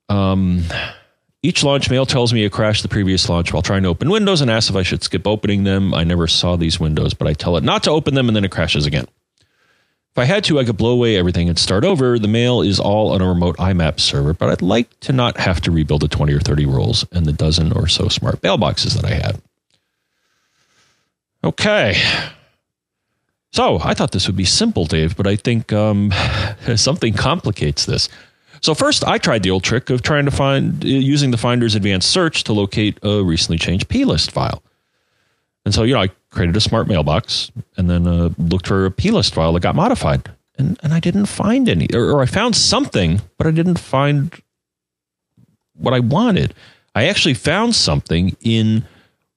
Um, 0.10 0.64
each 1.42 1.64
launch 1.64 1.90
mail 1.90 2.06
tells 2.06 2.34
me 2.34 2.44
it 2.44 2.52
crashed 2.52 2.84
the 2.84 2.90
previous 2.90 3.30
launch 3.30 3.54
while 3.54 3.62
trying 3.62 3.84
to 3.84 3.90
open 3.90 4.10
windows 4.10 4.42
and 4.42 4.52
asks 4.52 4.70
if 4.70 4.76
I 4.76 4.84
should 4.84 5.04
skip 5.04 5.28
opening 5.28 5.64
them. 5.64 5.94
I 5.94 6.04
never 6.04 6.28
saw 6.28 6.56
these 6.56 6.80
windows, 6.80 7.14
but 7.14 7.28
I 7.28 7.34
tell 7.34 7.58
it 7.58 7.64
not 7.64 7.84
to 7.84 7.92
open 7.92 8.14
them 8.14 8.28
and 8.28 8.36
then 8.36 8.44
it 8.44 8.52
crashes 8.52 8.86
again. 8.86 9.08
If 10.16 10.20
I 10.20 10.26
had 10.26 10.46
to, 10.46 10.60
I 10.60 10.64
could 10.64 10.78
blow 10.78 10.92
away 10.92 11.18
everything 11.18 11.50
and 11.50 11.60
start 11.60 11.84
over. 11.84 12.18
The 12.18 12.28
mail 12.28 12.62
is 12.62 12.80
all 12.80 13.12
on 13.12 13.22
a 13.22 13.28
remote 13.28 13.58
IMAP 13.58 14.00
server, 14.00 14.34
but 14.34 14.50
I'd 14.50 14.62
like 14.62 14.98
to 15.02 15.14
not 15.14 15.38
have 15.38 15.60
to 15.62 15.72
rebuild 15.72 16.02
the 16.02 16.08
20 16.08 16.34
or 16.34 16.40
30 16.40 16.66
rolls 16.66 17.06
and 17.12 17.26
the 17.26 17.34
dozen 17.34 17.74
or 17.74 17.88
so 17.88 18.08
smart 18.08 18.42
mailboxes 18.42 18.96
that 18.96 19.06
I 19.06 19.16
had. 19.16 19.42
Okay. 21.46 22.02
So 23.54 23.80
I 23.82 23.94
thought 23.94 24.12
this 24.12 24.28
would 24.28 24.36
be 24.36 24.46
simple, 24.46 24.86
Dave, 24.86 25.16
but 25.16 25.28
I 25.28 25.38
think 25.38 25.72
um, 25.72 26.12
something 26.76 27.14
complicates 27.14 27.86
this. 27.86 28.10
So 28.62 28.74
first, 28.74 29.08
I 29.08 29.18
tried 29.18 29.44
the 29.44 29.52
old 29.52 29.64
trick 29.64 29.90
of 29.90 30.02
trying 30.02 30.26
to 30.26 30.32
find 30.32 30.84
using 30.84 31.32
the 31.32 31.38
Finder's 31.38 31.76
advanced 31.76 32.10
search 32.10 32.44
to 32.46 32.54
locate 32.54 32.98
a 33.04 33.24
recently 33.24 33.58
changed 33.58 33.88
plist 33.88 34.32
file. 34.32 34.64
And 35.64 35.74
so, 35.74 35.84
you 35.84 35.94
know, 35.94 36.02
I 36.02 36.10
created 36.32 36.58
a 36.58 36.62
smart 36.62 36.88
mailbox 36.88 37.52
and 37.78 37.90
then 37.90 38.08
uh, 38.08 38.30
looked 38.38 38.68
for 38.68 38.86
a 38.86 38.92
plist 38.92 39.36
file 39.36 39.54
that 39.54 39.62
got 39.62 39.76
modified, 39.76 40.30
and 40.58 40.80
and 40.84 40.94
I 40.94 41.00
didn't 41.00 41.28
find 41.28 41.70
any, 41.70 41.88
or, 41.94 42.12
or 42.12 42.22
I 42.22 42.26
found 42.26 42.56
something, 42.56 43.22
but 43.38 43.48
I 43.48 43.52
didn't 43.52 43.80
find 43.80 44.34
what 45.76 45.94
I 45.94 46.00
wanted. 46.00 46.54
I 46.94 47.06
actually 47.06 47.36
found 47.36 47.76
something 47.76 48.36
in 48.42 48.86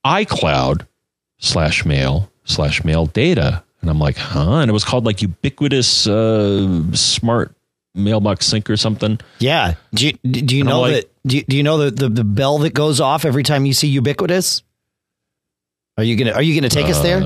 iCloud 0.04 0.87
slash 1.38 1.84
mail 1.84 2.30
slash 2.44 2.84
mail 2.84 3.06
data. 3.06 3.62
And 3.80 3.90
I'm 3.90 3.98
like, 3.98 4.16
huh? 4.16 4.56
And 4.56 4.68
it 4.68 4.72
was 4.72 4.84
called 4.84 5.06
like 5.06 5.22
ubiquitous 5.22 6.06
uh, 6.06 6.82
smart 6.94 7.54
mailbox 7.94 8.46
sync 8.46 8.68
or 8.68 8.76
something. 8.76 9.20
Yeah. 9.38 9.74
Do 9.94 10.06
you, 10.08 10.12
do 10.14 10.56
you 10.56 10.62
And 10.62 10.68
know 10.68 10.80
like- 10.80 10.92
that? 10.94 11.12
Do 11.26 11.36
you, 11.36 11.42
do 11.44 11.56
you 11.58 11.62
know 11.62 11.76
the, 11.76 11.90
the 11.90 12.08
the 12.08 12.24
bell 12.24 12.56
that 12.58 12.72
goes 12.72 13.00
off 13.02 13.26
every 13.26 13.42
time 13.42 13.66
you 13.66 13.74
see 13.74 13.88
ubiquitous? 13.88 14.62
Are 15.98 16.04
you 16.04 16.16
gonna 16.16 16.30
Are 16.32 16.40
you 16.42 16.54
gonna 16.58 16.70
take 16.70 16.86
us 16.86 17.00
Uh, 17.00 17.02
there? 17.02 17.20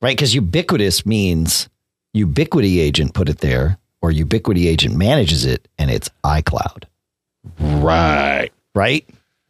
Right? 0.00 0.16
Because 0.16 0.34
ubiquitous 0.34 1.04
means 1.04 1.68
ubiquity 2.14 2.80
agent 2.80 3.12
put 3.12 3.28
it 3.28 3.38
there, 3.38 3.76
or 4.00 4.10
ubiquity 4.12 4.66
agent 4.66 4.96
manages 4.96 5.44
it, 5.44 5.68
and 5.76 5.90
it's 5.90 6.08
iCloud. 6.24 6.84
Right. 7.60 8.50
Right? 8.74 9.06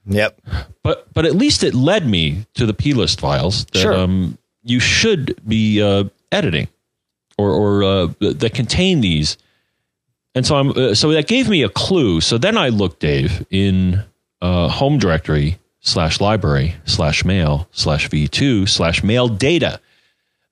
Yep. 0.08 0.40
But 0.82 1.12
but 1.14 1.26
at 1.26 1.34
least 1.34 1.62
it 1.62 1.74
led 1.74 2.06
me 2.06 2.46
to 2.54 2.66
the 2.66 2.74
plist 2.74 3.20
files 3.20 3.66
that 3.66 3.78
Sure. 3.80 3.94
um, 3.94 4.38
you 4.64 4.80
should 4.80 5.38
be 5.46 5.80
uh, 5.82 6.04
editing 6.32 6.68
or 7.36 7.50
or 7.52 7.84
uh, 7.84 8.06
that 8.20 8.52
contain 8.54 9.00
these. 9.00 9.36
And 10.34 10.46
so 10.46 10.56
I'm 10.56 10.70
uh, 10.70 10.94
so 10.94 11.10
that 11.12 11.26
gave 11.28 11.48
me 11.48 11.62
a 11.62 11.68
clue. 11.68 12.20
So 12.20 12.38
then 12.38 12.56
I 12.56 12.68
looked, 12.70 13.00
Dave, 13.00 13.46
in 13.50 14.02
uh, 14.40 14.68
home 14.68 14.98
directory 14.98 15.58
slash 15.80 16.20
library 16.20 16.74
slash 16.86 17.24
mail 17.24 17.68
slash 17.72 18.08
v2 18.08 18.68
slash 18.68 19.02
mail 19.02 19.28
data. 19.28 19.80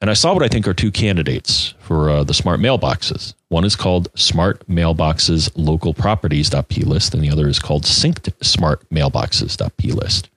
And 0.01 0.11
I 0.11 0.15
saw 0.15 0.35
what 0.35 0.43
I 0.43 0.49
think 0.49 0.69
are 0.69 0.75
two 0.75 0.91
candidates 0.93 1.73
for 1.81 2.11
uh, 2.11 2.25
the 2.25 2.35
smart 2.35 2.61
mailboxes. 2.61 3.33
One 3.49 3.65
is 3.65 3.77
called 3.77 4.09
Smart 4.15 4.67
Mailboxes 4.69 5.51
Local 5.57 5.95
Properties.plist, 5.95 7.15
and 7.15 7.23
the 7.23 7.31
other 7.31 7.49
is 7.49 7.59
called 7.59 7.85
Synced 7.85 8.31
Smart 8.45 8.87
Mailboxes.plist. 8.91 10.29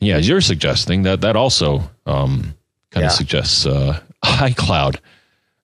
Yeah, 0.00 0.16
as 0.16 0.28
you're 0.28 0.40
suggesting, 0.40 1.02
that 1.04 1.20
that 1.20 1.36
also 1.36 1.88
um, 2.06 2.54
kind 2.90 3.02
Yeah. 3.04 3.06
of 3.06 3.12
suggests 3.12 3.64
uh, 3.64 4.00
iCloud. 4.24 4.98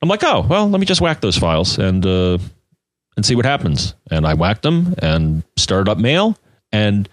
I'm 0.01 0.09
like, 0.09 0.23
oh 0.23 0.47
well, 0.49 0.69
let 0.71 0.79
me 0.79 0.87
just 0.87 1.01
whack 1.01 1.21
those 1.21 1.37
files 1.37 1.77
and 1.79 2.07
uh, 2.07 2.39
and 3.17 3.27
see 3.27 3.35
what 3.35 3.45
happens. 3.45 3.95
And 4.13 4.25
I 4.25 4.35
whacked 4.35 4.63
them 4.63 4.95
and 4.99 5.43
started 5.57 5.91
up 5.91 5.99
mail, 5.99 6.39
and 6.71 7.09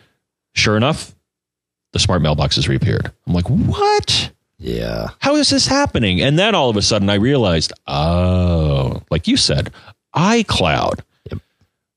sure 0.53 0.77
enough, 0.77 1.15
the 1.93 1.99
smart 1.99 2.21
mailboxes 2.21 2.67
reappeared. 2.67 3.11
I'm 3.25 3.33
like, 3.33 3.49
what? 3.49 4.29
Yeah. 4.57 5.09
how 5.19 5.35
is 5.35 5.49
this 5.49 5.67
happening? 5.67 6.21
And 6.21 6.39
then 6.39 6.55
all 6.55 6.69
of 6.69 6.77
a 6.77 6.81
sudden 6.81 7.09
I 7.09 7.15
realized, 7.15 7.73
oh, 7.87 9.03
like 9.09 9.27
you 9.27 9.37
said, 9.37 9.71
iCloud. 10.15 11.01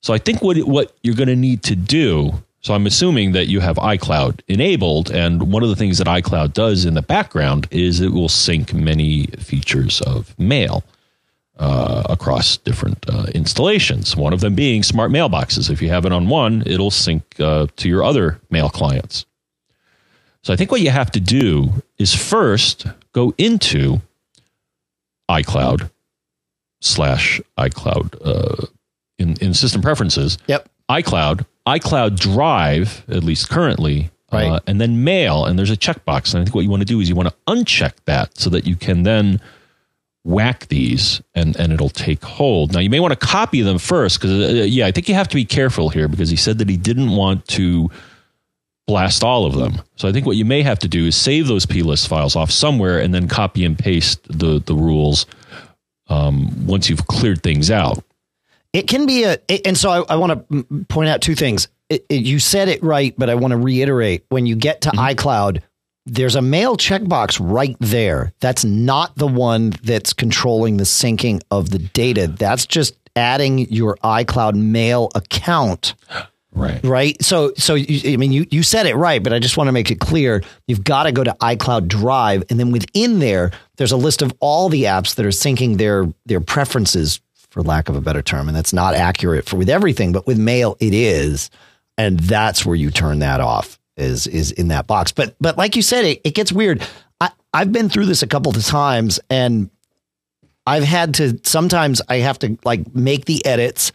So 0.02 0.14
I 0.14 0.18
think 0.18 0.42
what 0.42 0.56
what 0.58 0.96
you're 1.02 1.14
going 1.14 1.28
to 1.28 1.36
need 1.36 1.62
to 1.64 1.76
do. 1.76 2.32
So 2.60 2.74
I'm 2.74 2.86
assuming 2.86 3.32
that 3.32 3.46
you 3.46 3.60
have 3.60 3.76
iCloud 3.76 4.40
enabled, 4.48 5.10
and 5.10 5.52
one 5.52 5.62
of 5.62 5.68
the 5.68 5.76
things 5.76 5.98
that 5.98 6.06
iCloud 6.06 6.52
does 6.52 6.84
in 6.84 6.94
the 6.94 7.02
background 7.02 7.68
is 7.70 8.00
it 8.00 8.12
will 8.12 8.28
sync 8.28 8.74
many 8.74 9.26
features 9.38 10.00
of 10.02 10.36
mail 10.38 10.82
uh, 11.58 12.02
across 12.08 12.56
different 12.56 13.04
uh, 13.08 13.26
installations. 13.34 14.16
One 14.16 14.32
of 14.32 14.40
them 14.40 14.54
being 14.54 14.82
smart 14.82 15.10
mailboxes. 15.10 15.70
If 15.70 15.80
you 15.82 15.88
have 15.90 16.04
it 16.04 16.12
on 16.12 16.28
one, 16.28 16.62
it'll 16.66 16.90
sync 16.90 17.22
uh, 17.40 17.66
to 17.76 17.88
your 17.88 18.02
other 18.02 18.40
mail 18.50 18.68
clients. 18.68 19.24
So 20.42 20.52
I 20.52 20.56
think 20.56 20.70
what 20.70 20.80
you 20.80 20.90
have 20.90 21.10
to 21.12 21.20
do 21.20 21.82
is 21.98 22.14
first 22.14 22.86
go 23.12 23.34
into 23.38 24.00
iCloud 25.30 25.90
slash 26.80 27.40
iCloud 27.58 28.14
uh, 28.24 28.66
in, 29.18 29.36
in 29.40 29.52
system 29.54 29.82
preferences, 29.82 30.38
Yep. 30.46 30.68
iCloud, 30.88 31.44
iCloud 31.66 32.18
Drive, 32.18 33.04
at 33.08 33.24
least 33.24 33.50
currently, 33.50 34.10
uh, 34.32 34.36
Right. 34.36 34.62
and 34.66 34.80
then 34.80 35.04
Mail. 35.04 35.44
And 35.44 35.58
there's 35.58 35.70
a 35.70 35.76
checkbox. 35.76 36.32
And 36.34 36.40
I 36.40 36.44
think 36.44 36.54
what 36.54 36.62
you 36.64 36.70
want 36.70 36.80
to 36.82 36.86
do 36.86 37.00
is 37.00 37.08
you 37.08 37.14
want 37.14 37.28
to 37.28 37.34
uncheck 37.46 37.92
that 38.06 38.38
so 38.38 38.48
that 38.50 38.66
you 38.66 38.76
can 38.76 39.02
then 39.02 39.40
whack 40.24 40.68
these 40.68 41.20
and, 41.34 41.56
and 41.56 41.72
it'll 41.72 41.88
take 41.88 42.22
hold. 42.22 42.72
Now, 42.72 42.80
you 42.80 42.90
may 42.90 43.00
want 43.00 43.18
to 43.18 43.26
copy 43.26 43.60
them 43.62 43.78
first 43.78 44.20
because, 44.20 44.30
uh, 44.32 44.62
yeah, 44.64 44.86
I 44.86 44.92
think 44.92 45.08
you 45.08 45.14
have 45.14 45.28
to 45.28 45.34
be 45.36 45.44
careful 45.44 45.88
here 45.88 46.06
because 46.08 46.30
he 46.30 46.36
said 46.36 46.58
that 46.58 46.68
he 46.68 46.76
didn't 46.76 47.10
want 47.10 47.46
to 47.48 47.90
blast 48.88 49.22
all 49.22 49.46
of 49.46 49.54
them. 49.54 49.74
So 49.96 50.08
I 50.08 50.12
think 50.12 50.26
what 50.26 50.36
you 50.36 50.44
may 50.44 50.62
have 50.62 50.78
to 50.80 50.88
do 50.88 51.06
is 51.06 51.14
save 51.14 51.46
those 51.46 51.64
plist 51.66 52.08
files 52.08 52.34
off 52.34 52.50
somewhere 52.50 52.98
and 52.98 53.14
then 53.14 53.28
copy 53.28 53.64
and 53.64 53.78
paste 53.78 54.20
the, 54.28 54.58
the 54.64 54.74
rules 54.74 55.26
um, 56.08 56.66
once 56.66 56.88
you've 56.88 57.06
cleared 57.06 57.42
things 57.42 57.70
out. 57.70 58.02
It 58.72 58.88
can 58.88 59.06
be 59.06 59.24
a, 59.24 59.38
and 59.66 59.76
so 59.76 59.90
I, 59.90 60.14
I 60.14 60.16
want 60.16 60.48
to 60.50 60.84
point 60.88 61.08
out 61.08 61.20
two 61.20 61.34
things. 61.34 61.68
It, 61.88 62.04
it- 62.08 62.24
you 62.24 62.38
said 62.38 62.68
it 62.68 62.82
right, 62.82 63.14
but 63.16 63.30
I 63.30 63.34
want 63.36 63.52
to 63.52 63.58
reiterate 63.58 64.24
when 64.30 64.46
you 64.46 64.56
get 64.56 64.80
to 64.82 64.90
iCloud, 64.90 65.62
there's 66.06 66.34
a 66.36 66.42
mail 66.42 66.76
checkbox 66.78 67.38
right 67.40 67.76
there. 67.80 68.32
That's 68.40 68.64
not 68.64 69.14
the 69.16 69.26
one 69.26 69.70
that's 69.82 70.14
controlling 70.14 70.78
the 70.78 70.84
syncing 70.84 71.42
of 71.50 71.68
the 71.70 71.78
data. 71.78 72.26
That's 72.26 72.64
just 72.66 72.94
adding 73.16 73.58
your 73.70 73.96
iCloud 73.96 74.54
mail 74.54 75.10
account 75.14 75.94
Right. 76.52 76.82
right? 76.82 77.22
So, 77.22 77.52
so 77.56 77.74
you, 77.74 78.12
I 78.12 78.16
mean, 78.16 78.32
you 78.32 78.46
you 78.50 78.62
said 78.62 78.86
it 78.86 78.96
right, 78.96 79.22
but 79.22 79.32
I 79.32 79.38
just 79.38 79.56
want 79.56 79.68
to 79.68 79.72
make 79.72 79.90
it 79.90 80.00
clear. 80.00 80.42
You've 80.66 80.82
got 80.82 81.04
to 81.04 81.12
go 81.12 81.22
to 81.22 81.36
iCloud 81.40 81.88
Drive, 81.88 82.42
and 82.48 82.58
then 82.58 82.72
within 82.72 83.18
there, 83.18 83.50
there's 83.76 83.92
a 83.92 83.96
list 83.96 84.22
of 84.22 84.32
all 84.40 84.68
the 84.68 84.84
apps 84.84 85.14
that 85.16 85.26
are 85.26 85.30
syncing 85.30 85.76
their 85.76 86.12
their 86.24 86.40
preferences, 86.40 87.20
for 87.50 87.62
lack 87.62 87.88
of 87.88 87.96
a 87.96 88.00
better 88.00 88.22
term, 88.22 88.48
and 88.48 88.56
that's 88.56 88.72
not 88.72 88.94
accurate 88.94 89.44
for 89.44 89.56
with 89.56 89.68
everything, 89.68 90.12
but 90.12 90.26
with 90.26 90.38
Mail, 90.38 90.76
it 90.80 90.94
is, 90.94 91.50
and 91.96 92.18
that's 92.20 92.64
where 92.64 92.76
you 92.76 92.90
turn 92.90 93.18
that 93.18 93.40
off. 93.40 93.78
Is 93.96 94.26
is 94.26 94.52
in 94.52 94.68
that 94.68 94.86
box, 94.86 95.12
but 95.12 95.34
but 95.40 95.58
like 95.58 95.76
you 95.76 95.82
said, 95.82 96.04
it, 96.04 96.20
it 96.24 96.34
gets 96.34 96.52
weird. 96.52 96.86
I 97.20 97.30
I've 97.52 97.72
been 97.72 97.88
through 97.88 98.06
this 98.06 98.22
a 98.22 98.28
couple 98.28 98.56
of 98.56 98.64
times, 98.64 99.20
and 99.28 99.70
I've 100.66 100.84
had 100.84 101.14
to 101.14 101.40
sometimes 101.44 102.00
I 102.08 102.18
have 102.18 102.38
to 102.40 102.56
like 102.64 102.94
make 102.94 103.24
the 103.24 103.44
edits 103.44 103.90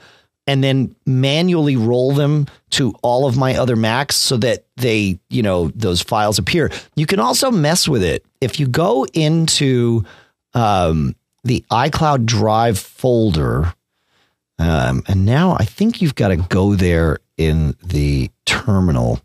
and 0.45 0.63
then 0.63 0.95
manually 1.05 1.75
roll 1.75 2.13
them 2.13 2.47
to 2.71 2.93
all 3.01 3.25
of 3.25 3.37
my 3.37 3.55
other 3.55 3.75
Macs 3.75 4.15
so 4.15 4.37
that 4.37 4.65
they, 4.77 5.19
you 5.29 5.41
know, 5.41 5.69
those 5.69 6.01
files 6.01 6.37
appear. 6.37 6.71
You 6.95 7.05
can 7.05 7.19
also 7.19 7.51
mess 7.51 7.87
with 7.87 8.03
it 8.03 8.25
if 8.41 8.59
you 8.59 8.67
go 8.67 9.05
into 9.13 10.03
um, 10.53 11.15
the 11.43 11.63
iCloud 11.71 12.25
Drive 12.25 12.77
folder. 12.77 13.73
Um, 14.59 15.03
and 15.07 15.25
now 15.25 15.55
I 15.59 15.65
think 15.65 16.01
you've 16.01 16.15
got 16.15 16.29
to 16.29 16.37
go 16.37 16.75
there 16.75 17.19
in 17.37 17.75
the 17.83 18.29
terminal 18.45 19.21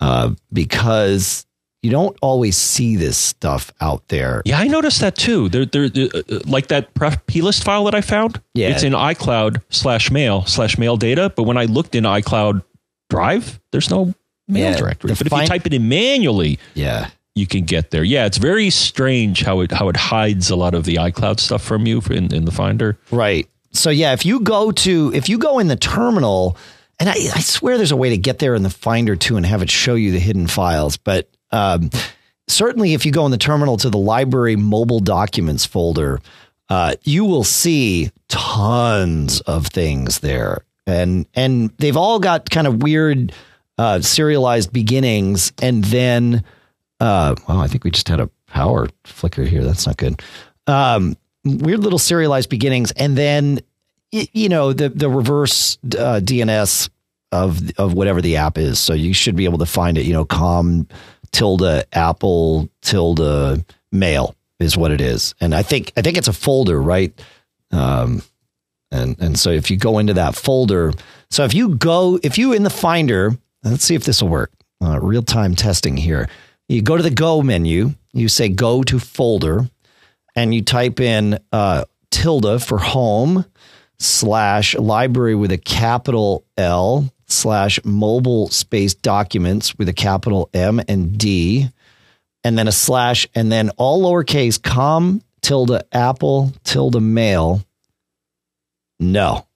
uh, 0.00 0.30
because 0.52 1.46
you 1.82 1.90
don't 1.90 2.16
always 2.22 2.56
see 2.56 2.96
this 2.96 3.18
stuff 3.18 3.72
out 3.80 4.06
there. 4.08 4.42
Yeah, 4.44 4.58
I 4.60 4.68
noticed 4.68 5.00
that 5.00 5.16
too. 5.16 5.48
There, 5.48 5.66
there, 5.66 5.90
uh, 5.94 6.22
like 6.46 6.68
that 6.68 6.94
pref 6.94 7.26
plist 7.26 7.64
file 7.64 7.84
that 7.84 7.94
I 7.94 8.00
found. 8.00 8.40
Yeah. 8.54 8.68
it's 8.68 8.82
in 8.84 8.92
iCloud 8.92 9.60
slash 9.70 10.10
mail 10.10 10.44
slash 10.46 10.78
mail 10.78 10.96
data. 10.96 11.32
But 11.34 11.42
when 11.44 11.56
I 11.58 11.64
looked 11.64 11.94
in 11.94 12.04
iCloud 12.04 12.62
Drive, 13.10 13.60
there's 13.72 13.90
no 13.90 14.14
mail 14.48 14.70
Yeah, 14.70 14.76
directory. 14.76 15.08
But 15.08 15.20
if 15.26 15.32
you 15.32 15.46
type 15.46 15.66
it 15.66 15.74
in 15.74 15.88
manually, 15.88 16.58
Yeah. 16.74 17.08
you 17.34 17.46
can 17.46 17.64
get 17.64 17.90
there. 17.90 18.04
Yeah, 18.04 18.24
it's 18.26 18.38
very 18.38 18.70
strange 18.70 19.42
how 19.42 19.60
it 19.60 19.72
how 19.72 19.88
it 19.88 19.96
hides 19.96 20.50
a 20.50 20.56
lot 20.56 20.74
of 20.74 20.84
the 20.84 20.94
iCloud 20.96 21.40
stuff 21.40 21.62
from 21.62 21.86
you 21.86 22.00
in, 22.10 22.32
in 22.32 22.44
the 22.46 22.52
Finder. 22.52 22.96
Right. 23.10 23.48
So 23.72 23.90
yeah, 23.90 24.12
if 24.12 24.24
you 24.24 24.40
go 24.40 24.70
to 24.72 25.12
if 25.14 25.28
you 25.28 25.36
go 25.38 25.58
in 25.58 25.66
the 25.68 25.76
terminal, 25.76 26.56
and 27.00 27.08
I, 27.08 27.12
I 27.34 27.40
swear 27.40 27.76
there's 27.76 27.90
a 27.92 27.96
way 27.96 28.10
to 28.10 28.18
get 28.18 28.38
there 28.38 28.54
in 28.54 28.62
the 28.62 28.70
Finder 28.70 29.16
too 29.16 29.36
and 29.36 29.44
have 29.44 29.62
it 29.62 29.70
show 29.70 29.94
you 29.94 30.12
the 30.12 30.20
hidden 30.20 30.46
files, 30.46 30.96
but 30.96 31.28
um, 31.52 31.90
certainly 32.48 32.94
if 32.94 33.06
you 33.06 33.12
go 33.12 33.24
in 33.24 33.30
the 33.30 33.38
terminal 33.38 33.76
to 33.78 33.90
the 33.90 33.98
library 33.98 34.56
mobile 34.56 35.00
documents 35.00 35.64
folder, 35.64 36.20
uh, 36.68 36.94
you 37.02 37.24
will 37.24 37.44
see 37.44 38.10
tons 38.28 39.40
of 39.42 39.66
things 39.66 40.20
there, 40.20 40.64
and 40.86 41.26
and 41.34 41.70
they've 41.78 41.96
all 41.96 42.18
got 42.18 42.50
kind 42.50 42.66
of 42.66 42.82
weird 42.82 43.32
uh, 43.78 44.00
serialized 44.00 44.72
beginnings, 44.72 45.52
and 45.60 45.84
then 45.84 46.44
uh, 47.00 47.34
well, 47.48 47.60
I 47.60 47.66
think 47.66 47.84
we 47.84 47.90
just 47.90 48.08
had 48.08 48.20
a 48.20 48.30
power 48.46 48.88
flicker 49.04 49.42
here. 49.42 49.64
That's 49.64 49.86
not 49.86 49.96
good. 49.96 50.22
Um, 50.66 51.16
weird 51.44 51.80
little 51.80 51.98
serialized 51.98 52.48
beginnings, 52.48 52.92
and 52.92 53.18
then 53.18 53.60
you 54.12 54.48
know 54.48 54.72
the 54.72 54.88
the 54.88 55.10
reverse 55.10 55.78
uh, 55.98 56.20
DNS 56.22 56.88
of 57.32 57.60
of 57.78 57.94
whatever 57.94 58.20
the 58.20 58.36
app 58.36 58.56
is. 58.56 58.78
So 58.78 58.94
you 58.94 59.14
should 59.14 59.36
be 59.36 59.44
able 59.44 59.58
to 59.58 59.66
find 59.66 59.98
it. 59.98 60.06
You 60.06 60.12
know, 60.12 60.24
com 60.24 60.86
tilde 61.32 61.84
apple 61.92 62.68
tilde 62.82 63.64
mail 63.90 64.34
is 64.60 64.76
what 64.76 64.92
it 64.92 65.00
is, 65.00 65.34
and 65.40 65.54
I 65.54 65.62
think 65.62 65.92
I 65.96 66.02
think 66.02 66.16
it's 66.16 66.28
a 66.28 66.32
folder, 66.32 66.80
right? 66.80 67.12
Um, 67.70 68.22
and 68.90 69.18
and 69.20 69.38
so 69.38 69.50
if 69.50 69.70
you 69.70 69.76
go 69.76 69.98
into 69.98 70.14
that 70.14 70.34
folder, 70.34 70.92
so 71.30 71.44
if 71.44 71.54
you 71.54 71.74
go 71.76 72.18
if 72.22 72.38
you 72.38 72.52
in 72.52 72.62
the 72.62 72.70
Finder, 72.70 73.36
let's 73.64 73.84
see 73.84 73.94
if 73.94 74.04
this 74.04 74.22
will 74.22 74.28
work. 74.28 74.52
Uh, 74.82 75.00
Real 75.00 75.22
time 75.22 75.54
testing 75.54 75.96
here. 75.96 76.28
You 76.68 76.82
go 76.82 76.96
to 76.96 77.02
the 77.02 77.10
Go 77.10 77.42
menu. 77.42 77.94
You 78.12 78.28
say 78.28 78.48
Go 78.48 78.82
to 78.84 78.98
folder, 78.98 79.68
and 80.36 80.54
you 80.54 80.62
type 80.62 81.00
in 81.00 81.38
uh, 81.52 81.84
tilde 82.10 82.62
for 82.62 82.78
home 82.78 83.44
slash 83.98 84.74
library 84.74 85.34
with 85.34 85.52
a 85.52 85.58
capital 85.58 86.44
L 86.56 87.10
slash 87.32 87.80
mobile 87.84 88.48
space 88.48 88.94
documents 88.94 89.76
with 89.76 89.88
a 89.88 89.92
capital 89.92 90.48
M 90.54 90.80
and 90.88 91.18
D, 91.18 91.68
and 92.44 92.58
then 92.58 92.68
a 92.68 92.72
slash, 92.72 93.26
and 93.34 93.50
then 93.50 93.70
all 93.76 94.02
lowercase 94.02 94.62
com 94.62 95.22
tilde 95.40 95.82
apple 95.92 96.52
tilde 96.64 97.02
mail. 97.02 97.64
No. 99.00 99.46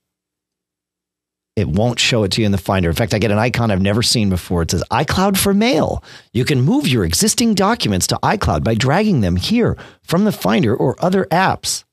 It 1.55 1.69
won't 1.69 1.99
show 1.99 2.25
it 2.25 2.33
to 2.33 2.43
you 2.43 2.47
in 2.47 2.53
the 2.53 2.59
Finder. 2.59 2.91
In 2.91 2.95
fact, 2.95 3.15
I 3.15 3.19
get 3.19 3.31
an 3.31 3.39
icon 3.39 3.71
I've 3.71 3.81
never 3.81 4.03
seen 4.03 4.29
before. 4.29 4.61
It 4.61 4.73
says 4.73 4.85
iCloud 4.91 5.39
for 5.39 5.55
Mail. 5.55 6.05
You 6.35 6.45
can 6.45 6.61
move 6.61 6.87
your 6.87 7.03
existing 7.03 7.55
documents 7.55 8.07
to 8.09 8.17
iCloud 8.17 8.63
by 8.63 8.75
dragging 8.75 9.23
them 9.23 9.37
here 9.37 9.79
from 10.03 10.25
the 10.25 10.33
Finder 10.33 10.77
or 10.77 10.97
other 10.99 11.25
apps. 11.27 11.85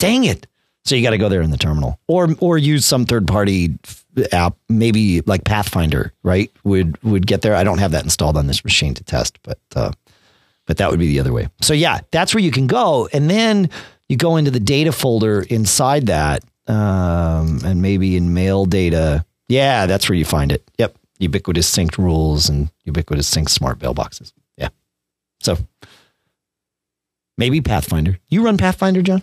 Dang 0.00 0.24
it. 0.24 0.48
So 0.84 0.96
you 0.96 1.02
got 1.02 1.10
to 1.10 1.18
go 1.18 1.28
there 1.28 1.42
in 1.42 1.52
the 1.52 1.56
terminal 1.56 2.00
or 2.08 2.28
or 2.40 2.58
use 2.58 2.84
some 2.84 3.06
third 3.06 3.28
party 3.28 3.78
app, 4.32 4.56
maybe 4.68 5.20
like 5.22 5.44
Path 5.44 5.68
Finder, 5.68 6.12
right? 6.22 6.50
Would 6.64 7.02
would 7.02 7.26
get 7.26 7.42
there. 7.42 7.54
I 7.54 7.64
don't 7.64 7.78
have 7.78 7.92
that 7.92 8.04
installed 8.04 8.36
on 8.36 8.46
this 8.46 8.64
machine 8.64 8.94
to 8.94 9.04
test, 9.04 9.38
but 9.42 9.58
uh, 9.74 9.92
but 10.66 10.76
that 10.78 10.90
would 10.90 10.98
be 11.00 11.08
the 11.08 11.20
other 11.20 11.32
way. 11.32 11.48
So 11.60 11.74
yeah, 11.74 12.00
that's 12.10 12.34
where 12.34 12.42
you 12.42 12.50
can 12.50 12.66
go, 12.66 13.08
and 13.12 13.28
then 13.28 13.70
you 14.08 14.16
go 14.16 14.36
into 14.36 14.50
the 14.50 14.60
data 14.60 14.92
folder 14.92 15.42
inside 15.42 16.06
that, 16.06 16.44
um, 16.66 17.60
and 17.64 17.82
maybe 17.82 18.16
in 18.16 18.34
mail 18.34 18.64
data. 18.66 19.24
Yeah, 19.48 19.86
that's 19.86 20.08
where 20.08 20.16
you 20.16 20.24
find 20.24 20.52
it. 20.52 20.68
Yep, 20.78 20.96
ubiquitous 21.18 21.70
synced 21.70 21.98
rules 21.98 22.48
and 22.48 22.70
ubiquitous 22.84 23.30
synced 23.32 23.50
smart 23.50 23.78
mailboxes. 23.78 24.32
Yeah, 24.56 24.68
so 25.40 25.58
maybe 27.36 27.60
Path 27.60 27.86
Finder. 27.88 28.18
You 28.28 28.44
run 28.44 28.56
Path 28.56 28.76
Finder, 28.76 29.02
John? 29.02 29.22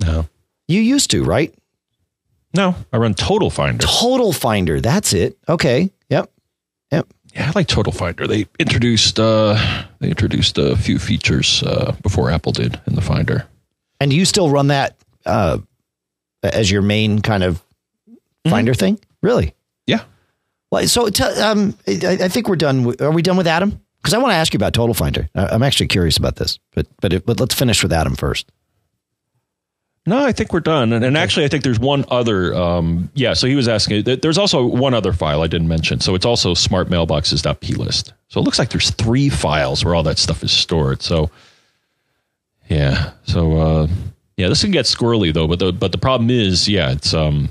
No, 0.00 0.26
You 0.66 0.80
used 0.80 1.10
to, 1.12 1.22
right? 1.22 1.54
No, 2.54 2.74
I 2.92 2.96
run 2.98 3.14
Total 3.14 3.50
Finder. 3.50 3.84
Total 3.86 4.32
Finder. 4.32 4.80
That's 4.80 5.12
it. 5.12 5.36
Okay. 5.48 5.90
Yep. 6.10 6.30
Yep. 6.92 7.06
Yeah, 7.34 7.48
I 7.48 7.52
like 7.54 7.66
Total 7.66 7.92
Finder. 7.92 8.26
They 8.26 8.46
introduced 8.58 9.18
uh, 9.18 9.56
they 9.98 10.08
introduced 10.08 10.56
a 10.58 10.76
few 10.76 10.98
features 10.98 11.62
uh, 11.64 11.94
before 12.02 12.30
Apple 12.30 12.52
did 12.52 12.80
in 12.86 12.94
the 12.94 13.00
Finder. 13.02 13.46
And 14.00 14.10
do 14.10 14.16
you 14.16 14.24
still 14.24 14.50
run 14.50 14.68
that 14.68 14.96
uh, 15.26 15.58
as 16.42 16.70
your 16.70 16.82
main 16.82 17.20
kind 17.22 17.42
of 17.42 17.62
Finder 18.48 18.74
thing? 18.74 19.00
Really? 19.22 19.54
Yeah. 19.86 20.02
Well, 20.70 20.86
so 20.86 21.08
t- 21.08 21.22
um, 21.24 21.76
I, 21.88 22.18
I 22.22 22.28
think 22.28 22.48
we're 22.48 22.56
done. 22.56 22.84
With, 22.84 23.00
are 23.00 23.10
we 23.10 23.22
done 23.22 23.36
with 23.36 23.46
Adam? 23.46 23.80
Because 24.02 24.12
I 24.12 24.18
want 24.18 24.32
to 24.32 24.36
ask 24.36 24.52
you 24.52 24.58
about 24.58 24.74
Total 24.74 24.92
Finder. 24.94 25.28
I- 25.34 25.46
I'm 25.46 25.62
actually 25.62 25.86
curious 25.88 26.16
about 26.18 26.36
this, 26.36 26.58
but 26.74 26.86
but 27.00 27.12
it, 27.14 27.24
but 27.26 27.40
let's 27.40 27.54
finish 27.54 27.82
with 27.82 27.92
Adam 27.92 28.14
first. 28.16 28.50
No, 30.06 30.22
I 30.22 30.32
think 30.32 30.52
we're 30.52 30.60
done. 30.60 30.92
And, 30.92 31.02
and 31.04 31.16
actually, 31.16 31.46
I 31.46 31.48
think 31.48 31.64
there's 31.64 31.78
one 31.80 32.04
other. 32.10 32.54
Um, 32.54 33.10
yeah, 33.14 33.32
so 33.32 33.46
he 33.46 33.54
was 33.54 33.68
asking. 33.68 34.02
there- 34.04 34.16
There's 34.16 34.36
also 34.36 34.66
one 34.66 34.92
other 34.92 35.12
file 35.14 35.40
I 35.42 35.46
didn't 35.46 35.68
mention. 35.68 36.00
So 36.00 36.14
it's 36.14 36.26
also 36.26 36.52
smartmailboxes.plist. 36.54 38.12
So 38.28 38.40
it 38.40 38.44
looks 38.44 38.58
like 38.58 38.68
there's 38.68 38.90
three 38.90 39.30
files 39.30 39.82
where 39.84 39.94
all 39.94 40.02
that 40.02 40.18
stuff 40.18 40.42
is 40.42 40.52
stored. 40.52 41.00
So 41.02 41.30
yeah, 42.68 43.12
so 43.24 43.56
uh, 43.56 43.86
yeah, 44.36 44.48
this 44.48 44.62
can 44.62 44.70
get 44.72 44.86
squirrely 44.86 45.32
though. 45.32 45.46
But 45.46 45.58
the 45.58 45.72
but 45.72 45.92
the 45.92 45.98
problem 45.98 46.28
is, 46.30 46.68
yeah, 46.68 46.90
it's 46.92 47.14
um, 47.14 47.48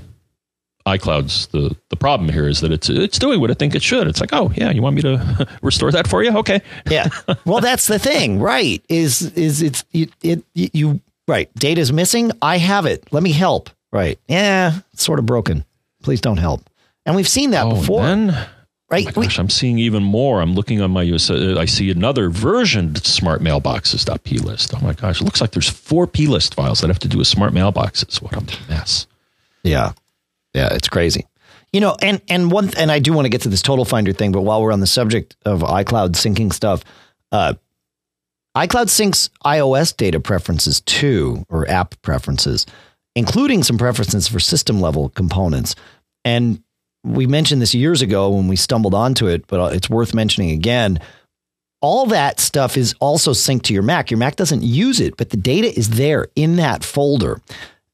iCloud's 0.86 1.46
the 1.48 1.74
the 1.88 1.96
problem 1.96 2.28
here 2.28 2.46
is 2.48 2.60
that 2.60 2.70
it's 2.72 2.88
it's 2.90 3.18
doing 3.18 3.40
what 3.40 3.50
I 3.50 3.54
think 3.54 3.74
it 3.74 3.82
should. 3.82 4.06
It's 4.06 4.20
like, 4.20 4.32
oh 4.32 4.52
yeah, 4.54 4.70
you 4.70 4.82
want 4.82 4.96
me 4.96 5.02
to 5.02 5.48
restore 5.62 5.90
that 5.92 6.06
for 6.06 6.22
you? 6.22 6.36
Okay. 6.38 6.60
Yeah. 6.90 7.08
well, 7.44 7.60
that's 7.60 7.86
the 7.86 7.98
thing, 7.98 8.38
right? 8.40 8.84
Is 8.88 9.22
is 9.32 9.62
it's 9.62 9.84
it, 9.92 10.10
it 10.22 10.44
you 10.52 11.00
right? 11.28 11.52
Data's 11.54 11.92
missing. 11.92 12.30
I 12.42 12.58
have 12.58 12.86
it. 12.86 13.04
Let 13.12 13.22
me 13.22 13.32
help. 13.32 13.70
Right? 13.92 14.18
Yeah. 14.28 14.80
It's 14.92 15.04
sort 15.04 15.18
of 15.18 15.26
broken. 15.26 15.64
Please 16.02 16.20
don't 16.20 16.36
help. 16.38 16.68
And 17.06 17.14
we've 17.16 17.28
seen 17.28 17.50
that 17.50 17.66
Oh, 17.66 17.74
before, 17.76 18.02
then 18.02 18.28
right? 18.90 19.04
My 19.06 19.12
We- 19.16 19.26
gosh, 19.26 19.38
I'm 19.38 19.50
seeing 19.50 19.78
even 19.78 20.02
more. 20.02 20.40
I'm 20.40 20.54
looking 20.54 20.80
on 20.80 20.90
my 20.90 21.02
US. 21.02 21.30
uh, 21.30 21.56
I 21.58 21.64
see 21.66 21.90
another 21.90 22.28
version 22.30 22.94
smart 22.96 23.40
mailboxes.plist. 23.42 24.74
Oh 24.74 24.80
my 24.80 24.92
gosh, 24.94 25.20
it 25.20 25.24
looks 25.24 25.40
like 25.40 25.52
there's 25.52 25.68
four 25.68 26.06
plist 26.06 26.54
files 26.54 26.80
that 26.80 26.88
have 26.88 26.98
to 27.00 27.08
do 27.08 27.18
with 27.18 27.26
smart 27.26 27.52
mailboxes. 27.52 28.20
What 28.22 28.34
a 28.36 28.42
mess. 28.70 29.06
Yeah. 29.62 29.92
Yeah, 30.54 30.68
it's 30.72 30.88
crazy. 30.88 31.26
You 31.72 31.80
know, 31.80 31.96
and 32.00 32.20
and 32.28 32.50
one 32.52 32.70
and 32.76 32.90
I 32.92 33.00
do 33.00 33.12
want 33.12 33.24
to 33.24 33.28
get 33.28 33.40
to 33.42 33.48
this 33.48 33.62
total 33.62 33.84
finder 33.84 34.12
thing, 34.12 34.30
but 34.32 34.42
while 34.42 34.62
we're 34.62 34.72
on 34.72 34.80
the 34.80 34.86
subject 34.86 35.36
of 35.44 35.60
iCloud 35.62 36.10
syncing 36.12 36.52
stuff, 36.52 36.84
uh 37.32 37.54
iCloud 38.56 38.86
syncs 38.86 39.30
iOS 39.44 39.96
data 39.96 40.20
preferences 40.20 40.80
too, 40.82 41.44
or 41.48 41.68
app 41.68 42.00
preferences, 42.02 42.66
including 43.16 43.62
some 43.62 43.78
preferences 43.78 44.28
for 44.28 44.38
system 44.38 44.80
level 44.80 45.08
components. 45.08 45.74
And 46.24 46.62
we 47.04 47.26
mentioned 47.26 47.60
this 47.60 47.74
years 47.74 48.00
ago 48.00 48.30
when 48.30 48.48
we 48.48 48.56
stumbled 48.56 48.94
onto 48.94 49.26
it, 49.26 49.46
but 49.46 49.74
it's 49.74 49.90
worth 49.90 50.14
mentioning 50.14 50.50
again. 50.50 50.98
All 51.80 52.06
that 52.06 52.40
stuff 52.40 52.78
is 52.78 52.94
also 52.98 53.32
synced 53.32 53.64
to 53.64 53.74
your 53.74 53.82
Mac. 53.82 54.10
Your 54.10 54.18
Mac 54.18 54.36
doesn't 54.36 54.62
use 54.62 55.00
it, 55.00 55.18
but 55.18 55.30
the 55.30 55.36
data 55.36 55.76
is 55.76 55.90
there 55.90 56.28
in 56.34 56.56
that 56.56 56.82
folder. 56.82 57.42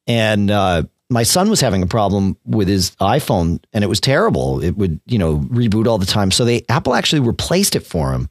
And 0.06 0.48
uh, 0.50 0.84
my 1.08 1.24
son 1.24 1.50
was 1.50 1.60
having 1.60 1.82
a 1.82 1.88
problem 1.88 2.36
with 2.44 2.68
his 2.68 2.92
iPhone, 3.00 3.60
and 3.72 3.82
it 3.82 3.88
was 3.88 3.98
terrible. 3.98 4.62
It 4.62 4.76
would, 4.76 5.00
you 5.06 5.18
know, 5.18 5.38
reboot 5.38 5.88
all 5.88 5.98
the 5.98 6.06
time. 6.06 6.30
So 6.30 6.44
they 6.44 6.64
Apple 6.68 6.94
actually 6.94 7.20
replaced 7.20 7.74
it 7.74 7.80
for 7.80 8.12
him, 8.12 8.30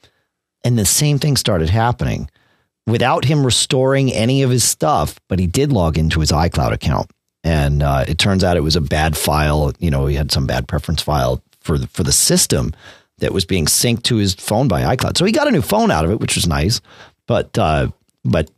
and 0.63 0.77
the 0.77 0.85
same 0.85 1.19
thing 1.19 1.37
started 1.37 1.69
happening 1.69 2.29
without 2.87 3.25
him 3.25 3.45
restoring 3.45 4.11
any 4.11 4.41
of 4.43 4.49
his 4.49 4.63
stuff. 4.63 5.19
But 5.27 5.39
he 5.39 5.47
did 5.47 5.71
log 5.71 5.97
into 5.97 6.19
his 6.19 6.31
iCloud 6.31 6.71
account, 6.71 7.11
and 7.43 7.83
uh, 7.83 8.05
it 8.07 8.17
turns 8.17 8.43
out 8.43 8.57
it 8.57 8.63
was 8.63 8.75
a 8.75 8.81
bad 8.81 9.17
file. 9.17 9.73
You 9.79 9.91
know, 9.91 10.05
he 10.05 10.15
had 10.15 10.31
some 10.31 10.47
bad 10.47 10.67
preference 10.67 11.01
file 11.01 11.41
for 11.61 11.77
the, 11.77 11.87
for 11.87 12.03
the 12.03 12.11
system 12.11 12.73
that 13.19 13.33
was 13.33 13.45
being 13.45 13.65
synced 13.65 14.03
to 14.03 14.15
his 14.15 14.33
phone 14.33 14.67
by 14.67 14.95
iCloud. 14.95 15.17
So 15.17 15.25
he 15.25 15.31
got 15.31 15.47
a 15.47 15.51
new 15.51 15.61
phone 15.61 15.91
out 15.91 16.05
of 16.05 16.11
it, 16.11 16.19
which 16.19 16.35
was 16.35 16.47
nice. 16.47 16.81
But 17.27 17.57
uh, 17.57 17.89
but 18.25 18.49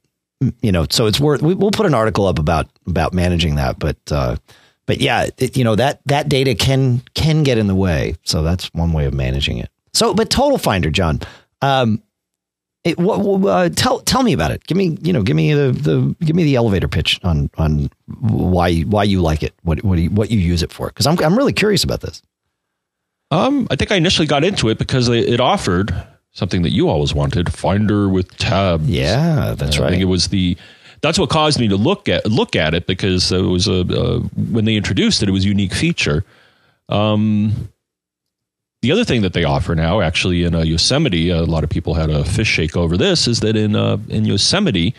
you 0.61 0.71
know, 0.71 0.85
so 0.89 1.05
it's 1.05 1.19
worth. 1.19 1.41
We, 1.41 1.53
we'll 1.53 1.71
put 1.71 1.85
an 1.85 1.93
article 1.93 2.25
up 2.27 2.39
about 2.39 2.67
about 2.87 3.13
managing 3.13 3.55
that. 3.55 3.79
But 3.79 3.97
uh, 4.09 4.37
but 4.85 4.91
but 4.91 4.99
yeah, 4.99 5.27
it, 5.37 5.55
you 5.55 5.63
know 5.63 5.75
that 5.75 6.01
that 6.05 6.29
data 6.29 6.55
can 6.55 7.01
can 7.13 7.43
get 7.43 7.57
in 7.57 7.67
the 7.67 7.75
way. 7.75 8.15
So 8.23 8.43
that's 8.43 8.73
one 8.73 8.91
way 8.93 9.05
of 9.05 9.13
managing 9.13 9.57
it. 9.57 9.69
So, 9.93 10.13
but 10.13 10.29
Total 10.29 10.57
Finder, 10.57 10.89
John, 10.89 11.19
um, 11.61 12.01
it, 12.83 12.97
what, 12.97 13.19
uh, 13.47 13.69
tell 13.69 13.99
tell 13.99 14.23
me 14.23 14.33
about 14.33 14.51
it. 14.51 14.65
Give 14.65 14.77
me 14.77 14.97
you 15.01 15.13
know 15.13 15.21
give 15.21 15.35
me 15.35 15.53
the, 15.53 15.71
the 15.71 16.15
give 16.25 16.35
me 16.35 16.43
the 16.43 16.55
elevator 16.55 16.87
pitch 16.87 17.19
on 17.23 17.49
on 17.57 17.91
why 18.07 18.81
why 18.81 19.03
you 19.03 19.21
like 19.21 19.43
it. 19.43 19.53
What 19.61 19.83
what 19.83 19.99
you, 19.99 20.09
what 20.09 20.31
you 20.31 20.39
use 20.39 20.63
it 20.63 20.71
for? 20.71 20.87
Because 20.87 21.05
I'm 21.05 21.19
I'm 21.19 21.37
really 21.37 21.53
curious 21.53 21.83
about 21.83 22.01
this. 22.01 22.21
Um, 23.29 23.67
I 23.69 23.75
think 23.75 23.91
I 23.91 23.95
initially 23.95 24.27
got 24.27 24.43
into 24.43 24.67
it 24.69 24.77
because 24.77 25.07
it 25.09 25.39
offered 25.39 25.93
something 26.31 26.63
that 26.63 26.71
you 26.71 26.89
always 26.89 27.13
wanted: 27.13 27.53
Finder 27.53 28.09
with 28.09 28.35
tabs. 28.37 28.89
Yeah, 28.89 29.53
that's 29.55 29.77
right. 29.77 29.87
I 29.87 29.89
think 29.91 30.01
it 30.01 30.05
was 30.05 30.29
the 30.29 30.57
that's 31.01 31.19
what 31.19 31.29
caused 31.29 31.59
me 31.59 31.67
to 31.67 31.77
look 31.77 32.09
at 32.09 32.25
look 32.25 32.55
at 32.55 32.73
it 32.73 32.87
because 32.87 33.31
it 33.31 33.41
was 33.41 33.67
a 33.67 33.81
uh, 33.81 34.19
when 34.51 34.65
they 34.65 34.75
introduced 34.75 35.21
it, 35.21 35.29
it 35.29 35.33
was 35.33 35.45
a 35.45 35.49
unique 35.49 35.73
feature. 35.73 36.25
Um, 36.89 37.69
the 38.81 38.91
other 38.91 39.05
thing 39.05 39.21
that 39.21 39.33
they 39.33 39.43
offer 39.43 39.75
now, 39.75 40.01
actually 40.01 40.43
in 40.43 40.55
uh, 40.55 40.61
Yosemite, 40.61 41.29
a 41.29 41.43
lot 41.43 41.63
of 41.63 41.69
people 41.69 41.93
had 41.93 42.09
a 42.09 42.23
fish 42.23 42.47
shake 42.47 42.75
over 42.75 42.97
this, 42.97 43.27
is 43.27 43.39
that 43.41 43.55
in 43.55 43.75
uh, 43.75 43.97
in 44.09 44.25
Yosemite, 44.25 44.95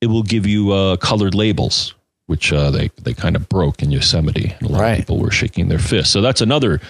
it 0.00 0.08
will 0.08 0.22
give 0.22 0.46
you 0.46 0.72
uh, 0.72 0.96
colored 0.96 1.34
labels, 1.34 1.94
which 2.26 2.52
uh, 2.52 2.70
they 2.70 2.90
they 3.02 3.14
kind 3.14 3.34
of 3.36 3.48
broke 3.48 3.82
in 3.82 3.90
Yosemite. 3.90 4.54
And 4.60 4.68
a 4.68 4.72
lot 4.72 4.80
right. 4.80 4.92
of 4.92 4.98
people 4.98 5.18
were 5.18 5.30
shaking 5.30 5.68
their 5.68 5.78
fists. 5.78 6.12
So 6.12 6.20
that's 6.20 6.42
another 6.42 6.80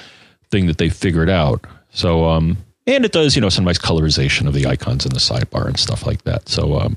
thing 0.51 0.67
that 0.67 0.79
they 0.79 0.89
figured 0.89 1.31
out. 1.31 1.65
So 1.91 2.29
um, 2.29 2.59
and 2.87 3.05
it 3.05 3.13
does 3.13 3.37
you 3.37 3.41
know 3.41 3.49
some 3.49 3.65
nice 3.65 3.79
colorization 3.79 4.49
of 4.49 4.55
the 4.55 4.67
icons 4.67 5.07
in 5.07 5.13
the 5.13 5.21
sidebar 5.21 5.67
and 5.67 5.79
stuff 5.79 6.05
like 6.05 6.25
that. 6.25 6.49
So 6.49 6.81
um, 6.81 6.97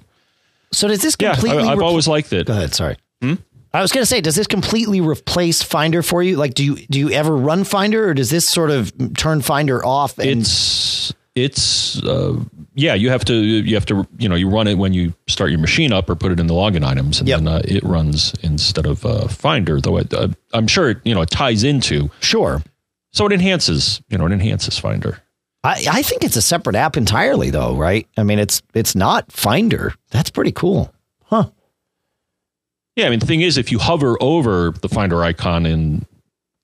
so 0.71 0.87
does 0.87 1.01
this 1.01 1.15
completely? 1.15 1.59
Yeah, 1.59 1.67
I, 1.67 1.69
have 1.69 1.81
always 1.81 2.07
liked 2.07 2.33
it. 2.33 2.47
Go 2.47 2.53
ahead. 2.53 2.73
Sorry. 2.73 2.97
Hmm? 3.21 3.35
I 3.73 3.81
was 3.81 3.91
going 3.91 4.01
to 4.01 4.07
say, 4.07 4.21
does 4.21 4.35
this 4.35 4.47
completely 4.47 5.01
replace 5.01 5.61
Finder 5.61 6.01
for 6.01 6.23
you? 6.23 6.37
Like, 6.37 6.53
do 6.53 6.63
you 6.63 6.75
do 6.87 6.99
you 6.99 7.11
ever 7.11 7.35
run 7.35 7.63
Finder, 7.63 8.09
or 8.09 8.13
does 8.13 8.29
this 8.29 8.47
sort 8.47 8.71
of 8.71 8.91
turn 9.15 9.41
Finder 9.41 9.85
off? 9.85 10.17
And- 10.17 10.41
it's 10.41 11.13
it's 11.35 12.03
uh, 12.03 12.43
yeah. 12.73 12.95
You 12.95 13.09
have 13.09 13.23
to 13.25 13.33
you 13.35 13.75
have 13.75 13.85
to 13.87 14.07
you 14.17 14.27
know 14.27 14.35
you 14.35 14.49
run 14.49 14.67
it 14.67 14.75
when 14.75 14.93
you 14.93 15.13
start 15.27 15.51
your 15.51 15.59
machine 15.59 15.93
up 15.93 16.09
or 16.09 16.15
put 16.15 16.31
it 16.31 16.39
in 16.39 16.47
the 16.47 16.53
login 16.53 16.83
items, 16.83 17.19
and 17.19 17.27
yep. 17.27 17.39
then 17.39 17.47
uh, 17.47 17.61
it 17.63 17.83
runs 17.83 18.33
instead 18.41 18.85
of 18.85 19.05
uh, 19.05 19.27
Finder. 19.27 19.79
Though 19.79 19.97
it, 19.97 20.13
uh, 20.13 20.29
I'm 20.53 20.67
sure 20.67 20.89
it, 20.89 20.97
you 21.03 21.13
know 21.13 21.21
it 21.21 21.29
ties 21.29 21.63
into 21.63 22.09
sure. 22.21 22.63
So 23.11 23.25
it 23.25 23.31
enhances 23.31 24.01
you 24.09 24.17
know 24.17 24.25
it 24.25 24.31
enhances 24.31 24.79
Finder. 24.79 25.21
I, 25.63 25.83
I 25.89 26.01
think 26.01 26.23
it's 26.23 26.35
a 26.35 26.41
separate 26.41 26.75
app 26.75 26.97
entirely, 26.97 27.49
though, 27.49 27.75
right? 27.75 28.07
I 28.17 28.23
mean, 28.23 28.39
it's 28.39 28.61
it's 28.73 28.95
not 28.95 29.31
Finder. 29.31 29.93
That's 30.11 30.29
pretty 30.29 30.51
cool, 30.51 30.93
huh? 31.25 31.49
Yeah, 32.97 33.05
I 33.05 33.09
mean, 33.11 33.19
the 33.19 33.27
thing 33.27 33.41
is, 33.41 33.59
if 33.59 33.71
you 33.71 33.77
hover 33.77 34.17
over 34.19 34.71
the 34.71 34.89
Finder 34.89 35.23
icon 35.23 35.67
in 35.67 36.03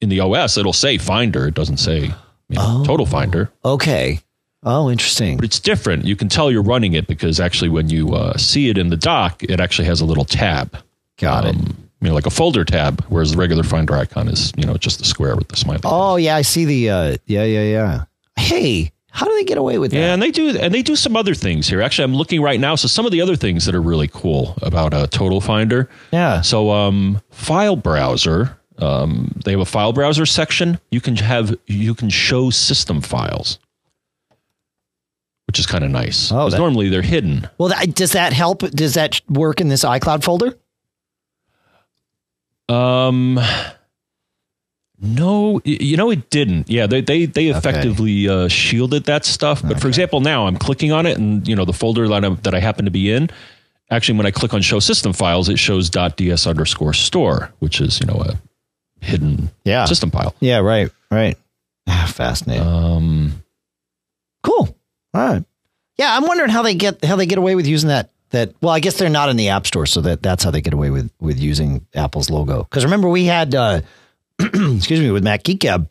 in 0.01 0.09
the 0.09 0.19
OS, 0.19 0.57
it'll 0.57 0.73
say 0.73 0.97
Finder. 0.97 1.47
It 1.47 1.53
doesn't 1.53 1.77
say 1.77 2.05
you 2.49 2.55
know, 2.55 2.81
oh, 2.81 2.83
Total 2.83 3.05
Finder. 3.05 3.51
Okay. 3.63 4.19
Oh, 4.63 4.89
interesting. 4.89 5.37
But 5.37 5.45
it's 5.45 5.59
different. 5.59 6.05
You 6.05 6.15
can 6.15 6.29
tell 6.29 6.49
you're 6.49 6.63
running 6.63 6.93
it 6.93 7.05
because 7.05 7.39
actually, 7.39 7.69
when 7.69 7.89
you 7.89 8.15
uh, 8.15 8.35
see 8.37 8.69
it 8.69 8.79
in 8.79 8.89
the 8.89 8.97
dock, 8.97 9.43
it 9.43 9.59
actually 9.59 9.85
has 9.85 10.01
a 10.01 10.05
little 10.05 10.25
tab. 10.25 10.75
Got 11.19 11.45
um, 11.45 11.49
it. 11.49 11.55
You 12.01 12.09
know, 12.09 12.15
like 12.15 12.25
a 12.25 12.31
folder 12.31 12.65
tab, 12.65 13.05
whereas 13.09 13.31
the 13.31 13.37
regular 13.37 13.63
Finder 13.63 13.95
icon 13.95 14.27
is, 14.27 14.51
you 14.57 14.65
know, 14.65 14.75
just 14.75 14.97
the 14.97 15.05
square 15.05 15.35
with 15.35 15.49
the 15.49 15.55
smiley. 15.55 15.81
Oh, 15.83 16.15
yeah, 16.15 16.35
I 16.35 16.41
see 16.41 16.65
the. 16.65 16.89
Uh, 16.89 17.17
yeah, 17.27 17.43
yeah, 17.43 17.63
yeah. 17.63 18.03
Hey, 18.35 18.91
how 19.13 19.27
do 19.27 19.35
they 19.35 19.43
get 19.43 19.59
away 19.59 19.77
with 19.77 19.91
that? 19.91 19.97
Yeah, 19.97 20.13
and 20.13 20.23
they 20.23 20.31
do, 20.31 20.57
and 20.57 20.73
they 20.73 20.81
do 20.81 20.95
some 20.95 21.15
other 21.15 21.35
things 21.35 21.67
here. 21.67 21.83
Actually, 21.83 22.05
I'm 22.05 22.15
looking 22.15 22.41
right 22.41 22.59
now. 22.59 22.73
So 22.73 22.87
some 22.87 23.05
of 23.05 23.11
the 23.11 23.21
other 23.21 23.35
things 23.35 23.65
that 23.65 23.75
are 23.75 23.81
really 23.81 24.07
cool 24.07 24.55
about 24.63 24.91
a 24.91 24.97
uh, 24.97 25.07
Total 25.07 25.39
Finder. 25.39 25.87
Yeah. 26.11 26.41
So, 26.41 26.71
um, 26.71 27.21
file 27.29 27.75
browser. 27.75 28.57
Um, 28.79 29.39
they 29.45 29.51
have 29.51 29.59
a 29.59 29.65
file 29.65 29.93
browser 29.93 30.25
section. 30.25 30.79
You 30.89 30.99
can 30.99 31.15
have 31.17 31.55
you 31.67 31.93
can 31.93 32.09
show 32.09 32.49
system 32.49 33.01
files, 33.01 33.59
which 35.45 35.59
is 35.59 35.67
kind 35.67 35.83
of 35.83 35.91
nice. 35.91 36.31
Oh, 36.31 36.49
that, 36.49 36.57
normally 36.57 36.89
they're 36.89 37.03
hidden. 37.03 37.47
Well, 37.59 37.69
that, 37.69 37.93
does 37.93 38.13
that 38.13 38.33
help? 38.33 38.61
Does 38.61 38.95
that 38.95 39.21
work 39.29 39.61
in 39.61 39.67
this 39.67 39.85
iCloud 39.85 40.23
folder? 40.23 40.57
Um. 42.67 43.39
No, 45.05 45.59
you 45.65 45.97
know 45.97 46.09
it 46.11 46.29
didn't. 46.29 46.69
Yeah, 46.69 46.87
they 46.87 47.01
they 47.01 47.25
they 47.25 47.47
effectively 47.47 48.29
okay. 48.29 48.45
uh, 48.45 48.47
shielded 48.47 49.03
that 49.03 49.25
stuff. 49.25 49.61
But 49.61 49.71
okay. 49.71 49.79
for 49.81 49.87
example, 49.89 50.21
now 50.21 50.47
I'm 50.47 50.55
clicking 50.55 50.93
on 50.93 51.05
it, 51.05 51.17
and 51.17 51.45
you 51.45 51.57
know 51.57 51.65
the 51.65 51.73
folder 51.73 52.07
that 52.07 52.23
I, 52.23 52.29
that 52.29 52.55
I 52.55 52.61
happen 52.61 52.85
to 52.85 52.91
be 52.91 53.11
in. 53.11 53.29
Actually, 53.91 54.17
when 54.17 54.25
I 54.25 54.31
click 54.31 54.53
on 54.53 54.61
Show 54.61 54.79
System 54.79 55.11
Files, 55.11 55.49
it 55.49 55.59
shows 55.59 55.89
.ds 55.89 56.47
underscore 56.47 56.93
store, 56.93 57.51
which 57.59 57.81
is 57.81 57.99
you 57.99 58.05
know 58.05 58.21
a 58.21 58.39
hidden 59.03 59.49
yeah. 59.65 59.83
system 59.83 60.09
file. 60.09 60.33
Yeah, 60.39 60.59
right, 60.59 60.89
right. 61.11 61.37
Ah, 61.85 62.09
fascinating. 62.15 62.65
Um, 62.65 63.43
cool. 64.41 64.73
All 65.13 65.27
right. 65.27 65.43
Yeah, 65.97 66.15
I'm 66.15 66.25
wondering 66.25 66.49
how 66.49 66.61
they 66.61 66.75
get 66.75 67.03
how 67.03 67.17
they 67.17 67.25
get 67.25 67.37
away 67.37 67.55
with 67.55 67.67
using 67.67 67.89
that 67.89 68.09
that 68.29 68.51
well 68.61 68.73
i 68.73 68.79
guess 68.79 68.97
they're 68.97 69.09
not 69.09 69.29
in 69.29 69.37
the 69.37 69.49
app 69.49 69.67
store 69.67 69.85
so 69.85 70.01
that 70.01 70.23
that's 70.23 70.43
how 70.43 70.49
they 70.49 70.59
get 70.59 70.73
away 70.73 70.89
with 70.89 71.11
with 71.19 71.39
using 71.39 71.85
apple's 71.93 72.31
logo 72.31 72.63
because 72.63 72.83
remember 72.83 73.07
we 73.07 73.25
had 73.25 73.53
uh 73.53 73.79
excuse 74.39 74.99
me, 74.99 75.11
with 75.11 75.23
Mac 75.23 75.43
Geek 75.43 75.59
Gab, 75.59 75.89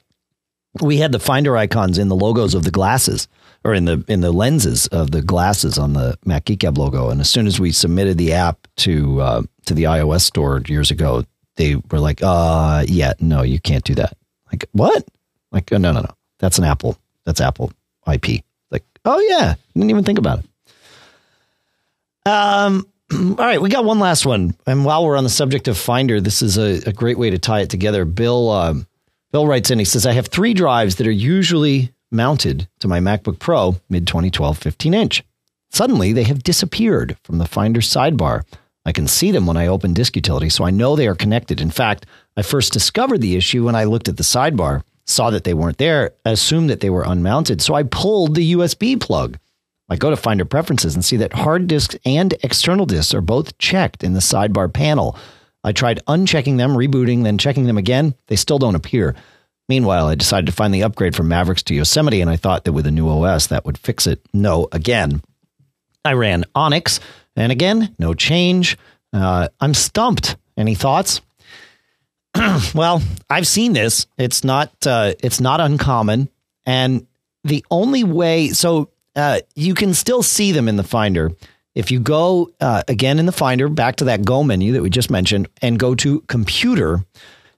we 0.80 0.98
had 0.98 1.12
the 1.12 1.18
Finder 1.18 1.56
icons 1.56 1.98
in 1.98 2.08
the 2.08 2.16
logos 2.16 2.54
of 2.54 2.64
the 2.64 2.70
glasses 2.70 3.28
or 3.64 3.74
in 3.74 3.84
the 3.84 4.04
in 4.08 4.20
the 4.20 4.32
lenses 4.32 4.86
of 4.88 5.10
the 5.10 5.22
glasses 5.22 5.78
on 5.78 5.92
the 5.92 6.18
Mac 6.24 6.46
Geek 6.46 6.60
Gab 6.60 6.78
logo. 6.78 7.10
And 7.10 7.20
as 7.20 7.30
soon 7.30 7.46
as 7.46 7.60
we 7.60 7.72
submitted 7.72 8.18
the 8.18 8.32
app 8.32 8.66
to 8.78 9.20
uh, 9.20 9.42
to 9.66 9.74
the 9.74 9.84
iOS 9.84 10.22
store 10.22 10.62
years 10.66 10.90
ago, 10.90 11.24
they 11.56 11.76
were 11.76 12.00
like, 12.00 12.20
"Uh, 12.22 12.84
yeah, 12.86 13.12
no, 13.20 13.42
you 13.42 13.60
can't 13.60 13.84
do 13.84 13.94
that." 13.96 14.16
Like 14.50 14.64
what? 14.72 15.04
Like, 15.50 15.70
oh, 15.72 15.76
no, 15.76 15.92
no, 15.92 16.00
no, 16.00 16.14
that's 16.38 16.58
an 16.58 16.64
Apple. 16.64 16.96
That's 17.24 17.40
Apple 17.40 17.72
IP. 18.10 18.42
Like, 18.70 18.84
oh 19.04 19.20
yeah, 19.20 19.54
didn't 19.74 19.90
even 19.90 20.04
think 20.04 20.18
about 20.18 20.40
it. 20.40 20.46
Um, 22.24 22.86
all 23.14 23.34
right, 23.36 23.60
we 23.60 23.68
got 23.68 23.84
one 23.84 23.98
last 23.98 24.24
one. 24.24 24.54
And 24.66 24.84
while 24.84 25.04
we're 25.04 25.16
on 25.16 25.24
the 25.24 25.30
subject 25.30 25.68
of 25.68 25.76
Finder, 25.76 26.20
this 26.20 26.42
is 26.42 26.58
a, 26.58 26.88
a 26.88 26.92
great 26.92 27.18
way 27.18 27.30
to 27.30 27.38
tie 27.38 27.60
it 27.60 27.70
together. 27.70 28.04
Bill 28.04 28.50
um, 28.50 28.86
Bill 29.32 29.46
writes 29.46 29.70
in, 29.70 29.78
he 29.78 29.84
says, 29.84 30.06
I 30.06 30.12
have 30.12 30.26
three 30.26 30.54
drives 30.54 30.96
that 30.96 31.06
are 31.06 31.10
usually 31.10 31.92
mounted 32.10 32.68
to 32.80 32.88
my 32.88 33.00
MacBook 33.00 33.38
Pro 33.38 33.76
mid 33.88 34.06
2012 34.06 34.58
15 34.58 34.94
inch. 34.94 35.24
Suddenly, 35.70 36.12
they 36.12 36.24
have 36.24 36.42
disappeared 36.42 37.16
from 37.24 37.38
the 37.38 37.46
Finder 37.46 37.80
sidebar. 37.80 38.42
I 38.84 38.92
can 38.92 39.06
see 39.06 39.30
them 39.30 39.46
when 39.46 39.56
I 39.56 39.68
open 39.68 39.94
Disk 39.94 40.16
Utility, 40.16 40.50
so 40.50 40.64
I 40.64 40.70
know 40.70 40.96
they 40.96 41.08
are 41.08 41.14
connected. 41.14 41.60
In 41.60 41.70
fact, 41.70 42.04
I 42.36 42.42
first 42.42 42.72
discovered 42.72 43.20
the 43.20 43.36
issue 43.36 43.64
when 43.64 43.74
I 43.74 43.84
looked 43.84 44.08
at 44.08 44.16
the 44.16 44.22
sidebar, 44.22 44.82
saw 45.06 45.30
that 45.30 45.44
they 45.44 45.54
weren't 45.54 45.78
there, 45.78 46.12
assumed 46.24 46.68
that 46.68 46.80
they 46.80 46.90
were 46.90 47.04
unmounted, 47.04 47.62
so 47.62 47.74
I 47.74 47.84
pulled 47.84 48.34
the 48.34 48.52
USB 48.52 49.00
plug. 49.00 49.38
I 49.92 49.96
go 49.96 50.08
to 50.08 50.16
Finder 50.16 50.46
Preferences 50.46 50.94
and 50.94 51.04
see 51.04 51.18
that 51.18 51.34
hard 51.34 51.66
disks 51.66 51.96
and 52.06 52.32
external 52.42 52.86
disks 52.86 53.12
are 53.12 53.20
both 53.20 53.58
checked 53.58 54.02
in 54.02 54.14
the 54.14 54.20
sidebar 54.20 54.72
panel. 54.72 55.18
I 55.62 55.72
tried 55.72 56.00
unchecking 56.08 56.56
them, 56.56 56.70
rebooting, 56.70 57.24
then 57.24 57.36
checking 57.36 57.66
them 57.66 57.76
again. 57.76 58.14
They 58.28 58.36
still 58.36 58.58
don't 58.58 58.74
appear. 58.74 59.14
Meanwhile, 59.68 60.06
I 60.06 60.14
decided 60.14 60.50
to 60.50 60.68
the 60.70 60.82
upgrade 60.82 61.14
from 61.14 61.28
Mavericks 61.28 61.62
to 61.64 61.74
Yosemite, 61.74 62.22
and 62.22 62.30
I 62.30 62.36
thought 62.36 62.64
that 62.64 62.72
with 62.72 62.86
a 62.86 62.90
new 62.90 63.06
OS 63.06 63.48
that 63.48 63.66
would 63.66 63.76
fix 63.76 64.06
it. 64.06 64.20
No, 64.32 64.66
again. 64.72 65.22
I 66.06 66.14
ran 66.14 66.44
OnyX, 66.56 66.98
and 67.36 67.52
again, 67.52 67.94
no 67.98 68.14
change. 68.14 68.78
Uh, 69.12 69.48
I'm 69.60 69.74
stumped. 69.74 70.36
Any 70.56 70.74
thoughts? 70.74 71.20
well, 72.74 73.02
I've 73.28 73.46
seen 73.46 73.74
this. 73.74 74.06
It's 74.16 74.42
not. 74.42 74.86
Uh, 74.86 75.12
it's 75.22 75.38
not 75.40 75.60
uncommon, 75.60 76.30
and 76.64 77.06
the 77.44 77.62
only 77.70 78.04
way. 78.04 78.48
So 78.48 78.88
uh, 79.16 79.40
you 79.54 79.74
can 79.74 79.94
still 79.94 80.22
see 80.22 80.52
them 80.52 80.68
in 80.68 80.76
the 80.76 80.82
Finder. 80.82 81.32
If 81.74 81.90
you 81.90 82.00
go 82.00 82.50
uh, 82.60 82.82
again 82.88 83.18
in 83.18 83.26
the 83.26 83.32
Finder, 83.32 83.68
back 83.68 83.96
to 83.96 84.04
that 84.04 84.24
Go 84.24 84.42
menu 84.42 84.72
that 84.72 84.82
we 84.82 84.90
just 84.90 85.10
mentioned, 85.10 85.48
and 85.62 85.78
go 85.78 85.94
to 85.96 86.20
Computer, 86.22 87.04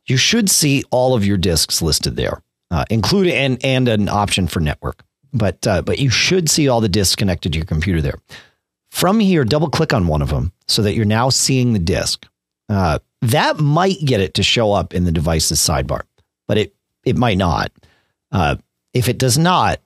you 0.06 0.16
should 0.16 0.50
see 0.50 0.84
all 0.90 1.14
of 1.14 1.24
your 1.24 1.36
disks 1.36 1.82
listed 1.82 2.16
there, 2.16 2.42
uh, 2.70 2.84
including 2.90 3.34
and 3.34 3.64
and 3.64 3.88
an 3.88 4.08
option 4.08 4.46
for 4.46 4.60
network. 4.60 5.02
But 5.32 5.66
uh, 5.66 5.82
but 5.82 5.98
you 5.98 6.10
should 6.10 6.48
see 6.48 6.68
all 6.68 6.80
the 6.80 6.88
disks 6.88 7.16
connected 7.16 7.52
to 7.52 7.58
your 7.58 7.66
computer 7.66 8.00
there. 8.00 8.18
From 8.90 9.18
here, 9.18 9.44
double 9.44 9.68
click 9.68 9.92
on 9.92 10.06
one 10.06 10.22
of 10.22 10.28
them 10.28 10.52
so 10.68 10.82
that 10.82 10.94
you're 10.94 11.04
now 11.04 11.28
seeing 11.28 11.72
the 11.72 11.80
disk. 11.80 12.28
Uh, 12.68 13.00
that 13.22 13.58
might 13.58 13.98
get 14.04 14.20
it 14.20 14.34
to 14.34 14.42
show 14.42 14.72
up 14.72 14.94
in 14.94 15.04
the 15.04 15.12
device's 15.12 15.58
sidebar, 15.58 16.02
but 16.46 16.58
it 16.58 16.74
it 17.04 17.16
might 17.16 17.38
not. 17.38 17.72
Uh, 18.30 18.56
if 18.92 19.08
it 19.08 19.18
does 19.18 19.36
not, 19.36 19.80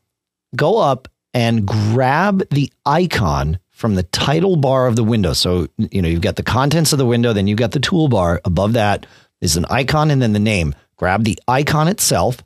go 0.54 0.78
up 0.78 1.08
and 1.34 1.66
grab 1.66 2.48
the 2.50 2.72
icon 2.86 3.58
from 3.70 3.94
the 3.94 4.02
title 4.02 4.56
bar 4.56 4.86
of 4.86 4.96
the 4.96 5.04
window. 5.04 5.32
So, 5.32 5.68
you 5.76 6.02
know, 6.02 6.08
you've 6.08 6.20
got 6.20 6.36
the 6.36 6.42
contents 6.42 6.92
of 6.92 6.98
the 6.98 7.06
window, 7.06 7.32
then 7.32 7.46
you've 7.46 7.58
got 7.58 7.72
the 7.72 7.80
toolbar. 7.80 8.40
Above 8.44 8.72
that 8.72 9.06
is 9.40 9.56
an 9.56 9.66
icon 9.70 10.10
and 10.10 10.20
then 10.20 10.32
the 10.32 10.38
name. 10.38 10.74
Grab 10.96 11.24
the 11.24 11.38
icon 11.46 11.86
itself 11.86 12.38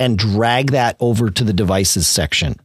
and 0.00 0.18
drag 0.18 0.72
that 0.72 0.96
over 0.98 1.30
to 1.30 1.44
the 1.44 1.52
devices 1.52 2.06
section. 2.06 2.56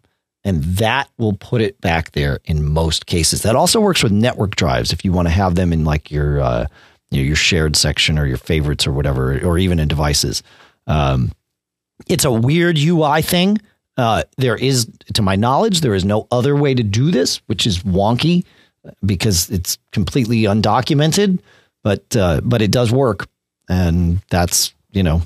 And 0.43 0.63
that 0.77 1.09
will 1.17 1.33
put 1.33 1.61
it 1.61 1.81
back 1.81 2.11
there 2.11 2.39
in 2.45 2.67
most 2.67 3.05
cases. 3.05 3.43
That 3.43 3.55
also 3.55 3.79
works 3.79 4.01
with 4.01 4.11
network 4.11 4.55
drives 4.55 4.93
if 4.93 5.03
you 5.03 5.11
want 5.11 5.27
to 5.27 5.33
have 5.33 5.55
them 5.55 5.73
in 5.73 5.83
like 5.85 6.11
your 6.11 6.39
uh, 6.39 6.67
you 7.09 7.21
know, 7.21 7.27
your 7.27 7.35
shared 7.35 7.75
section 7.75 8.17
or 8.17 8.25
your 8.25 8.37
favorites 8.37 8.85
or 8.87 8.91
whatever, 8.91 9.39
or 9.45 9.57
even 9.57 9.79
in 9.79 9.87
devices. 9.87 10.43
Um, 10.87 11.31
it's 12.07 12.25
a 12.25 12.31
weird 12.31 12.77
UI 12.77 13.21
thing. 13.21 13.57
Uh, 13.97 14.23
there 14.37 14.55
is, 14.55 14.89
to 15.13 15.21
my 15.21 15.35
knowledge, 15.35 15.81
there 15.81 15.95
is 15.95 16.03
no 16.03 16.27
other 16.31 16.55
way 16.55 16.73
to 16.73 16.83
do 16.83 17.11
this, 17.11 17.37
which 17.47 17.65
is 17.65 17.79
wonky 17.83 18.43
because 19.05 19.49
it's 19.49 19.77
completely 19.91 20.43
undocumented. 20.43 21.39
But 21.83 22.15
uh, 22.15 22.41
but 22.43 22.63
it 22.63 22.71
does 22.71 22.91
work, 22.91 23.27
and 23.69 24.19
that's 24.31 24.73
you 24.91 25.03
know, 25.03 25.21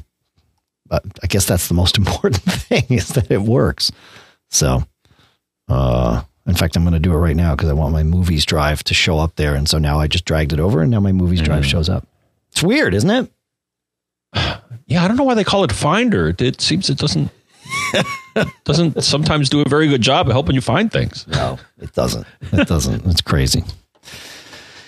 I 0.91 1.27
guess 1.27 1.45
that's 1.45 1.69
the 1.69 1.73
most 1.73 1.97
important 2.01 2.43
thing 2.43 2.83
is 2.89 3.09
that 3.09 3.31
it 3.31 3.41
works. 3.41 3.91
So, 4.49 4.83
uh, 5.69 6.23
in 6.45 6.55
fact, 6.55 6.75
I'm 6.75 6.83
going 6.83 6.93
to 6.93 6.99
do 6.99 7.13
it 7.13 7.17
right 7.17 7.35
now 7.35 7.55
because 7.55 7.69
I 7.69 7.73
want 7.73 7.93
my 7.93 8.03
movies 8.03 8.45
drive 8.45 8.83
to 8.85 8.93
show 8.93 9.19
up 9.19 9.35
there, 9.35 9.55
and 9.55 9.69
so 9.69 9.77
now 9.77 9.99
I 9.99 10.07
just 10.07 10.25
dragged 10.25 10.51
it 10.51 10.59
over, 10.59 10.81
and 10.81 10.91
now 10.91 10.99
my 10.99 11.13
movies 11.13 11.41
drive 11.41 11.65
shows 11.65 11.87
up. 11.87 12.05
It's 12.51 12.63
weird, 12.63 12.93
isn't 12.93 13.09
it? 13.09 13.31
Yeah, 14.89 15.03
I 15.03 15.07
don't 15.07 15.17
know 15.17 15.23
why 15.23 15.35
they 15.35 15.43
call 15.43 15.63
it 15.63 15.71
Finder. 15.71 16.33
It 16.39 16.61
seems 16.61 16.89
it 16.89 16.97
doesn't 16.97 17.29
doesn't 18.63 19.03
sometimes 19.03 19.49
do 19.49 19.61
a 19.61 19.69
very 19.69 19.87
good 19.87 20.01
job 20.01 20.27
of 20.27 20.33
helping 20.33 20.55
you 20.55 20.61
find 20.61 20.91
things. 20.91 21.25
No, 21.27 21.57
it 21.79 21.93
doesn't. 21.93 22.25
It 22.51 22.67
doesn't. 22.67 23.05
It's 23.05 23.21
crazy. 23.21 23.63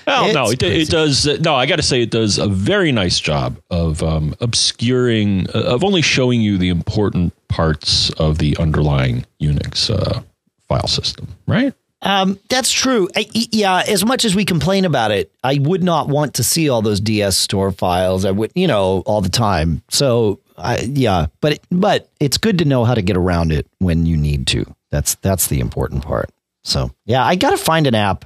Well, 0.08 0.34
no, 0.34 0.44
It's 0.50 0.54
it, 0.54 0.64
it 0.64 0.70
crazy. 0.70 0.92
does. 0.92 1.28
uh, 1.28 1.38
No, 1.42 1.56
I 1.56 1.66
got 1.68 1.76
to 1.78 1.84
say, 1.84 2.02
it 2.02 2.10
does 2.10 2.38
a 2.38 2.48
very 2.48 2.92
nice 2.92 3.20
job 3.20 3.58
of 3.70 4.02
um, 4.04 4.36
obscuring, 4.42 5.48
uh, 5.54 5.60
of 5.60 5.84
only 5.84 6.02
showing 6.02 6.42
you 6.42 6.58
the 6.58 6.70
important 6.70 7.34
parts 7.48 8.10
of 8.14 8.40
the 8.40 8.58
underlying 8.58 9.26
Unix 9.42 9.90
uh, 9.90 10.22
file 10.68 10.88
system, 10.88 11.28
right? 11.48 11.74
Um, 12.02 12.40
that's 12.50 12.72
true. 12.72 13.10
I, 13.16 13.28
yeah, 13.32 13.84
as 13.88 14.04
much 14.04 14.26
as 14.26 14.36
we 14.36 14.44
complain 14.44 14.86
about 14.86 15.12
it, 15.12 15.32
I 15.44 15.60
would 15.62 15.84
not 15.84 16.08
want 16.08 16.34
to 16.36 16.44
see 16.44 16.68
all 16.68 16.82
those 16.82 17.00
DS 17.00 17.38
store 17.38 17.72
files. 17.72 18.26
I 18.26 18.32
would, 18.32 18.52
you 18.56 18.66
know, 18.66 19.04
all 19.06 19.22
the 19.22 19.30
time. 19.30 19.84
So, 19.90 20.40
I, 20.62 20.80
yeah, 20.80 21.28
but 21.42 21.54
it, 21.54 21.64
but 21.72 22.10
it's 22.20 22.38
good 22.38 22.60
to 22.60 22.66
know 22.66 22.86
how 22.86 22.94
to 22.94 23.02
get 23.02 23.18
around 23.18 23.52
it 23.52 23.68
when 23.80 24.06
you 24.06 24.18
need 24.18 24.48
to. 24.48 24.66
That's 24.90 25.16
that's 25.16 25.48
the 25.48 25.60
important 25.60 26.04
part. 26.04 26.30
So, 26.64 26.92
yeah, 27.06 27.26
I 27.26 27.36
got 27.36 27.52
to 27.52 27.58
find 27.58 27.88
an 27.88 27.96
app, 27.96 28.26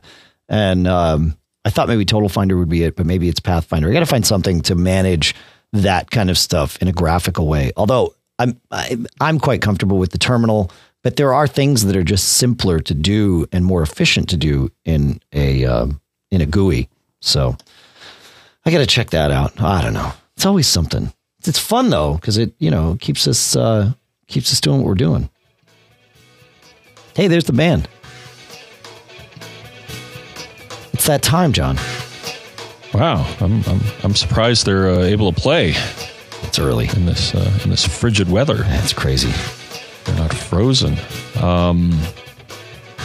and 0.50 0.88
um, 0.88 1.38
I 1.64 1.70
thought 1.70 1.88
maybe 1.88 2.06
Total 2.06 2.30
Finder 2.30 2.58
would 2.58 2.70
be 2.70 2.84
it, 2.84 2.96
but 2.96 3.06
maybe 3.06 3.30
it's 3.30 3.40
Path 3.40 3.66
Finder. 3.66 3.90
I 3.90 3.94
got 3.94 4.02
to 4.02 4.06
find 4.06 4.26
something 4.26 4.62
to 4.64 4.76
manage 4.76 5.36
that 5.74 6.12
kind 6.12 6.30
of 6.30 6.38
stuff 6.38 6.78
in 6.82 6.88
a 6.88 6.94
graphical 6.94 7.48
way. 7.48 7.72
Although 7.78 8.14
I'm 8.40 8.60
I, 8.72 8.98
I'm 9.22 9.40
quite 9.40 9.62
comfortable 9.62 9.98
with 9.98 10.12
the 10.12 10.18
terminal, 10.18 10.72
but 11.04 11.16
there 11.16 11.34
are 11.34 11.48
things 11.48 11.86
that 11.86 11.96
are 11.96 12.04
just 12.04 12.34
simpler 12.34 12.80
to 12.82 12.94
do 12.94 13.48
and 13.52 13.64
more 13.64 13.82
efficient 13.82 14.30
to 14.30 14.38
do 14.38 14.72
in 14.84 15.22
a 15.34 15.66
um, 15.66 16.02
in 16.32 16.42
a 16.42 16.46
GUI. 16.46 16.90
So 17.22 17.58
I 18.66 18.72
got 18.72 18.80
to 18.80 18.86
check 18.86 19.12
that 19.12 19.32
out. 19.32 19.60
I 19.62 19.82
don't 19.82 19.94
know. 19.94 20.12
It's 20.36 20.46
always 20.46 20.68
something. 20.68 21.14
It's 21.48 21.60
fun 21.60 21.90
though 21.90 22.16
because 22.16 22.38
it 22.38 22.54
you 22.60 22.72
know 22.72 22.98
keeps 23.00 23.28
us 23.28 23.56
uh, 23.56 23.94
keeps 24.28 24.52
us 24.52 24.60
doing 24.62 24.78
what 24.80 24.88
we're 24.88 24.96
doing. 24.96 25.30
Hey, 27.16 27.28
there's 27.28 27.46
the 27.46 27.54
band. 27.54 27.88
It's 30.94 31.06
that 31.08 31.22
time, 31.22 31.54
John. 31.54 31.78
Wow, 32.94 33.26
I'm 33.40 33.64
I'm, 33.66 33.82
I'm 34.04 34.16
surprised 34.16 34.66
they're 34.66 34.90
uh, 34.90 35.00
able 35.00 35.32
to 35.32 35.40
play 35.40 35.74
It's 36.44 36.58
early. 36.60 36.90
in 36.96 37.06
this 37.06 37.36
uh, 37.36 37.60
in 37.64 37.70
this 37.70 37.86
frigid 37.86 38.30
weather. 38.30 38.56
That's 38.56 38.94
crazy. 38.94 39.32
They're 40.06 40.16
not 40.16 40.34
frozen. 40.34 40.98
Um, 41.42 41.92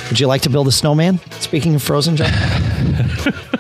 Would 0.09 0.21
you 0.21 0.27
like 0.27 0.43
to 0.43 0.51
build 0.51 0.69
a 0.69 0.73
snowman? 0.73 1.19
Speaking 1.41 1.75
of 1.75 1.83
Frozen, 1.83 2.17
John. 2.17 2.31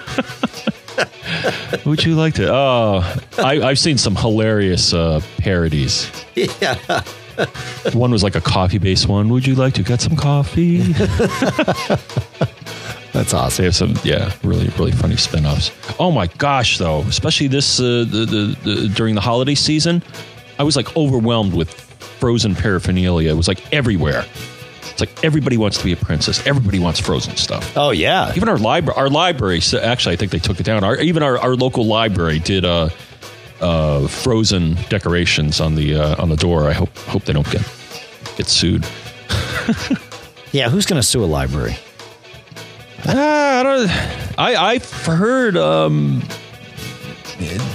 Would 1.86 2.04
you 2.04 2.14
like 2.14 2.34
to? 2.34 2.52
Oh, 2.52 3.20
I, 3.38 3.60
I've 3.62 3.78
seen 3.78 3.98
some 3.98 4.16
hilarious 4.16 4.92
uh, 4.92 5.20
parodies. 5.38 6.10
yeah. 6.34 7.02
One 7.92 8.10
was 8.10 8.22
like 8.22 8.34
a 8.36 8.40
coffee 8.40 8.78
based 8.78 9.08
one. 9.08 9.28
Would 9.30 9.46
you 9.46 9.54
like 9.54 9.74
to 9.74 9.82
get 9.82 10.00
some 10.00 10.16
coffee? 10.16 10.78
That's 13.12 13.34
awesome. 13.34 13.62
They 13.62 13.64
have 13.64 13.74
some, 13.74 13.94
yeah, 14.04 14.32
really, 14.44 14.68
really 14.78 14.92
funny 14.92 15.16
spin-offs. 15.16 15.72
Oh 15.98 16.10
my 16.12 16.28
gosh, 16.38 16.78
though, 16.78 17.00
especially 17.02 17.48
this 17.48 17.80
uh, 17.80 18.04
the, 18.08 18.24
the, 18.24 18.56
the 18.64 18.88
during 18.94 19.14
the 19.14 19.20
holiday 19.20 19.54
season, 19.54 20.02
I 20.58 20.62
was 20.62 20.76
like 20.76 20.96
overwhelmed 20.96 21.54
with 21.54 21.70
Frozen 21.72 22.54
paraphernalia. 22.54 23.30
It 23.30 23.34
was 23.36 23.48
like 23.48 23.72
everywhere. 23.72 24.24
It's 25.00 25.16
like 25.16 25.24
everybody 25.24 25.56
wants 25.56 25.78
to 25.78 25.84
be 25.84 25.92
a 25.92 25.96
princess. 25.96 26.46
Everybody 26.46 26.78
wants 26.78 27.00
Frozen 27.00 27.36
stuff. 27.36 27.76
Oh 27.76 27.90
yeah. 27.90 28.32
Even 28.36 28.48
our 28.48 28.58
library, 28.58 28.98
our 28.98 29.08
library. 29.08 29.60
so 29.60 29.78
Actually, 29.78 30.14
I 30.14 30.16
think 30.16 30.32
they 30.32 30.38
took 30.38 30.60
it 30.60 30.64
down. 30.64 30.84
Our, 30.84 30.96
even 30.96 31.22
our, 31.22 31.38
our 31.38 31.54
local 31.54 31.86
library 31.86 32.38
did 32.38 32.64
uh, 32.64 32.90
uh, 33.60 34.06
Frozen 34.08 34.74
decorations 34.88 35.60
on 35.60 35.74
the 35.74 35.96
uh, 35.96 36.22
on 36.22 36.28
the 36.28 36.36
door. 36.36 36.68
I 36.68 36.72
hope 36.72 36.96
hope 36.98 37.24
they 37.24 37.32
don't 37.32 37.50
get 37.50 37.62
get 38.36 38.46
sued. 38.48 38.86
Yeah, 40.52 40.68
who's 40.68 40.84
going 40.84 41.00
to 41.00 41.06
sue 41.06 41.22
a 41.22 41.26
library? 41.26 41.76
Ah, 43.06 43.60
I 43.60 43.62
don't. 43.62 44.38
I 44.38 44.56
I've 44.56 44.90
heard. 44.90 45.56
Um, 45.56 46.24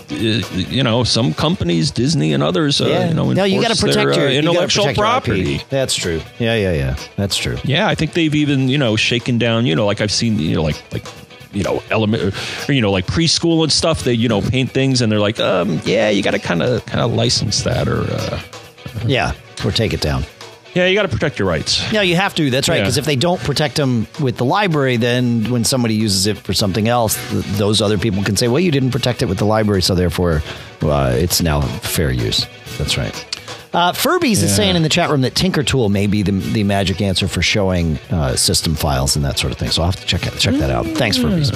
you 0.10 0.84
know, 0.84 1.04
some 1.04 1.34
companies, 1.34 1.92
Disney 1.92 2.34
and 2.34 2.44
others, 2.44 2.82
uh, 2.82 3.08
you 3.10 3.14
know, 3.14 3.32
no, 3.32 3.44
you 3.44 3.62
got 3.62 3.72
to 3.76 3.82
protect 3.82 4.16
your 4.16 4.28
uh, 4.28 4.32
intellectual 4.32 4.86
protect 4.86 4.98
your 4.98 5.06
property. 5.06 5.62
That's 5.70 5.96
true. 5.96 6.22
Yeah, 6.40 6.56
yeah, 6.56 6.72
yeah. 6.74 6.96
That's 7.16 7.36
true. 7.38 7.58
Yeah, 7.64 7.88
I 7.88 7.96
think 7.96 8.14
they've 8.14 8.34
even 8.36 8.70
you 8.70 8.78
know 8.78 8.96
shaken 8.96 9.38
down. 9.38 9.66
You 9.66 9.76
know, 9.76 9.86
like 9.86 10.02
I've 10.02 10.12
seen 10.12 10.40
you 10.40 10.56
know 10.56 10.64
like 10.64 10.82
like 10.94 11.06
you 11.52 11.64
know 11.64 11.82
element 11.90 12.36
or 12.70 12.74
you 12.74 12.82
know 12.82 12.92
like 12.92 13.08
preschool 13.08 13.64
and 13.64 13.72
stuff. 13.72 14.04
They 14.04 14.14
you 14.14 14.30
know 14.30 14.42
paint 14.42 14.72
things 14.72 15.02
and 15.02 15.12
they're 15.12 15.20
like, 15.20 15.40
um, 15.40 15.80
yeah, 15.86 16.10
you 16.10 16.22
got 16.22 16.32
to 16.32 16.40
kind 16.40 16.62
of 16.62 16.86
kind 16.86 17.02
of 17.02 17.14
license 17.14 17.64
that 17.64 17.88
or 17.88 18.02
uh, 18.10 18.42
Yeah, 19.06 19.34
or 19.64 19.72
take 19.72 19.94
it 19.94 20.02
down. 20.02 20.24
Yeah, 20.76 20.88
you 20.88 20.94
got 20.96 21.04
to 21.04 21.08
protect 21.08 21.40
your 21.40 21.48
rights. 21.48 21.92
Yeah, 21.92 22.02
you 22.02 22.16
have 22.18 22.36
to. 22.36 22.50
That's 22.50 22.68
right. 22.68 22.76
Yeah. 22.76 22.82
Because 22.84 22.98
if 22.98 23.06
they 23.06 23.16
don't 23.16 23.40
protect 23.42 23.78
them 23.78 24.08
with 24.22 24.36
the 24.38 24.44
library, 24.46 24.98
then 24.98 25.50
when 25.50 25.64
somebody 25.64 25.94
uses 25.96 26.28
it 26.28 26.38
for 26.38 26.54
something 26.54 26.88
else, 26.90 27.16
th- 27.32 27.46
those 27.58 27.82
other 27.82 27.98
people 27.98 28.24
can 28.24 28.36
say, 28.36 28.48
"Well, 28.50 28.60
you 28.60 28.72
didn't 28.72 28.92
protect 28.92 29.22
it 29.22 29.28
with 29.28 29.38
the 29.38 29.46
library, 29.46 29.82
so 29.82 29.96
therefore, 29.96 30.44
uh, 30.82 31.16
it's 31.18 31.42
now 31.42 31.62
fair 31.62 32.12
use." 32.12 32.46
That's 32.78 32.98
right. 32.98 33.14
Uh, 33.74 33.92
Furbies 33.94 34.42
is 34.44 34.56
saying 34.56 34.76
in 34.78 34.84
the 34.84 34.90
chat 34.90 35.10
room 35.10 35.22
that 35.22 35.34
TinkerTool 35.34 35.90
may 35.92 36.08
be 36.08 36.22
the, 36.24 36.32
the 36.32 36.64
magic 36.64 37.02
answer 37.02 37.28
for 37.28 37.42
showing 37.42 37.98
uh, 38.10 38.36
system 38.38 38.74
files 38.76 39.16
and 39.18 39.26
that 39.26 39.38
sort 39.38 39.52
of 39.52 39.60
thing. 39.60 39.70
So 39.70 39.82
I'll 39.82 39.92
have 39.92 40.00
to 40.00 40.06
check 40.06 40.26
it, 40.28 40.38
check 40.40 40.56
that 40.56 40.70
out. 40.70 40.86
Thanks, 40.88 41.18
Furbies. 41.18 41.52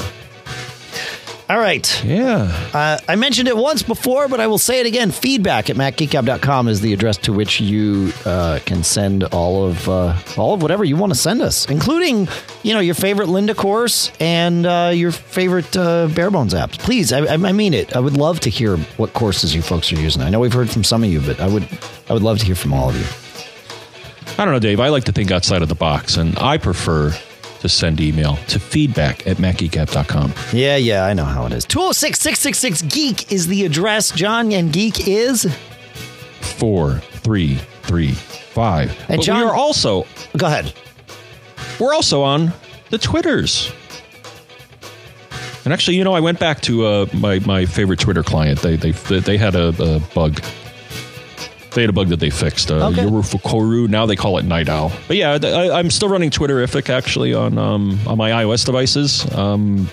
All 1.49 1.57
right. 1.57 2.03
Yeah. 2.05 2.55
Uh, 2.75 2.99
I 3.07 3.15
mentioned 3.15 3.47
it 3.47 3.57
once 3.57 3.81
before, 3.81 4.27
but 4.27 4.39
I 4.39 4.45
will 4.45 4.59
say 4.59 4.81
it 4.81 4.85
again. 4.85 5.09
Feedback 5.09 5.71
at 5.71 5.77
macgeekgab.com 5.77 6.67
is 6.67 6.81
the 6.81 6.93
address 6.93 7.17
to 7.17 7.33
which 7.33 7.59
you 7.59 8.13
uh, 8.23 8.59
can 8.67 8.83
send 8.83 9.23
all 9.23 9.65
of 9.65 9.89
uh, 9.89 10.15
all 10.37 10.53
of 10.53 10.61
whatever 10.61 10.85
you 10.85 10.95
want 10.95 11.11
to 11.11 11.17
send 11.17 11.41
us, 11.41 11.65
including 11.67 12.27
you 12.61 12.75
know 12.75 12.79
your 12.79 12.93
favorite 12.93 13.29
Lynda 13.29 13.55
course 13.55 14.11
and 14.19 14.67
uh, 14.67 14.91
your 14.93 15.11
favorite 15.11 15.75
uh, 15.75 16.07
Barebones 16.09 16.53
apps. 16.53 16.77
Please, 16.77 17.11
I, 17.11 17.21
I 17.21 17.33
I 17.33 17.51
mean 17.51 17.73
it. 17.73 17.95
I 17.95 17.99
would 17.99 18.15
love 18.15 18.39
to 18.41 18.51
hear 18.51 18.77
what 18.97 19.13
courses 19.13 19.55
you 19.55 19.63
folks 19.63 19.91
are 19.91 19.99
using. 19.99 20.21
I 20.21 20.29
know 20.29 20.39
we've 20.39 20.53
heard 20.53 20.69
from 20.69 20.83
some 20.83 21.03
of 21.03 21.09
you, 21.09 21.19
but 21.19 21.39
I 21.39 21.47
would 21.47 21.67
I 22.09 22.13
would 22.13 22.21
love 22.21 22.37
to 22.39 22.45
hear 22.45 22.55
from 22.55 22.73
all 22.73 22.89
of 22.89 22.95
you. 22.95 23.05
I 24.37 24.45
don't 24.45 24.53
know, 24.53 24.59
Dave. 24.59 24.79
I 24.79 24.89
like 24.89 25.05
to 25.05 25.11
think 25.11 25.31
outside 25.31 25.63
of 25.63 25.67
the 25.67 25.73
box, 25.75 26.15
and 26.15 26.37
I 26.37 26.59
prefer 26.59 27.11
to 27.61 27.69
send 27.69 27.99
email 27.99 28.35
to 28.47 28.59
feedback 28.59 29.25
at 29.27 29.37
macgeekgab.com. 29.37 30.33
Yeah, 30.53 30.75
yeah, 30.77 31.05
I 31.05 31.13
know 31.13 31.25
how 31.25 31.45
it 31.45 31.53
is. 31.53 31.65
206 31.65 32.19
666 32.19 32.81
Geek 32.93 33.31
is 33.31 33.47
the 33.47 33.65
address, 33.65 34.11
John, 34.11 34.51
and 34.51 34.71
Geek 34.71 35.07
is. 35.07 35.53
Four, 36.41 36.95
three, 37.11 37.55
three, 37.83 38.11
five. 38.13 38.91
And 39.09 39.17
but 39.17 39.25
John- 39.25 39.39
we 39.41 39.45
are 39.45 39.55
also 39.55 40.05
Go 40.37 40.47
ahead. 40.47 40.73
we're 41.79 41.93
also 41.93 42.21
on 42.23 42.53
the 42.89 42.97
Twitters. 42.97 43.71
And 45.65 45.73
actually, 45.73 45.97
you 45.97 46.03
know, 46.03 46.13
I 46.13 46.19
went 46.21 46.39
back 46.39 46.61
to 46.61 46.85
uh, 46.85 47.05
my 47.13 47.39
my 47.39 47.65
favorite 47.65 47.99
Twitter 47.99 48.23
client. 48.23 48.61
They 48.61 48.75
they 48.77 48.91
they 48.91 49.37
had 49.37 49.55
a, 49.55 49.67
a 49.79 49.99
bug. 50.15 50.41
They 51.79 51.83
had 51.83 51.89
a 51.91 51.93
bug 51.93 52.09
that 52.09 52.19
they 52.19 52.29
fixed. 52.29 52.71
Uh, 52.71 52.89
Okay. 52.89 53.03
YoruFukurou. 53.03 53.87
Now 53.87 54.05
they 54.05 54.17
call 54.17 54.37
it 54.37 54.43
Night 54.43 54.67
Owl. 54.67 54.91
But 55.07 55.15
yeah, 55.15 55.37
I, 55.41 55.79
I'm 55.79 55.89
still 55.89 56.09
running 56.09 56.29
Twitterrific 56.29 56.89
actually 56.89 57.33
on 57.33 57.57
um, 57.57 57.97
on 58.05 58.17
my 58.17 58.31
iOS 58.31 58.65
devices. 58.65 59.25
Um, 59.33 59.87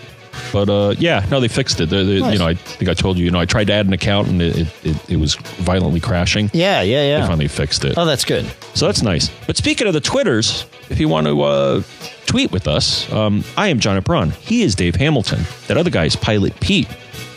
but 0.52 0.68
uh, 0.68 0.94
yeah, 0.98 1.24
no, 1.30 1.38
they 1.38 1.46
fixed 1.46 1.80
it. 1.80 1.86
They- 1.88 2.02
they- 2.04 2.20
Nice. 2.20 2.32
You 2.32 2.38
know, 2.40 2.48
I 2.48 2.54
think 2.54 2.90
I 2.90 2.94
told 2.94 3.18
you. 3.18 3.24
You 3.24 3.30
know, 3.30 3.38
I 3.38 3.44
tried 3.44 3.68
to 3.68 3.72
add 3.72 3.86
an 3.86 3.92
account 3.92 4.26
and 4.26 4.42
it 4.42 4.56
it, 4.58 4.68
it, 4.84 5.10
it 5.12 5.16
was 5.16 5.36
violently 5.36 6.00
crashing. 6.00 6.50
Yeah, 6.52 6.82
yeah, 6.82 7.02
yeah. 7.06 7.20
They 7.20 7.26
finally 7.28 7.46
fixed 7.48 7.84
it. 7.84 7.94
Oh, 7.96 8.04
that's 8.04 8.24
good. 8.24 8.44
So 8.74 8.86
that's 8.86 9.02
nice. 9.02 9.28
But 9.46 9.56
speaking 9.56 9.86
of 9.86 9.92
the 9.92 10.00
Twitters, 10.00 10.66
if 10.90 10.98
you 10.98 11.08
want 11.08 11.28
to 11.28 11.40
uh, 11.42 11.82
tweet 12.26 12.50
with 12.50 12.66
us, 12.66 13.10
um, 13.12 13.44
I 13.56 13.68
am 13.68 13.78
John 13.78 14.00
Braun. 14.02 14.30
He 14.40 14.62
is 14.62 14.74
Dave 14.74 14.96
Hamilton. 14.96 15.44
That 15.68 15.76
other 15.76 15.90
guy 15.90 16.06
is 16.06 16.16
Pilot 16.16 16.58
Pete. 16.58 16.88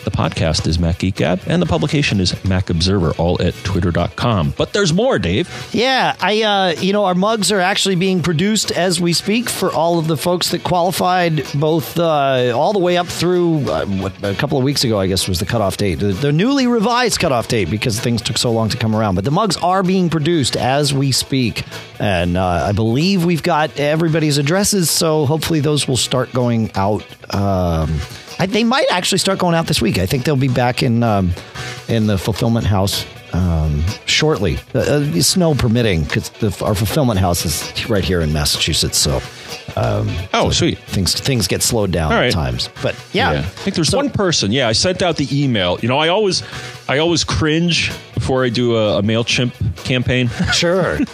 The 0.09 0.17
podcast 0.17 0.65
is 0.65 0.79
Mac 0.79 0.97
Geek 0.97 1.17
Gab, 1.17 1.39
and 1.45 1.61
the 1.61 1.67
publication 1.67 2.19
is 2.19 2.43
Mac 2.43 2.71
Observer, 2.71 3.11
all 3.19 3.39
at 3.39 3.53
twitter.com. 3.63 4.55
But 4.57 4.73
there's 4.73 4.91
more, 4.91 5.19
Dave. 5.19 5.47
Yeah, 5.71 6.15
I 6.19 6.41
uh, 6.41 6.81
you 6.81 6.93
know 6.93 7.05
our 7.05 7.13
mugs 7.13 7.51
are 7.51 7.59
actually 7.59 7.95
being 7.95 8.23
produced 8.23 8.71
as 8.71 8.99
we 8.99 9.13
speak 9.13 9.49
for 9.49 9.71
all 9.71 9.99
of 9.99 10.07
the 10.07 10.17
folks 10.17 10.49
that 10.49 10.63
qualified, 10.63 11.45
both 11.53 11.99
uh, 11.99 12.53
all 12.55 12.73
the 12.73 12.79
way 12.79 12.97
up 12.97 13.05
through 13.05 13.69
uh, 13.69 14.09
a 14.23 14.33
couple 14.33 14.57
of 14.57 14.63
weeks 14.63 14.83
ago. 14.83 14.99
I 14.99 15.05
guess 15.05 15.27
was 15.27 15.37
the 15.37 15.45
cutoff 15.45 15.77
date, 15.77 15.99
the, 15.99 16.07
the 16.07 16.31
newly 16.31 16.65
revised 16.65 17.19
cutoff 17.19 17.47
date 17.47 17.69
because 17.69 17.99
things 17.99 18.23
took 18.23 18.39
so 18.39 18.51
long 18.51 18.69
to 18.69 18.77
come 18.77 18.95
around. 18.95 19.13
But 19.13 19.25
the 19.25 19.31
mugs 19.31 19.57
are 19.57 19.83
being 19.83 20.09
produced 20.09 20.57
as 20.57 20.91
we 20.91 21.11
speak, 21.11 21.65
and 21.99 22.35
uh, 22.35 22.65
I 22.67 22.71
believe 22.71 23.25
we've 23.25 23.43
got 23.43 23.79
everybody's 23.79 24.39
addresses, 24.39 24.89
so 24.89 25.27
hopefully 25.27 25.59
those 25.59 25.87
will 25.87 25.97
start 25.97 26.33
going 26.33 26.71
out. 26.73 27.05
Um, 27.31 27.99
I, 28.39 28.45
they 28.45 28.63
might 28.63 28.87
actually 28.91 29.17
start 29.19 29.37
going 29.39 29.53
out 29.55 29.67
this 29.67 29.81
week. 29.81 29.97
I 29.99 30.05
think 30.05 30.23
they'll 30.23 30.35
be 30.35 30.47
back 30.47 30.81
in 30.81 31.03
um, 31.03 31.33
in 31.87 32.07
the 32.07 32.17
fulfillment 32.17 32.65
house 32.65 33.05
um, 33.33 33.83
shortly, 34.05 34.57
uh, 34.73 34.79
uh, 34.79 35.21
snow 35.21 35.53
permitting, 35.53 36.03
because 36.03 36.31
our 36.61 36.73
fulfillment 36.73 37.19
house 37.19 37.45
is 37.45 37.89
right 37.89 38.03
here 38.03 38.21
in 38.21 38.33
Massachusetts. 38.33 38.97
So, 38.97 39.17
um, 39.75 40.09
Oh, 40.33 40.49
so 40.49 40.51
sweet. 40.51 40.79
Things 40.79 41.13
things 41.13 41.47
get 41.47 41.61
slowed 41.61 41.91
down 41.91 42.11
All 42.13 42.19
at 42.19 42.31
times, 42.31 42.69
but 42.81 42.95
yeah, 43.13 43.31
I 43.31 43.41
think 43.41 43.75
there's 43.75 43.93
one 43.93 44.09
person. 44.09 44.51
Yeah, 44.51 44.67
I 44.67 44.71
sent 44.71 45.01
out 45.01 45.17
the 45.17 45.27
email. 45.31 45.77
You 45.81 45.89
know, 45.89 45.99
I 45.99 46.07
always, 46.07 46.41
I 46.87 46.97
always 46.99 47.23
cringe 47.23 47.91
before 48.13 48.43
I 48.45 48.49
do 48.49 48.75
a, 48.77 48.99
a 48.99 49.01
Mailchimp 49.01 49.53
campaign. 49.83 50.29
sure. 50.53 50.99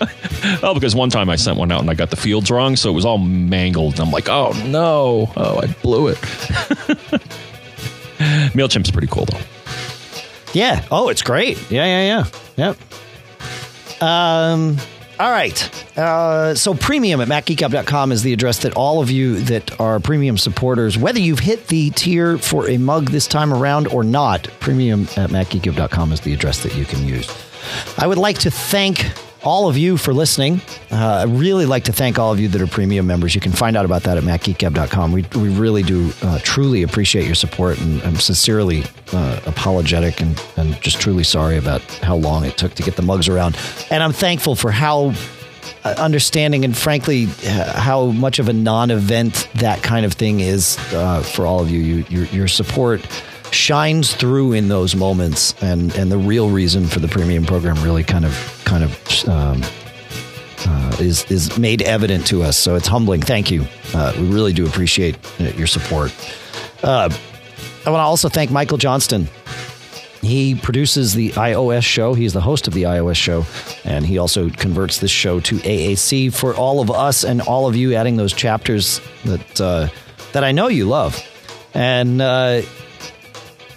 oh, 0.62 0.74
because 0.74 0.94
one 0.94 1.10
time 1.10 1.28
I 1.28 1.36
sent 1.36 1.58
one 1.58 1.72
out 1.72 1.80
and 1.80 1.90
I 1.90 1.94
got 1.94 2.10
the 2.10 2.16
fields 2.16 2.50
wrong, 2.50 2.76
so 2.76 2.90
it 2.90 2.94
was 2.94 3.04
all 3.04 3.18
mangled. 3.18 3.94
And 3.94 4.00
I'm 4.00 4.10
like, 4.10 4.28
oh 4.28 4.52
no, 4.66 5.32
oh 5.36 5.60
I 5.62 5.66
blew 5.82 6.08
it. 6.08 6.16
Mailchimp's 8.54 8.90
pretty 8.90 9.08
cool 9.08 9.26
though. 9.26 9.40
Yeah. 10.52 10.84
Oh, 10.90 11.08
it's 11.08 11.22
great. 11.22 11.70
Yeah, 11.70 11.84
yeah, 11.84 12.24
yeah. 12.56 12.74
Yep. 14.00 14.02
Um. 14.02 14.76
All 15.20 15.30
right. 15.32 15.98
Uh, 15.98 16.54
so 16.54 16.74
premium 16.74 17.20
at 17.20 17.26
macgeekgab.com 17.26 18.12
is 18.12 18.22
the 18.22 18.32
address 18.32 18.60
that 18.60 18.74
all 18.74 19.02
of 19.02 19.10
you 19.10 19.40
that 19.40 19.80
are 19.80 19.98
premium 19.98 20.38
supporters, 20.38 20.96
whether 20.96 21.18
you've 21.18 21.40
hit 21.40 21.66
the 21.66 21.90
tier 21.90 22.38
for 22.38 22.68
a 22.68 22.78
mug 22.78 23.10
this 23.10 23.26
time 23.26 23.52
around 23.52 23.88
or 23.88 24.04
not, 24.04 24.48
premium 24.60 25.02
at 25.16 25.30
macgeekgab.com 25.30 26.12
is 26.12 26.20
the 26.20 26.32
address 26.32 26.62
that 26.62 26.76
you 26.76 26.84
can 26.84 27.04
use. 27.04 27.28
I 27.98 28.06
would 28.06 28.18
like 28.18 28.38
to 28.40 28.50
thank 28.50 29.10
all 29.42 29.68
of 29.68 29.76
you 29.76 29.96
for 29.96 30.12
listening. 30.12 30.60
Uh, 30.90 30.96
I 30.96 31.24
really 31.24 31.66
like 31.66 31.84
to 31.84 31.92
thank 31.92 32.18
all 32.18 32.32
of 32.32 32.40
you 32.40 32.48
that 32.48 32.60
are 32.60 32.66
premium 32.66 33.06
members. 33.06 33.34
You 33.34 33.40
can 33.40 33.52
find 33.52 33.76
out 33.76 33.84
about 33.84 34.02
that 34.04 34.18
at 34.18 34.24
macgeekgab.com. 34.24 35.12
We, 35.12 35.24
we 35.36 35.48
really 35.48 35.82
do 35.82 36.12
uh, 36.22 36.38
truly 36.42 36.82
appreciate 36.82 37.26
your 37.26 37.34
support, 37.34 37.80
and 37.80 38.02
I'm 38.02 38.16
sincerely 38.16 38.84
uh, 39.12 39.40
apologetic 39.46 40.20
and, 40.20 40.42
and 40.56 40.80
just 40.80 41.00
truly 41.00 41.24
sorry 41.24 41.56
about 41.56 41.82
how 42.02 42.16
long 42.16 42.44
it 42.44 42.56
took 42.56 42.74
to 42.74 42.82
get 42.82 42.96
the 42.96 43.02
mugs 43.02 43.28
around. 43.28 43.56
And 43.90 44.02
I'm 44.02 44.12
thankful 44.12 44.54
for 44.54 44.70
how 44.70 45.14
uh, 45.84 45.94
understanding 45.98 46.64
and 46.64 46.76
frankly 46.76 47.28
uh, 47.46 47.80
how 47.80 48.06
much 48.06 48.38
of 48.38 48.48
a 48.48 48.52
non-event 48.52 49.48
that 49.54 49.82
kind 49.82 50.04
of 50.04 50.12
thing 50.14 50.40
is 50.40 50.76
uh, 50.92 51.22
for 51.22 51.46
all 51.46 51.60
of 51.60 51.70
you. 51.70 51.80
you 51.80 52.04
your, 52.08 52.24
your 52.26 52.48
support 52.48 53.06
shines 53.52 54.14
through 54.14 54.52
in 54.52 54.68
those 54.68 54.94
moments 54.94 55.54
and 55.62 55.94
and 55.96 56.10
the 56.10 56.18
real 56.18 56.50
reason 56.50 56.86
for 56.86 57.00
the 57.00 57.08
premium 57.08 57.44
program 57.44 57.82
really 57.82 58.04
kind 58.04 58.24
of 58.24 58.62
kind 58.64 58.84
of 58.84 59.28
um, 59.28 59.62
uh, 60.66 60.96
is 61.00 61.24
is 61.30 61.58
made 61.58 61.82
evident 61.82 62.26
to 62.26 62.42
us. 62.42 62.56
So 62.56 62.74
it's 62.74 62.88
humbling. 62.88 63.22
Thank 63.22 63.50
you. 63.50 63.66
Uh, 63.94 64.12
we 64.16 64.28
really 64.28 64.52
do 64.52 64.66
appreciate 64.66 65.16
uh, 65.40 65.44
your 65.56 65.66
support. 65.66 66.12
Uh, 66.82 67.10
I 67.86 67.90
want 67.90 68.00
to 68.00 68.04
also 68.04 68.28
thank 68.28 68.50
Michael 68.50 68.78
Johnston. 68.78 69.28
He 70.20 70.56
produces 70.56 71.14
the 71.14 71.30
iOS 71.30 71.84
show. 71.84 72.12
He's 72.14 72.32
the 72.32 72.40
host 72.40 72.66
of 72.66 72.74
the 72.74 72.82
iOS 72.82 73.16
show, 73.16 73.46
and 73.84 74.04
he 74.04 74.18
also 74.18 74.50
converts 74.50 74.98
this 74.98 75.12
show 75.12 75.38
to 75.40 75.56
AAC 75.58 76.32
for 76.34 76.54
all 76.54 76.80
of 76.80 76.90
us 76.90 77.24
and 77.24 77.40
all 77.40 77.68
of 77.68 77.76
you, 77.76 77.94
adding 77.94 78.16
those 78.16 78.32
chapters 78.32 79.00
that 79.24 79.60
uh, 79.60 79.88
that 80.32 80.42
I 80.42 80.52
know 80.52 80.68
you 80.68 80.86
love. 80.86 81.22
And 81.72 82.20
uh, 82.20 82.62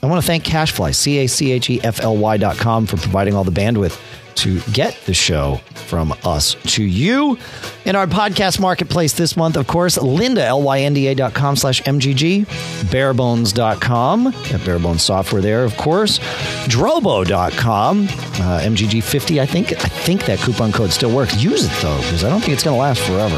I 0.04 0.08
want 0.08 0.22
to 0.22 0.26
thank 0.26 0.44
CacheFly, 0.44 0.96
C 0.96 1.20
A 1.20 1.28
C 1.28 1.52
H 1.52 1.70
E 1.70 1.82
F 1.82 2.00
L 2.02 2.18
Y 2.18 2.38
dot 2.38 2.58
com, 2.58 2.86
for 2.86 2.98
providing 2.98 3.36
all 3.36 3.44
the 3.44 3.52
bandwidth 3.52 4.00
to 4.36 4.60
get 4.72 4.98
the 5.06 5.14
show 5.14 5.58
from 5.74 6.14
us 6.24 6.56
to 6.64 6.84
you. 6.84 7.38
In 7.86 7.96
our 7.96 8.08
podcast 8.08 8.60
marketplace 8.60 9.14
this 9.14 9.36
month, 9.36 9.58
of 9.58 9.68
course, 9.68 9.98
Lynda, 9.98 10.40
L-Y-N-D-A 10.40 11.16
dot 11.16 11.34
com 11.34 11.56
slash 11.56 11.82
MGG, 11.84 12.46
barebones 12.90 13.52
barebones.com, 13.54 14.24
got 14.24 14.62
barebones 14.62 15.02
software 15.02 15.42
there, 15.42 15.64
of 15.64 15.76
course, 15.78 16.20
Drobo 16.68 17.24
drobo.com, 17.26 18.06
uh, 18.06 18.62
MGG50, 18.64 19.40
I 19.42 19.46
think, 19.46 19.74
I 19.74 19.90
think 19.90 20.26
that 20.26 20.40
coupon 20.40 20.72
code 20.72 20.92
still 20.92 21.14
works. 21.16 21.42
Use 21.42 21.66
it 21.66 21.82
though, 21.82 21.98
because 21.98 22.24
I 22.24 22.30
don't 22.30 22.40
think 22.42 22.54
it's 22.54 22.64
going 22.64 22.76
to 22.76 22.82
last 22.82 23.02
forever. 23.02 23.36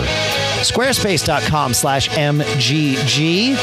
Squarespace.com 0.61 1.73
slash 1.73 2.09
MGG, 2.09 3.55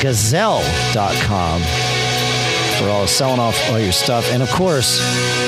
gazelle.com 0.00 1.62
for 2.78 2.88
all 2.88 3.06
selling 3.06 3.40
off 3.40 3.70
all 3.70 3.78
your 3.78 3.92
stuff. 3.92 4.30
And 4.32 4.42
of 4.42 4.50
course, 4.50 4.98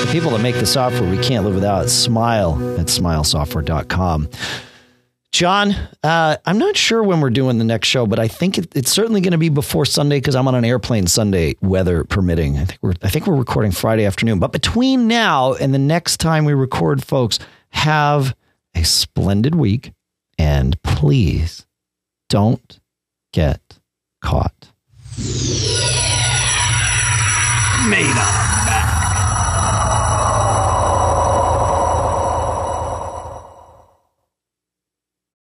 the 0.03 0.09
people 0.11 0.31
that 0.31 0.41
make 0.41 0.55
the 0.55 0.65
software 0.65 1.09
we 1.09 1.17
can't 1.23 1.45
live 1.45 1.55
without, 1.55 1.89
smile 1.89 2.53
at 2.77 2.87
smilesoftware.com. 2.87 4.29
John, 5.31 5.71
uh, 6.03 6.35
I'm 6.45 6.57
not 6.57 6.75
sure 6.75 7.01
when 7.01 7.21
we're 7.21 7.29
doing 7.29 7.57
the 7.57 7.63
next 7.63 7.87
show, 7.87 8.05
but 8.05 8.19
I 8.19 8.27
think 8.27 8.57
it, 8.57 8.75
it's 8.75 8.91
certainly 8.91 9.21
going 9.21 9.31
to 9.31 9.37
be 9.37 9.47
before 9.47 9.85
Sunday 9.85 10.17
because 10.17 10.35
I'm 10.35 10.47
on 10.47 10.55
an 10.55 10.65
airplane 10.65 11.07
Sunday, 11.07 11.55
weather 11.61 12.03
permitting. 12.03 12.57
I 12.57 12.65
think 12.65 12.79
we're 12.81 12.93
I 13.01 13.07
think 13.07 13.27
we're 13.27 13.37
recording 13.37 13.71
Friday 13.71 14.05
afternoon. 14.05 14.39
But 14.39 14.51
between 14.51 15.07
now 15.07 15.53
and 15.53 15.73
the 15.73 15.79
next 15.79 16.17
time 16.17 16.43
we 16.43 16.53
record, 16.53 17.01
folks, 17.01 17.39
have 17.69 18.35
a 18.75 18.83
splendid 18.83 19.55
week, 19.55 19.93
and 20.37 20.81
please 20.83 21.65
don't 22.27 22.81
get 23.31 23.70
caught. 24.21 24.71
Made 27.89 28.15
up. 28.17 28.50